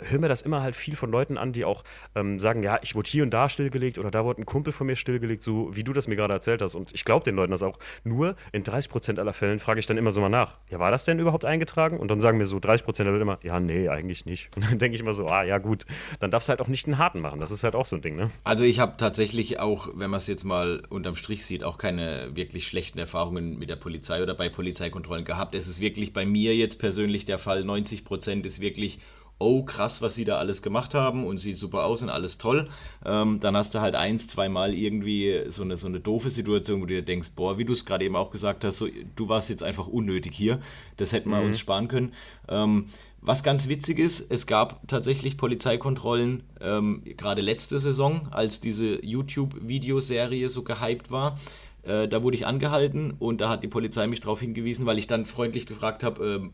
höre 0.10 0.20
mir 0.20 0.28
das 0.28 0.42
immer 0.42 0.62
halt 0.62 0.76
viel 0.76 0.96
von 0.96 1.12
Leuten 1.12 1.38
an, 1.38 1.54
die 1.54 1.66
auch 1.66 1.84
ähm, 2.16 2.40
sagen, 2.40 2.64
ja, 2.64 2.80
ich 2.82 2.96
wurde 2.96 3.10
hier 3.10 3.24
und 3.24 3.32
da 3.32 3.50
stillgelegt 3.50 3.98
oder 3.98 4.12
da 4.12 4.26
wurde 4.26 4.42
ein 4.42 4.46
Kumpel 4.46 4.74
von 4.74 4.88
mir 4.88 4.96
stillgelegt, 4.96 5.44
so 5.44 5.76
wie 5.76 5.84
du 5.84 5.94
das 5.94 6.08
mir 6.08 6.16
gerade 6.16 6.34
erzählt 6.34 6.62
hast. 6.62 6.76
Und 6.76 6.94
ich 6.94 7.06
glaube 7.06 7.24
den 7.24 7.36
Leuten 7.36 7.52
das 7.52 7.64
auch. 7.64 7.80
Nur 8.04 8.36
in 8.52 8.64
30 8.64 8.92
Prozent 8.92 9.20
aller 9.20 9.34
Fällen 9.34 9.60
frage 9.60 9.80
ich 9.80 9.88
dann 9.88 9.98
immer 9.98 10.12
so 10.12 10.22
mal 10.22 10.30
nach, 10.30 10.58
ja, 10.70 10.80
war 10.80 10.92
das 10.92 11.06
denn 11.06 11.20
überhaupt 11.20 11.46
eingetragen? 11.46 12.00
Und 12.00 12.10
dann 12.10 12.22
sagen 12.22 12.38
mir 12.38 12.46
so 12.46 12.60
30 12.60 12.86
Prozent 12.86 13.08
der 13.08 13.14
Leute 13.14 13.24
immer, 13.24 13.40
ja, 13.44 13.60
nee, 13.60 13.90
eigentlich 13.90 14.26
nicht. 14.26 14.50
Und 14.56 14.66
dann 14.66 14.80
denke 14.80 14.96
ich 14.96 15.02
immer 15.02 15.14
so, 15.14 15.28
ah, 15.28 15.44
ja, 15.44 15.58
gut, 15.58 15.86
dann 16.20 16.32
darfst 16.32 16.48
du 16.48 16.52
halt 16.52 16.62
auch 16.62 16.68
nicht 16.68 16.88
einen 16.88 16.98
harten 16.98 17.22
machen. 17.22 17.40
Das 17.40 17.52
ist 17.52 17.64
halt 17.64 17.76
auch 17.76 17.86
so 17.86 17.96
ein 17.96 18.02
Ding, 18.02 18.16
ne? 18.16 18.32
Also 18.44 18.64
ich 18.64 18.80
habe 18.80 18.98
tatsächlich 18.98 19.60
auch, 19.60 19.88
wenn 19.96 20.10
man 20.10 20.18
es 20.18 20.28
jetzt 20.28 20.44
mal 20.44 20.84
unterm 20.90 21.16
Strich 21.16 21.46
sieht, 21.46 21.64
auch 21.64 21.78
keine 21.78 22.36
wirklich 22.36 22.68
schlechten 22.68 23.00
Erfahrungen 23.00 23.58
mit 23.58 23.70
der 23.70 23.76
Polizei 23.76 24.22
oder 24.22 24.34
bei 24.34 24.50
Polizeikontrollen 24.50 25.26
gehabt. 25.26 25.56
Es 25.56 25.68
ist 25.68 25.80
wirklich 25.80 26.14
bei 26.14 26.26
mir 26.26 26.56
jetzt 26.56 26.80
persönlich 26.80 27.26
der 27.26 27.40
Fall, 27.40 27.64
90 27.64 28.06
Prozent 28.06 28.46
ist 28.46 28.60
wirklich 28.60 29.00
oh 29.44 29.64
krass, 29.64 30.02
was 30.02 30.16
sie 30.16 30.26
da 30.26 30.38
alles 30.38 30.62
gemacht 30.62 30.94
haben 30.94 31.26
und 31.26 31.38
sieht 31.38 31.58
super 31.58 31.86
aus 31.86 32.02
und 32.02 32.10
alles 32.10 32.38
toll. 32.38 32.70
Ähm, 33.06 33.40
dann 33.42 33.56
hast 33.56 33.76
du 33.76 33.82
halt 33.82 33.96
eins, 33.96 34.28
zweimal 34.28 34.74
irgendwie 34.74 35.44
so 35.48 35.64
eine, 35.64 35.78
so 35.78 35.88
eine 35.88 36.00
doofe 36.00 36.30
Situation, 36.30 36.82
wo 36.82 36.86
du 36.86 36.94
dir 36.96 37.02
denkst, 37.02 37.32
boah, 37.36 37.58
wie 37.58 37.66
du 37.66 37.74
es 37.74 37.86
gerade 37.86 38.06
eben 38.06 38.16
auch 38.16 38.32
gesagt 38.32 38.64
hast, 38.64 38.78
so, 38.78 38.88
du 39.16 39.30
warst 39.30 39.50
jetzt 39.50 39.64
einfach 39.64 39.88
unnötig 39.88 40.34
hier. 40.34 40.60
Das 40.98 41.12
hätten 41.12 41.30
wir 41.30 41.42
mhm. 41.42 41.48
uns 41.48 41.60
sparen 41.60 41.88
können. 41.88 42.14
Ähm, 42.48 42.88
was 43.26 43.42
ganz 43.42 43.70
witzig 43.70 44.00
ist, 44.00 44.30
es 44.32 44.48
gab 44.48 44.86
tatsächlich 44.88 45.38
Polizeikontrollen, 45.38 46.44
ähm, 46.60 47.04
gerade 47.06 47.42
letzte 47.42 47.80
Saison, 47.80 48.28
als 48.32 48.60
diese 48.60 49.04
YouTube-Videoserie 49.04 50.50
so 50.50 50.64
gehypt 50.64 51.10
war. 51.10 51.40
Äh, 51.84 52.10
da 52.10 52.22
wurde 52.24 52.36
ich 52.36 52.46
angehalten 52.46 53.14
und 53.20 53.40
da 53.40 53.48
hat 53.50 53.64
die 53.64 53.70
Polizei 53.70 54.08
mich 54.08 54.20
darauf 54.20 54.42
hingewiesen, 54.42 54.86
weil 54.86 54.98
ich 54.98 55.08
dann 55.08 55.24
freundlich 55.24 55.66
gefragt 55.66 56.04
habe, 56.04 56.44
äh, 56.44 56.50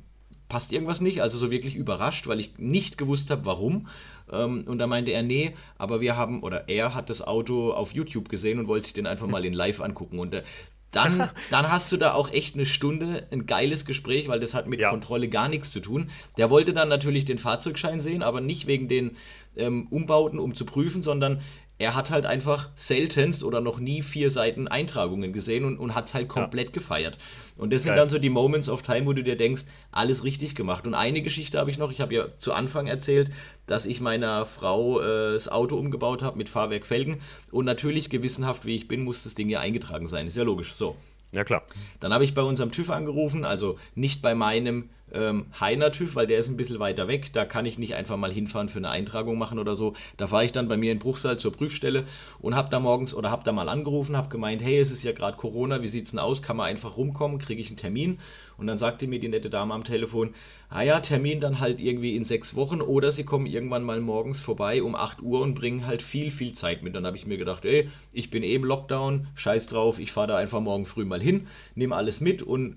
passt 0.49 0.73
irgendwas 0.73 0.99
nicht, 0.99 1.21
also 1.21 1.37
so 1.37 1.51
wirklich 1.51 1.75
überrascht, 1.75 2.27
weil 2.27 2.39
ich 2.39 2.57
nicht 2.57 2.97
gewusst 2.97 3.29
habe, 3.29 3.45
warum. 3.45 3.87
Ähm, 4.31 4.65
und 4.67 4.79
da 4.79 4.87
meinte 4.87 5.11
er, 5.11 5.23
nee, 5.23 5.55
aber 5.77 6.01
wir 6.01 6.17
haben, 6.17 6.43
oder 6.43 6.67
er 6.67 6.93
hat 6.93 7.09
das 7.09 7.21
Auto 7.21 7.71
auf 7.71 7.93
YouTube 7.93 8.27
gesehen 8.27 8.59
und 8.59 8.67
wollte 8.67 8.85
sich 8.85 8.93
den 8.93 9.07
einfach 9.07 9.27
mal 9.27 9.45
in 9.45 9.53
live 9.53 9.79
angucken. 9.79 10.19
Und 10.19 10.33
äh, 10.33 10.43
dann, 10.91 11.29
dann 11.51 11.71
hast 11.71 11.91
du 11.91 11.97
da 11.97 12.13
auch 12.13 12.31
echt 12.31 12.55
eine 12.55 12.65
Stunde 12.65 13.27
ein 13.31 13.45
geiles 13.45 13.85
Gespräch, 13.85 14.27
weil 14.27 14.39
das 14.39 14.53
hat 14.53 14.67
mit 14.67 14.79
ja. 14.79 14.89
Kontrolle 14.89 15.29
gar 15.29 15.49
nichts 15.49 15.71
zu 15.71 15.79
tun. 15.79 16.09
Der 16.37 16.49
wollte 16.49 16.73
dann 16.73 16.89
natürlich 16.89 17.25
den 17.25 17.37
Fahrzeugschein 17.37 17.99
sehen, 17.99 18.23
aber 18.23 18.41
nicht 18.41 18.67
wegen 18.67 18.87
den 18.87 19.17
ähm, 19.55 19.87
Umbauten, 19.89 20.39
um 20.39 20.55
zu 20.55 20.65
prüfen, 20.65 21.01
sondern 21.01 21.41
er 21.79 21.95
hat 21.95 22.11
halt 22.11 22.25
einfach 22.25 22.69
seltenst 22.75 23.41
oder 23.41 23.61
noch 23.61 23.79
nie 23.79 24.03
vier 24.03 24.29
Seiten 24.29 24.67
Eintragungen 24.67 25.31
gesehen 25.31 25.63
und, 25.63 25.79
und 25.79 25.95
hat 25.95 26.07
es 26.07 26.13
halt 26.13 26.27
komplett 26.27 26.67
ja. 26.67 26.73
gefeiert. 26.73 27.17
Und 27.57 27.71
das 27.71 27.83
sind 27.83 27.95
dann 27.95 28.09
so 28.09 28.19
die 28.19 28.29
Moments 28.29 28.67
of 28.67 28.81
Time, 28.81 29.05
wo 29.05 29.13
du 29.13 29.23
dir 29.23 29.37
denkst, 29.37 29.63
alles 29.91 30.25
richtig 30.25 30.55
gemacht. 30.55 30.85
Und 30.85 30.93
eine 30.93 31.21
Geschichte 31.21 31.57
habe 31.57 31.71
ich 31.71 31.77
noch, 31.77 31.91
ich 31.91 32.01
habe 32.01 32.13
ja 32.13 32.37
zu 32.37 32.51
Anfang 32.51 32.87
erzählt, 32.87 33.31
dass 33.65 33.85
ich 33.85 34.01
meiner 34.01 34.45
Frau 34.45 34.99
äh, 34.99 35.33
das 35.33 35.47
Auto 35.47 35.77
umgebaut 35.77 36.21
habe 36.21 36.37
mit 36.37 36.49
Fahrwerk 36.49 36.85
Felgen. 36.85 37.21
Und 37.49 37.63
natürlich, 37.63 38.09
gewissenhaft 38.09 38.65
wie 38.65 38.75
ich 38.75 38.89
bin, 38.89 39.03
muss 39.03 39.23
das 39.23 39.35
Ding 39.35 39.47
ja 39.47 39.61
eingetragen 39.61 40.07
sein. 40.07 40.27
Ist 40.27 40.35
ja 40.35 40.43
logisch. 40.43 40.73
So. 40.73 40.97
Ja, 41.31 41.45
klar. 41.45 41.63
Dann 42.01 42.13
habe 42.13 42.25
ich 42.25 42.33
bei 42.33 42.41
unserem 42.41 42.71
TÜV 42.71 42.89
angerufen, 42.89 43.45
also 43.45 43.77
nicht 43.95 44.21
bei 44.21 44.35
meinem 44.35 44.89
ähm, 45.13 45.47
Heiner 45.59 45.91
TÜV, 45.91 46.15
weil 46.15 46.27
der 46.27 46.39
ist 46.39 46.49
ein 46.49 46.57
bisschen 46.57 46.79
weiter 46.79 47.07
weg. 47.07 47.33
Da 47.33 47.45
kann 47.45 47.65
ich 47.65 47.77
nicht 47.77 47.95
einfach 47.95 48.17
mal 48.17 48.31
hinfahren 48.31 48.69
für 48.69 48.79
eine 48.79 48.89
Eintragung 48.89 49.37
machen 49.37 49.59
oder 49.59 49.75
so. 49.75 49.93
Da 50.17 50.27
fahre 50.27 50.45
ich 50.45 50.51
dann 50.51 50.67
bei 50.67 50.77
mir 50.77 50.91
in 50.91 50.99
Bruchsal 50.99 51.37
zur 51.37 51.51
Prüfstelle 51.51 52.03
und 52.39 52.55
habe 52.55 52.69
da 52.69 52.79
morgens 52.79 53.13
oder 53.13 53.31
habe 53.31 53.43
da 53.43 53.51
mal 53.51 53.69
angerufen, 53.69 54.17
habe 54.17 54.29
gemeint, 54.29 54.63
hey, 54.63 54.79
es 54.79 54.91
ist 54.91 55.03
ja 55.03 55.11
gerade 55.11 55.37
Corona, 55.37 55.81
wie 55.81 55.87
sieht 55.87 56.05
es 56.05 56.11
denn 56.11 56.19
aus? 56.19 56.41
Kann 56.41 56.57
man 56.57 56.67
einfach 56.67 56.97
rumkommen? 56.97 57.39
Kriege 57.39 57.61
ich 57.61 57.69
einen 57.69 57.77
Termin? 57.77 58.19
Und 58.57 58.67
dann 58.67 58.77
sagte 58.77 59.07
mir 59.07 59.19
die 59.19 59.29
nette 59.29 59.49
Dame 59.49 59.73
am 59.73 59.85
Telefon, 59.85 60.33
ah 60.69 60.81
ja, 60.81 60.99
Termin 60.99 61.39
dann 61.39 61.61
halt 61.61 61.79
irgendwie 61.79 62.17
in 62.17 62.25
sechs 62.25 62.55
Wochen 62.55 62.81
oder 62.81 63.11
sie 63.11 63.23
kommen 63.23 63.45
irgendwann 63.45 63.83
mal 63.83 64.01
morgens 64.01 64.41
vorbei 64.41 64.83
um 64.83 64.95
8 64.95 65.21
Uhr 65.21 65.41
und 65.41 65.55
bringen 65.55 65.87
halt 65.87 66.01
viel, 66.01 66.29
viel 66.29 66.51
Zeit 66.53 66.83
mit. 66.83 66.95
Dann 66.95 67.05
habe 67.05 67.15
ich 67.15 67.25
mir 67.25 67.37
gedacht, 67.37 67.63
ey, 67.63 67.89
ich 68.11 68.29
bin 68.29 68.43
eh 68.43 68.55
im 68.55 68.65
Lockdown, 68.65 69.27
scheiß 69.35 69.67
drauf, 69.67 69.97
ich 69.97 70.11
fahre 70.11 70.27
da 70.27 70.37
einfach 70.37 70.59
morgen 70.59 70.85
früh 70.85 71.05
mal 71.05 71.21
hin, 71.21 71.47
nehme 71.75 71.95
alles 71.95 72.19
mit 72.19 72.43
und 72.43 72.75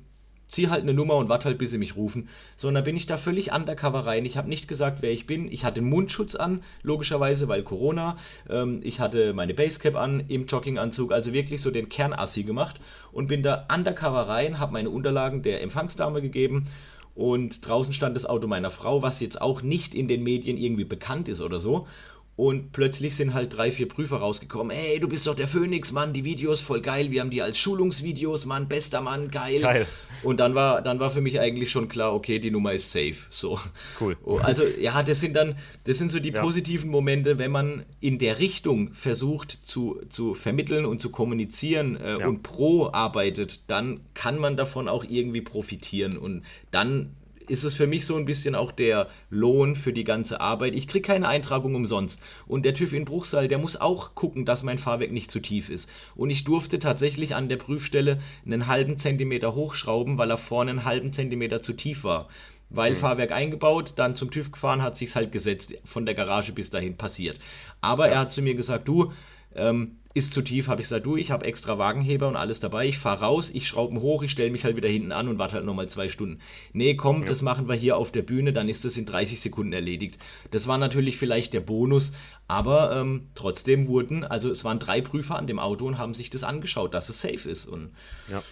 zieh 0.53 0.69
halt 0.69 0.83
eine 0.83 0.95
Nummer 0.95 1.17
und 1.17 1.29
warte 1.29 1.47
halt, 1.47 1.59
bis 1.59 1.71
sie 1.71 1.79
mich 1.79 1.97
rufen. 1.97 2.29
So, 2.57 2.69
und 2.69 2.75
dann 2.75 2.85
bin 2.85 2.97
ich 2.97 3.07
da 3.07 3.17
völlig 3.17 3.53
undercover 3.53 4.07
rein. 4.07 4.25
Ich 4.25 4.37
habe 4.37 4.49
nicht 4.49 4.69
gesagt, 4.69 5.01
wer 5.01 5.11
ich 5.11 5.27
bin. 5.27 5.51
Ich 5.51 5.65
hatte 5.65 5.81
Mundschutz 5.81 6.35
an, 6.35 6.63
logischerweise, 6.83 7.49
weil 7.49 7.63
Corona. 7.63 8.17
Ähm, 8.49 8.81
ich 8.85 9.01
hatte 9.01 9.33
meine 9.33 9.55
Basecap 9.55 9.97
an 9.97 10.25
im 10.29 10.45
Jogginganzug, 10.47 11.11
also 11.13 11.33
wirklich 11.33 11.61
so 11.61 11.71
den 11.71 11.89
Kernassi 11.89 12.43
gemacht 12.43 12.81
und 13.13 13.29
bin 13.29 13.43
da 13.43 13.67
undercover 13.75 14.29
rein, 14.29 14.59
habe 14.59 14.75
meine 14.75 14.91
Unterlagen 14.91 15.43
der 15.43 15.63
Empfangsdame 15.63 16.21
gegeben 16.21 16.67
und 17.15 17.67
draußen 17.67 17.93
stand 17.93 18.17
das 18.17 18.27
Auto 18.27 18.47
meiner 18.47 18.71
Frau, 18.71 19.03
was 19.03 19.21
jetzt 19.21 19.41
auch 19.41 19.63
nicht 19.63 19.95
in 19.95 20.09
den 20.09 20.23
Medien 20.23 20.57
irgendwie 20.57 20.85
bekannt 20.85 21.29
ist 21.29 21.41
oder 21.41 21.61
so. 21.61 21.87
Und 22.35 22.73
plötzlich 22.73 23.15
sind 23.15 23.35
halt 23.35 23.57
drei, 23.57 23.71
vier 23.71 23.87
Prüfer 23.87 24.17
rausgekommen. 24.17 24.75
Ey, 24.75 24.99
du 24.99 25.07
bist 25.07 25.27
doch 25.27 25.35
der 25.35 25.47
Phoenix, 25.47 25.93
Mann, 25.93 26.15
die 26.15 26.25
Videos 26.25 26.63
voll 26.63 26.81
geil. 26.81 27.11
Wir 27.11 27.21
haben 27.21 27.29
die 27.29 27.43
als 27.43 27.59
Schulungsvideos, 27.59 28.47
Mann, 28.47 28.69
bester 28.69 29.03
Mann, 29.03 29.31
geil. 29.31 29.61
Geil. 29.61 29.87
Und 30.23 30.41
dann 30.41 30.55
war, 30.55 30.81
dann 30.81 30.99
war 30.99 31.11
für 31.11 31.21
mich 31.21 31.41
eigentlich 31.41 31.71
schon 31.71 31.89
klar, 31.89 32.15
okay, 32.15 32.39
die 32.39 32.51
Nummer 32.51 32.73
ist 32.73 32.91
safe. 32.91 33.17
So. 33.29 33.61
Cool. 34.01 34.17
Oh, 34.25 34.39
also, 34.39 34.63
ja, 34.81 35.03
das 35.03 35.21
sind 35.21 35.37
dann, 35.37 35.57
das 35.85 35.99
sind 35.99 36.11
so 36.11 36.21
die 36.21 36.31
ja. 36.31 36.41
positiven 36.41 36.91
Momente, 36.91 37.39
wenn 37.39 37.51
man 37.51 37.85
in 38.01 38.19
der 38.19 38.39
Richtung 38.39 38.95
versucht 38.95 39.51
zu, 39.51 40.01
zu 40.09 40.33
vermitteln 40.33 40.87
und 40.87 41.03
zu 41.03 41.11
kommunizieren 41.11 41.97
äh, 41.97 42.19
ja. 42.19 42.27
und 42.27 42.43
pro 42.43 42.91
arbeitet, 42.93 43.61
dann 43.69 44.01
kann 44.15 44.39
man 44.39 44.57
davon 44.57 44.89
auch 44.89 45.05
irgendwie 45.05 45.43
profitieren. 45.43 46.17
Und 46.17 46.45
dann 46.71 47.11
ist 47.53 47.65
es 47.65 47.75
für 47.75 47.87
mich 47.87 48.07
so 48.07 48.17
ein 48.17 48.25
bisschen 48.25 48.55
auch 48.55 48.73
der 48.73 49.09
Lohn 49.29 49.75
für 49.75 49.93
die 49.93 50.05
ganze 50.05 50.41
Arbeit. 50.41 50.75
Ich 50.75 50.89
kriege 50.89 51.07
keine 51.07 51.29
Eintragung 51.29 51.75
umsonst. 51.75 52.23
Und 52.47 52.65
der 52.65 52.73
TÜV 52.73 52.95
in 52.95 53.05
Bruchsal, 53.05 53.47
der 53.47 53.59
muss 53.59 53.77
auch 53.77 54.15
gucken, 54.15 54.47
dass 54.47 54.63
mein 54.63 54.79
Fahrwerk 54.79 55.13
nicht 55.13 55.31
zu 55.31 55.39
tief 55.39 55.69
ist. 55.69 55.91
Und 56.17 56.31
ich 56.31 56.45
durfte 56.45 56.79
tatsächlich 56.79 57.35
an 57.35 57.51
der 57.51 57.59
Prüfstelle 57.59 58.19
einen 58.47 58.69
halben 58.69 58.97
Zentimeter 58.97 59.55
hochschrauben, 59.55 60.17
weil 60.17 60.31
er 60.31 60.39
vorne 60.39 60.71
einen 60.71 60.85
halben 60.87 61.13
Zentimeter 61.13 61.61
zu 61.61 61.75
tief 61.75 62.05
war. 62.05 62.29
Weil 62.71 62.93
mhm. 62.93 62.97
Fahrwerk 62.97 63.33
eingebaut, 63.33 63.93
dann 63.97 64.17
zum 64.17 64.31
TÜV 64.31 64.53
gefahren, 64.53 64.81
hat 64.81 64.97
sich's 64.97 65.15
halt 65.15 65.31
gesetzt, 65.31 65.75
von 65.85 66.07
der 66.07 66.15
Garage 66.15 66.53
bis 66.53 66.71
dahin 66.71 66.97
passiert. 66.97 67.39
Aber 67.83 68.07
ja. 68.07 68.15
er 68.15 68.19
hat 68.21 68.33
zu 68.33 68.41
mir 68.41 68.55
gesagt, 68.55 68.89
du, 68.89 69.13
ähm, 69.55 69.99
ist 70.15 70.33
zu 70.33 70.43
tief, 70.43 70.69
habe 70.69 70.81
ich 70.81 70.87
gesagt, 70.87 71.07
du, 71.07 71.17
ich 71.17 71.31
habe 71.31 71.47
extra 71.47 71.79
Wagenheber 71.79 72.29
und 72.29 72.37
alles 72.37 72.61
dabei, 72.61 72.87
ich 72.87 72.99
fahre 72.99 73.25
raus, 73.25 73.51
ich 73.53 73.67
schraube 73.67 74.01
hoch, 74.01 74.23
ich 74.23 74.31
stelle 74.31 74.51
mich 74.51 74.65
halt 74.65 74.77
wieder 74.77 74.89
hinten 74.89 75.13
an 75.13 75.29
und 75.29 75.39
warte 75.39 75.57
halt 75.57 75.65
nochmal 75.65 75.89
zwei 75.89 76.09
Stunden. 76.09 76.41
Nee, 76.73 76.95
komm, 76.95 77.23
ja. 77.23 77.29
das 77.29 77.43
machen 77.43 77.69
wir 77.69 77.75
hier 77.75 77.97
auf 77.97 78.13
der 78.13 78.23
Bühne, 78.23 78.53
dann 78.53 78.69
ist 78.69 78.85
das 78.85 78.97
in 78.97 79.07
30 79.07 79.41
Sekunden 79.41 79.73
erledigt. 79.73 80.19
Das 80.51 80.67
war 80.67 80.79
natürlich 80.79 81.17
vielleicht 81.17 81.55
der 81.55 81.61
Bonus, 81.61 82.13
aber 82.49 82.97
ähm, 82.97 83.29
trotzdem 83.35 83.89
wurden, 83.89 84.25
also 84.25 84.51
es 84.51 84.65
waren 84.65 84.79
drei 84.79 85.01
Prüfer 85.01 85.37
an 85.37 85.47
dem 85.47 85.59
Auto 85.59 85.87
und 85.87 85.99
haben 85.99 86.15
sich 86.15 86.31
das 86.31 86.45
angeschaut, 86.45 86.95
dass 86.95 87.09
es 87.09 87.21
safe 87.21 87.49
ist. 87.49 87.67
Und 87.67 87.91
ja 88.31 88.43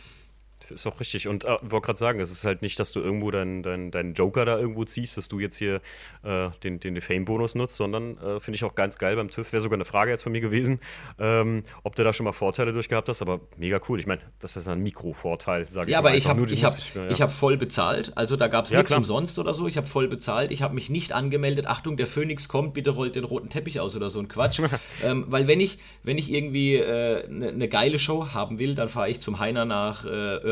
ist 0.70 0.86
auch 0.86 1.00
richtig. 1.00 1.28
Und 1.28 1.44
äh, 1.44 1.56
wollte 1.62 1.86
gerade 1.86 1.98
sagen, 1.98 2.20
es 2.20 2.30
ist 2.30 2.44
halt 2.44 2.62
nicht, 2.62 2.78
dass 2.78 2.92
du 2.92 3.00
irgendwo 3.00 3.30
deinen 3.30 3.62
dein, 3.62 3.90
dein 3.90 4.14
Joker 4.14 4.44
da 4.44 4.58
irgendwo 4.58 4.84
ziehst, 4.84 5.16
dass 5.16 5.28
du 5.28 5.40
jetzt 5.40 5.56
hier 5.56 5.80
äh, 6.22 6.50
den, 6.62 6.80
den 6.80 7.00
Fame-Bonus 7.00 7.54
nutzt, 7.54 7.76
sondern 7.76 8.16
äh, 8.18 8.40
finde 8.40 8.56
ich 8.56 8.64
auch 8.64 8.74
ganz 8.74 8.98
geil 8.98 9.16
beim 9.16 9.30
TÜV. 9.30 9.52
Wäre 9.52 9.60
sogar 9.60 9.76
eine 9.76 9.84
Frage 9.84 10.10
jetzt 10.10 10.22
von 10.22 10.32
mir 10.32 10.40
gewesen, 10.40 10.80
ähm, 11.18 11.64
ob 11.82 11.94
du 11.96 12.04
da 12.04 12.12
schon 12.12 12.24
mal 12.24 12.32
Vorteile 12.32 12.72
durchgehabt 12.72 13.08
hast, 13.08 13.22
aber 13.22 13.40
mega 13.56 13.80
cool. 13.88 13.98
Ich 14.00 14.06
meine, 14.06 14.20
das 14.38 14.56
ist 14.56 14.68
ein 14.68 14.82
Mikrovorteil, 14.82 15.66
sage 15.66 15.88
ich 15.88 15.92
Ja, 15.92 15.98
aber 15.98 16.14
ich 16.14 16.26
habe 16.26 16.44
ich 16.50 16.64
hab, 16.64 16.76
ich, 16.76 16.94
ja. 16.94 17.08
ich 17.08 17.22
hab 17.22 17.30
voll 17.30 17.56
bezahlt. 17.56 18.12
Also 18.16 18.36
da 18.36 18.48
gab 18.48 18.64
es 18.64 18.70
ja, 18.70 18.78
nichts 18.78 18.92
umsonst 18.92 19.38
oder 19.38 19.54
so. 19.54 19.66
Ich 19.66 19.76
habe 19.76 19.86
voll 19.86 20.08
bezahlt. 20.08 20.50
Ich 20.50 20.62
habe 20.62 20.74
mich 20.74 20.90
nicht 20.90 21.12
angemeldet. 21.12 21.66
Achtung, 21.66 21.96
der 21.96 22.06
Phoenix 22.06 22.48
kommt, 22.48 22.74
bitte 22.74 22.90
rollt 22.90 23.16
den 23.16 23.24
roten 23.24 23.50
Teppich 23.50 23.80
aus 23.80 23.96
oder 23.96 24.10
so 24.10 24.18
ein 24.18 24.28
Quatsch. 24.28 24.60
ähm, 25.04 25.26
weil 25.28 25.46
wenn 25.48 25.60
ich, 25.60 25.78
wenn 26.02 26.18
ich 26.18 26.32
irgendwie 26.32 26.82
eine 26.82 27.48
äh, 27.48 27.52
ne 27.52 27.68
geile 27.68 27.98
Show 27.98 28.28
haben 28.32 28.58
will, 28.58 28.74
dann 28.74 28.88
fahre 28.88 29.10
ich 29.10 29.20
zum 29.20 29.38
Heiner 29.38 29.64
nach 29.64 30.04
äh, 30.04 30.08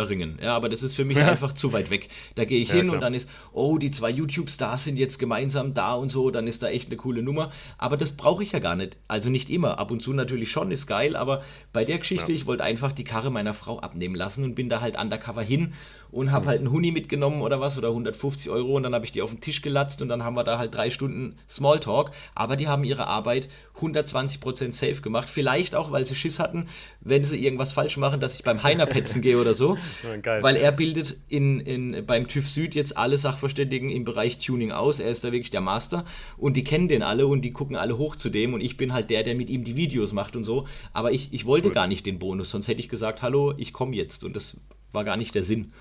Öhringen. 0.09 0.39
Ja, 0.43 0.57
aber 0.57 0.69
das 0.69 0.83
ist 0.83 0.95
für 0.95 1.05
mich 1.05 1.19
einfach 1.19 1.53
zu 1.53 1.73
weit 1.73 1.91
weg. 1.91 2.09
Da 2.35 2.45
gehe 2.45 2.61
ich 2.61 2.69
ja, 2.69 2.77
hin 2.77 2.87
klar. 2.87 2.95
und 2.95 3.01
dann 3.01 3.15
ist, 3.15 3.29
oh, 3.53 3.79
die 3.79 3.91
zwei 3.91 4.11
YouTube-Stars 4.11 4.85
sind 4.85 4.97
jetzt 4.97 5.19
gemeinsam 5.19 5.75
da 5.75 5.95
und 5.95 6.09
so, 6.09 6.31
dann 6.31 6.47
ist 6.47 6.63
da 6.63 6.69
echt 6.69 6.89
eine 6.89 6.97
coole 6.97 7.23
Nummer. 7.23 7.51
Aber 7.77 7.97
das 7.97 8.13
brauche 8.13 8.43
ich 8.43 8.53
ja 8.53 8.59
gar 8.59 8.77
nicht. 8.77 8.97
Also 9.09 9.31
nicht 9.31 9.51
immer. 9.51 9.79
Ab 9.79 9.91
und 9.91 10.03
zu 10.03 10.13
natürlich 10.13 10.51
schon, 10.51 10.71
ist 10.71 10.87
geil, 10.87 11.17
aber 11.17 11.43
bei 11.73 11.85
der 11.85 11.99
Geschichte, 11.99 12.33
ja. 12.33 12.37
ich 12.37 12.47
wollte 12.47 12.65
einfach 12.65 12.93
die 12.93 13.05
Karre 13.05 13.31
meiner 13.31 13.55
Frau 13.55 13.79
abnehmen 13.81 14.15
lassen 14.15 14.45
und 14.45 14.55
bin 14.55 14.69
da 14.69 14.81
halt 14.81 14.99
undercover 14.99 15.43
hin 15.43 15.75
und 16.11 16.33
habe 16.33 16.45
mhm. 16.45 16.49
halt 16.49 16.59
einen 16.61 16.71
Huni 16.71 16.91
mitgenommen 16.91 17.43
oder 17.43 17.61
was 17.61 17.77
oder 17.77 17.89
150 17.89 18.51
Euro 18.51 18.77
und 18.77 18.83
dann 18.83 18.95
habe 18.95 19.05
ich 19.05 19.13
die 19.13 19.23
auf 19.23 19.31
den 19.31 19.41
Tisch 19.41 19.63
gelatzt 19.63 20.01
und 20.03 20.09
dann 20.09 20.25
haben 20.25 20.37
wir 20.37 20.45
da 20.45 20.59
halt 20.59 20.75
drei 20.75 20.91
Stunden 20.91 21.37
Smalltalk. 21.49 22.11
Aber 22.35 22.57
die 22.57 22.69
haben 22.69 22.85
ihre 22.85 23.07
Arbeit 23.07 23.49
120% 23.81 24.73
safe 24.73 25.01
gemacht. 25.03 25.29
Vielleicht 25.29 25.75
auch, 25.75 25.91
weil 25.91 26.05
sie 26.05 26.15
Schiss 26.15 26.39
hatten, 26.39 26.67
wenn 27.01 27.25
sie 27.25 27.43
irgendwas 27.43 27.73
falsch 27.73 27.97
machen, 27.97 28.21
dass 28.21 28.35
ich 28.35 28.45
beim 28.45 28.63
Heiner 28.63 28.87
petzen 28.87 29.23
gehe 29.23 29.39
oder 29.39 29.55
so. 29.55 29.77
Ja, 30.25 30.43
weil 30.43 30.57
er 30.57 30.73
bildet 30.73 31.17
in, 31.29 31.61
in, 31.61 32.07
beim 32.07 32.29
TÜV 32.29 32.49
Süd 32.49 32.75
jetzt 32.75 32.97
alle 32.97 33.19
Sachverständigen 33.19 33.91
im 33.91 34.05
Bereich 34.05 34.39
Tuning 34.39 34.73
aus. 34.73 35.01
Er 35.01 35.11
ist 35.11 35.25
da 35.25 35.33
wirklich 35.33 35.51
der 35.51 35.61
Master 35.61 36.05
und 36.37 36.57
die 36.57 36.65
kennen 36.65 36.89
den 36.89 37.03
alle 37.03 37.27
und 37.27 37.43
die 37.43 37.53
gucken 37.53 37.77
alle 37.77 37.99
hoch 37.99 38.17
zu 38.17 38.31
dem 38.31 38.55
und 38.55 38.61
ich 38.61 38.77
bin 38.77 38.93
halt 38.93 39.11
der, 39.11 39.23
der 39.23 39.35
mit 39.35 39.51
ihm 39.51 39.65
die 39.65 39.77
Videos 39.77 40.13
macht 40.13 40.37
und 40.37 40.45
so. 40.45 40.67
Aber 40.93 41.13
ich, 41.13 41.33
ich 41.33 41.47
wollte 41.47 41.69
cool. 41.69 41.75
gar 41.75 41.87
nicht 41.87 42.07
den 42.07 42.19
Bonus, 42.19 42.51
sonst 42.51 42.69
hätte 42.69 42.81
ich 42.81 42.89
gesagt, 42.89 43.23
hallo, 43.23 43.55
ich 43.57 43.73
komme 43.73 43.97
jetzt 43.97 44.25
und 44.25 44.35
das 44.37 44.61
war 44.93 45.05
gar 45.05 45.17
nicht 45.17 45.35
der 45.35 45.43
Sinn. 45.43 45.73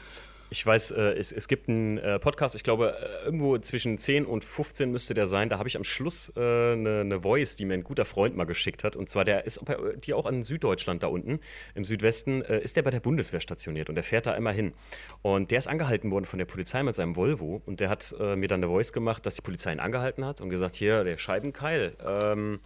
Ich 0.49 0.65
weiß, 0.65 0.91
äh, 0.91 1.13
es, 1.13 1.33
es, 1.33 1.49
gibt 1.49 1.67
einen 1.67 1.97
äh, 1.97 2.19
Podcast, 2.19 2.55
ich 2.55 2.63
glaube, 2.63 2.95
äh, 2.97 3.25
irgendwo 3.25 3.57
zwischen 3.57 3.97
10 3.97 4.25
und 4.25 4.45
15 4.45 4.89
müsste 4.89 5.13
der 5.13 5.27
sein. 5.27 5.49
Da 5.49 5.59
habe 5.59 5.67
ich 5.67 5.75
am 5.75 5.83
Schluss 5.83 6.31
äh, 6.37 6.39
eine, 6.39 7.01
eine, 7.01 7.21
Voice, 7.21 7.57
die 7.57 7.65
mir 7.65 7.73
ein 7.73 7.83
guter 7.83 8.05
Freund 8.05 8.37
mal 8.37 8.45
geschickt 8.45 8.85
hat. 8.85 8.95
Und 8.95 9.09
zwar, 9.09 9.25
der 9.25 9.45
ist 9.45 9.59
die 10.05 10.13
auch 10.13 10.25
an 10.25 10.43
Süddeutschland 10.43 11.03
da 11.03 11.07
unten, 11.07 11.41
im 11.75 11.83
Südwesten, 11.83 12.43
äh, 12.43 12.61
ist 12.61 12.77
der 12.77 12.83
bei 12.83 12.91
der 12.91 13.01
Bundeswehr 13.01 13.41
stationiert 13.41 13.89
und 13.89 13.95
der 13.95 14.05
fährt 14.05 14.25
da 14.25 14.35
immer 14.35 14.51
hin. 14.51 14.73
Und 15.21 15.51
der 15.51 15.57
ist 15.57 15.67
angehalten 15.67 16.11
worden 16.11 16.25
von 16.25 16.39
der 16.39 16.45
Polizei 16.45 16.81
mit 16.81 16.95
seinem 16.95 17.17
Volvo 17.17 17.61
und 17.65 17.81
der 17.81 17.89
hat 17.89 18.15
äh, 18.17 18.37
mir 18.37 18.47
dann 18.47 18.63
eine 18.63 18.71
Voice 18.71 18.93
gemacht, 18.93 19.25
dass 19.25 19.35
die 19.35 19.41
Polizei 19.41 19.73
ihn 19.73 19.81
angehalten 19.81 20.23
hat 20.23 20.39
und 20.39 20.49
gesagt: 20.49 20.75
Hier, 20.75 21.03
der 21.03 21.17
Scheibenkeil. 21.17 21.93
Ähm, 22.05 22.61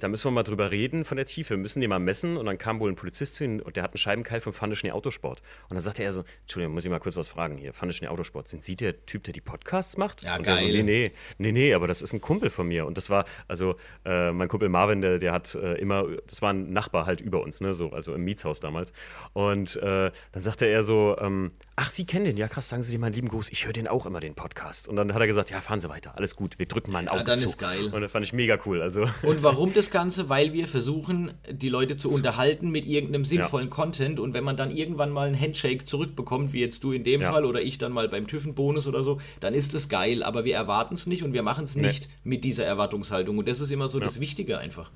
da 0.00 0.08
müssen 0.08 0.24
wir 0.24 0.32
mal 0.32 0.42
drüber 0.42 0.72
reden 0.72 1.04
von 1.04 1.16
der 1.16 1.26
Tiefe. 1.26 1.50
Wir 1.50 1.58
müssen 1.58 1.80
den 1.80 1.90
mal 1.90 2.00
messen. 2.00 2.36
Und 2.36 2.46
dann 2.46 2.58
kam 2.58 2.80
wohl 2.80 2.90
ein 2.90 2.96
Polizist 2.96 3.36
zu 3.36 3.44
ihm 3.44 3.60
und 3.60 3.76
der 3.76 3.84
hat 3.84 3.92
einen 3.92 3.98
Scheibenkeil 3.98 4.40
vom 4.40 4.52
Fandeschnee 4.52 4.90
Autosport. 4.90 5.40
Und 5.68 5.74
dann 5.74 5.80
sagte 5.80 6.02
er 6.02 6.10
so: 6.10 6.24
Entschuldigung, 6.42 6.74
muss 6.74 6.84
ich 6.84 6.90
mal 6.90 7.03
kurz 7.04 7.16
was 7.16 7.28
fragen 7.28 7.58
hier. 7.58 7.72
Fandeschnee 7.72 8.08
Autosport, 8.08 8.48
sind 8.48 8.64
Sie 8.64 8.76
der 8.76 9.04
Typ, 9.06 9.22
der 9.24 9.34
die 9.34 9.42
Podcasts 9.42 9.96
macht? 9.98 10.24
Ja, 10.24 10.36
und 10.36 10.42
geil. 10.42 10.66
So, 10.66 10.72
nee, 10.72 10.82
nee, 10.82 11.12
nee, 11.38 11.52
nee, 11.52 11.74
aber 11.74 11.86
das 11.86 12.02
ist 12.02 12.14
ein 12.14 12.20
Kumpel 12.20 12.48
von 12.50 12.66
mir. 12.66 12.86
Und 12.86 12.96
das 12.96 13.10
war, 13.10 13.26
also 13.46 13.76
äh, 14.06 14.32
mein 14.32 14.48
Kumpel 14.48 14.70
Marvin, 14.70 15.02
der, 15.02 15.18
der 15.18 15.32
hat 15.32 15.54
äh, 15.54 15.74
immer, 15.74 16.06
das 16.26 16.40
war 16.40 16.52
ein 16.52 16.72
Nachbar 16.72 17.04
halt 17.04 17.20
über 17.20 17.42
uns, 17.42 17.60
ne, 17.60 17.74
so, 17.74 17.90
also 17.90 18.14
im 18.14 18.24
Mietshaus 18.24 18.60
damals. 18.60 18.94
Und 19.34 19.76
äh, 19.76 20.10
dann 20.32 20.42
sagte 20.42 20.64
er 20.64 20.82
so: 20.82 21.16
ähm, 21.20 21.52
Ach, 21.76 21.90
Sie 21.90 22.06
kennen 22.06 22.24
den? 22.24 22.38
Ja, 22.38 22.48
krass, 22.48 22.70
sagen 22.70 22.82
Sie 22.82 22.92
dir 22.92 22.98
meinen 22.98 23.12
lieben 23.12 23.28
Gruß. 23.28 23.50
Ich 23.50 23.66
höre 23.66 23.74
den 23.74 23.86
auch 23.86 24.06
immer, 24.06 24.20
den 24.20 24.34
Podcast. 24.34 24.88
Und 24.88 24.96
dann 24.96 25.12
hat 25.12 25.20
er 25.20 25.26
gesagt: 25.26 25.50
Ja, 25.50 25.60
fahren 25.60 25.80
Sie 25.80 25.90
weiter, 25.90 26.16
alles 26.16 26.36
gut, 26.36 26.58
wir 26.58 26.66
drücken 26.66 26.90
mal 26.90 27.00
ein 27.00 27.08
Auge 27.08 27.18
ja, 27.18 27.24
dann 27.24 27.38
zu. 27.38 27.48
Ist 27.48 27.58
geil. 27.58 27.90
Und 27.92 28.00
das 28.00 28.10
fand 28.10 28.24
ich 28.24 28.32
mega 28.32 28.58
cool. 28.64 28.80
Also. 28.80 29.06
Und 29.22 29.42
warum 29.42 29.74
das 29.74 29.90
Ganze? 29.90 30.30
Weil 30.30 30.54
wir 30.54 30.66
versuchen, 30.66 31.32
die 31.50 31.68
Leute 31.68 31.96
zu 31.96 32.08
unterhalten 32.08 32.70
mit 32.70 32.86
irgendeinem 32.86 33.26
sinnvollen 33.26 33.68
ja. 33.68 33.74
Content 33.74 34.20
und 34.20 34.32
wenn 34.32 34.44
man 34.44 34.56
dann 34.56 34.70
irgendwann 34.70 35.10
mal 35.10 35.26
einen 35.26 35.38
Handshake 35.38 35.84
zurückbekommt, 35.84 36.54
wie 36.54 36.60
jetzt 36.60 36.82
du 36.82 36.93
in 36.94 37.04
dem 37.04 37.20
ja. 37.20 37.32
Fall 37.32 37.44
oder 37.44 37.62
ich 37.62 37.78
dann 37.78 37.92
mal 37.92 38.08
beim 38.08 38.26
TÜV-Bonus 38.26 38.86
oder 38.86 39.02
so, 39.02 39.20
dann 39.40 39.54
ist 39.54 39.74
es 39.74 39.88
geil, 39.88 40.22
aber 40.22 40.44
wir 40.44 40.54
erwarten 40.54 40.94
es 40.94 41.06
nicht 41.06 41.22
und 41.22 41.32
wir 41.32 41.42
machen 41.42 41.64
es 41.64 41.76
nicht 41.76 42.08
nee. 42.08 42.30
mit 42.30 42.44
dieser 42.44 42.64
Erwartungshaltung 42.64 43.38
und 43.38 43.48
das 43.48 43.60
ist 43.60 43.70
immer 43.70 43.88
so 43.88 43.98
ja. 43.98 44.04
das 44.04 44.20
Wichtige 44.20 44.58
einfach. 44.58 44.90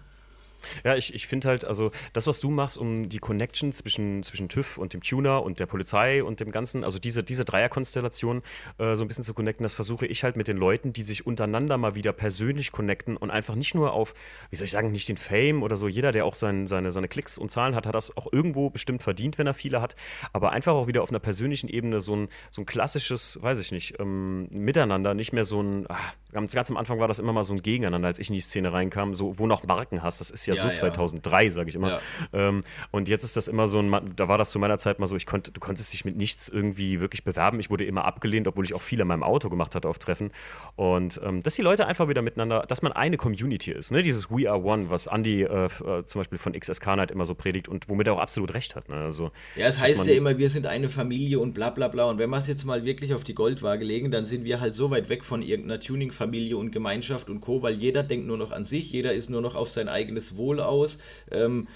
Ja, 0.84 0.96
ich, 0.96 1.14
ich 1.14 1.26
finde 1.26 1.48
halt, 1.48 1.64
also 1.64 1.90
das, 2.12 2.26
was 2.26 2.40
du 2.40 2.50
machst, 2.50 2.78
um 2.78 3.08
die 3.08 3.18
Connection 3.18 3.72
zwischen, 3.72 4.22
zwischen 4.22 4.48
TÜV 4.48 4.78
und 4.78 4.94
dem 4.94 5.02
Tuner 5.02 5.42
und 5.42 5.60
der 5.60 5.66
Polizei 5.66 6.22
und 6.22 6.40
dem 6.40 6.50
Ganzen, 6.50 6.84
also 6.84 6.98
diese, 6.98 7.22
diese 7.22 7.44
Dreierkonstellation 7.44 8.42
äh, 8.78 8.94
so 8.94 9.04
ein 9.04 9.08
bisschen 9.08 9.24
zu 9.24 9.34
connecten, 9.34 9.62
das 9.62 9.74
versuche 9.74 10.06
ich 10.06 10.24
halt 10.24 10.36
mit 10.36 10.48
den 10.48 10.56
Leuten, 10.56 10.92
die 10.92 11.02
sich 11.02 11.26
untereinander 11.26 11.78
mal 11.78 11.94
wieder 11.94 12.12
persönlich 12.12 12.72
connecten 12.72 13.16
und 13.16 13.30
einfach 13.30 13.54
nicht 13.54 13.74
nur 13.74 13.92
auf, 13.92 14.14
wie 14.50 14.56
soll 14.56 14.64
ich 14.66 14.70
sagen, 14.70 14.92
nicht 14.92 15.08
den 15.08 15.16
Fame 15.16 15.62
oder 15.62 15.76
so. 15.76 15.88
Jeder, 15.88 16.12
der 16.12 16.24
auch 16.24 16.34
sein, 16.34 16.66
seine, 16.66 16.92
seine 16.92 17.08
Klicks 17.08 17.38
und 17.38 17.50
Zahlen 17.50 17.74
hat, 17.74 17.86
hat 17.86 17.94
das 17.94 18.16
auch 18.16 18.32
irgendwo 18.32 18.70
bestimmt 18.70 19.02
verdient, 19.02 19.38
wenn 19.38 19.46
er 19.46 19.54
viele 19.54 19.80
hat. 19.80 19.96
Aber 20.32 20.52
einfach 20.52 20.72
auch 20.72 20.86
wieder 20.86 21.02
auf 21.02 21.10
einer 21.10 21.18
persönlichen 21.18 21.68
Ebene 21.68 22.00
so 22.00 22.14
ein, 22.14 22.28
so 22.50 22.62
ein 22.62 22.66
klassisches, 22.66 23.38
weiß 23.42 23.60
ich 23.60 23.72
nicht, 23.72 23.98
ähm, 24.00 24.48
Miteinander, 24.50 25.14
nicht 25.14 25.32
mehr 25.32 25.44
so 25.44 25.62
ein, 25.62 25.86
ach, 25.88 26.14
ganz, 26.32 26.54
ganz 26.54 26.70
am 26.70 26.76
Anfang 26.76 26.98
war 26.98 27.08
das 27.08 27.18
immer 27.18 27.32
mal 27.32 27.42
so 27.42 27.52
ein 27.52 27.62
Gegeneinander, 27.62 28.08
als 28.08 28.18
ich 28.18 28.28
in 28.28 28.34
die 28.34 28.40
Szene 28.40 28.72
reinkam, 28.72 29.14
so, 29.14 29.38
wo 29.38 29.46
noch 29.46 29.64
Marken 29.64 30.02
hast. 30.02 30.20
Das 30.20 30.30
ist 30.30 30.46
ja, 30.46 30.54
so 30.60 30.70
2003, 30.70 31.44
ja. 31.44 31.50
sage 31.50 31.68
ich 31.68 31.74
immer. 31.74 32.00
Ähm, 32.32 32.62
und 32.90 33.08
jetzt 33.08 33.24
ist 33.24 33.36
das 33.36 33.48
immer 33.48 33.68
so 33.68 33.80
ein, 33.80 33.94
da 34.16 34.28
war 34.28 34.38
das 34.38 34.50
zu 34.50 34.58
meiner 34.58 34.78
Zeit 34.78 34.98
mal 34.98 35.06
so, 35.06 35.16
ich 35.16 35.26
konnte, 35.26 35.50
du 35.52 35.60
konntest 35.60 35.92
dich 35.92 36.04
mit 36.04 36.16
nichts 36.16 36.48
irgendwie 36.48 37.00
wirklich 37.00 37.24
bewerben. 37.24 37.60
Ich 37.60 37.70
wurde 37.70 37.84
immer 37.84 38.04
abgelehnt, 38.04 38.48
obwohl 38.48 38.64
ich 38.64 38.74
auch 38.74 38.82
viel 38.82 39.00
in 39.00 39.08
meinem 39.08 39.22
Auto 39.22 39.48
gemacht 39.48 39.74
hatte 39.74 39.88
auf 39.88 39.98
Treffen. 39.98 40.30
Und 40.76 41.20
ähm, 41.24 41.42
dass 41.42 41.54
die 41.54 41.62
Leute 41.62 41.86
einfach 41.86 42.08
wieder 42.08 42.22
miteinander, 42.22 42.64
dass 42.66 42.82
man 42.82 42.92
eine 42.92 43.16
Community 43.16 43.72
ist, 43.72 43.90
ne? 43.90 44.02
Dieses 44.02 44.30
We 44.30 44.50
Are 44.50 44.62
One, 44.62 44.90
was 44.90 45.06
Andy 45.06 45.42
äh, 45.42 45.66
äh 45.66 46.04
zum 46.04 46.20
Beispiel 46.20 46.38
von 46.38 46.52
XSK 46.52 46.86
Night 46.96 47.10
immer 47.10 47.24
so 47.24 47.34
predigt 47.34 47.68
und 47.68 47.88
womit 47.88 48.06
er 48.06 48.14
auch 48.14 48.18
absolut 48.18 48.54
recht 48.54 48.76
hat. 48.76 48.88
Ne? 48.88 48.96
Also, 48.96 49.30
ja, 49.56 49.66
es 49.66 49.80
heißt 49.80 50.06
ja 50.06 50.14
immer, 50.14 50.38
wir 50.38 50.48
sind 50.48 50.66
eine 50.66 50.88
Familie 50.88 51.38
und 51.38 51.52
bla 51.52 51.70
bla 51.70 51.88
bla. 51.88 52.04
Und 52.04 52.18
wenn 52.18 52.30
wir 52.30 52.38
es 52.38 52.46
jetzt 52.46 52.64
mal 52.64 52.84
wirklich 52.84 53.14
auf 53.14 53.24
die 53.24 53.34
Goldwaage 53.34 53.84
legen, 53.84 54.10
dann 54.10 54.24
sind 54.24 54.44
wir 54.44 54.60
halt 54.60 54.74
so 54.74 54.90
weit 54.90 55.08
weg 55.08 55.24
von 55.24 55.42
irgendeiner 55.42 55.80
Tuning-Familie 55.80 56.56
und 56.56 56.70
Gemeinschaft 56.70 57.30
und 57.30 57.40
Co., 57.40 57.62
weil 57.62 57.74
jeder 57.74 58.02
denkt 58.02 58.26
nur 58.26 58.38
noch 58.38 58.52
an 58.52 58.64
sich, 58.64 58.90
jeder 58.92 59.12
ist 59.12 59.30
nur 59.30 59.40
noch 59.40 59.54
auf 59.54 59.70
sein 59.70 59.88
eigenes 59.88 60.36
Wohl 60.38 60.60
aus. 60.60 60.98
Ähm, 61.30 61.68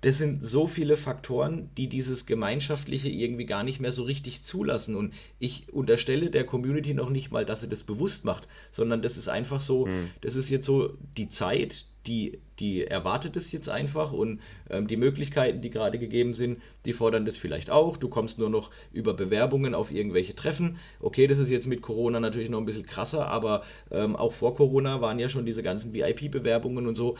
das 0.00 0.18
sind 0.18 0.44
so 0.44 0.66
viele 0.66 0.96
Faktoren, 0.96 1.70
die 1.76 1.88
dieses 1.88 2.26
Gemeinschaftliche 2.26 3.08
irgendwie 3.08 3.46
gar 3.46 3.64
nicht 3.64 3.80
mehr 3.80 3.90
so 3.90 4.04
richtig 4.04 4.42
zulassen. 4.42 4.94
Und 4.94 5.12
ich 5.40 5.72
unterstelle 5.72 6.30
der 6.30 6.44
Community 6.44 6.94
noch 6.94 7.10
nicht 7.10 7.32
mal, 7.32 7.44
dass 7.44 7.62
sie 7.62 7.68
das 7.68 7.82
bewusst 7.82 8.24
macht, 8.24 8.46
sondern 8.70 9.02
das 9.02 9.16
ist 9.16 9.28
einfach 9.28 9.60
so, 9.60 9.86
mhm. 9.86 10.10
das 10.20 10.36
ist 10.36 10.50
jetzt 10.50 10.66
so 10.66 10.94
die 11.16 11.28
Zeit, 11.28 11.86
die, 12.06 12.38
die 12.60 12.86
erwartet 12.86 13.36
es 13.36 13.50
jetzt 13.50 13.68
einfach 13.68 14.12
und 14.12 14.40
ähm, 14.70 14.86
die 14.86 14.96
Möglichkeiten, 14.96 15.60
die 15.60 15.68
gerade 15.68 15.98
gegeben 15.98 16.32
sind, 16.32 16.62
die 16.84 16.92
fordern 16.92 17.26
das 17.26 17.36
vielleicht 17.36 17.70
auch. 17.70 17.96
Du 17.96 18.08
kommst 18.08 18.38
nur 18.38 18.50
noch 18.50 18.70
über 18.92 19.14
Bewerbungen 19.14 19.74
auf 19.74 19.90
irgendwelche 19.90 20.34
Treffen. 20.34 20.78
Okay, 21.00 21.26
das 21.26 21.38
ist 21.38 21.50
jetzt 21.50 21.66
mit 21.66 21.82
Corona 21.82 22.20
natürlich 22.20 22.50
noch 22.50 22.58
ein 22.60 22.64
bisschen 22.64 22.86
krasser, 22.86 23.26
aber 23.26 23.64
ähm, 23.90 24.14
auch 24.14 24.32
vor 24.32 24.54
Corona 24.54 25.00
waren 25.00 25.18
ja 25.18 25.28
schon 25.28 25.44
diese 25.44 25.64
ganzen 25.64 25.92
VIP-Bewerbungen 25.92 26.86
und 26.86 26.94
so 26.94 27.16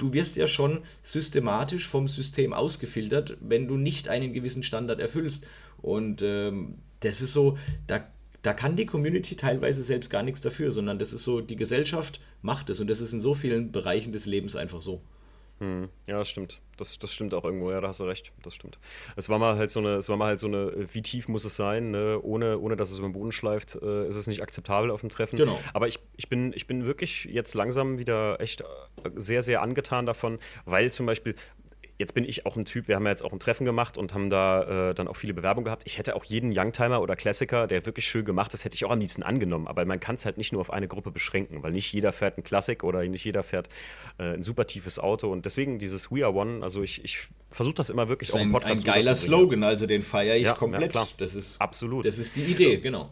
du 0.00 0.12
wirst 0.12 0.36
ja 0.36 0.46
schon 0.46 0.80
systematisch 1.02 1.86
vom 1.86 2.08
System 2.08 2.52
ausgefiltert, 2.52 3.36
wenn 3.40 3.68
du 3.68 3.76
nicht 3.76 4.08
einen 4.08 4.32
gewissen 4.32 4.62
Standard 4.62 5.00
erfüllst. 5.00 5.46
Und 5.82 6.22
ähm, 6.22 6.76
das 7.00 7.20
ist 7.20 7.32
so, 7.32 7.58
da, 7.86 8.06
da 8.42 8.52
kann 8.52 8.76
die 8.76 8.86
Community 8.86 9.36
teilweise 9.36 9.82
selbst 9.82 10.10
gar 10.10 10.22
nichts 10.22 10.40
dafür, 10.40 10.70
sondern 10.70 10.98
das 10.98 11.12
ist 11.12 11.24
so, 11.24 11.40
die 11.40 11.56
Gesellschaft 11.56 12.20
macht 12.42 12.70
es 12.70 12.80
und 12.80 12.88
das 12.88 13.00
ist 13.00 13.12
in 13.12 13.20
so 13.20 13.34
vielen 13.34 13.72
Bereichen 13.72 14.12
des 14.12 14.26
Lebens 14.26 14.56
einfach 14.56 14.80
so. 14.80 15.00
Hm, 15.60 15.90
ja, 16.06 16.16
das 16.16 16.28
stimmt. 16.28 16.62
Das, 16.78 16.98
das 16.98 17.12
stimmt 17.12 17.34
auch 17.34 17.44
irgendwo, 17.44 17.70
ja, 17.70 17.82
da 17.82 17.88
hast 17.88 18.00
du 18.00 18.04
recht. 18.04 18.32
Das 18.42 18.54
stimmt. 18.54 18.78
Es 19.14 19.28
war 19.28 19.38
mal 19.38 19.56
halt 19.56 19.70
so 19.70 19.80
eine, 19.80 19.96
es 19.96 20.08
war 20.08 20.16
mal 20.16 20.28
halt 20.28 20.40
so 20.40 20.46
eine, 20.46 20.72
wie 20.92 21.02
tief 21.02 21.28
muss 21.28 21.44
es 21.44 21.54
sein, 21.54 21.90
ne? 21.90 22.18
ohne, 22.22 22.58
ohne 22.58 22.76
dass 22.76 22.90
es 22.90 22.98
über 22.98 23.08
den 23.08 23.12
Boden 23.12 23.30
schleift, 23.30 23.76
äh, 23.82 24.08
ist 24.08 24.16
es 24.16 24.26
nicht 24.26 24.42
akzeptabel 24.42 24.90
auf 24.90 25.00
dem 25.00 25.10
Treffen. 25.10 25.36
Genau. 25.36 25.60
Aber 25.74 25.86
ich, 25.86 25.98
ich, 26.16 26.30
bin, 26.30 26.54
ich 26.54 26.66
bin 26.66 26.86
wirklich 26.86 27.24
jetzt 27.24 27.52
langsam 27.52 27.98
wieder 27.98 28.40
echt 28.40 28.62
äh, 28.62 28.64
sehr, 29.16 29.42
sehr 29.42 29.60
angetan 29.60 30.06
davon, 30.06 30.38
weil 30.64 30.90
zum 30.90 31.04
Beispiel, 31.04 31.34
jetzt 32.00 32.14
bin 32.14 32.24
ich 32.24 32.46
auch 32.46 32.56
ein 32.56 32.64
Typ, 32.64 32.88
wir 32.88 32.96
haben 32.96 33.04
ja 33.04 33.10
jetzt 33.10 33.22
auch 33.22 33.32
ein 33.32 33.38
Treffen 33.38 33.66
gemacht 33.66 33.98
und 33.98 34.14
haben 34.14 34.30
da 34.30 34.90
äh, 34.90 34.94
dann 34.94 35.06
auch 35.06 35.16
viele 35.16 35.34
Bewerbungen 35.34 35.66
gehabt. 35.66 35.82
Ich 35.84 35.98
hätte 35.98 36.16
auch 36.16 36.24
jeden 36.24 36.50
Youngtimer 36.56 37.02
oder 37.02 37.14
Klassiker, 37.14 37.66
der 37.66 37.84
wirklich 37.84 38.06
schön 38.06 38.24
gemacht 38.24 38.54
ist, 38.54 38.64
hätte 38.64 38.74
ich 38.74 38.86
auch 38.86 38.90
am 38.90 39.00
liebsten 39.00 39.22
angenommen. 39.22 39.68
Aber 39.68 39.84
man 39.84 40.00
kann 40.00 40.14
es 40.14 40.24
halt 40.24 40.38
nicht 40.38 40.50
nur 40.50 40.62
auf 40.62 40.72
eine 40.72 40.88
Gruppe 40.88 41.10
beschränken, 41.10 41.62
weil 41.62 41.72
nicht 41.72 41.92
jeder 41.92 42.12
fährt 42.12 42.38
ein 42.38 42.42
Klassik 42.42 42.84
oder 42.84 43.04
nicht 43.04 43.24
jeder 43.24 43.42
fährt 43.42 43.68
äh, 44.18 44.32
ein 44.32 44.42
super 44.42 44.66
tiefes 44.66 44.98
Auto. 44.98 45.30
Und 45.30 45.44
deswegen 45.44 45.78
dieses 45.78 46.10
We 46.10 46.24
Are 46.24 46.34
One, 46.34 46.62
also 46.62 46.82
ich, 46.82 47.04
ich 47.04 47.28
versuche 47.50 47.74
das 47.74 47.90
immer 47.90 48.08
wirklich 48.08 48.30
das 48.30 48.36
auch 48.36 48.42
im 48.42 48.52
Podcast 48.52 48.80
Ein 48.80 48.92
geiler 48.92 49.14
Slogan, 49.14 49.62
also 49.62 49.86
den 49.86 50.02
feiere 50.02 50.36
ich 50.36 50.44
ja, 50.44 50.54
komplett. 50.54 50.94
Ja, 50.94 51.06
das 51.18 51.34
ist 51.34 51.60
absolut. 51.60 52.06
Das 52.06 52.16
ist 52.16 52.34
die 52.34 52.44
Idee, 52.44 52.78
genau 52.78 53.10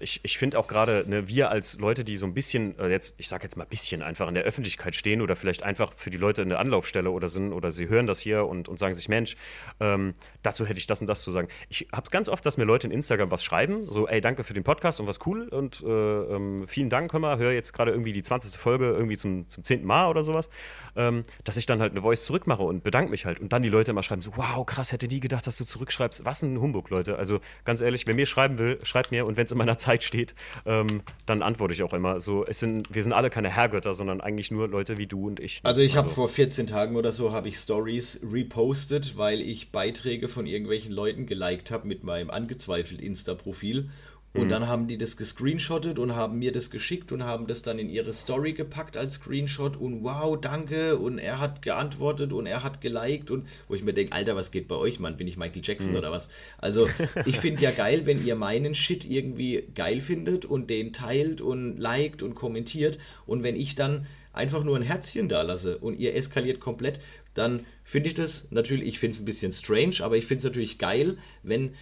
ich, 0.00 0.20
ich 0.22 0.38
finde 0.38 0.58
auch 0.58 0.66
gerade, 0.66 1.04
ne, 1.06 1.28
wir 1.28 1.50
als 1.50 1.78
Leute, 1.78 2.04
die 2.04 2.16
so 2.16 2.26
ein 2.26 2.34
bisschen, 2.34 2.78
äh, 2.78 2.88
jetzt, 2.88 3.14
ich 3.18 3.28
sage 3.28 3.44
jetzt 3.44 3.56
mal 3.56 3.64
ein 3.64 3.68
bisschen 3.68 4.02
einfach 4.02 4.28
in 4.28 4.34
der 4.34 4.44
Öffentlichkeit 4.44 4.94
stehen 4.94 5.20
oder 5.20 5.36
vielleicht 5.36 5.62
einfach 5.62 5.92
für 5.94 6.10
die 6.10 6.16
Leute 6.16 6.42
eine 6.42 6.58
Anlaufstelle 6.58 7.10
oder 7.10 7.28
sind 7.28 7.52
oder 7.52 7.70
sie 7.70 7.88
hören 7.88 8.06
das 8.06 8.20
hier 8.20 8.46
und, 8.46 8.68
und 8.68 8.78
sagen 8.78 8.94
sich, 8.94 9.08
Mensch, 9.08 9.36
ähm, 9.80 10.14
dazu 10.42 10.66
hätte 10.66 10.78
ich 10.78 10.86
das 10.86 11.00
und 11.00 11.06
das 11.06 11.22
zu 11.22 11.30
sagen. 11.30 11.48
Ich 11.68 11.88
habe 11.92 12.02
es 12.04 12.10
ganz 12.10 12.28
oft, 12.28 12.44
dass 12.46 12.56
mir 12.56 12.64
Leute 12.64 12.86
in 12.86 12.92
Instagram 12.92 13.30
was 13.30 13.42
schreiben, 13.42 13.86
so, 13.90 14.06
ey, 14.06 14.20
danke 14.20 14.44
für 14.44 14.54
den 14.54 14.64
Podcast 14.64 15.00
und 15.00 15.06
was 15.06 15.24
cool 15.26 15.48
und 15.48 15.82
äh, 15.82 15.86
ähm, 15.86 16.66
vielen 16.68 16.90
Dank, 16.90 17.12
hör 17.12 17.20
mal, 17.20 17.38
höre 17.38 17.52
jetzt 17.52 17.72
gerade 17.72 17.90
irgendwie 17.90 18.12
die 18.12 18.22
20. 18.22 18.58
Folge 18.58 18.86
irgendwie 18.86 19.16
zum, 19.16 19.48
zum 19.48 19.64
10. 19.64 19.84
Mal 19.84 20.08
oder 20.08 20.22
sowas, 20.22 20.50
ähm, 20.96 21.22
dass 21.44 21.56
ich 21.56 21.66
dann 21.66 21.80
halt 21.80 21.92
eine 21.92 22.02
Voice 22.02 22.24
zurückmache 22.24 22.62
und 22.62 22.84
bedanke 22.84 23.10
mich 23.10 23.26
halt 23.26 23.40
und 23.40 23.52
dann 23.52 23.62
die 23.62 23.68
Leute 23.68 23.90
immer 23.90 24.02
schreiben 24.02 24.22
so, 24.22 24.32
wow, 24.36 24.64
krass, 24.64 24.92
hätte 24.92 25.06
nie 25.08 25.20
gedacht, 25.20 25.46
dass 25.46 25.56
du 25.56 25.64
zurückschreibst. 25.64 26.24
Was 26.24 26.42
ein 26.42 26.60
Humbug, 26.60 26.90
Leute. 26.90 27.16
Also 27.16 27.40
ganz 27.64 27.80
ehrlich, 27.80 28.06
wer 28.06 28.14
mir 28.14 28.26
schreiben 28.26 28.58
will, 28.58 28.78
schreibt 28.82 29.10
mir 29.10 29.26
und 29.26 29.36
wenn 29.36 29.46
es 29.46 29.52
in 29.52 29.58
meiner 29.58 29.78
Zeit 29.78 29.87
steht, 29.96 30.34
ähm, 30.66 31.02
dann 31.26 31.42
antworte 31.42 31.74
ich 31.74 31.82
auch 31.82 31.92
immer 31.92 32.20
so, 32.20 32.44
es 32.46 32.60
sind, 32.60 32.94
wir 32.94 33.02
sind 33.02 33.12
alle 33.12 33.30
keine 33.30 33.50
Herrgötter, 33.50 33.94
sondern 33.94 34.20
eigentlich 34.20 34.50
nur 34.50 34.68
Leute 34.68 34.98
wie 34.98 35.06
du 35.06 35.26
und 35.26 35.40
ich. 35.40 35.60
Also 35.62 35.80
ich 35.80 35.96
habe 35.96 36.08
also. 36.08 36.16
vor 36.22 36.28
14 36.28 36.66
Tagen 36.66 36.96
oder 36.96 37.12
so, 37.12 37.32
habe 37.32 37.48
ich 37.48 37.56
Stories 37.56 38.20
repostet, 38.30 39.16
weil 39.16 39.40
ich 39.40 39.72
Beiträge 39.72 40.28
von 40.28 40.46
irgendwelchen 40.46 40.92
Leuten 40.92 41.26
geliked 41.26 41.70
habe 41.70 41.86
mit 41.86 42.04
meinem 42.04 42.30
angezweifelt 42.30 43.00
Insta-Profil 43.00 43.90
und 44.38 44.46
mhm. 44.46 44.50
dann 44.50 44.68
haben 44.68 44.86
die 44.86 44.98
das 44.98 45.16
gescreenshottet 45.16 45.98
und 45.98 46.14
haben 46.14 46.38
mir 46.38 46.52
das 46.52 46.70
geschickt 46.70 47.12
und 47.12 47.24
haben 47.24 47.46
das 47.46 47.62
dann 47.62 47.78
in 47.78 47.90
ihre 47.90 48.12
Story 48.12 48.52
gepackt 48.52 48.96
als 48.96 49.14
Screenshot 49.14 49.76
und 49.76 50.04
wow, 50.04 50.38
danke 50.40 50.96
und 50.96 51.18
er 51.18 51.40
hat 51.40 51.62
geantwortet 51.62 52.32
und 52.32 52.46
er 52.46 52.62
hat 52.62 52.80
geliked 52.80 53.30
und 53.30 53.46
wo 53.68 53.74
ich 53.74 53.82
mir 53.82 53.92
denke, 53.92 54.12
Alter, 54.12 54.36
was 54.36 54.50
geht 54.50 54.68
bei 54.68 54.76
euch, 54.76 55.00
Mann? 55.00 55.16
Bin 55.16 55.28
ich 55.28 55.36
Michael 55.36 55.62
Jackson 55.64 55.92
mhm. 55.92 55.98
oder 55.98 56.10
was? 56.10 56.28
Also 56.58 56.88
ich 57.26 57.38
finde 57.38 57.62
ja 57.62 57.70
geil, 57.70 58.02
wenn 58.04 58.24
ihr 58.24 58.36
meinen 58.36 58.74
Shit 58.74 59.04
irgendwie 59.04 59.64
geil 59.74 60.00
findet 60.00 60.44
und 60.44 60.70
den 60.70 60.92
teilt 60.92 61.40
und 61.40 61.78
liked 61.78 62.22
und 62.22 62.34
kommentiert 62.34 62.98
und 63.26 63.42
wenn 63.42 63.56
ich 63.56 63.74
dann 63.74 64.06
einfach 64.32 64.62
nur 64.62 64.76
ein 64.76 64.82
Herzchen 64.82 65.28
da 65.28 65.42
lasse 65.42 65.78
und 65.78 65.98
ihr 65.98 66.14
eskaliert 66.14 66.60
komplett, 66.60 67.00
dann 67.34 67.66
finde 67.84 68.08
ich 68.08 68.14
das 68.14 68.48
natürlich, 68.50 68.86
ich 68.86 68.98
finde 68.98 69.14
es 69.14 69.20
ein 69.20 69.24
bisschen 69.24 69.52
strange, 69.52 69.96
aber 70.00 70.16
ich 70.16 70.26
finde 70.26 70.38
es 70.38 70.44
natürlich 70.44 70.78
geil, 70.78 71.18
wenn 71.42 71.74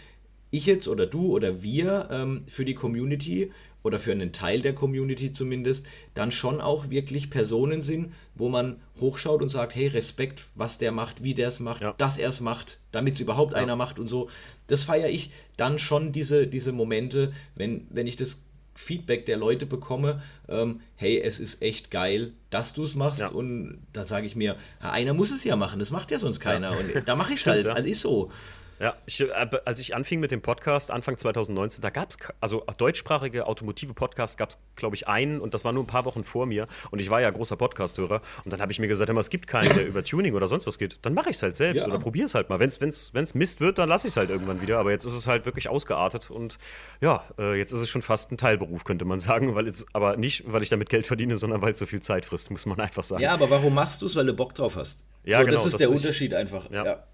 ich 0.56 0.66
jetzt 0.66 0.88
oder 0.88 1.06
du 1.06 1.32
oder 1.32 1.62
wir 1.62 2.08
ähm, 2.10 2.42
für 2.46 2.64
die 2.64 2.74
Community 2.74 3.52
oder 3.82 3.98
für 4.00 4.12
einen 4.12 4.32
Teil 4.32 4.62
der 4.62 4.74
Community 4.74 5.30
zumindest 5.30 5.86
dann 6.14 6.32
schon 6.32 6.60
auch 6.60 6.90
wirklich 6.90 7.30
Personen 7.30 7.82
sind, 7.82 8.12
wo 8.34 8.48
man 8.48 8.80
hochschaut 9.00 9.42
und 9.42 9.48
sagt, 9.48 9.76
hey, 9.76 9.86
Respekt, 9.86 10.46
was 10.56 10.78
der 10.78 10.90
macht, 10.90 11.22
wie 11.22 11.34
der 11.34 11.48
es 11.48 11.60
macht, 11.60 11.82
ja. 11.82 11.94
dass 11.96 12.18
er 12.18 12.28
es 12.28 12.40
macht, 12.40 12.80
damit 12.90 13.14
es 13.14 13.20
überhaupt 13.20 13.52
ja. 13.52 13.58
einer 13.58 13.76
macht 13.76 13.98
und 13.98 14.08
so. 14.08 14.28
Das 14.66 14.82
feiere 14.82 15.08
ich 15.08 15.30
dann 15.56 15.78
schon, 15.78 16.10
diese, 16.10 16.48
diese 16.48 16.72
Momente, 16.72 17.32
wenn, 17.54 17.86
wenn 17.90 18.08
ich 18.08 18.16
das 18.16 18.46
Feedback 18.76 19.24
der 19.24 19.38
Leute 19.38 19.66
bekomme, 19.66 20.22
ähm, 20.48 20.80
hey, 20.96 21.20
es 21.20 21.40
ist 21.40 21.62
echt 21.62 21.90
geil, 21.90 22.32
dass 22.50 22.74
du 22.74 22.82
es 22.82 22.94
machst. 22.94 23.20
Ja. 23.20 23.28
Und 23.28 23.78
da 23.92 24.04
sage 24.04 24.26
ich 24.26 24.36
mir, 24.36 24.56
einer 24.80 25.14
muss 25.14 25.30
es 25.30 25.44
ja 25.44 25.56
machen, 25.56 25.78
das 25.78 25.90
macht 25.90 26.10
ja 26.10 26.18
sonst 26.18 26.40
keiner. 26.40 26.72
Und 26.76 27.08
da 27.08 27.16
mache 27.16 27.32
ich 27.32 27.40
es 27.40 27.46
halt, 27.46 27.66
also 27.66 27.88
ist 27.88 28.00
so. 28.00 28.30
Ja, 28.78 28.94
ich, 29.06 29.20
äh, 29.20 29.26
als 29.64 29.80
ich 29.80 29.94
anfing 29.94 30.20
mit 30.20 30.30
dem 30.30 30.42
Podcast, 30.42 30.90
Anfang 30.90 31.16
2019, 31.16 31.80
da 31.80 31.90
gab 31.90 32.10
es, 32.10 32.18
also 32.40 32.64
deutschsprachige 32.76 33.46
automotive 33.46 33.94
Podcasts 33.94 34.36
gab 34.36 34.50
es, 34.50 34.58
glaube 34.74 34.96
ich, 34.96 35.08
einen 35.08 35.40
und 35.40 35.54
das 35.54 35.64
war 35.64 35.72
nur 35.72 35.84
ein 35.84 35.86
paar 35.86 36.04
Wochen 36.04 36.24
vor 36.24 36.46
mir 36.46 36.66
und 36.90 36.98
ich 36.98 37.08
war 37.08 37.20
ja 37.20 37.30
großer 37.30 37.56
Podcast-Hörer 37.56 38.20
und 38.44 38.52
dann 38.52 38.60
habe 38.60 38.72
ich 38.72 38.78
mir 38.78 38.86
gesagt, 38.86 39.10
es 39.10 39.30
gibt 39.30 39.46
keinen, 39.46 39.74
der 39.74 39.86
über 39.86 40.04
Tuning 40.04 40.34
oder 40.34 40.46
sonst 40.46 40.66
was 40.66 40.78
geht, 40.78 40.98
dann 41.02 41.14
mache 41.14 41.30
ich 41.30 41.36
es 41.36 41.42
halt 41.42 41.56
selbst 41.56 41.82
ja. 41.82 41.88
oder 41.88 41.98
probiere 41.98 42.26
es 42.26 42.34
halt 42.34 42.50
mal. 42.50 42.60
Wenn 42.60 42.68
es 42.68 43.34
Mist 43.34 43.60
wird, 43.60 43.78
dann 43.78 43.88
lasse 43.88 44.08
ich 44.08 44.12
es 44.12 44.16
halt 44.16 44.28
irgendwann 44.28 44.60
wieder, 44.60 44.78
aber 44.78 44.90
jetzt 44.90 45.04
ist 45.04 45.14
es 45.14 45.26
halt 45.26 45.46
wirklich 45.46 45.68
ausgeartet 45.68 46.30
und 46.30 46.58
ja, 47.00 47.24
äh, 47.38 47.56
jetzt 47.56 47.72
ist 47.72 47.80
es 47.80 47.88
schon 47.88 48.02
fast 48.02 48.30
ein 48.30 48.36
Teilberuf, 48.36 48.84
könnte 48.84 49.06
man 49.06 49.20
sagen, 49.20 49.54
weil 49.54 49.68
es, 49.68 49.86
aber 49.94 50.16
nicht, 50.16 50.44
weil 50.46 50.62
ich 50.62 50.68
damit 50.68 50.90
Geld 50.90 51.06
verdiene, 51.06 51.38
sondern 51.38 51.62
weil 51.62 51.72
es 51.72 51.78
so 51.78 51.86
viel 51.86 52.00
Zeit 52.00 52.26
frisst, 52.26 52.50
muss 52.50 52.66
man 52.66 52.78
einfach 52.80 53.04
sagen. 53.04 53.22
Ja, 53.22 53.32
aber 53.32 53.48
warum 53.48 53.74
machst 53.74 54.02
du 54.02 54.06
es, 54.06 54.16
weil 54.16 54.26
du 54.26 54.34
Bock 54.34 54.54
drauf 54.54 54.76
hast? 54.76 55.06
Ja, 55.24 55.38
so, 55.38 55.44
genau. 55.44 55.52
Das 55.56 55.64
ist 55.64 55.72
das 55.72 55.78
der 55.78 55.90
ist, 55.90 56.02
Unterschied 56.02 56.34
einfach. 56.34 56.70
ja. 56.70 56.84
ja. 56.84 57.04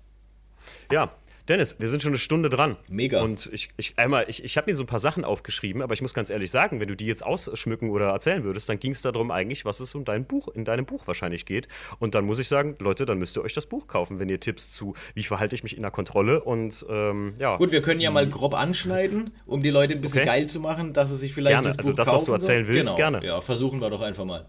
Ja, 0.91 1.11
Dennis, 1.49 1.77
wir 1.81 1.89
sind 1.89 2.03
schon 2.03 2.13
eine 2.13 2.19
Stunde 2.19 2.51
dran. 2.51 2.77
Mega. 2.89 3.21
Und 3.21 3.51
ich, 3.53 3.71
ich 3.77 3.99
einmal, 3.99 4.27
ich, 4.29 4.45
ich 4.45 4.57
habe 4.57 4.71
mir 4.71 4.77
so 4.77 4.85
ein 4.85 4.87
paar 4.87 5.01
Sachen 5.01 5.25
aufgeschrieben, 5.25 5.83
aber 5.83 5.93
ich 5.95 6.03
muss 6.03 6.15
ganz 6.15 6.31
ehrlich 6.31 6.51
sagen, 6.51 6.79
wenn 6.79 6.89
du 6.89 6.95
die 6.95 7.07
jetzt 7.07 7.25
ausschmücken 7.25 7.91
oder 7.91 8.11
erzählen 8.11 8.45
würdest, 8.45 8.69
dann 8.69 8.79
ging 8.79 8.93
es 8.93 9.03
darum 9.03 9.31
eigentlich, 9.31 9.65
was 9.65 9.81
es 9.81 9.95
um 9.95 10.05
dein 10.05 10.25
Buch, 10.25 10.49
in 10.49 10.65
deinem 10.65 10.87
Buch 10.87 11.07
wahrscheinlich 11.07 11.45
geht. 11.45 11.67
Und 11.99 12.15
dann 12.15 12.25
muss 12.25 12.39
ich 12.39 12.49
sagen, 12.49 12.77
Leute, 12.79 13.07
dann 13.07 13.19
müsst 13.19 13.37
ihr 13.37 13.43
euch 13.43 13.55
das 13.55 13.67
Buch 13.67 13.89
kaufen, 13.89 14.21
wenn 14.21 14.29
ihr 14.29 14.39
Tipps 14.39 14.71
zu, 14.71 14.95
wie 15.15 15.25
verhalte 15.25 15.57
ich 15.57 15.65
mich 15.65 15.77
in 15.77 15.83
der 15.83 15.91
Kontrolle 15.91 16.43
und 16.43 16.87
ähm, 16.89 17.35
ja. 17.39 17.57
Gut, 17.57 17.73
wir 17.73 17.83
können 17.83 18.01
ja 18.01 18.11
mal 18.11 18.29
grob 18.29 18.55
anschneiden, 18.55 19.33
um 19.47 19.63
die 19.63 19.71
Leute 19.71 19.95
ein 19.95 20.01
bisschen 20.01 20.21
okay. 20.21 20.29
geil 20.29 20.47
zu 20.47 20.61
machen, 20.61 20.93
dass 20.93 21.09
sie 21.09 21.17
sich 21.17 21.35
vielleicht 21.35 21.55
gerne. 21.55 21.69
das 21.69 21.79
also 21.79 21.91
Buch 21.91 21.99
also 21.99 22.13
das, 22.13 22.21
was 22.21 22.25
du 22.27 22.33
erzählen 22.33 22.69
willst, 22.69 22.97
genau. 22.97 22.97
gerne. 22.97 23.27
Ja, 23.27 23.41
versuchen 23.41 23.81
wir 23.81 23.91
doch 23.91 24.03
einfach 24.03 24.25
mal. 24.25 24.47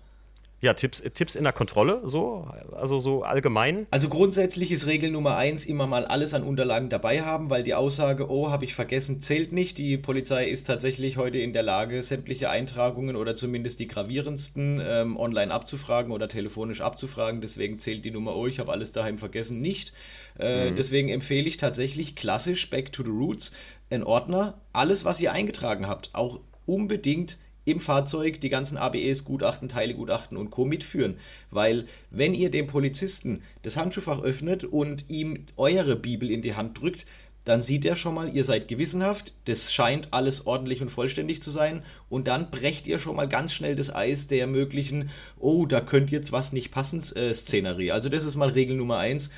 Ja, 0.64 0.74
Tipps, 0.74 1.04
Tipps 1.14 1.36
in 1.36 1.44
der 1.44 1.52
Kontrolle, 1.52 2.02
so, 2.06 2.48
also 2.72 2.98
so 2.98 3.24
allgemein? 3.24 3.86
Also 3.92 4.08
grundsätzlich 4.08 4.72
ist 4.72 4.88
Regel 4.88 5.12
Nummer 5.12 5.36
eins 5.36 5.66
immer 5.66 5.88
mal 5.88 6.06
alles 6.06 6.34
an 6.34 6.42
Unterlagen 6.42 6.90
dabei 6.90 7.22
haben, 7.22 7.50
weil 7.50 7.64
die 7.64 7.74
Aussage, 7.74 8.32
oh, 8.32 8.50
habe 8.50 8.64
ich 8.64 8.74
vergessen, 8.74 9.20
zählt 9.20 9.52
nicht. 9.52 9.78
Die 9.78 9.98
Polizei 9.98 10.46
ist 10.48 10.64
tatsächlich 10.64 11.18
heute 11.18 11.38
in 11.38 11.52
der 11.52 11.64
Lage, 11.64 12.02
sämtliche 12.02 12.50
Eintragungen 12.50 13.18
oder 13.18 13.36
zumindest 13.36 13.82
die 13.82 13.88
gravierendsten 13.88 14.82
ähm, 14.82 15.18
online 15.20 15.54
abzufragen 15.54 16.14
oder 16.14 16.30
telefonisch 16.30 16.80
abzufragen. 16.80 17.42
Deswegen 17.42 17.78
zählt 17.78 18.06
die 18.06 18.12
Nummer, 18.12 18.34
oh, 18.34 18.48
ich 18.48 18.60
habe 18.60 18.72
alles 18.72 18.94
daheim 18.94 19.18
vergessen, 19.18 19.60
nicht. 19.60 19.92
Äh, 20.40 20.72
mhm. 20.72 20.76
Deswegen 20.76 21.10
empfehle 21.10 21.46
ich 21.46 21.58
tatsächlich 21.58 22.16
klassisch 22.16 22.70
Back 22.70 22.94
to 22.94 23.04
the 23.04 23.12
Roots, 23.12 23.52
ein 23.90 24.04
Ordner, 24.04 24.62
alles, 24.72 25.04
was 25.04 25.20
ihr 25.20 25.34
eingetragen 25.34 25.90
habt, 25.90 26.12
auch 26.14 26.40
unbedingt 26.66 27.38
im 27.66 27.80
Fahrzeug 27.80 28.42
die 28.42 28.50
ganzen 28.50 28.78
ABEs, 28.78 29.26
Gutachten, 29.26 29.70
Teilegutachten 29.70 30.38
und 30.38 30.52
Co. 30.52 30.66
mitführen. 30.66 31.18
Weil 31.52 31.86
wenn 32.12 32.34
ihr 32.34 32.52
dem 32.52 32.68
Polizisten 32.68 33.42
das 33.62 33.78
Handschuhfach 33.78 34.22
öffnet 34.22 34.64
und 34.64 35.06
ihm 35.10 35.46
eure 35.56 35.96
Bibel 35.96 36.30
in 36.30 36.42
die 36.42 36.56
Hand 36.56 36.82
drückt, 36.82 37.06
dann 37.46 37.62
sieht 37.62 37.86
er 37.86 37.96
schon 37.96 38.16
mal, 38.16 38.34
ihr 38.34 38.44
seid 38.44 38.70
gewissenhaft, 38.70 39.34
das 39.46 39.74
scheint 39.74 40.14
alles 40.14 40.48
ordentlich 40.48 40.82
und 40.82 40.90
vollständig 40.90 41.42
zu 41.42 41.52
sein 41.52 41.84
und 42.08 42.28
dann 42.30 42.50
brecht 42.52 42.88
ihr 42.88 43.00
schon 43.00 43.18
mal 43.18 43.28
ganz 43.28 43.54
schnell 43.54 43.76
das 43.76 43.94
Eis 43.94 44.28
der 44.28 44.48
möglichen, 44.48 45.10
oh, 45.40 45.66
da 45.66 45.82
könnte 45.82 46.14
jetzt 46.14 46.32
was 46.32 46.54
nicht 46.54 46.72
passen, 46.72 47.04
äh, 47.16 47.34
Szenerie. 47.34 47.92
Also 47.92 48.08
das 48.08 48.24
ist 48.24 48.38
mal 48.38 48.50
Regel 48.50 48.78
Nummer 48.78 48.98
eins 48.98 49.30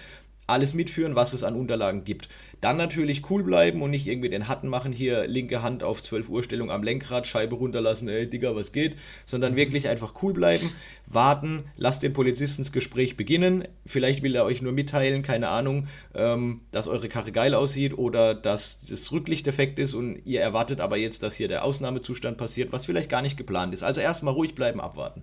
alles 0.47 0.73
mitführen, 0.73 1.15
was 1.15 1.33
es 1.33 1.43
an 1.43 1.55
Unterlagen 1.55 2.03
gibt. 2.03 2.29
Dann 2.61 2.77
natürlich 2.77 3.29
cool 3.29 3.43
bleiben 3.43 3.81
und 3.81 3.91
nicht 3.91 4.07
irgendwie 4.07 4.29
den 4.29 4.47
Hatten 4.47 4.67
machen, 4.67 4.91
hier 4.91 5.27
linke 5.27 5.61
Hand 5.61 5.83
auf 5.83 6.01
12 6.01 6.29
Uhr 6.29 6.43
Stellung 6.43 6.71
am 6.71 6.83
Lenkrad, 6.83 7.27
Scheibe 7.27 7.55
runterlassen, 7.55 8.09
ey 8.09 8.29
Digga, 8.29 8.55
was 8.55 8.71
geht, 8.71 8.95
sondern 9.25 9.55
wirklich 9.55 9.87
einfach 9.87 10.13
cool 10.21 10.33
bleiben, 10.33 10.71
warten, 11.07 11.65
lasst 11.77 12.03
den 12.03 12.13
Polizisten 12.13 12.63
das 12.63 12.71
Gespräch 12.71 13.17
beginnen. 13.17 13.67
Vielleicht 13.85 14.23
will 14.23 14.35
er 14.35 14.45
euch 14.45 14.61
nur 14.61 14.71
mitteilen, 14.71 15.21
keine 15.21 15.49
Ahnung, 15.49 15.87
ähm, 16.13 16.61
dass 16.71 16.87
eure 16.87 17.09
Karre 17.09 17.31
geil 17.31 17.53
aussieht 17.53 17.97
oder 17.97 18.33
dass 18.33 18.87
das 18.87 19.11
Rücklicht 19.11 19.45
defekt 19.45 19.79
ist 19.79 19.93
und 19.93 20.21
ihr 20.25 20.41
erwartet 20.41 20.81
aber 20.81 20.97
jetzt, 20.97 21.23
dass 21.23 21.35
hier 21.35 21.47
der 21.47 21.63
Ausnahmezustand 21.63 22.37
passiert, 22.37 22.71
was 22.71 22.85
vielleicht 22.85 23.09
gar 23.09 23.21
nicht 23.21 23.37
geplant 23.37 23.73
ist. 23.73 23.83
Also 23.83 24.01
erstmal 24.01 24.33
ruhig 24.33 24.55
bleiben, 24.55 24.81
abwarten. 24.81 25.21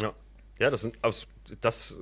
Ja. 0.00 0.12
Ja, 0.60 0.68
das, 0.68 0.82
sind, 0.82 0.98
das 1.62 1.98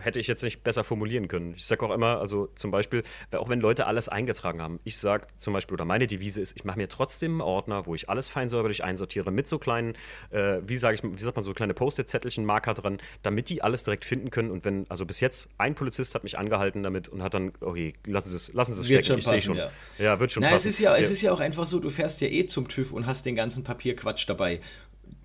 hätte 0.00 0.18
ich 0.18 0.26
jetzt 0.28 0.42
nicht 0.42 0.62
besser 0.62 0.82
formulieren 0.82 1.28
können. 1.28 1.52
Ich 1.54 1.66
sage 1.66 1.84
auch 1.84 1.92
immer, 1.92 2.18
also 2.20 2.48
zum 2.54 2.70
Beispiel, 2.70 3.02
auch 3.32 3.50
wenn 3.50 3.60
Leute 3.60 3.86
alles 3.86 4.08
eingetragen 4.08 4.62
haben, 4.62 4.80
ich 4.84 4.96
sage 4.96 5.26
zum 5.36 5.52
Beispiel, 5.52 5.74
oder 5.74 5.84
meine 5.84 6.06
Devise 6.06 6.40
ist, 6.40 6.56
ich 6.56 6.64
mache 6.64 6.78
mir 6.78 6.88
trotzdem 6.88 7.32
einen 7.32 7.40
Ordner, 7.42 7.84
wo 7.84 7.94
ich 7.94 8.08
alles 8.08 8.30
fein 8.30 8.48
säuberlich 8.48 8.82
einsortiere, 8.82 9.30
mit 9.30 9.46
so 9.46 9.58
kleinen, 9.58 9.94
äh, 10.30 10.60
wie 10.66 10.78
sage 10.78 10.94
ich, 10.94 11.02
wie 11.02 11.20
sagt 11.20 11.36
man, 11.36 11.42
so 11.42 11.52
kleine 11.52 11.74
Post-it-Zettelchen, 11.74 12.46
Marker 12.46 12.72
dran, 12.72 12.98
damit 13.22 13.50
die 13.50 13.60
alles 13.60 13.84
direkt 13.84 14.06
finden 14.06 14.30
können. 14.30 14.50
Und 14.50 14.64
wenn, 14.64 14.86
also 14.88 15.04
bis 15.04 15.20
jetzt, 15.20 15.50
ein 15.58 15.74
Polizist 15.74 16.14
hat 16.14 16.22
mich 16.22 16.38
angehalten 16.38 16.82
damit 16.82 17.08
und 17.08 17.22
hat 17.22 17.34
dann, 17.34 17.52
okay, 17.60 17.92
lassen 18.06 18.30
Sie 18.30 18.36
es, 18.36 18.54
lassen 18.54 18.74
Sie 18.74 18.80
es 18.80 18.86
stecken, 18.86 19.18
ich 19.18 19.26
sehe 19.26 19.40
schon. 19.40 19.58
Ja. 19.58 19.70
ja. 19.98 20.18
wird 20.18 20.32
schon 20.32 20.42
Na, 20.42 20.48
passen. 20.48 20.70
Es 20.70 20.76
ist, 20.76 20.80
ja, 20.80 20.96
ja, 20.96 21.02
es 21.02 21.10
ist 21.10 21.20
ja 21.20 21.30
auch 21.30 21.40
einfach 21.40 21.66
so, 21.66 21.78
du 21.78 21.90
fährst 21.90 22.22
ja 22.22 22.28
eh 22.28 22.46
zum 22.46 22.68
TÜV 22.68 22.92
und 22.92 23.06
hast 23.06 23.26
den 23.26 23.36
ganzen 23.36 23.64
Papierquatsch 23.64 24.26
dabei. 24.26 24.60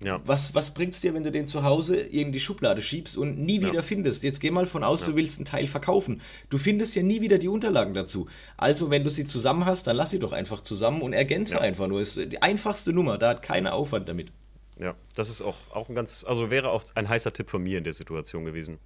Ja. 0.02 0.20
Was, 0.26 0.54
was 0.54 0.74
bringt 0.74 0.92
es 0.92 1.00
dir, 1.00 1.14
wenn 1.14 1.22
du 1.22 1.30
den 1.30 1.48
zu 1.48 1.62
Hause 1.62 1.96
in 1.96 2.32
die 2.32 2.40
Schublade 2.40 2.82
schiebst 2.82 3.16
und 3.16 3.38
nie 3.38 3.60
wieder 3.60 3.74
ja. 3.74 3.82
findest? 3.82 4.22
Jetzt 4.22 4.40
geh 4.40 4.50
mal 4.50 4.66
von 4.66 4.84
aus, 4.84 5.02
ja. 5.02 5.08
du 5.08 5.16
willst 5.16 5.38
einen 5.38 5.46
Teil 5.46 5.66
verkaufen. 5.66 6.20
Du 6.50 6.58
findest 6.58 6.94
ja 6.94 7.02
nie 7.02 7.20
wieder 7.20 7.38
die 7.38 7.48
Unterlagen 7.48 7.94
dazu. 7.94 8.26
Also, 8.56 8.90
wenn 8.90 9.04
du 9.04 9.10
sie 9.10 9.24
zusammen 9.24 9.64
hast, 9.64 9.86
dann 9.86 9.96
lass 9.96 10.10
sie 10.10 10.18
doch 10.18 10.32
einfach 10.32 10.60
zusammen 10.60 11.00
und 11.00 11.12
ergänze 11.12 11.60
einfach 11.60 11.86
nur. 11.86 12.00
Das 12.00 12.16
ist 12.16 12.32
die 12.32 12.42
einfachste 12.42 12.92
Nummer, 12.92 13.18
da 13.18 13.30
hat 13.30 13.42
keiner 13.42 13.74
Aufwand 13.74 14.08
damit. 14.08 14.32
Ja, 14.78 14.94
das 15.14 15.30
ist 15.30 15.42
auch, 15.42 15.56
auch 15.72 15.88
ein 15.88 15.94
ganz, 15.94 16.24
also 16.24 16.50
wäre 16.50 16.70
auch 16.70 16.82
ein 16.94 17.08
heißer 17.08 17.32
Tipp 17.32 17.48
von 17.48 17.62
mir 17.62 17.78
in 17.78 17.84
der 17.84 17.92
Situation 17.92 18.44
gewesen. 18.44 18.78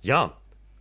Ja, 0.00 0.36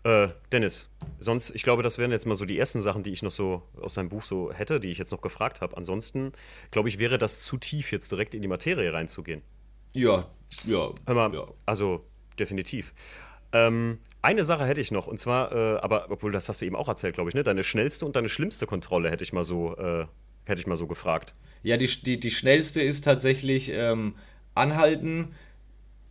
äh, 0.05 0.29
Dennis, 0.51 0.89
sonst, 1.19 1.53
ich 1.55 1.63
glaube, 1.63 1.83
das 1.83 1.97
wären 1.97 2.11
jetzt 2.11 2.25
mal 2.25 2.35
so 2.35 2.45
die 2.45 2.57
ersten 2.57 2.81
Sachen, 2.81 3.03
die 3.03 3.11
ich 3.11 3.23
noch 3.23 3.31
so 3.31 3.63
aus 3.81 3.95
deinem 3.95 4.09
Buch 4.09 4.23
so 4.23 4.53
hätte, 4.53 4.79
die 4.79 4.91
ich 4.91 4.97
jetzt 4.97 5.11
noch 5.11 5.21
gefragt 5.21 5.61
habe. 5.61 5.75
Ansonsten, 5.75 6.31
glaube 6.71 6.89
ich, 6.89 6.99
wäre 6.99 7.17
das 7.17 7.41
zu 7.41 7.57
tief, 7.57 7.91
jetzt 7.91 8.11
direkt 8.11 8.35
in 8.35 8.41
die 8.41 8.47
Materie 8.47 8.93
reinzugehen. 8.93 9.41
Ja, 9.95 10.27
ja. 10.65 10.91
Hör 11.05 11.15
mal, 11.15 11.33
ja. 11.33 11.45
also 11.65 12.05
definitiv. 12.37 12.93
Ähm, 13.51 13.99
eine 14.21 14.43
Sache 14.43 14.65
hätte 14.65 14.81
ich 14.81 14.91
noch, 14.91 15.07
und 15.07 15.19
zwar, 15.19 15.51
äh, 15.51 15.77
aber 15.79 16.07
obwohl 16.09 16.31
das 16.31 16.49
hast 16.49 16.61
du 16.61 16.65
eben 16.65 16.75
auch 16.75 16.87
erzählt, 16.87 17.15
glaube 17.15 17.29
ich, 17.29 17.35
ne? 17.35 17.43
Deine 17.43 17.63
schnellste 17.63 18.05
und 18.05 18.15
deine 18.15 18.29
schlimmste 18.29 18.65
Kontrolle 18.65 19.09
hätte 19.09 19.23
ich 19.23 19.33
mal 19.33 19.43
so, 19.43 19.75
äh, 19.77 20.05
hätte 20.45 20.59
ich 20.61 20.67
mal 20.67 20.75
so 20.75 20.87
gefragt. 20.87 21.33
Ja, 21.63 21.77
die, 21.77 21.87
die, 21.87 22.19
die 22.19 22.31
schnellste 22.31 22.81
ist 22.81 23.03
tatsächlich 23.05 23.71
ähm, 23.71 24.15
anhalten. 24.53 25.35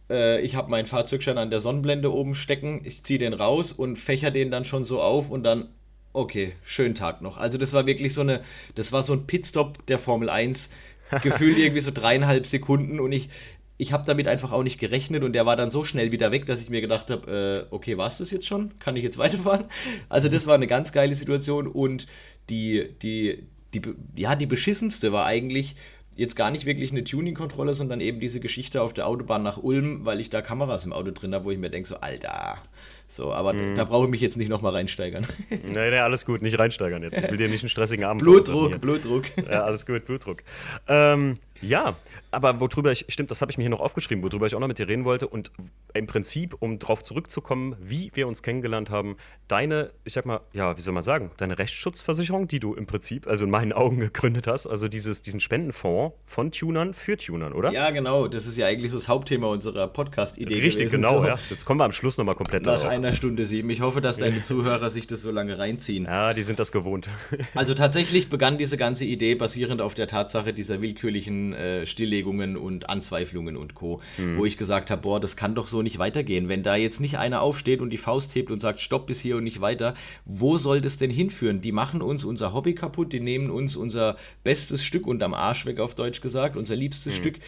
Äh, 0.09 0.41
ich 0.43 0.55
habe 0.55 0.71
meinen 0.71 0.87
Fahrzeugschein 0.87 1.39
an 1.39 1.51
der 1.51 1.61
Sonnenblende 1.61 2.13
oben 2.13 2.35
stecken, 2.35 2.83
ich 2.85 3.03
ziehe 3.05 3.19
den 3.19 3.35
raus 3.35 3.73
und 3.73 3.99
fächer 3.99 4.31
den 4.31 4.51
dann 4.51 4.65
schon 4.65 4.85
so 4.85 5.01
auf 5.01 5.31
und 5.31 5.43
dann, 5.43 5.69
okay, 6.13 6.53
schönen 6.63 6.95
Tag 6.95 7.21
noch. 7.21 7.37
Also 7.37 7.59
das 7.59 7.73
war 7.73 7.87
wirklich 7.87 8.15
so 8.15 8.21
eine, 8.21 8.43
das 8.75 8.93
war 8.93 9.03
so 9.03 9.13
ein 9.13 9.27
Pitstop 9.27 9.85
der 9.87 9.99
Formel 9.99 10.31
1 10.31 10.71
gefühlt 11.23 11.59
irgendwie 11.59 11.81
so 11.81 11.91
dreieinhalb 11.93 12.47
Sekunden 12.47 13.01
und 13.01 13.13
ich, 13.13 13.29
ich 13.77 13.93
habe 13.93 14.05
damit 14.07 14.29
einfach 14.29 14.53
auch 14.53 14.63
nicht 14.63 14.79
gerechnet 14.79 15.25
und 15.25 15.33
der 15.33 15.47
war 15.47 15.57
dann 15.57 15.71
so 15.71 15.83
schnell 15.83 16.13
wieder 16.13 16.31
weg, 16.31 16.47
dass 16.47 16.61
ich 16.61 16.71
mir 16.71 16.81
gedacht 16.81 17.11
habe, 17.11 17.67
äh, 17.71 17.75
okay, 17.75 17.99
war 17.99 18.07
es 18.07 18.19
das 18.19 18.31
jetzt 18.31 18.47
schon? 18.47 18.79
Kann 18.79 18.97
ich 18.97 19.03
jetzt 19.03 19.19
weiterfahren? 19.19 19.67
Also 20.09 20.29
das 20.29 20.47
war 20.47 20.55
eine 20.55 20.67
ganz 20.67 20.93
geile 20.93 21.15
Situation 21.15 21.67
und 21.67 22.07
die, 22.51 22.89
die, 23.03 23.45
die, 23.73 23.83
ja, 24.17 24.37
die 24.37 24.47
beschissenste 24.47 25.13
war 25.13 25.27
eigentlich 25.27 25.77
jetzt 26.17 26.37
gar 26.37 26.51
nicht 26.51 26.65
wirklich 26.67 26.93
eine 26.93 27.05
Tuning-Kontrolle, 27.05 27.75
sondern 27.75 28.01
eben 28.01 28.21
diese 28.21 28.41
Geschichte 28.41 28.83
auf 28.83 28.93
der 28.93 29.07
Autobahn 29.07 29.43
nach 29.43 29.59
Ulm, 29.59 30.05
weil 30.05 30.21
ich 30.21 30.31
da 30.31 30.43
Kameras 30.43 30.85
im 30.85 30.93
Auto 30.93 31.11
drin 31.11 31.35
habe, 31.35 31.45
wo 31.45 31.51
ich 31.51 31.59
mir 31.59 31.71
denke, 31.71 31.89
so, 31.89 31.97
Alter, 31.97 32.59
so, 33.07 33.33
aber 33.33 33.53
mm. 33.53 33.75
da 33.75 33.85
brauche 33.85 34.05
ich 34.05 34.11
mich 34.11 34.21
jetzt 34.21 34.37
nicht 34.37 34.49
nochmal 34.49 34.73
reinsteigern. 34.73 35.27
Nee, 35.51 35.91
nee, 35.91 35.99
alles 35.99 36.25
gut, 36.25 36.43
nicht 36.43 36.59
reinsteigern 36.59 37.03
jetzt. 37.03 37.19
Ich 37.19 37.31
will 37.31 37.37
dir 37.37 37.49
nicht 37.49 37.63
einen 37.63 37.69
stressigen 37.69 38.05
Abend 38.05 38.23
Blutdruck, 38.23 38.81
Blutdruck. 38.81 39.25
Ja, 39.51 39.65
alles 39.65 39.87
gut, 39.87 40.05
Blutdruck. 40.05 40.43
Ähm, 40.87 41.35
ja, 41.61 41.97
aber 42.31 42.61
worüber 42.61 42.93
ich, 42.93 43.07
stimmt, 43.09 43.31
das 43.31 43.41
habe 43.41 43.51
ich 43.51 43.59
mir 43.59 43.65
hier 43.65 43.71
noch 43.71 43.81
aufgeschrieben, 43.81 44.23
worüber 44.23 44.47
ich 44.47 44.55
auch 44.55 44.61
noch 44.61 44.69
mit 44.69 44.79
dir 44.79 44.89
reden 44.89 45.05
wollte. 45.05 45.29
Und 45.29 45.51
im 45.95 46.07
Prinzip, 46.07 46.57
um 46.59 46.79
darauf 46.79 47.03
zurückzukommen, 47.03 47.77
wie 47.81 48.11
wir 48.15 48.27
uns 48.27 48.43
kennengelernt 48.43 48.91
haben, 48.91 49.17
deine, 49.49 49.93
ich 50.05 50.13
sag 50.13 50.27
mal, 50.27 50.41
ja, 50.53 50.77
wie 50.77 50.81
soll 50.81 50.95
man 50.95 51.05
sagen, 51.05 51.31
deine 51.37 51.59
Rechtsschutzversicherung, 51.59 52.49
die 52.49 52.61
du 52.61 52.75
im 52.75 52.87
Prinzip, 52.87 53.27
also 53.27 53.45
in 53.45 53.51
meinen 53.51 53.73
Augen 53.73 54.01
gegründet 54.01 54.47
hast, 54.47 54.67
also 54.67 54.89
dieses, 54.89 55.23
diesen 55.23 55.41
Spendenfonds 55.41 56.17
von 56.27 56.51
Tunern 56.51 56.95
für 56.95 57.17
Tunern, 57.17 57.53
oder? 57.53 57.73
Ja, 57.73 57.91
genau. 57.91 58.29
Das 58.29 58.47
ist 58.47 58.57
ja 58.57 58.67
eigentlich 58.67 58.91
so 58.91 58.99
das 58.99 59.09
Hauptthema 59.09 59.47
unserer 59.47 59.87
Podcast-Idee. 59.87 60.55
Richtig, 60.55 60.87
gewesen, 60.87 61.03
genau, 61.03 61.21
so. 61.21 61.27
ja. 61.27 61.39
Jetzt 61.51 61.65
kommen 61.65 61.79
wir 61.81 61.85
am 61.85 61.93
Schluss 61.93 62.19
nochmal 62.19 62.35
komplett 62.35 62.65
Nach 62.65 62.79
darauf. 62.79 62.89
einer 62.89 63.13
Stunde 63.13 63.47
sieben. 63.47 63.71
Ich 63.71 63.81
hoffe, 63.81 64.01
dass 64.01 64.19
deine 64.19 64.43
Zuhörer 64.43 64.91
sich 64.91 65.07
das 65.07 65.23
so 65.23 65.31
lange 65.31 65.59
reinziehen. 65.59 66.05
Ja, 66.05 66.35
die 66.35 66.43
sind 66.43 66.59
das 66.59 66.73
gewohnt. 66.73 67.09
also 67.55 67.75
tatsächlich 67.75 68.29
begann 68.29 68.59
diese 68.59 68.77
ganze 68.77 69.05
Idee 69.05 69.35
basierend 69.35 69.81
auf 69.81 69.95
der 69.95 70.09
Tatsache 70.09 70.53
dieser 70.53 70.83
willkürlichen 70.83 71.44
äh, 71.53 71.87
Stilllegungen 71.87 72.57
und 72.57 72.89
Anzweiflungen 72.89 73.57
und 73.57 73.75
Co., 73.75 74.01
mhm. 74.19 74.39
wo 74.39 74.45
ich 74.45 74.57
gesagt 74.57 74.91
habe, 74.91 75.03
boah, 75.03 75.21
das 75.21 75.37
kann 75.37 75.55
doch 75.55 75.67
so 75.67 75.83
nicht 75.83 75.99
weitergehen. 75.99 76.49
Wenn 76.49 76.63
da 76.63 76.77
jetzt 76.77 77.01
nicht 77.01 77.19
einer 77.19 77.43
aufsteht 77.43 77.81
und 77.81 77.91
die 77.91 77.99
Faust 77.99 78.35
hebt 78.35 78.51
und 78.51 78.61
sagt, 78.61 78.81
stopp 78.81 79.07
bis 79.07 79.21
hier 79.21 79.37
und 79.37 79.45
nicht 79.45 79.61
weiter, 79.61 79.95
wo 80.25 80.57
soll 80.57 80.81
das 80.81 80.97
denn 80.97 81.11
hinführen? 81.11 81.61
Die 81.61 81.73
machen 81.73 82.03
uns 82.03 82.25
unser 82.25 82.53
Hobby 82.55 82.75
kaputt, 82.75 83.13
die 83.13 83.21
nehmen 83.21 83.51
uns 83.51 83.77
unser 83.77 84.17
bestes 84.43 84.85
Stück 84.85 85.07
unterm 85.07 85.35
Arsch 85.35 85.67
weg, 85.67 85.81
auf 85.81 85.95
Deutsch 85.95 86.21
gesagt, 86.21 86.57
unser 86.57 86.77
liebstes 86.77 87.15
mhm. 87.15 87.19
Stück. 87.19 87.39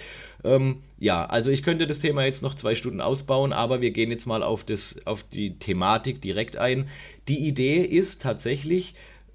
Ähm, 0.44 0.82
ja, 0.98 1.26
also 1.26 1.50
ich 1.50 1.62
könnte 1.62 1.86
das 1.86 2.00
Thema 2.00 2.24
jetzt 2.24 2.42
noch 2.42 2.54
zwei 2.54 2.74
Stunden 2.74 3.00
ausbauen, 3.00 3.52
aber 3.52 3.80
wir 3.80 3.90
gehen 3.90 4.10
jetzt 4.10 4.26
mal 4.26 4.42
auf, 4.42 4.64
das, 4.64 5.06
auf 5.06 5.22
die 5.22 5.58
Thematik 5.58 6.20
direkt 6.20 6.56
ein. 6.56 6.88
Die 7.28 7.46
Idee 7.46 7.82
ist 7.82 8.22
tatsächlich, 8.22 8.94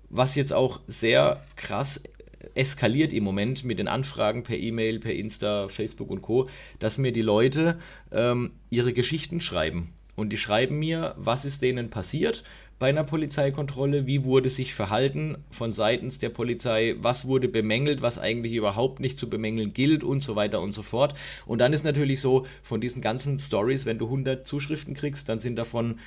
was 0.10 0.36
jetzt 0.36 0.54
auch 0.54 0.80
sehr 0.88 1.44
krass 1.56 2.04
eskaliert 2.56 3.14
im 3.14 3.24
Moment 3.24 3.64
mit 3.64 3.80
den 3.80 3.88
Anfragen 3.88 4.44
per 4.44 4.58
E-Mail, 4.58 5.00
per 5.00 5.14
Insta, 5.14 5.68
Facebook 5.68 6.10
und 6.10 6.22
Co., 6.22 6.50
dass 6.80 6.98
mir 6.98 7.12
die 7.12 7.22
Leute 7.22 7.78
ähm, 8.12 8.52
ihre 8.70 8.94
Geschichten 8.94 9.42
schreiben. 9.42 9.94
Und 10.16 10.30
die 10.30 10.38
schreiben 10.38 10.78
mir, 10.78 11.16
was 11.18 11.46
ist 11.46 11.62
denen 11.62 11.90
passiert 11.90 12.44
bei 12.82 12.90
einer 12.90 13.04
Polizeikontrolle, 13.04 14.08
wie 14.08 14.26
wurde 14.26 14.50
sich 14.50 14.74
verhalten 14.74 15.38
von 15.52 15.72
seitens 15.72 16.18
der 16.18 16.30
Polizei, 16.30 16.96
was 16.98 17.28
wurde 17.28 17.48
bemängelt, 17.48 18.02
was 18.02 18.18
eigentlich 18.18 18.54
überhaupt 18.54 19.00
nicht 19.00 19.20
zu 19.20 19.30
bemängeln 19.30 19.72
gilt 19.72 20.04
und 20.04 20.20
so 20.22 20.36
weiter 20.36 20.62
und 20.62 20.72
so 20.72 20.82
fort. 20.82 21.14
Und 21.46 21.60
dann 21.60 21.74
ist 21.74 21.86
natürlich 21.86 22.22
so, 22.22 22.48
von 22.64 22.82
diesen 22.82 23.04
ganzen 23.04 23.38
Stories, 23.38 23.86
wenn 23.86 24.00
du 24.00 24.06
100 24.06 24.48
Zuschriften 24.48 24.96
kriegst, 24.96 25.30
dann 25.30 25.38
sind 25.38 25.58
davon 25.58 26.00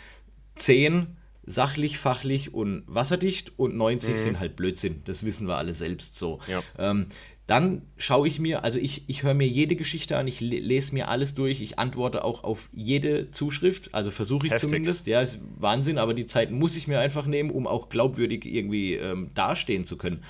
10 0.57 1.07
sachlich, 1.47 1.99
fachlich 1.99 2.55
und 2.55 2.85
wasserdicht 2.87 3.59
und 3.59 3.77
90 3.77 4.11
mhm. 4.11 4.17
sind 4.17 4.41
halt 4.41 4.57
Blödsinn. 4.57 5.03
Das 5.05 5.25
wissen 5.25 5.47
wir 5.47 5.57
alle 5.57 5.75
selbst 5.75 6.17
so. 6.17 6.41
Ja. 6.49 6.63
Ähm, 6.79 7.07
dann 7.47 7.83
schaue 7.99 8.27
ich 8.27 8.39
mir, 8.39 8.65
also 8.65 8.79
ich, 8.79 9.05
ich 9.07 9.23
höre 9.23 9.35
mir 9.35 9.47
jede 9.47 9.77
Geschichte 9.77 10.17
an, 10.17 10.27
ich 10.27 10.41
lese 10.41 10.95
mir 10.95 11.09
alles 11.09 11.35
durch, 11.35 11.61
ich 11.61 11.79
antworte 11.79 12.25
auch 12.25 12.43
auf 12.43 12.71
jede 12.73 13.31
Zuschrift, 13.33 13.95
also 13.95 14.11
versuche 14.11 14.47
ich 14.47 14.53
Heftig. 14.53 14.71
zumindest. 14.71 15.07
Ja, 15.07 15.21
ist 15.21 15.41
Wahnsinn, 15.59 15.99
aber 15.99 16.15
die 16.15 16.25
Zeit 16.25 16.51
muss 16.51 16.75
ich 16.75 16.89
mir 16.89 17.01
einfach 17.01 17.27
nehmen, 17.27 17.51
um 17.51 17.67
auch 17.67 17.91
glaubwürdig 17.91 18.47
irgendwie 18.47 18.95
ähm, 18.95 19.29
dastehen 19.35 19.85
zu 19.85 19.99
können. 19.99 20.25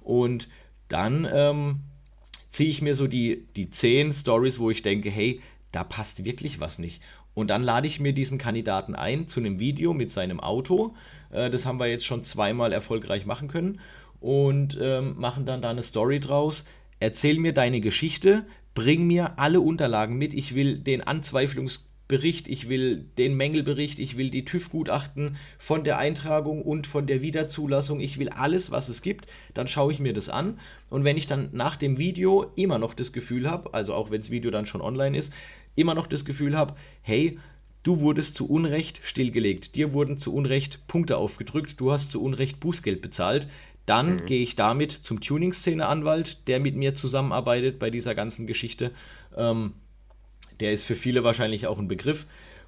Und 0.00 0.48
dann 0.88 1.28
ähm, 1.30 1.80
ziehe 2.48 2.70
ich 2.70 2.80
mir 2.80 2.94
so 2.94 3.08
die, 3.08 3.46
die 3.56 3.68
zehn 3.68 4.10
Stories, 4.12 4.58
wo 4.58 4.70
ich 4.70 4.80
denke, 4.80 5.10
hey, 5.10 5.42
da 5.70 5.84
passt 5.84 6.24
wirklich 6.24 6.60
was 6.60 6.78
nicht. 6.78 7.02
Und 7.34 7.48
dann 7.50 7.62
lade 7.62 7.86
ich 7.86 8.00
mir 8.00 8.12
diesen 8.12 8.38
Kandidaten 8.38 8.94
ein 8.94 9.28
zu 9.28 9.40
einem 9.40 9.58
Video 9.58 9.92
mit 9.92 10.10
seinem 10.10 10.40
Auto. 10.40 10.94
Äh, 11.30 11.50
das 11.50 11.66
haben 11.66 11.78
wir 11.78 11.86
jetzt 11.86 12.06
schon 12.06 12.24
zweimal 12.24 12.72
erfolgreich 12.72 13.26
machen 13.26 13.48
können. 13.48 13.80
Und 14.20 14.78
ähm, 14.80 15.16
machen 15.18 15.44
dann 15.44 15.60
da 15.60 15.70
eine 15.70 15.82
Story 15.82 16.20
draus. 16.20 16.64
Erzähl 16.98 17.38
mir 17.38 17.52
deine 17.52 17.80
Geschichte, 17.80 18.46
bring 18.74 19.06
mir 19.06 19.38
alle 19.38 19.60
Unterlagen 19.60 20.16
mit. 20.16 20.32
Ich 20.32 20.54
will 20.54 20.78
den 20.78 21.02
Anzweiflungsbericht, 21.02 22.48
ich 22.48 22.70
will 22.70 23.04
den 23.18 23.34
Mängelbericht, 23.34 23.98
ich 23.98 24.16
will 24.16 24.30
die 24.30 24.46
TÜV-Gutachten 24.46 25.36
von 25.58 25.84
der 25.84 25.98
Eintragung 25.98 26.62
und 26.62 26.86
von 26.86 27.06
der 27.06 27.20
Wiederzulassung. 27.20 28.00
Ich 28.00 28.18
will 28.18 28.30
alles, 28.30 28.70
was 28.70 28.88
es 28.88 29.02
gibt. 29.02 29.26
Dann 29.52 29.66
schaue 29.66 29.92
ich 29.92 30.00
mir 30.00 30.14
das 30.14 30.30
an. 30.30 30.58
Und 30.88 31.04
wenn 31.04 31.18
ich 31.18 31.26
dann 31.26 31.50
nach 31.52 31.76
dem 31.76 31.98
Video 31.98 32.50
immer 32.56 32.78
noch 32.78 32.94
das 32.94 33.12
Gefühl 33.12 33.50
habe, 33.50 33.74
also 33.74 33.92
auch 33.92 34.10
wenn 34.10 34.20
das 34.20 34.30
Video 34.30 34.50
dann 34.50 34.64
schon 34.64 34.80
online 34.80 35.18
ist, 35.18 35.32
immer 35.74 35.94
noch 35.94 36.06
das 36.06 36.24
Gefühl 36.24 36.56
habe, 36.56 36.74
hey, 37.02 37.38
du 37.82 38.00
wurdest 38.00 38.34
zu 38.34 38.48
Unrecht 38.48 39.00
stillgelegt, 39.02 39.74
dir 39.76 39.92
wurden 39.92 40.16
zu 40.18 40.34
Unrecht 40.34 40.86
Punkte 40.86 41.16
aufgedrückt, 41.16 41.80
du 41.80 41.92
hast 41.92 42.10
zu 42.10 42.22
Unrecht 42.22 42.60
Bußgeld 42.60 43.02
bezahlt, 43.02 43.48
dann 43.86 44.16
mhm. 44.16 44.26
gehe 44.26 44.42
ich 44.42 44.56
damit 44.56 44.92
zum 44.92 45.20
Tuning-Szene-Anwalt, 45.20 46.48
der 46.48 46.60
mit 46.60 46.74
mir 46.74 46.94
zusammenarbeitet 46.94 47.78
bei 47.78 47.90
dieser 47.90 48.14
ganzen 48.14 48.46
Geschichte. 48.46 48.92
Ähm, 49.36 49.74
der 50.60 50.72
ist 50.72 50.84
für 50.84 50.94
viele 50.94 51.24
wahrscheinlich 51.24 51.66
auch 51.66 51.78
ein 51.78 51.88
Begriff. 51.88 52.26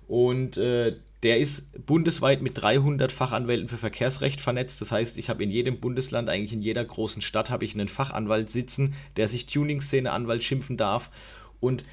Und 0.08 0.56
äh, 0.56 0.96
der 1.22 1.38
ist 1.38 1.86
bundesweit 1.86 2.42
mit 2.42 2.60
300 2.60 3.10
Fachanwälten 3.10 3.68
für 3.68 3.78
Verkehrsrecht 3.78 4.40
vernetzt. 4.40 4.80
Das 4.80 4.92
heißt, 4.92 5.18
ich 5.18 5.30
habe 5.30 5.42
in 5.42 5.50
jedem 5.50 5.80
Bundesland, 5.80 6.28
eigentlich 6.28 6.52
in 6.52 6.62
jeder 6.62 6.84
großen 6.84 7.22
Stadt, 7.22 7.50
habe 7.50 7.64
ich 7.64 7.74
einen 7.74 7.88
Fachanwalt 7.88 8.50
sitzen, 8.50 8.94
der 9.16 9.26
sich 9.26 9.46
Tuning-Szene-Anwalt 9.46 10.44
schimpfen 10.44 10.76
darf. 10.76 11.10
Und 11.58 11.84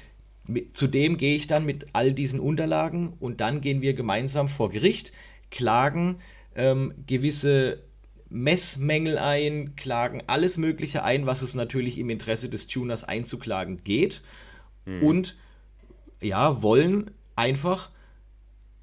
mit, 0.46 0.76
zudem 0.76 1.16
gehe 1.16 1.36
ich 1.36 1.46
dann 1.46 1.64
mit 1.64 1.86
all 1.92 2.12
diesen 2.12 2.40
Unterlagen 2.40 3.14
und 3.20 3.40
dann 3.40 3.60
gehen 3.60 3.80
wir 3.80 3.94
gemeinsam 3.94 4.48
vor 4.48 4.70
Gericht, 4.70 5.12
klagen 5.50 6.20
ähm, 6.54 6.92
gewisse 7.06 7.82
Messmängel 8.28 9.18
ein, 9.18 9.76
klagen 9.76 10.22
alles 10.26 10.56
Mögliche 10.56 11.04
ein, 11.04 11.26
was 11.26 11.42
es 11.42 11.54
natürlich 11.54 11.98
im 11.98 12.10
Interesse 12.10 12.48
des 12.48 12.66
Tuners 12.66 13.04
einzuklagen 13.04 13.84
geht. 13.84 14.22
Mhm. 14.86 15.02
Und 15.02 15.36
ja, 16.20 16.62
wollen 16.62 17.10
einfach 17.36 17.90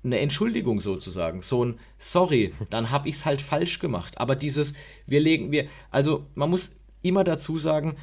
eine 0.03 0.19
Entschuldigung 0.19 0.79
sozusagen. 0.79 1.41
So 1.41 1.65
ein 1.65 1.79
Sorry, 1.97 2.53
dann 2.69 2.91
habe 2.91 3.09
ich 3.09 3.15
es 3.15 3.25
halt 3.25 3.41
falsch 3.41 3.79
gemacht. 3.79 4.19
Aber 4.19 4.35
dieses, 4.35 4.73
wir 5.05 5.19
legen, 5.19 5.51
wir, 5.51 5.67
also 5.89 6.25
man 6.33 6.49
muss 6.49 6.79
immer 7.01 7.23
dazu 7.23 7.57
sagen, 7.57 7.97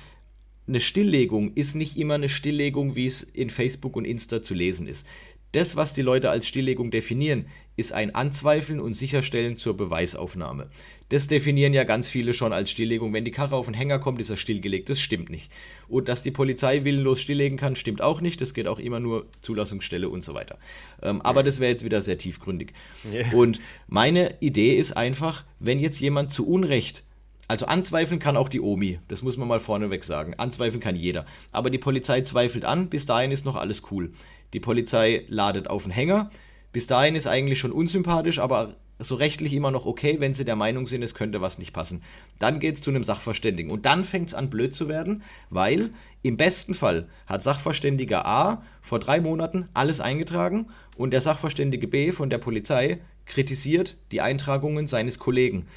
eine 0.69 0.81
Stilllegung 0.81 1.55
ist 1.55 1.75
nicht 1.75 1.97
immer 1.97 2.15
eine 2.15 2.29
Stilllegung, 2.29 2.95
wie 2.95 3.07
es 3.07 3.23
in 3.23 3.51
Facebook 3.51 3.97
und 3.97 4.05
Insta 4.05 4.43
zu 4.43 4.55
lesen 4.55 4.87
ist. 4.87 5.07
Das, 5.53 5.77
was 5.77 5.95
die 5.95 6.03
Leute 6.03 6.29
als 6.29 6.47
Stilllegung 6.47 6.91
definieren, 6.91 7.47
ist 7.77 7.93
ein 7.93 8.15
Anzweifeln 8.15 8.81
und 8.81 8.93
Sicherstellen 8.93 9.57
zur 9.57 9.79
Beweisaufnahme. 9.79 10.69
Das 11.09 11.27
definieren 11.27 11.73
ja 11.73 11.85
ganz 11.85 12.11
viele 12.11 12.35
schon 12.35 12.53
als 12.53 12.71
Stilllegung. 12.71 13.15
Wenn 13.15 13.25
die 13.25 13.31
Karre 13.31 13.57
auf 13.57 13.65
den 13.65 13.73
Hänger 13.73 13.99
kommt, 13.99 14.21
ist 14.21 14.29
er 14.29 14.37
stillgelegt. 14.37 14.91
Das 14.91 15.01
stimmt 15.01 15.31
nicht. 15.31 15.51
Und 15.89 16.11
dass 16.11 16.23
die 16.23 16.33
Polizei 16.33 16.85
willenlos 16.85 17.23
stilllegen 17.23 17.57
kann, 17.57 17.77
stimmt 17.77 18.03
auch 18.03 18.21
nicht. 18.21 18.43
Das 18.43 18.53
geht 18.53 18.67
auch 18.67 18.79
immer 18.79 19.01
nur 19.01 19.27
Zulassungsstelle 19.41 20.11
und 20.11 20.23
so 20.23 20.35
weiter. 20.35 20.59
Ähm, 21.01 21.23
aber 21.23 21.43
das 21.43 21.61
wäre 21.61 21.71
jetzt 21.71 21.85
wieder 21.85 22.03
sehr 22.03 22.19
tiefgründig. 22.19 22.75
Yeah. 23.11 23.33
Und 23.33 23.59
meine 23.87 24.35
Idee 24.41 24.77
ist 24.77 24.99
einfach, 24.99 25.45
wenn 25.61 25.79
jetzt 25.79 26.01
jemand 26.01 26.31
zu 26.31 26.47
Unrecht 26.47 27.05
also 27.49 27.65
anzweifeln 27.65 28.21
kann 28.21 28.37
auch 28.37 28.51
die 28.51 28.61
Omi, 28.61 29.01
das 29.09 29.23
muss 29.23 29.39
man 29.39 29.49
mal 29.49 29.59
vorneweg 29.59 30.05
sagen. 30.05 30.35
Anzweifeln 30.37 30.81
kann 30.81 30.95
jeder. 30.95 31.25
Aber 31.51 31.71
die 31.71 31.79
Polizei 31.79 32.21
zweifelt 32.21 32.67
an, 32.67 32.89
bis 32.91 33.07
dahin 33.07 33.33
ist 33.33 33.47
noch 33.47 33.57
alles 33.57 33.83
cool. 33.91 34.13
Die 34.53 34.61
Polizei 34.61 35.25
ladet 35.29 35.69
auf 35.69 35.85
den 35.85 35.93
Hänger. 35.93 36.31
Bis 36.73 36.87
dahin 36.87 37.15
ist 37.15 37.27
eigentlich 37.27 37.59
schon 37.59 37.73
unsympathisch, 37.73 38.39
aber 38.39 38.75
so 38.99 39.15
rechtlich 39.15 39.55
immer 39.55 39.71
noch 39.71 39.87
okay, 39.87 40.17
wenn 40.19 40.35
sie 40.35 40.45
der 40.45 40.57
Meinung 40.57 40.87
sind, 40.87 41.03
es 41.03 41.15
könnte 41.15 41.41
was 41.41 41.59
nicht 41.59 41.73
passen. 41.73 42.03
Dann 42.39 42.61
geht 42.61 42.75
es 42.75 42.83
zu 42.83 42.91
einem 42.91 43.05
Sachverständigen. 43.05 43.71
Und 43.71 43.87
dann 43.87 44.05
fängt 44.05 44.29
es 44.29 44.35
an 44.35 44.51
blöd 44.51 44.75
zu 44.75 44.89
werden, 44.89 45.23
weil 45.51 45.91
im 46.23 46.37
besten 46.37 46.75
Fall 46.75 47.09
hat 47.27 47.43
Sachverständiger 47.43 48.27
A 48.27 48.63
vor 48.83 48.99
drei 48.99 49.21
Monaten 49.21 49.69
alles 49.73 50.01
eingetragen 50.01 50.67
und 50.97 51.13
der 51.13 51.21
Sachverständige 51.21 51.87
B 51.87 52.13
von 52.13 52.29
der 52.29 52.39
Polizei 52.39 52.99
kritisiert 53.25 53.99
die 54.11 54.21
Eintragungen 54.21 54.87
seines 54.87 55.19
Kollegen. 55.19 55.69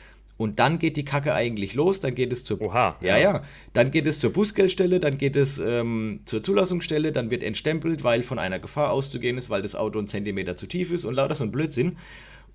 Und 0.41 0.57
dann 0.57 0.79
geht 0.79 0.97
die 0.97 1.05
Kacke 1.05 1.35
eigentlich 1.35 1.75
los, 1.75 1.99
dann 1.99 2.15
geht 2.15 2.33
es 2.33 2.43
zur 2.43 2.59
Oha, 2.61 2.97
ja, 2.99 3.15
ja, 3.15 3.43
dann 3.73 3.91
geht 3.91 4.07
es 4.07 4.19
zur 4.19 4.33
Bußgeldstelle, 4.33 4.99
dann 4.99 5.19
geht 5.19 5.35
es 5.35 5.59
ähm, 5.59 6.21
zur 6.25 6.41
Zulassungsstelle, 6.41 7.11
dann 7.11 7.29
wird 7.29 7.43
entstempelt, 7.43 8.03
weil 8.03 8.23
von 8.23 8.39
einer 8.39 8.57
Gefahr 8.57 8.89
auszugehen 8.89 9.37
ist, 9.37 9.51
weil 9.51 9.61
das 9.61 9.75
Auto 9.75 9.99
einen 9.99 10.07
Zentimeter 10.07 10.57
zu 10.57 10.65
tief 10.65 10.91
ist 10.91 11.05
und 11.05 11.13
lauter 11.13 11.35
so 11.35 11.43
ein 11.43 11.51
Blödsinn. 11.51 11.97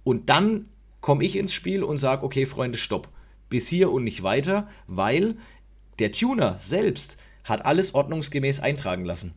Und 0.02 0.30
dann 0.30 0.64
komme 1.00 1.22
ich 1.22 1.36
ins 1.36 1.54
Spiel 1.54 1.84
und 1.84 1.98
sage, 1.98 2.24
okay, 2.24 2.44
Freunde, 2.44 2.76
stopp. 2.76 3.08
Bis 3.50 3.68
hier 3.68 3.92
und 3.92 4.02
nicht 4.02 4.24
weiter, 4.24 4.66
weil 4.88 5.36
der 6.00 6.10
Tuner 6.10 6.56
selbst 6.58 7.18
hat 7.44 7.66
alles 7.66 7.94
ordnungsgemäß 7.94 8.58
eintragen 8.58 9.04
lassen. 9.04 9.32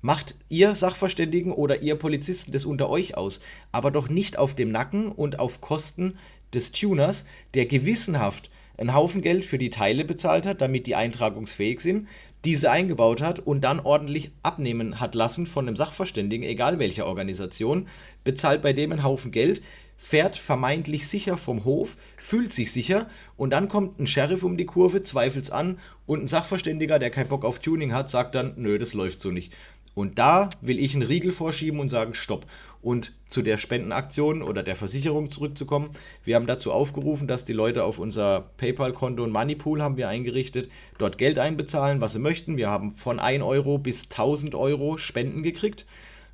Macht 0.00 0.36
ihr 0.48 0.74
Sachverständigen 0.74 1.52
oder 1.52 1.82
ihr 1.82 1.96
Polizisten 1.96 2.52
das 2.52 2.64
unter 2.64 2.88
euch 2.88 3.18
aus, 3.18 3.42
aber 3.72 3.90
doch 3.90 4.08
nicht 4.08 4.38
auf 4.38 4.54
dem 4.54 4.72
Nacken 4.72 5.12
und 5.12 5.38
auf 5.38 5.60
Kosten 5.60 6.16
des 6.54 6.72
Tuners, 6.72 7.26
der 7.54 7.66
gewissenhaft 7.66 8.50
einen 8.76 8.94
Haufen 8.94 9.20
Geld 9.20 9.44
für 9.44 9.58
die 9.58 9.70
Teile 9.70 10.04
bezahlt 10.04 10.46
hat, 10.46 10.60
damit 10.60 10.86
die 10.86 10.94
eintragungsfähig 10.94 11.80
sind, 11.80 12.08
diese 12.44 12.70
eingebaut 12.70 13.20
hat 13.20 13.38
und 13.38 13.62
dann 13.62 13.80
ordentlich 13.80 14.30
abnehmen 14.42 14.98
hat 14.98 15.14
lassen 15.14 15.46
von 15.46 15.66
einem 15.66 15.76
Sachverständigen, 15.76 16.48
egal 16.48 16.78
welcher 16.78 17.06
Organisation, 17.06 17.88
bezahlt 18.24 18.62
bei 18.62 18.72
dem 18.72 18.92
einen 18.92 19.02
Haufen 19.02 19.30
Geld, 19.30 19.60
fährt 19.98 20.36
vermeintlich 20.36 21.06
sicher 21.06 21.36
vom 21.36 21.66
Hof, 21.66 21.98
fühlt 22.16 22.52
sich 22.52 22.72
sicher 22.72 23.06
und 23.36 23.52
dann 23.52 23.68
kommt 23.68 24.00
ein 24.00 24.06
Sheriff 24.06 24.42
um 24.42 24.56
die 24.56 24.64
Kurve, 24.64 25.02
zweifelt's 25.02 25.50
an 25.50 25.78
und 26.06 26.22
ein 26.22 26.26
Sachverständiger, 26.26 26.98
der 26.98 27.10
keinen 27.10 27.28
Bock 27.28 27.44
auf 27.44 27.58
Tuning 27.58 27.92
hat, 27.92 28.08
sagt 28.08 28.34
dann, 28.34 28.54
nö, 28.56 28.78
das 28.78 28.94
läuft 28.94 29.20
so 29.20 29.30
nicht. 29.30 29.52
Und 29.94 30.18
da 30.18 30.48
will 30.60 30.78
ich 30.78 30.94
einen 30.94 31.02
Riegel 31.02 31.32
vorschieben 31.32 31.80
und 31.80 31.88
sagen, 31.88 32.14
stopp. 32.14 32.46
Und 32.82 33.12
zu 33.26 33.42
der 33.42 33.58
Spendenaktion 33.58 34.42
oder 34.42 34.62
der 34.62 34.76
Versicherung 34.76 35.28
zurückzukommen. 35.28 35.90
Wir 36.24 36.36
haben 36.36 36.46
dazu 36.46 36.72
aufgerufen, 36.72 37.28
dass 37.28 37.44
die 37.44 37.52
Leute 37.52 37.84
auf 37.84 37.98
unser 37.98 38.50
PayPal-Konto 38.56 39.22
und 39.22 39.32
Moneypool 39.32 39.82
haben 39.82 39.98
wir 39.98 40.08
eingerichtet, 40.08 40.70
dort 40.96 41.18
Geld 41.18 41.38
einbezahlen, 41.38 42.00
was 42.00 42.14
sie 42.14 42.18
möchten. 42.20 42.56
Wir 42.56 42.70
haben 42.70 42.94
von 42.94 43.18
1 43.18 43.42
Euro 43.42 43.76
bis 43.76 44.04
1000 44.04 44.54
Euro 44.54 44.96
Spenden 44.96 45.42
gekriegt. 45.42 45.86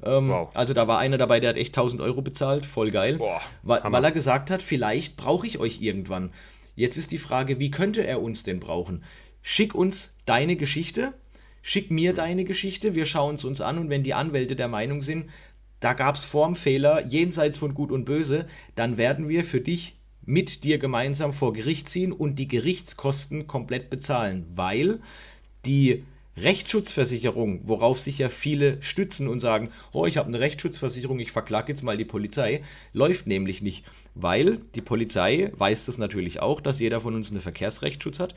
Ähm, 0.02 0.28
wow. 0.28 0.50
Also 0.54 0.74
da 0.74 0.86
war 0.86 0.98
einer 0.98 1.18
dabei, 1.18 1.40
der 1.40 1.50
hat 1.50 1.56
echt 1.56 1.76
1000 1.76 2.00
Euro 2.02 2.22
bezahlt, 2.22 2.66
voll 2.66 2.90
geil. 2.90 3.16
Boah, 3.18 3.40
weil, 3.62 3.80
weil 3.84 4.04
er 4.04 4.12
gesagt 4.12 4.50
hat, 4.50 4.62
vielleicht 4.62 5.16
brauche 5.16 5.46
ich 5.46 5.58
euch 5.58 5.80
irgendwann. 5.80 6.30
Jetzt 6.74 6.98
ist 6.98 7.12
die 7.12 7.18
Frage, 7.18 7.58
wie 7.58 7.70
könnte 7.70 8.06
er 8.06 8.22
uns 8.22 8.42
denn 8.42 8.60
brauchen? 8.60 9.02
Schick 9.42 9.74
uns 9.74 10.14
deine 10.26 10.56
Geschichte, 10.56 11.14
schick 11.66 11.90
mir 11.90 12.12
deine 12.12 12.44
Geschichte, 12.44 12.94
wir 12.94 13.06
schauen 13.06 13.34
es 13.34 13.42
uns 13.42 13.60
an 13.60 13.78
und 13.78 13.90
wenn 13.90 14.04
die 14.04 14.14
Anwälte 14.14 14.54
der 14.54 14.68
Meinung 14.68 15.02
sind, 15.02 15.28
da 15.80 15.94
gab 15.94 16.14
es 16.14 16.24
Formfehler 16.24 17.04
jenseits 17.04 17.58
von 17.58 17.74
Gut 17.74 17.90
und 17.90 18.04
Böse, 18.04 18.46
dann 18.76 18.98
werden 18.98 19.28
wir 19.28 19.42
für 19.42 19.60
dich 19.60 19.96
mit 20.24 20.62
dir 20.62 20.78
gemeinsam 20.78 21.32
vor 21.32 21.52
Gericht 21.52 21.88
ziehen 21.88 22.12
und 22.12 22.36
die 22.36 22.46
Gerichtskosten 22.46 23.48
komplett 23.48 23.90
bezahlen, 23.90 24.46
weil 24.48 25.00
die 25.64 26.04
Rechtsschutzversicherung, 26.36 27.62
worauf 27.64 27.98
sich 27.98 28.18
ja 28.18 28.28
viele 28.28 28.80
stützen 28.80 29.26
und 29.26 29.40
sagen, 29.40 29.70
oh, 29.92 30.06
ich 30.06 30.18
habe 30.18 30.28
eine 30.28 30.38
Rechtsschutzversicherung, 30.38 31.18
ich 31.18 31.32
verklage 31.32 31.72
jetzt 31.72 31.82
mal 31.82 31.96
die 31.96 32.04
Polizei, 32.04 32.62
läuft 32.92 33.26
nämlich 33.26 33.60
nicht, 33.60 33.86
weil 34.14 34.58
die 34.76 34.82
Polizei 34.82 35.50
weiß 35.56 35.86
das 35.86 35.98
natürlich 35.98 36.40
auch, 36.40 36.60
dass 36.60 36.78
jeder 36.78 37.00
von 37.00 37.14
uns 37.16 37.32
einen 37.32 37.40
Verkehrsrechtsschutz 37.40 38.20
hat, 38.20 38.36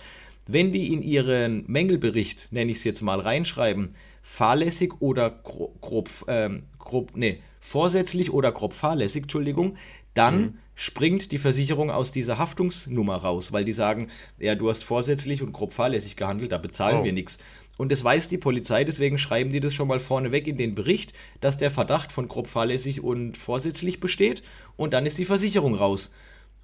wenn 0.51 0.71
die 0.71 0.91
in 0.91 1.03
ihren 1.03 1.63
Mängelbericht, 1.67 2.47
nenne 2.51 2.71
ich 2.71 2.77
es 2.77 2.83
jetzt 2.83 3.01
mal, 3.01 3.19
reinschreiben, 3.19 3.89
fahrlässig 4.23 4.99
oder 4.99 5.29
grob, 5.29 5.79
grob, 5.79 6.09
ähm, 6.27 6.63
grob 6.79 7.11
nee, 7.15 7.41
vorsätzlich 7.59 8.33
oder 8.33 8.51
grob 8.51 8.73
fahrlässig, 8.73 9.23
Entschuldigung, 9.23 9.77
dann 10.15 10.41
mhm. 10.41 10.53
springt 10.73 11.31
die 11.31 11.37
Versicherung 11.37 11.91
aus 11.91 12.11
dieser 12.11 12.39
Haftungsnummer 12.39 13.17
raus, 13.17 13.51
weil 13.51 13.63
die 13.63 13.73
sagen, 13.73 14.09
ja, 14.39 14.55
du 14.55 14.69
hast 14.69 14.83
vorsätzlich 14.83 15.43
und 15.43 15.53
grob 15.53 15.71
fahrlässig 15.71 16.15
gehandelt, 16.15 16.51
da 16.51 16.57
bezahlen 16.57 17.01
oh. 17.01 17.03
wir 17.03 17.13
nichts. 17.13 17.37
Und 17.77 17.91
das 17.91 18.03
weiß 18.03 18.27
die 18.27 18.39
Polizei, 18.39 18.83
deswegen 18.83 19.19
schreiben 19.19 19.51
die 19.51 19.59
das 19.59 19.75
schon 19.75 19.87
mal 19.87 19.99
vorneweg 19.99 20.47
in 20.47 20.57
den 20.57 20.73
Bericht, 20.73 21.13
dass 21.41 21.57
der 21.57 21.69
Verdacht 21.69 22.11
von 22.11 22.27
grob 22.27 22.47
fahrlässig 22.47 23.03
und 23.03 23.37
vorsätzlich 23.37 23.99
besteht 23.99 24.41
und 24.77 24.93
dann 24.93 25.05
ist 25.05 25.19
die 25.19 25.25
Versicherung 25.25 25.75
raus. 25.75 26.11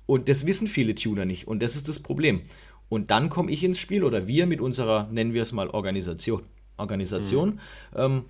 Und 0.07 0.27
das 0.27 0.45
wissen 0.45 0.67
viele 0.67 0.95
Tuner 0.95 1.25
nicht 1.25 1.47
und 1.47 1.61
das 1.61 1.75
ist 1.75 1.87
das 1.87 1.99
Problem. 1.99 2.41
Und 2.89 3.11
dann 3.11 3.29
komme 3.29 3.51
ich 3.51 3.63
ins 3.63 3.79
Spiel 3.79 4.03
oder 4.03 4.27
wir 4.27 4.45
mit 4.45 4.61
unserer, 4.61 5.07
nennen 5.11 5.33
wir 5.33 5.41
es 5.41 5.51
mal, 5.51 5.69
Organisation, 5.69 6.43
Organisation 6.77 7.49
mhm. 7.49 7.59
ähm, 7.95 8.25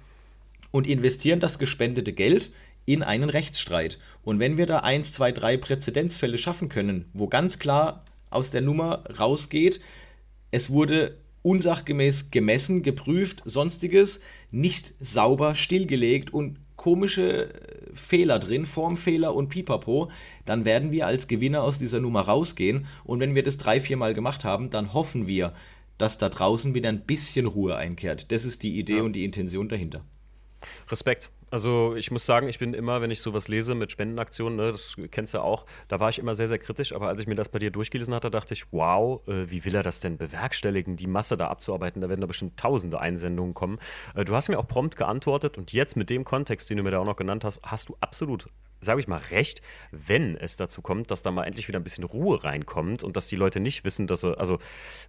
und 0.71 0.87
investieren 0.87 1.39
das 1.39 1.59
gespendete 1.59 2.13
Geld 2.13 2.51
in 2.85 3.03
einen 3.03 3.29
Rechtsstreit. 3.29 3.97
Und 4.23 4.39
wenn 4.39 4.57
wir 4.57 4.65
da 4.65 4.79
eins, 4.79 5.13
zwei, 5.13 5.31
drei 5.31 5.57
Präzedenzfälle 5.57 6.37
schaffen 6.37 6.69
können, 6.69 7.05
wo 7.13 7.27
ganz 7.27 7.59
klar 7.59 8.03
aus 8.29 8.51
der 8.51 8.61
Nummer 8.61 9.03
rausgeht, 9.19 9.81
es 10.51 10.69
wurde 10.69 11.17
unsachgemäß 11.45 12.31
gemessen, 12.31 12.81
geprüft, 12.81 13.43
sonstiges, 13.45 14.19
nicht 14.49 14.95
sauber 14.99 15.53
stillgelegt 15.53 16.33
und 16.33 16.57
komische 16.75 17.53
äh, 17.53 17.93
Fehler 17.93 18.39
drin, 18.39 18.65
Formfehler 18.65 19.35
und 19.35 19.49
Pipapo, 19.49 20.09
dann 20.45 20.65
werden 20.65 20.91
wir 20.91 21.05
als 21.05 21.27
Gewinner 21.27 21.61
aus 21.61 21.77
dieser 21.77 21.99
Nummer 21.99 22.21
rausgehen. 22.21 22.87
Und 23.03 23.19
wenn 23.19 23.35
wir 23.35 23.43
das 23.43 23.57
drei, 23.57 23.79
vier 23.79 23.95
Mal 23.95 24.15
gemacht 24.15 24.43
haben, 24.43 24.71
dann 24.71 24.93
hoffen 24.93 25.27
wir, 25.27 25.53
dass 25.99 26.17
da 26.17 26.29
draußen 26.29 26.73
wieder 26.73 26.89
ein 26.89 27.05
bisschen 27.05 27.45
Ruhe 27.45 27.75
einkehrt. 27.75 28.31
Das 28.31 28.43
ist 28.43 28.63
die 28.63 28.79
Idee 28.79 28.97
ja. 28.97 29.03
und 29.03 29.13
die 29.13 29.23
Intention 29.23 29.69
dahinter. 29.69 30.03
Respekt. 30.89 31.29
Also 31.55 31.95
ich 31.95 32.11
muss 32.11 32.25
sagen, 32.25 32.49
ich 32.49 32.59
bin 32.59 32.73
immer, 32.73 33.01
wenn 33.01 33.11
ich 33.11 33.21
sowas 33.21 33.47
lese 33.47 33.75
mit 33.75 33.89
Spendenaktionen, 33.89 34.57
ne, 34.57 34.73
das 34.73 34.97
kennst 35.09 35.33
du 35.33 35.39
auch, 35.39 35.65
da 35.87 36.01
war 36.01 36.09
ich 36.09 36.19
immer 36.19 36.35
sehr, 36.35 36.49
sehr 36.49 36.59
kritisch. 36.59 36.91
Aber 36.91 37.07
als 37.07 37.21
ich 37.21 37.27
mir 37.27 37.35
das 37.35 37.47
bei 37.47 37.59
dir 37.59 37.71
durchgelesen 37.71 38.13
hatte, 38.13 38.29
dachte 38.29 38.53
ich, 38.53 38.73
wow, 38.73 39.25
äh, 39.29 39.49
wie 39.49 39.63
will 39.63 39.73
er 39.73 39.81
das 39.81 40.01
denn 40.01 40.17
bewerkstelligen, 40.17 40.97
die 40.97 41.07
Masse 41.07 41.37
da 41.37 41.47
abzuarbeiten? 41.47 42.01
Da 42.01 42.09
werden 42.09 42.19
da 42.19 42.27
bestimmt 42.27 42.59
tausende 42.59 42.99
Einsendungen 42.99 43.53
kommen. 43.53 43.79
Äh, 44.15 44.25
du 44.25 44.35
hast 44.35 44.49
mir 44.49 44.59
auch 44.59 44.67
prompt 44.67 44.97
geantwortet 44.97 45.57
und 45.57 45.71
jetzt 45.71 45.95
mit 45.95 46.09
dem 46.09 46.25
Kontext, 46.25 46.69
den 46.69 46.75
du 46.75 46.83
mir 46.83 46.91
da 46.91 46.99
auch 46.99 47.05
noch 47.05 47.15
genannt 47.15 47.45
hast, 47.45 47.61
hast 47.63 47.87
du 47.87 47.95
absolut 48.01 48.49
sage 48.85 48.99
ich 48.99 49.07
mal, 49.07 49.21
recht, 49.31 49.61
wenn 49.91 50.37
es 50.37 50.57
dazu 50.57 50.81
kommt, 50.81 51.11
dass 51.11 51.21
da 51.21 51.31
mal 51.31 51.43
endlich 51.43 51.67
wieder 51.67 51.79
ein 51.79 51.83
bisschen 51.83 52.03
Ruhe 52.03 52.43
reinkommt 52.43 53.03
und 53.03 53.15
dass 53.17 53.27
die 53.27 53.35
Leute 53.35 53.59
nicht 53.59 53.83
wissen, 53.83 54.07
dass 54.07 54.21
sie, 54.21 54.37
also 54.37 54.59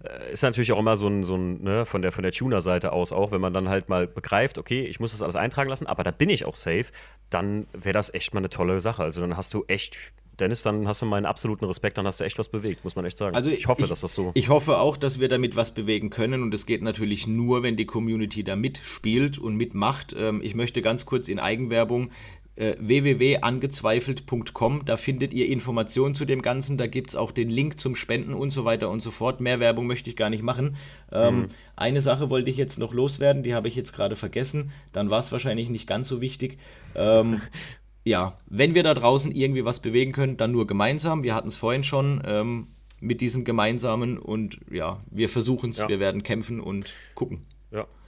äh, 0.03 0.33
ist 0.33 0.43
natürlich 0.43 0.73
auch 0.73 0.79
immer 0.79 0.97
so 0.97 1.09
ein, 1.09 1.25
so 1.25 1.37
ein 1.37 1.63
ne, 1.63 1.87
von 1.87 2.03
der, 2.03 2.13
von 2.13 2.23
der 2.23 2.33
Tuner-Seite 2.33 2.93
aus 2.93 3.13
auch, 3.13 3.31
wenn 3.31 3.41
man 3.41 3.53
dann 3.53 3.69
halt 3.69 3.89
mal 3.89 4.07
begreift, 4.07 4.59
okay, 4.59 4.83
ich 4.85 5.01
muss 5.01 5.13
das 5.13 5.23
alles 5.23 5.37
eintragen 5.37 5.71
lassen, 5.71 5.87
aber 5.87 6.03
da 6.03 6.11
bin 6.11 6.31
ich 6.31 6.45
auch 6.47 6.57
safe, 6.57 6.87
dann 7.31 7.67
wäre 7.73 7.93
das 7.93 8.13
echt 8.13 8.35
mal 8.35 8.41
eine 8.41 8.51
tolle 8.51 8.81
Sache. 8.81 9.03
Also 9.03 9.21
dann 9.21 9.37
hast 9.37 9.55
du 9.55 9.65
echt 9.69 9.97
Dennis, 10.39 10.63
dann 10.63 10.87
hast 10.87 11.01
du 11.01 11.07
meinen 11.07 11.25
absoluten 11.25 11.65
Respekt, 11.65 11.97
dann 11.99 12.07
hast 12.07 12.21
du 12.21 12.25
echt 12.25 12.39
was 12.39 12.49
bewegt, 12.49 12.85
muss 12.85 12.95
man 12.95 13.05
echt 13.05 13.17
sagen. 13.17 13.35
Also 13.35 13.51
ich 13.51 13.67
hoffe, 13.69 13.83
ich, 13.83 13.89
dass 13.89 14.03
das 14.03 14.15
so. 14.15 14.33
Ich 14.35 14.49
hoffe 14.49 14.79
auch, 14.79 14.97
dass 14.97 15.19
wir 15.19 15.29
damit 15.29 15.57
was 15.57 15.73
bewegen 15.73 16.11
können 16.11 16.43
und 16.43 16.53
es 16.53 16.67
geht 16.67 16.83
natürlich 16.83 17.27
nur, 17.27 17.63
wenn 17.63 17.77
die 17.77 17.87
Community 17.87 18.45
da 18.45 18.55
mitspielt 18.55 19.39
und 19.39 19.57
mitmacht. 19.57 20.15
Ähm, 20.19 20.41
ich 20.43 20.55
möchte 20.55 20.83
ganz 20.83 21.07
kurz 21.07 21.29
in 21.29 21.39
Eigenwerbung 21.39 22.11
äh, 22.57 22.75
www.angezweifelt.com. 22.79 24.85
Da 24.85 24.97
findet 24.97 25.33
ihr 25.33 25.49
Informationen 25.49 26.15
zu 26.15 26.25
dem 26.25 26.43
Ganzen. 26.43 26.79
Da 26.79 26.87
gibt 26.87 27.11
es 27.11 27.17
auch 27.17 27.31
den 27.31 27.49
Link 27.49 27.79
zum 27.79 27.95
Spenden 27.95 28.35
und 28.35 28.51
so 28.51 28.65
weiter 28.65 28.91
und 28.91 29.01
so 29.01 29.11
fort. 29.11 29.41
Mehr 29.41 29.61
Werbung 29.61 29.87
möchte 29.87 30.11
ich 30.11 30.17
gar 30.17 30.31
nicht 30.31 30.43
machen. 30.43 30.77
Ähm, 31.13 31.39
mhm. 31.39 31.49
Eine 31.77 32.01
Sache 32.01 32.31
wollte 32.31 32.51
ich 32.51 32.57
jetzt 32.57 32.79
noch 32.79 32.93
loswerden, 32.93 33.43
die 33.43 33.55
habe 33.55 33.69
ich 33.69 33.77
jetzt 33.77 33.93
gerade 33.93 34.17
vergessen. 34.17 34.73
Dann 34.93 35.11
war 35.11 35.21
es 35.21 35.33
wahrscheinlich 35.33 35.69
nicht 35.69 35.87
ganz 35.87 36.09
so 36.09 36.21
wichtig. 36.21 36.59
Ähm, 36.95 37.41
ja, 38.05 38.37
wenn 38.47 38.75
wir 38.75 38.83
da 38.83 38.95
draußen 38.95 39.33
irgendwie 39.33 39.65
was 39.65 39.81
bewegen 39.81 40.13
können, 40.13 40.37
dann 40.37 40.53
nur 40.53 40.67
gemeinsam. 40.67 41.23
Wir 41.23 41.35
hatten 41.35 41.49
es 41.49 41.57
vorhin 41.57 41.83
schon 41.83 42.23
ähm, 42.25 42.69
mit 43.01 43.21
diesem 43.21 43.45
Gemeinsamen 43.45 44.19
und 44.19 44.59
ja, 44.71 45.01
wir 45.11 45.29
versuchen 45.29 45.71
es, 45.71 45.79
ja. 45.79 45.89
wir 45.89 46.01
werden 46.01 46.23
kämpfen 46.23 46.61
und 46.61 46.93
gucken. 47.15 47.45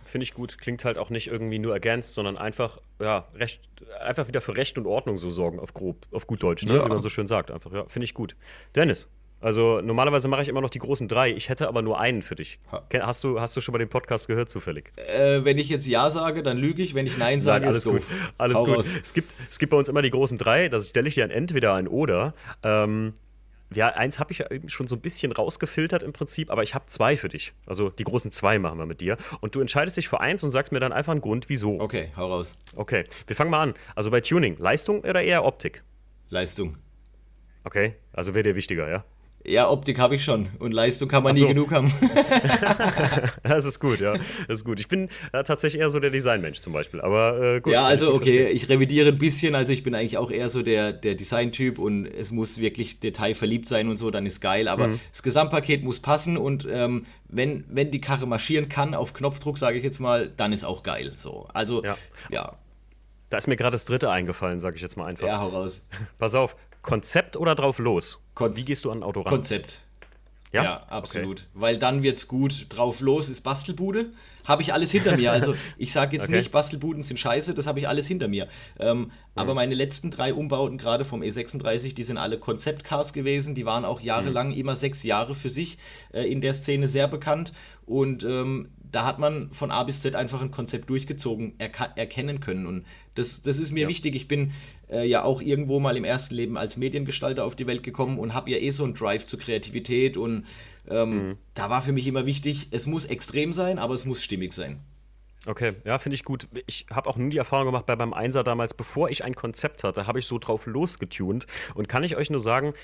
Finde 0.09 0.25
ich 0.25 0.35
gut. 0.35 0.59
Klingt 0.59 0.85
halt 0.85 0.99
auch 0.99 1.11
nicht 1.11 1.29
irgendwie 1.29 1.59
nur 1.59 1.75
ergänzt, 1.75 2.15
sondern 2.15 2.37
einfach, 2.37 2.79
ja, 3.01 3.29
recht, 3.35 3.61
einfach 4.01 4.29
wieder 4.29 4.41
für 4.41 4.57
Recht 4.57 4.79
und 4.79 4.87
Ordnung 4.87 5.19
so 5.19 5.31
sorgen, 5.31 5.61
auf 5.61 5.75
grob, 5.75 6.07
auf 6.13 6.27
gut 6.27 6.43
Deutsch, 6.43 6.65
ne? 6.65 6.77
Ja. 6.77 6.85
wie 6.85 6.89
man 6.89 7.03
so 7.03 7.09
schön 7.09 7.27
sagt. 7.27 7.51
Einfach, 7.51 7.73
ja, 7.73 7.85
finde 7.87 8.05
ich 8.05 8.15
gut. 8.15 8.37
Dennis, 8.75 9.09
also 9.41 9.81
normalerweise 9.81 10.27
mache 10.27 10.43
ich 10.43 10.49
immer 10.49 10.61
noch 10.61 10.71
die 10.71 10.81
großen 10.81 11.07
drei. 11.07 11.31
Ich 11.31 11.49
hätte 11.49 11.69
aber 11.69 11.83
nur 11.83 12.01
einen 12.01 12.23
für 12.23 12.35
dich. 12.35 12.59
Hast 12.93 13.23
du, 13.23 13.41
hast 13.41 13.57
du 13.57 13.61
schon 13.61 13.73
mal 13.73 13.79
den 13.79 13.89
Podcast 13.89 14.27
gehört 14.27 14.51
zufällig? 14.51 14.91
Äh, 14.97 15.45
wenn 15.45 15.59
ich 15.59 15.69
jetzt 15.69 15.87
Ja 15.87 16.11
sage, 16.11 16.43
dann 16.43 16.57
lüge 16.57 16.83
ich. 16.83 16.95
Wenn 16.95 17.07
ich 17.07 17.19
Nein 17.19 17.41
sage, 17.41 17.61
Nein, 17.61 17.69
alles 17.69 17.79
ist 17.79 17.85
gut. 17.85 18.01
Doof. 18.01 18.33
Alles 18.37 18.57
Hau 18.57 18.65
gut. 18.65 18.79
Es 18.79 19.15
gibt, 19.15 19.35
es 19.49 19.59
gibt 19.59 19.71
bei 19.71 19.77
uns 19.77 19.89
immer 19.89 20.03
die 20.03 20.11
großen 20.11 20.39
drei. 20.39 20.69
Das 20.69 20.89
stelle 20.89 21.07
ich 21.07 21.15
dir 21.15 21.25
an 21.25 21.31
entweder 21.31 21.75
ein 21.75 21.87
Oder. 21.87 22.35
Ähm, 22.65 23.15
ja, 23.75 23.89
eins 23.89 24.19
habe 24.19 24.33
ich 24.33 24.39
ja 24.39 24.51
eben 24.51 24.69
schon 24.69 24.89
so 24.89 24.97
ein 24.97 25.01
bisschen 25.01 25.33
rausgefiltert 25.33 26.03
im 26.03 26.13
Prinzip, 26.13 26.51
aber 26.51 26.63
ich 26.63 26.75
habe 26.75 26.87
zwei 26.87 27.17
für 27.17 27.29
dich. 27.29 27.53
Also 27.67 27.91
die 27.91 28.05
großen 28.05 28.33
zwei 28.33 28.59
machen 28.59 28.79
wir 28.79 28.87
mit 28.87 29.01
dir. 29.01 29.17
Und 29.41 29.55
du 29.55 29.61
entscheidest 29.61 29.97
dich 29.97 30.09
für 30.09 30.21
eins 30.21 30.43
und 30.43 30.51
sagst 30.51 30.73
mir 30.73 30.81
dann 30.81 30.93
einfach 30.93 31.13
einen 31.13 31.21
Grund, 31.21 31.49
wieso. 31.49 31.81
Okay, 31.81 32.11
hau 32.17 32.29
raus. 32.33 32.59
Okay, 32.75 33.05
wir 33.27 33.37
fangen 33.37 33.51
mal 33.51 33.63
an. 33.63 33.75
Also 33.95 34.11
bei 34.11 34.21
Tuning, 34.21 34.57
Leistung 34.59 35.01
oder 35.01 35.23
eher 35.23 35.45
Optik? 35.45 35.83
Leistung. 36.31 36.77
Okay, 37.65 37.97
also 38.13 38.35
wäre 38.35 38.45
dir 38.45 38.55
wichtiger, 38.55 38.89
ja? 38.89 39.05
Ja, 39.49 39.71
Optik 39.71 39.99
habe 39.99 40.15
ich 40.17 40.25
schon 40.25 40.49
und 40.59 40.73
Leistung 40.73 41.09
kann 41.09 41.23
man 41.23 41.35
so. 41.35 41.45
nie 41.45 41.53
genug 41.53 41.73
haben. 41.73 41.93
das 43.43 43.65
ist 43.65 43.81
gut, 43.81 44.01
ja. 44.01 44.15
Das 44.47 44.59
ist 44.59 44.65
gut. 44.65 44.79
Ich 44.81 44.89
bin 44.89 45.09
äh, 45.33 45.43
tatsächlich 45.43 45.81
eher 45.81 45.91
so 45.91 46.01
der 46.01 46.11
Designmensch 46.11 46.61
zum 46.61 46.73
Beispiel, 46.73 47.01
aber 47.01 47.57
äh, 47.57 47.61
gut. 47.61 47.73
Ja, 47.73 47.85
also 47.85 48.15
okay, 48.15 48.49
ich 48.49 48.69
revidiere 48.69 49.09
ein 49.09 49.19
bisschen. 49.19 49.55
Also 49.55 49.73
ich 49.73 49.83
bin 49.83 49.95
eigentlich 49.95 50.19
auch 50.19 50.31
eher 50.31 50.49
so 50.49 50.63
der, 50.63 50.93
der 50.93 51.15
Design-Typ 51.15 51.79
und 51.79 52.07
es 52.07 52.31
muss 52.31 52.59
wirklich 52.59 53.01
detailverliebt 53.01 53.69
sein 53.69 53.89
und 53.89 53.97
so, 53.97 54.11
dann 54.11 54.27
ist 54.27 54.41
geil. 54.41 54.69
Aber 54.69 54.89
mhm. 54.89 55.01
das 55.11 55.23
Gesamtpaket 55.23 55.85
muss 55.85 56.01
passen 56.01 56.37
und 56.37 56.67
ähm, 56.71 57.05
wenn, 57.29 57.65
wenn 57.69 57.91
die 57.91 58.01
Karre 58.01 58.27
marschieren 58.27 58.69
kann, 58.69 58.95
auf 58.95 59.15
Knopfdruck, 59.15 59.59
sage 59.59 59.79
ich 59.79 59.85
jetzt 59.85 59.99
mal, 59.99 60.31
dann 60.37 60.53
ist 60.53 60.65
auch 60.65 60.83
geil. 60.83 61.13
So, 61.17 61.49
also 61.53 61.83
ja. 61.83 61.97
ja. 62.31 62.53
Da 63.31 63.37
ist 63.37 63.47
mir 63.47 63.57
gerade 63.57 63.73
das 63.73 63.85
dritte 63.85 64.11
eingefallen, 64.11 64.59
sage 64.59 64.77
ich 64.77 64.83
jetzt 64.83 64.97
mal 64.97 65.05
einfach. 65.05 65.27
Ja, 65.27 65.39
hau 65.39 65.49
raus. 65.49 65.87
Pass 66.19 66.35
auf, 66.35 66.57
Konzept 66.89 67.37
oder 67.37 67.55
drauf 67.55 67.79
los? 67.79 68.21
Konz 68.35 68.57
Wie 68.59 68.65
gehst 68.65 68.87
du 68.87 68.91
an 68.91 69.01
ein 69.01 69.03
Auto 69.03 69.21
ran? 69.21 69.31
Konzept. 69.31 69.83
Ja, 70.53 70.63
ja 70.63 70.83
absolut. 70.89 71.41
Okay. 71.41 71.49
Weil 71.53 71.79
dann 71.79 72.03
wird's 72.03 72.29
gut. 72.29 72.67
Drauf 72.71 73.01
los 73.01 73.29
ist 73.29 73.43
Bastelbude. 73.43 74.07
Habe 74.47 74.63
ich 74.63 74.73
alles 74.73 74.91
hinter 74.91 75.15
mir. 75.19 75.31
Also 75.31 75.55
ich 75.77 75.93
sage 75.93 76.17
jetzt 76.17 76.25
okay. 76.29 76.39
nicht, 76.39 76.51
Bastelbuden 76.51 77.03
sind 77.03 77.19
scheiße, 77.19 77.55
das 77.55 77.67
habe 77.67 77.79
ich 77.79 77.87
alles 77.87 78.07
hinter 78.07 78.29
mir. 78.29 78.49
Ähm, 78.79 78.99
mhm. 79.01 79.11
Aber 79.35 79.53
meine 79.53 79.75
letzten 79.75 80.11
drei 80.11 80.33
Umbauten, 80.33 80.79
gerade 80.79 81.05
vom 81.05 81.21
E36, 81.21 81.95
die 81.95 82.05
sind 82.05 82.17
alle 82.17 82.39
Konzeptcars 82.39 83.13
gewesen. 83.13 83.55
Die 83.55 83.67
waren 83.67 83.85
auch 83.85 84.01
jahrelang, 84.01 84.49
mhm. 84.49 84.55
immer 84.55 84.75
sechs 84.75 85.03
Jahre 85.03 85.35
für 85.35 85.51
sich 85.51 85.77
äh, 86.15 86.23
in 86.23 86.41
der 86.41 86.55
Szene 86.55 86.89
sehr 86.89 87.09
bekannt. 87.09 87.53
Und 87.85 88.25
ähm, 88.25 88.71
da 88.93 89.05
hat 89.05 89.19
man 89.19 89.51
von 89.53 89.71
A 89.71 89.83
bis 89.85 90.03
Z 90.03 90.15
einfach 90.15 90.41
ein 90.41 90.51
Konzept 90.51 90.91
durchgezogen, 90.91 91.55
erkennen 91.59 92.41
können. 92.41 92.67
Und 92.67 92.87
das, 93.15 93.43
das 93.43 93.59
ist 93.59 93.73
mir 93.73 93.83
ja. 93.83 93.89
wichtig. 93.89 94.15
Ich 94.15 94.29
bin 94.29 94.53
äh, 94.91 95.07
ja 95.07 95.25
auch 95.25 95.41
irgendwo 95.41 95.81
mal 95.81 95.97
im 95.97 96.05
ersten 96.05 96.35
Leben 96.35 96.57
als 96.57 96.77
Mediengestalter 96.77 97.45
auf 97.45 97.57
die 97.57 97.67
Welt 97.67 97.83
gekommen 97.83 98.19
und 98.19 98.35
habe 98.35 98.51
ja 98.51 98.59
eh 98.59 98.71
so 98.71 98.85
einen 98.85 98.95
Drive 98.95 99.27
zur 99.27 99.39
Kreativität. 99.39 100.17
Und 100.17 100.47
ähm, 100.89 101.11
mhm. 101.11 101.39
da 101.55 101.71
war 101.71 101.83
für 101.83 101.93
mich 101.93 102.07
immer 102.07 102.27
wichtig, 102.27 102.69
es 102.71 102.87
muss 102.87 103.05
extrem 103.05 103.53
sein, 103.53 103.79
aber 103.79 103.95
es 103.95 104.05
muss 104.05 104.23
stimmig 104.23 104.53
sein. 104.53 104.81
Okay, 105.47 105.73
ja, 105.85 105.99
finde 105.99 106.15
ich 106.15 106.25
gut. 106.25 106.49
Ich 106.67 106.87
habe 106.91 107.09
auch 107.09 107.17
nie 107.17 107.31
die 107.31 107.39
Erfahrung 107.39 107.67
gemacht 107.67 107.87
bei 107.87 107.97
beim 107.97 108.13
Einser 108.13 108.43
damals, 108.43 108.75
bevor 108.75 109.09
ich 109.09 109.25
ein 109.25 109.35
Konzept 109.35 109.85
hatte, 109.85 110.07
habe 110.07 110.19
ich 110.19 110.27
so 110.27 110.39
drauf 110.39 110.67
losgetunt 110.67 111.47
und 111.75 111.89
kann 111.89 112.03
ich 112.03 112.17
euch 112.17 112.29
nur 112.29 112.41
sagen, 112.41 112.75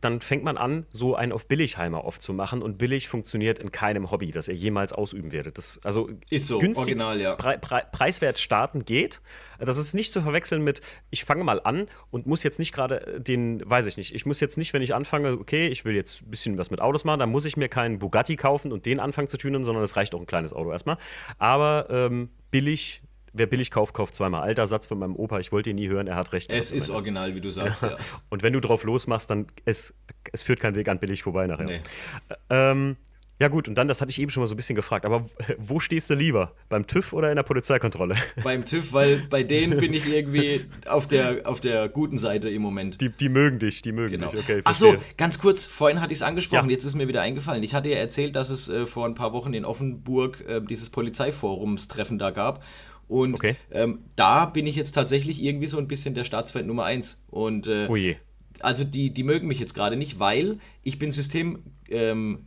dann 0.00 0.20
fängt 0.20 0.44
man 0.44 0.56
an, 0.56 0.86
so 0.90 1.14
einen 1.14 1.32
auf 1.32 1.46
Billigheimer 1.46 2.04
oft 2.04 2.22
zu 2.22 2.32
machen 2.32 2.62
und 2.62 2.78
billig 2.78 3.08
funktioniert 3.08 3.58
in 3.58 3.70
keinem 3.70 4.10
Hobby, 4.10 4.32
das 4.32 4.48
ihr 4.48 4.54
jemals 4.54 4.92
ausüben 4.92 5.32
werdet. 5.32 5.58
Das, 5.58 5.80
also 5.84 6.08
ist 6.30 6.46
so, 6.46 6.58
günstig, 6.58 6.86
original, 6.86 7.20
ja. 7.20 7.34
Pre 7.34 7.58
Pre 7.58 7.82
preiswert 7.92 8.38
starten 8.38 8.84
geht. 8.84 9.20
Das 9.58 9.76
ist 9.76 9.92
nicht 9.92 10.10
zu 10.12 10.22
verwechseln 10.22 10.64
mit, 10.64 10.80
ich 11.10 11.24
fange 11.24 11.44
mal 11.44 11.60
an 11.62 11.86
und 12.10 12.26
muss 12.26 12.42
jetzt 12.42 12.58
nicht 12.58 12.72
gerade 12.72 13.20
den, 13.20 13.62
weiß 13.68 13.86
ich 13.86 13.98
nicht, 13.98 14.14
ich 14.14 14.24
muss 14.24 14.40
jetzt 14.40 14.56
nicht, 14.56 14.72
wenn 14.72 14.80
ich 14.80 14.94
anfange, 14.94 15.32
okay, 15.32 15.68
ich 15.68 15.84
will 15.84 15.94
jetzt 15.94 16.22
ein 16.22 16.30
bisschen 16.30 16.56
was 16.56 16.70
mit 16.70 16.80
Autos 16.80 17.04
machen, 17.04 17.20
dann 17.20 17.28
muss 17.28 17.44
ich 17.44 17.58
mir 17.58 17.68
keinen 17.68 17.98
Bugatti 17.98 18.36
kaufen 18.36 18.72
und 18.72 18.86
den 18.86 19.00
anfangen 19.00 19.28
zu 19.28 19.36
tunen, 19.36 19.66
sondern 19.66 19.84
es 19.84 19.96
reicht 19.96 20.14
auch 20.14 20.20
ein 20.20 20.26
kleines 20.26 20.54
Auto 20.54 20.72
erstmal. 20.72 20.96
Aber 21.38 21.88
ähm, 21.90 22.30
billig 22.50 23.02
wer 23.32 23.46
billig 23.46 23.70
kauft, 23.70 23.94
kauft 23.94 24.14
zweimal. 24.14 24.42
Alter 24.42 24.66
Satz 24.66 24.86
von 24.86 24.98
meinem 24.98 25.16
Opa, 25.16 25.38
ich 25.38 25.52
wollte 25.52 25.70
ihn 25.70 25.76
nie 25.76 25.88
hören, 25.88 26.06
er 26.06 26.16
hat 26.16 26.32
recht. 26.32 26.50
Es 26.50 26.72
ist 26.72 26.90
original, 26.90 27.34
wie 27.34 27.40
du 27.40 27.50
sagst, 27.50 27.82
ja. 27.82 27.90
ja. 27.90 27.96
Und 28.28 28.42
wenn 28.42 28.52
du 28.52 28.60
drauf 28.60 28.84
losmachst, 28.84 29.30
dann 29.30 29.46
es, 29.64 29.94
es 30.32 30.42
führt 30.42 30.60
kein 30.60 30.74
Weg 30.74 30.88
an 30.88 30.98
billig 30.98 31.22
vorbei 31.22 31.46
nachher. 31.46 31.66
Nee. 31.66 31.80
Ähm, 32.48 32.96
ja 33.40 33.48
gut, 33.48 33.68
und 33.68 33.74
dann, 33.76 33.88
das 33.88 34.02
hatte 34.02 34.10
ich 34.10 34.20
eben 34.20 34.30
schon 34.30 34.42
mal 34.42 34.46
so 34.46 34.54
ein 34.54 34.58
bisschen 34.58 34.76
gefragt, 34.76 35.06
aber 35.06 35.26
wo 35.56 35.80
stehst 35.80 36.10
du 36.10 36.14
lieber? 36.14 36.52
Beim 36.68 36.86
TÜV 36.86 37.14
oder 37.14 37.30
in 37.30 37.36
der 37.36 37.42
Polizeikontrolle? 37.42 38.14
Beim 38.44 38.66
TÜV, 38.66 38.92
weil 38.92 39.22
bei 39.30 39.42
denen 39.42 39.78
bin 39.78 39.94
ich 39.94 40.06
irgendwie 40.06 40.66
auf 40.86 41.06
der, 41.06 41.40
auf 41.46 41.58
der 41.58 41.88
guten 41.88 42.18
Seite 42.18 42.50
im 42.50 42.60
Moment. 42.60 43.00
Die, 43.00 43.08
die 43.08 43.30
mögen 43.30 43.58
dich, 43.58 43.80
die 43.80 43.92
mögen 43.92 44.10
genau. 44.10 44.30
dich, 44.30 44.40
okay. 44.40 44.60
Achso, 44.64 44.94
ganz 45.16 45.38
kurz, 45.38 45.64
vorhin 45.64 46.02
hatte 46.02 46.12
ich 46.12 46.18
es 46.18 46.22
angesprochen, 46.22 46.68
ja. 46.68 46.72
jetzt 46.72 46.84
ist 46.84 46.96
mir 46.96 47.08
wieder 47.08 47.22
eingefallen. 47.22 47.62
Ich 47.62 47.74
hatte 47.74 47.88
ja 47.88 47.96
erzählt, 47.96 48.36
dass 48.36 48.50
es 48.50 48.68
äh, 48.68 48.84
vor 48.84 49.06
ein 49.06 49.14
paar 49.14 49.32
Wochen 49.32 49.54
in 49.54 49.64
Offenburg 49.64 50.44
äh, 50.46 50.60
dieses 50.60 50.90
Polizeiforumstreffen 50.90 52.18
da 52.18 52.32
gab 52.32 52.62
und 53.10 53.34
okay. 53.34 53.56
ähm, 53.72 54.04
da 54.14 54.46
bin 54.46 54.68
ich 54.68 54.76
jetzt 54.76 54.92
tatsächlich 54.92 55.42
irgendwie 55.42 55.66
so 55.66 55.78
ein 55.78 55.88
bisschen 55.88 56.14
der 56.14 56.22
Staatsfeind 56.22 56.68
Nummer 56.68 56.84
eins. 56.84 57.20
Und 57.28 57.66
äh, 57.66 57.88
oh 57.88 57.96
also 58.60 58.84
die, 58.84 59.10
die 59.10 59.24
mögen 59.24 59.48
mich 59.48 59.58
jetzt 59.58 59.74
gerade 59.74 59.96
nicht, 59.96 60.20
weil 60.20 60.58
ich 60.84 61.00
bin 61.00 61.10
systemkritisch. 61.10 61.60
Ähm, 61.90 62.46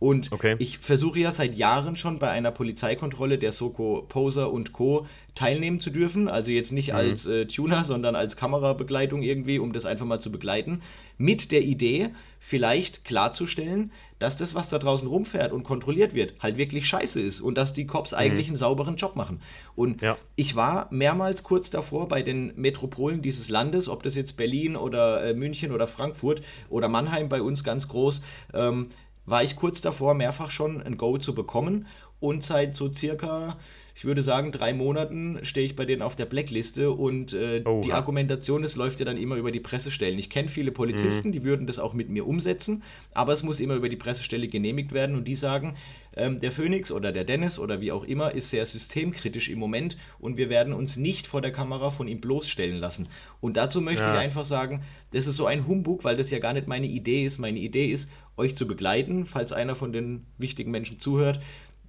und 0.00 0.30
okay. 0.30 0.54
ich 0.60 0.78
versuche 0.78 1.18
ja 1.18 1.32
seit 1.32 1.56
Jahren 1.56 1.96
schon 1.96 2.20
bei 2.20 2.30
einer 2.30 2.52
Polizeikontrolle 2.52 3.36
der 3.36 3.50
Soko 3.50 4.04
Poser 4.08 4.52
und 4.52 4.72
Co. 4.72 5.08
teilnehmen 5.34 5.80
zu 5.80 5.90
dürfen. 5.90 6.28
Also 6.28 6.52
jetzt 6.52 6.70
nicht 6.70 6.90
mhm. 6.90 6.94
als 6.94 7.26
äh, 7.26 7.46
Tuner, 7.46 7.82
sondern 7.82 8.14
als 8.14 8.36
Kamerabegleitung 8.36 9.22
irgendwie, 9.22 9.58
um 9.58 9.72
das 9.72 9.86
einfach 9.86 10.06
mal 10.06 10.20
zu 10.20 10.30
begleiten. 10.30 10.82
Mit 11.16 11.50
der 11.50 11.62
Idee, 11.62 12.10
vielleicht 12.38 13.04
klarzustellen, 13.04 13.90
dass 14.18 14.36
das, 14.36 14.54
was 14.54 14.68
da 14.68 14.78
draußen 14.78 15.08
rumfährt 15.08 15.52
und 15.52 15.62
kontrolliert 15.62 16.14
wird, 16.14 16.34
halt 16.40 16.56
wirklich 16.56 16.88
scheiße 16.88 17.20
ist 17.20 17.40
und 17.40 17.56
dass 17.56 17.72
die 17.72 17.86
Cops 17.86 18.12
mhm. 18.12 18.18
eigentlich 18.18 18.48
einen 18.48 18.56
sauberen 18.56 18.96
Job 18.96 19.16
machen. 19.16 19.40
Und 19.74 20.02
ja. 20.02 20.16
ich 20.36 20.56
war 20.56 20.88
mehrmals 20.90 21.42
kurz 21.42 21.70
davor 21.70 22.08
bei 22.08 22.22
den 22.22 22.52
Metropolen 22.56 23.22
dieses 23.22 23.48
Landes, 23.48 23.88
ob 23.88 24.02
das 24.02 24.14
jetzt 24.14 24.36
Berlin 24.36 24.76
oder 24.76 25.24
äh, 25.24 25.34
München 25.34 25.72
oder 25.72 25.86
Frankfurt 25.86 26.42
oder 26.68 26.88
Mannheim 26.88 27.28
bei 27.28 27.42
uns 27.42 27.64
ganz 27.64 27.88
groß, 27.88 28.22
ähm, 28.54 28.88
war 29.26 29.42
ich 29.42 29.56
kurz 29.56 29.80
davor, 29.80 30.14
mehrfach 30.14 30.50
schon 30.50 30.82
ein 30.82 30.96
Go 30.96 31.18
zu 31.18 31.34
bekommen 31.34 31.86
und 32.20 32.42
seit 32.42 32.74
so 32.74 32.92
circa 32.92 33.58
ich 33.98 34.04
würde 34.04 34.22
sagen, 34.22 34.52
drei 34.52 34.74
Monaten 34.74 35.40
stehe 35.42 35.66
ich 35.66 35.74
bei 35.74 35.84
denen 35.84 36.02
auf 36.02 36.14
der 36.14 36.26
Blackliste 36.26 36.92
und 36.92 37.32
äh, 37.32 37.64
die 37.82 37.92
Argumentation, 37.92 38.62
es 38.62 38.76
läuft 38.76 39.00
ja 39.00 39.06
dann 39.06 39.16
immer 39.16 39.34
über 39.34 39.50
die 39.50 39.58
Pressestellen. 39.58 40.20
Ich 40.20 40.30
kenne 40.30 40.48
viele 40.48 40.70
Polizisten, 40.70 41.30
mhm. 41.30 41.32
die 41.32 41.42
würden 41.42 41.66
das 41.66 41.80
auch 41.80 41.94
mit 41.94 42.08
mir 42.08 42.24
umsetzen, 42.24 42.84
aber 43.12 43.32
es 43.32 43.42
muss 43.42 43.58
immer 43.58 43.74
über 43.74 43.88
die 43.88 43.96
Pressestelle 43.96 44.46
genehmigt 44.46 44.92
werden 44.92 45.16
und 45.16 45.26
die 45.26 45.34
sagen, 45.34 45.74
ähm, 46.14 46.38
der 46.38 46.52
Phoenix 46.52 46.92
oder 46.92 47.10
der 47.10 47.24
Dennis 47.24 47.58
oder 47.58 47.80
wie 47.80 47.90
auch 47.90 48.04
immer 48.04 48.32
ist 48.32 48.50
sehr 48.50 48.64
systemkritisch 48.66 49.48
im 49.48 49.58
Moment 49.58 49.96
und 50.20 50.36
wir 50.36 50.48
werden 50.48 50.74
uns 50.74 50.96
nicht 50.96 51.26
vor 51.26 51.40
der 51.40 51.50
Kamera 51.50 51.90
von 51.90 52.06
ihm 52.06 52.20
bloßstellen 52.20 52.76
lassen. 52.76 53.08
Und 53.40 53.56
dazu 53.56 53.80
möchte 53.80 54.04
ja. 54.04 54.14
ich 54.14 54.20
einfach 54.20 54.44
sagen, 54.44 54.84
das 55.10 55.26
ist 55.26 55.34
so 55.34 55.46
ein 55.46 55.66
Humbug, 55.66 56.04
weil 56.04 56.16
das 56.16 56.30
ja 56.30 56.38
gar 56.38 56.52
nicht 56.52 56.68
meine 56.68 56.86
Idee 56.86 57.24
ist. 57.24 57.38
Meine 57.38 57.58
Idee 57.58 57.86
ist, 57.86 58.10
euch 58.36 58.54
zu 58.54 58.68
begleiten, 58.68 59.26
falls 59.26 59.52
einer 59.52 59.74
von 59.74 59.92
den 59.92 60.24
wichtigen 60.38 60.70
Menschen 60.70 61.00
zuhört, 61.00 61.40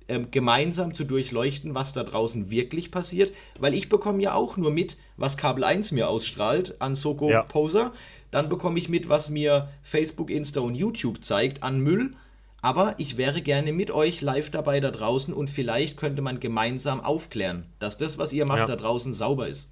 ähm, 0.10 0.32
gemeinsam 0.32 0.94
zu 0.94 1.04
durchleuchten, 1.04 1.76
was 1.76 1.94
da 1.94 2.04
draußen 2.04 2.50
wirklich 2.50 2.92
passiert, 2.92 3.32
weil 3.60 3.74
ich 3.74 3.90
bekomme 3.90 4.22
ja 4.22 4.34
auch 4.34 4.58
nur 4.58 4.72
mit, 4.72 4.98
was 5.18 5.38
Kabel 5.38 5.64
1 5.64 5.92
mir 5.92 6.10
ausstrahlt 6.10 6.82
an 6.82 6.96
Soko 6.96 7.30
ja. 7.30 7.44
Poser. 7.44 7.94
Dann 8.32 8.50
bekomme 8.50 8.78
ich 8.78 8.90
mit, 8.90 9.10
was 9.10 9.30
mir 9.30 9.70
Facebook, 9.84 10.30
Insta 10.30 10.60
und 10.60 10.76
YouTube 10.76 11.24
zeigt 11.24 11.64
an 11.64 11.80
Müll. 11.80 12.12
Aber 12.62 12.96
ich 12.98 13.18
wäre 13.18 13.42
gerne 13.42 13.72
mit 13.72 13.90
euch 13.90 14.22
live 14.22 14.50
dabei 14.50 14.82
da 14.82 14.92
draußen 14.92 15.34
und 15.34 15.50
vielleicht 15.50 15.96
könnte 15.96 16.22
man 16.22 16.42
gemeinsam 16.42 17.00
aufklären, 17.00 17.66
dass 17.80 17.98
das, 17.98 18.18
was 18.18 18.34
ihr 18.34 18.46
macht, 18.46 18.60
ja. 18.60 18.66
da 18.66 18.76
draußen 18.76 19.14
sauber 19.14 19.48
ist. 19.48 19.72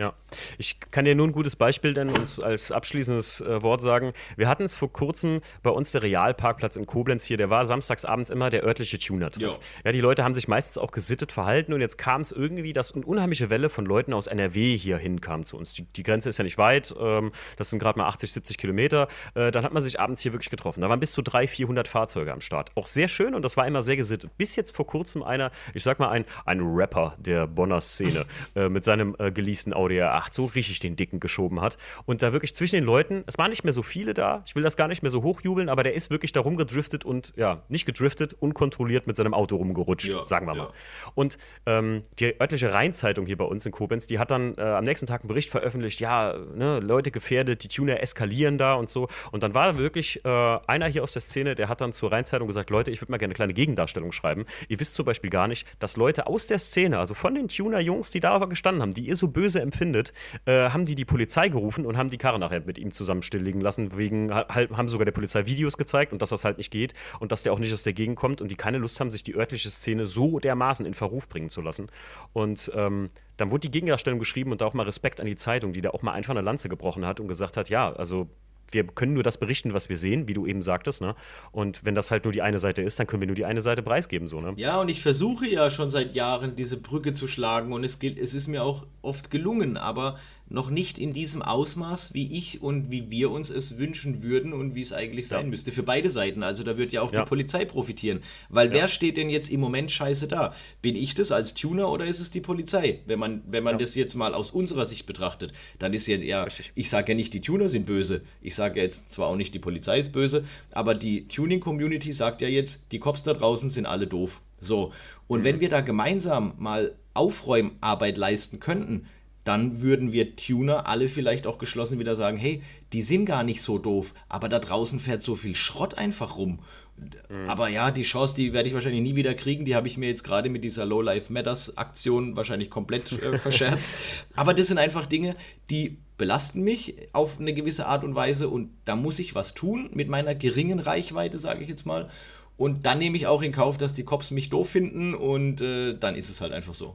Ja, 0.00 0.14
ich 0.56 0.80
kann 0.90 1.04
dir 1.04 1.14
nur 1.14 1.28
ein 1.28 1.32
gutes 1.32 1.56
Beispiel 1.56 1.92
denn 1.92 2.08
uns 2.08 2.40
als 2.40 2.72
abschließendes 2.72 3.42
äh, 3.42 3.60
Wort 3.60 3.82
sagen. 3.82 4.14
Wir 4.34 4.48
hatten 4.48 4.62
es 4.62 4.74
vor 4.74 4.90
kurzem 4.90 5.42
bei 5.62 5.68
uns 5.68 5.92
der 5.92 6.02
Realparkplatz 6.02 6.76
in 6.76 6.86
Koblenz 6.86 7.22
hier, 7.24 7.36
der 7.36 7.50
war 7.50 7.66
samstags 7.66 8.06
abends 8.06 8.30
immer 8.30 8.48
der 8.48 8.64
örtliche 8.64 8.98
Tuner 8.98 9.28
drauf. 9.28 9.58
Ja, 9.84 9.92
die 9.92 10.00
Leute 10.00 10.24
haben 10.24 10.32
sich 10.32 10.48
meistens 10.48 10.78
auch 10.78 10.90
gesittet 10.90 11.32
verhalten 11.32 11.74
und 11.74 11.82
jetzt 11.82 11.98
kam 11.98 12.22
es 12.22 12.32
irgendwie, 12.32 12.72
dass 12.72 12.94
eine 12.94 13.04
unheimliche 13.04 13.50
Welle 13.50 13.68
von 13.68 13.84
Leuten 13.84 14.14
aus 14.14 14.26
NRW 14.26 14.74
hier 14.78 14.96
hinkam 14.96 15.44
zu 15.44 15.58
uns. 15.58 15.74
Die, 15.74 15.82
die 15.82 16.02
Grenze 16.02 16.30
ist 16.30 16.38
ja 16.38 16.44
nicht 16.44 16.56
weit, 16.56 16.94
ähm, 16.98 17.30
das 17.58 17.68
sind 17.68 17.78
gerade 17.78 17.98
mal 17.98 18.06
80, 18.06 18.32
70 18.32 18.56
Kilometer. 18.56 19.06
Äh, 19.34 19.50
dann 19.50 19.64
hat 19.64 19.74
man 19.74 19.82
sich 19.82 20.00
abends 20.00 20.22
hier 20.22 20.32
wirklich 20.32 20.48
getroffen. 20.48 20.80
Da 20.80 20.88
waren 20.88 21.00
bis 21.00 21.12
zu 21.12 21.20
300, 21.20 21.50
400 21.50 21.88
Fahrzeuge 21.88 22.32
am 22.32 22.40
Start. 22.40 22.70
Auch 22.74 22.86
sehr 22.86 23.08
schön 23.08 23.34
und 23.34 23.42
das 23.42 23.58
war 23.58 23.66
immer 23.66 23.82
sehr 23.82 23.96
gesittet. 23.98 24.30
Bis 24.38 24.56
jetzt 24.56 24.74
vor 24.74 24.86
kurzem 24.86 25.22
einer, 25.22 25.50
ich 25.74 25.82
sag 25.82 25.98
mal 25.98 26.08
ein, 26.08 26.24
ein 26.46 26.60
Rapper 26.62 27.16
der 27.18 27.46
Bonner 27.46 27.82
Szene 27.82 28.24
äh, 28.54 28.70
mit 28.70 28.82
seinem 28.82 29.14
äh, 29.18 29.30
geleasten 29.30 29.74
Auto 29.74 29.89
der 29.90 30.14
8 30.14 30.32
so 30.32 30.46
richtig 30.46 30.80
den 30.80 30.96
Dicken 30.96 31.20
geschoben 31.20 31.60
hat. 31.60 31.76
Und 32.06 32.22
da 32.22 32.32
wirklich 32.32 32.54
zwischen 32.54 32.76
den 32.76 32.84
Leuten, 32.84 33.24
es 33.26 33.38
waren 33.38 33.50
nicht 33.50 33.64
mehr 33.64 33.72
so 33.72 33.82
viele 33.82 34.14
da, 34.14 34.42
ich 34.46 34.54
will 34.56 34.62
das 34.62 34.76
gar 34.76 34.88
nicht 34.88 35.02
mehr 35.02 35.10
so 35.10 35.22
hochjubeln, 35.22 35.68
aber 35.68 35.82
der 35.82 35.94
ist 35.94 36.10
wirklich 36.10 36.32
da 36.32 36.40
rumgedriftet 36.40 37.04
und, 37.04 37.32
ja, 37.36 37.62
nicht 37.68 37.86
gedriftet, 37.86 38.34
unkontrolliert 38.38 39.06
mit 39.06 39.16
seinem 39.16 39.34
Auto 39.34 39.56
rumgerutscht, 39.56 40.12
ja, 40.12 40.24
sagen 40.24 40.46
wir 40.46 40.54
mal. 40.54 40.64
Ja. 40.64 40.72
Und 41.14 41.38
ähm, 41.66 42.02
die 42.18 42.40
örtliche 42.40 42.72
Rheinzeitung 42.72 43.26
hier 43.26 43.36
bei 43.36 43.44
uns 43.44 43.66
in 43.66 43.72
Koblenz, 43.72 44.06
die 44.06 44.18
hat 44.18 44.30
dann 44.30 44.54
äh, 44.56 44.62
am 44.62 44.84
nächsten 44.84 45.06
Tag 45.06 45.22
einen 45.22 45.28
Bericht 45.28 45.50
veröffentlicht, 45.50 46.00
ja, 46.00 46.36
ne, 46.54 46.80
Leute 46.80 47.10
gefährdet, 47.10 47.64
die 47.64 47.68
Tuner 47.68 48.00
eskalieren 48.00 48.58
da 48.58 48.74
und 48.74 48.90
so. 48.90 49.08
Und 49.32 49.42
dann 49.42 49.54
war 49.54 49.78
wirklich 49.78 50.24
äh, 50.24 50.28
einer 50.66 50.86
hier 50.86 51.02
aus 51.02 51.12
der 51.12 51.22
Szene, 51.22 51.54
der 51.54 51.68
hat 51.68 51.80
dann 51.80 51.92
zur 51.92 52.12
Rheinzeitung 52.12 52.46
gesagt, 52.46 52.70
Leute, 52.70 52.90
ich 52.90 53.00
würde 53.00 53.12
mal 53.12 53.18
gerne 53.18 53.30
eine 53.30 53.36
kleine 53.36 53.54
Gegendarstellung 53.54 54.12
schreiben. 54.12 54.44
Ihr 54.68 54.80
wisst 54.80 54.94
zum 54.94 55.06
Beispiel 55.06 55.30
gar 55.30 55.48
nicht, 55.48 55.66
dass 55.78 55.96
Leute 55.96 56.26
aus 56.26 56.46
der 56.46 56.58
Szene, 56.58 56.98
also 56.98 57.14
von 57.14 57.34
den 57.34 57.48
Tuner-Jungs, 57.48 58.10
die 58.10 58.20
da 58.20 58.32
aber 58.32 58.48
gestanden 58.48 58.82
haben, 58.82 58.92
die 58.92 59.06
ihr 59.06 59.16
so 59.16 59.28
böse 59.28 59.60
empfindet, 59.60 59.79
äh, 59.80 60.70
haben 60.70 60.84
die 60.84 60.94
die 60.94 61.04
Polizei 61.04 61.48
gerufen 61.48 61.86
und 61.86 61.96
haben 61.96 62.10
die 62.10 62.18
Karre 62.18 62.38
nachher 62.38 62.60
mit 62.60 62.78
ihm 62.78 62.92
zusammen 62.92 63.22
stilllegen 63.22 63.60
lassen. 63.60 63.96
Wegen, 63.96 64.32
haben 64.32 64.88
sogar 64.88 65.04
der 65.04 65.12
Polizei 65.12 65.46
Videos 65.46 65.76
gezeigt 65.76 66.12
und 66.12 66.22
dass 66.22 66.30
das 66.30 66.44
halt 66.44 66.58
nicht 66.58 66.70
geht 66.70 66.94
und 67.18 67.32
dass 67.32 67.42
der 67.42 67.52
auch 67.52 67.58
nicht 67.58 67.72
aus 67.72 67.82
der 67.82 67.92
Gegend 67.92 68.16
kommt 68.16 68.40
und 68.40 68.48
die 68.50 68.56
keine 68.56 68.78
Lust 68.78 69.00
haben, 69.00 69.10
sich 69.10 69.24
die 69.24 69.36
örtliche 69.36 69.70
Szene 69.70 70.06
so 70.06 70.38
dermaßen 70.38 70.86
in 70.86 70.94
Verruf 70.94 71.28
bringen 71.28 71.50
zu 71.50 71.60
lassen. 71.60 71.88
Und 72.32 72.70
ähm, 72.74 73.10
dann 73.36 73.50
wurde 73.50 73.60
die 73.60 73.70
Gegendarstellung 73.70 74.18
geschrieben 74.18 74.52
und 74.52 74.60
da 74.60 74.66
auch 74.66 74.74
mal 74.74 74.82
Respekt 74.82 75.20
an 75.20 75.26
die 75.26 75.36
Zeitung, 75.36 75.72
die 75.72 75.80
da 75.80 75.90
auch 75.90 76.02
mal 76.02 76.12
einfach 76.12 76.34
eine 76.34 76.42
Lanze 76.42 76.68
gebrochen 76.68 77.06
hat 77.06 77.20
und 77.20 77.28
gesagt 77.28 77.56
hat, 77.56 77.70
ja, 77.70 77.92
also 77.92 78.28
wir 78.70 78.86
können 78.86 79.14
nur 79.14 79.22
das 79.22 79.38
berichten, 79.38 79.74
was 79.74 79.88
wir 79.88 79.96
sehen, 79.96 80.28
wie 80.28 80.34
du 80.34 80.46
eben 80.46 80.62
sagtest, 80.62 81.00
ne? 81.00 81.14
Und 81.52 81.84
wenn 81.84 81.94
das 81.94 82.10
halt 82.10 82.24
nur 82.24 82.32
die 82.32 82.42
eine 82.42 82.58
Seite 82.58 82.82
ist, 82.82 82.98
dann 82.98 83.06
können 83.06 83.22
wir 83.22 83.26
nur 83.26 83.36
die 83.36 83.44
eine 83.44 83.60
Seite 83.60 83.82
preisgeben, 83.82 84.28
so, 84.28 84.40
ne? 84.40 84.52
Ja, 84.56 84.80
und 84.80 84.88
ich 84.88 85.02
versuche 85.02 85.48
ja 85.48 85.70
schon 85.70 85.90
seit 85.90 86.14
Jahren 86.14 86.56
diese 86.56 86.76
Brücke 86.76 87.12
zu 87.12 87.26
schlagen 87.26 87.72
und 87.72 87.84
es, 87.84 87.98
es 88.02 88.34
ist 88.34 88.46
mir 88.48 88.62
auch 88.62 88.86
oft 89.02 89.30
gelungen, 89.30 89.76
aber 89.76 90.18
noch 90.50 90.68
nicht 90.68 90.98
in 90.98 91.12
diesem 91.12 91.42
Ausmaß, 91.42 92.12
wie 92.12 92.36
ich 92.36 92.60
und 92.60 92.90
wie 92.90 93.10
wir 93.10 93.30
uns 93.30 93.50
es 93.50 93.78
wünschen 93.78 94.24
würden 94.24 94.52
und 94.52 94.74
wie 94.74 94.80
es 94.80 94.92
eigentlich 94.92 95.28
sein 95.28 95.44
ja. 95.44 95.50
müsste. 95.50 95.70
Für 95.70 95.84
beide 95.84 96.10
Seiten. 96.10 96.42
Also 96.42 96.64
da 96.64 96.76
wird 96.76 96.90
ja 96.90 97.02
auch 97.02 97.12
ja. 97.12 97.22
die 97.22 97.28
Polizei 97.28 97.64
profitieren. 97.64 98.20
Weil 98.48 98.66
ja. 98.68 98.74
wer 98.74 98.88
steht 98.88 99.16
denn 99.16 99.30
jetzt 99.30 99.48
im 99.48 99.60
Moment 99.60 99.92
scheiße 99.92 100.26
da? 100.26 100.52
Bin 100.82 100.96
ich 100.96 101.14
das 101.14 101.30
als 101.30 101.54
Tuner 101.54 101.88
oder 101.88 102.04
ist 102.04 102.18
es 102.18 102.32
die 102.32 102.40
Polizei? 102.40 102.98
Wenn 103.06 103.20
man, 103.20 103.42
wenn 103.46 103.62
man 103.62 103.78
das 103.78 103.94
jetzt 103.94 104.16
mal 104.16 104.34
aus 104.34 104.50
unserer 104.50 104.86
Sicht 104.86 105.06
betrachtet, 105.06 105.52
dann 105.78 105.94
ist 105.94 106.08
jetzt 106.08 106.24
ja, 106.24 106.48
ich 106.74 106.90
sage 106.90 107.12
ja 107.12 107.16
nicht, 107.16 107.32
die 107.32 107.40
Tuner 107.40 107.68
sind 107.68 107.86
böse. 107.86 108.22
Ich 108.42 108.56
sage 108.56 108.78
ja 108.78 108.82
jetzt 108.82 109.12
zwar 109.12 109.28
auch 109.28 109.36
nicht, 109.36 109.54
die 109.54 109.60
Polizei 109.60 110.00
ist 110.00 110.12
böse, 110.12 110.44
aber 110.72 110.96
die 110.96 111.28
Tuning-Community 111.28 112.12
sagt 112.12 112.42
ja 112.42 112.48
jetzt, 112.48 112.90
die 112.90 112.98
Cops 112.98 113.22
da 113.22 113.34
draußen 113.34 113.70
sind 113.70 113.86
alle 113.86 114.08
doof. 114.08 114.40
So. 114.60 114.92
Und 115.28 115.40
mhm. 115.40 115.44
wenn 115.44 115.60
wir 115.60 115.68
da 115.68 115.80
gemeinsam 115.80 116.54
mal 116.58 116.96
Aufräumarbeit 117.14 118.16
leisten 118.16 118.58
könnten, 118.58 119.06
dann 119.50 119.82
würden 119.82 120.12
wir 120.12 120.36
Tuner 120.36 120.86
alle 120.86 121.08
vielleicht 121.08 121.48
auch 121.48 121.58
geschlossen 121.58 121.98
wieder 121.98 122.14
sagen, 122.14 122.38
hey, 122.38 122.62
die 122.92 123.02
sind 123.02 123.24
gar 123.24 123.42
nicht 123.42 123.62
so 123.62 123.78
doof, 123.78 124.14
aber 124.28 124.48
da 124.48 124.60
draußen 124.60 125.00
fährt 125.00 125.22
so 125.22 125.34
viel 125.34 125.56
Schrott 125.56 125.98
einfach 125.98 126.36
rum. 126.36 126.60
Mhm. 126.96 127.48
Aber 127.50 127.66
ja, 127.66 127.90
die 127.90 128.04
Chance, 128.04 128.36
die 128.36 128.52
werde 128.52 128.68
ich 128.68 128.74
wahrscheinlich 128.74 129.02
nie 129.02 129.16
wieder 129.16 129.34
kriegen. 129.34 129.64
Die 129.64 129.74
habe 129.74 129.88
ich 129.88 129.96
mir 129.96 130.06
jetzt 130.08 130.22
gerade 130.22 130.50
mit 130.50 130.62
dieser 130.62 130.86
Low 130.86 131.02
Life 131.02 131.32
Matters 131.32 131.76
Aktion 131.76 132.36
wahrscheinlich 132.36 132.70
komplett 132.70 133.10
äh, 133.10 133.38
verscherzt. 133.38 133.90
Aber 134.36 134.54
das 134.54 134.68
sind 134.68 134.78
einfach 134.78 135.06
Dinge, 135.06 135.34
die 135.68 135.98
belasten 136.16 136.62
mich 136.62 136.94
auf 137.12 137.40
eine 137.40 137.52
gewisse 137.52 137.86
Art 137.86 138.04
und 138.04 138.14
Weise 138.14 138.48
und 138.48 138.70
da 138.84 138.94
muss 138.94 139.18
ich 139.18 139.34
was 139.34 139.54
tun 139.54 139.90
mit 139.92 140.08
meiner 140.08 140.36
geringen 140.36 140.78
Reichweite, 140.78 141.38
sage 141.38 141.64
ich 141.64 141.68
jetzt 141.68 141.86
mal. 141.86 142.08
Und 142.56 142.86
dann 142.86 143.00
nehme 143.00 143.16
ich 143.16 143.26
auch 143.26 143.42
in 143.42 143.50
Kauf, 143.50 143.78
dass 143.78 143.94
die 143.94 144.04
Cops 144.04 144.30
mich 144.30 144.48
doof 144.48 144.70
finden 144.70 145.12
und 145.12 145.60
äh, 145.60 145.98
dann 145.98 146.14
ist 146.14 146.30
es 146.30 146.40
halt 146.40 146.52
einfach 146.52 146.74
so. 146.74 146.94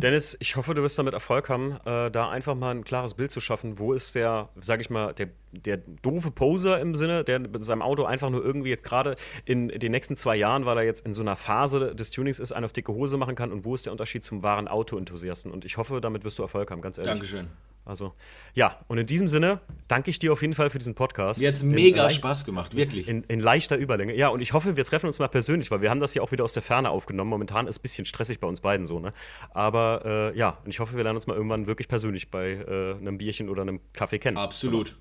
Dennis, 0.00 0.36
ich 0.38 0.54
hoffe, 0.54 0.74
du 0.74 0.82
wirst 0.82 0.96
damit 0.96 1.12
Erfolg 1.12 1.48
haben, 1.48 1.72
äh, 1.84 2.08
da 2.12 2.28
einfach 2.28 2.54
mal 2.54 2.72
ein 2.72 2.84
klares 2.84 3.14
Bild 3.14 3.32
zu 3.32 3.40
schaffen. 3.40 3.80
Wo 3.80 3.92
ist 3.92 4.14
der, 4.14 4.48
sag 4.60 4.80
ich 4.80 4.90
mal, 4.90 5.12
der, 5.12 5.30
der 5.50 5.78
doofe 5.78 6.30
Poser 6.30 6.80
im 6.80 6.94
Sinne, 6.94 7.24
der 7.24 7.40
mit 7.40 7.64
seinem 7.64 7.82
Auto 7.82 8.04
einfach 8.04 8.30
nur 8.30 8.44
irgendwie 8.44 8.70
jetzt 8.70 8.84
gerade 8.84 9.16
in 9.44 9.66
den 9.68 9.90
nächsten 9.90 10.14
zwei 10.14 10.36
Jahren, 10.36 10.66
weil 10.66 10.76
er 10.76 10.84
jetzt 10.84 11.04
in 11.04 11.14
so 11.14 11.22
einer 11.22 11.34
Phase 11.34 11.96
des 11.96 12.12
Tunings 12.12 12.38
ist, 12.38 12.52
einen 12.52 12.64
auf 12.64 12.72
dicke 12.72 12.92
Hose 12.92 13.16
machen 13.16 13.34
kann? 13.34 13.50
Und 13.50 13.64
wo 13.64 13.74
ist 13.74 13.86
der 13.86 13.92
Unterschied 13.92 14.22
zum 14.22 14.44
wahren 14.44 14.68
Auto-Enthusiasten? 14.68 15.50
Und 15.50 15.64
ich 15.64 15.78
hoffe, 15.78 16.00
damit 16.00 16.22
wirst 16.22 16.38
du 16.38 16.44
Erfolg 16.44 16.70
haben, 16.70 16.80
ganz 16.80 16.98
ehrlich. 16.98 17.10
Dankeschön. 17.10 17.48
Also, 17.88 18.12
ja, 18.54 18.78
und 18.86 18.98
in 18.98 19.06
diesem 19.06 19.28
Sinne 19.28 19.60
danke 19.88 20.10
ich 20.10 20.18
dir 20.18 20.32
auf 20.32 20.42
jeden 20.42 20.54
Fall 20.54 20.68
für 20.68 20.78
diesen 20.78 20.94
Podcast. 20.94 21.40
Jetzt 21.40 21.62
mega 21.62 22.04
in, 22.04 22.10
Spaß 22.10 22.44
gemacht, 22.44 22.76
wirklich. 22.76 23.08
In, 23.08 23.24
in, 23.24 23.40
leichter 23.40 23.76
Überlänge. 23.76 24.14
Ja, 24.14 24.28
und 24.28 24.40
ich 24.40 24.52
hoffe, 24.52 24.76
wir 24.76 24.84
treffen 24.84 25.06
uns 25.06 25.18
mal 25.18 25.28
persönlich, 25.28 25.70
weil 25.70 25.80
wir 25.80 25.88
haben 25.88 26.00
das 26.00 26.12
ja 26.12 26.20
auch 26.20 26.30
wieder 26.30 26.44
aus 26.44 26.52
der 26.52 26.62
Ferne 26.62 26.90
aufgenommen. 26.90 27.30
Momentan 27.30 27.66
ist 27.66 27.76
es 27.76 27.78
ein 27.78 27.82
bisschen 27.82 28.04
stressig 28.04 28.40
bei 28.40 28.46
uns 28.46 28.60
beiden 28.60 28.86
so, 28.86 29.00
ne? 29.00 29.14
Aber 29.50 30.32
äh, 30.34 30.38
ja, 30.38 30.58
und 30.64 30.70
ich 30.70 30.80
hoffe, 30.80 30.96
wir 30.96 31.02
lernen 31.02 31.16
uns 31.16 31.26
mal 31.26 31.34
irgendwann 31.34 31.66
wirklich 31.66 31.88
persönlich 31.88 32.30
bei 32.30 32.52
äh, 32.52 32.94
einem 32.98 33.16
Bierchen 33.16 33.48
oder 33.48 33.62
einem 33.62 33.80
Kaffee 33.94 34.18
kennen. 34.18 34.36
Absolut. 34.36 34.96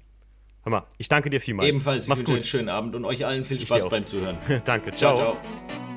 Hör 0.63 0.71
mal, 0.71 0.83
ich 0.97 1.09
danke 1.09 1.29
dir 1.29 1.41
vielmals. 1.41 1.69
Ebenfalls. 1.69 2.07
Mach's 2.07 2.23
gut. 2.23 2.35
einen 2.35 2.45
schönen 2.45 2.69
Abend 2.69 2.95
und 2.95 3.03
euch 3.03 3.25
allen 3.25 3.43
viel 3.43 3.59
Spaß 3.59 3.89
beim 3.89 4.05
Zuhören. 4.05 4.37
danke. 4.65 4.95
ciao. 4.95 5.15
ciao, 5.15 5.37
ciao. 5.37 5.96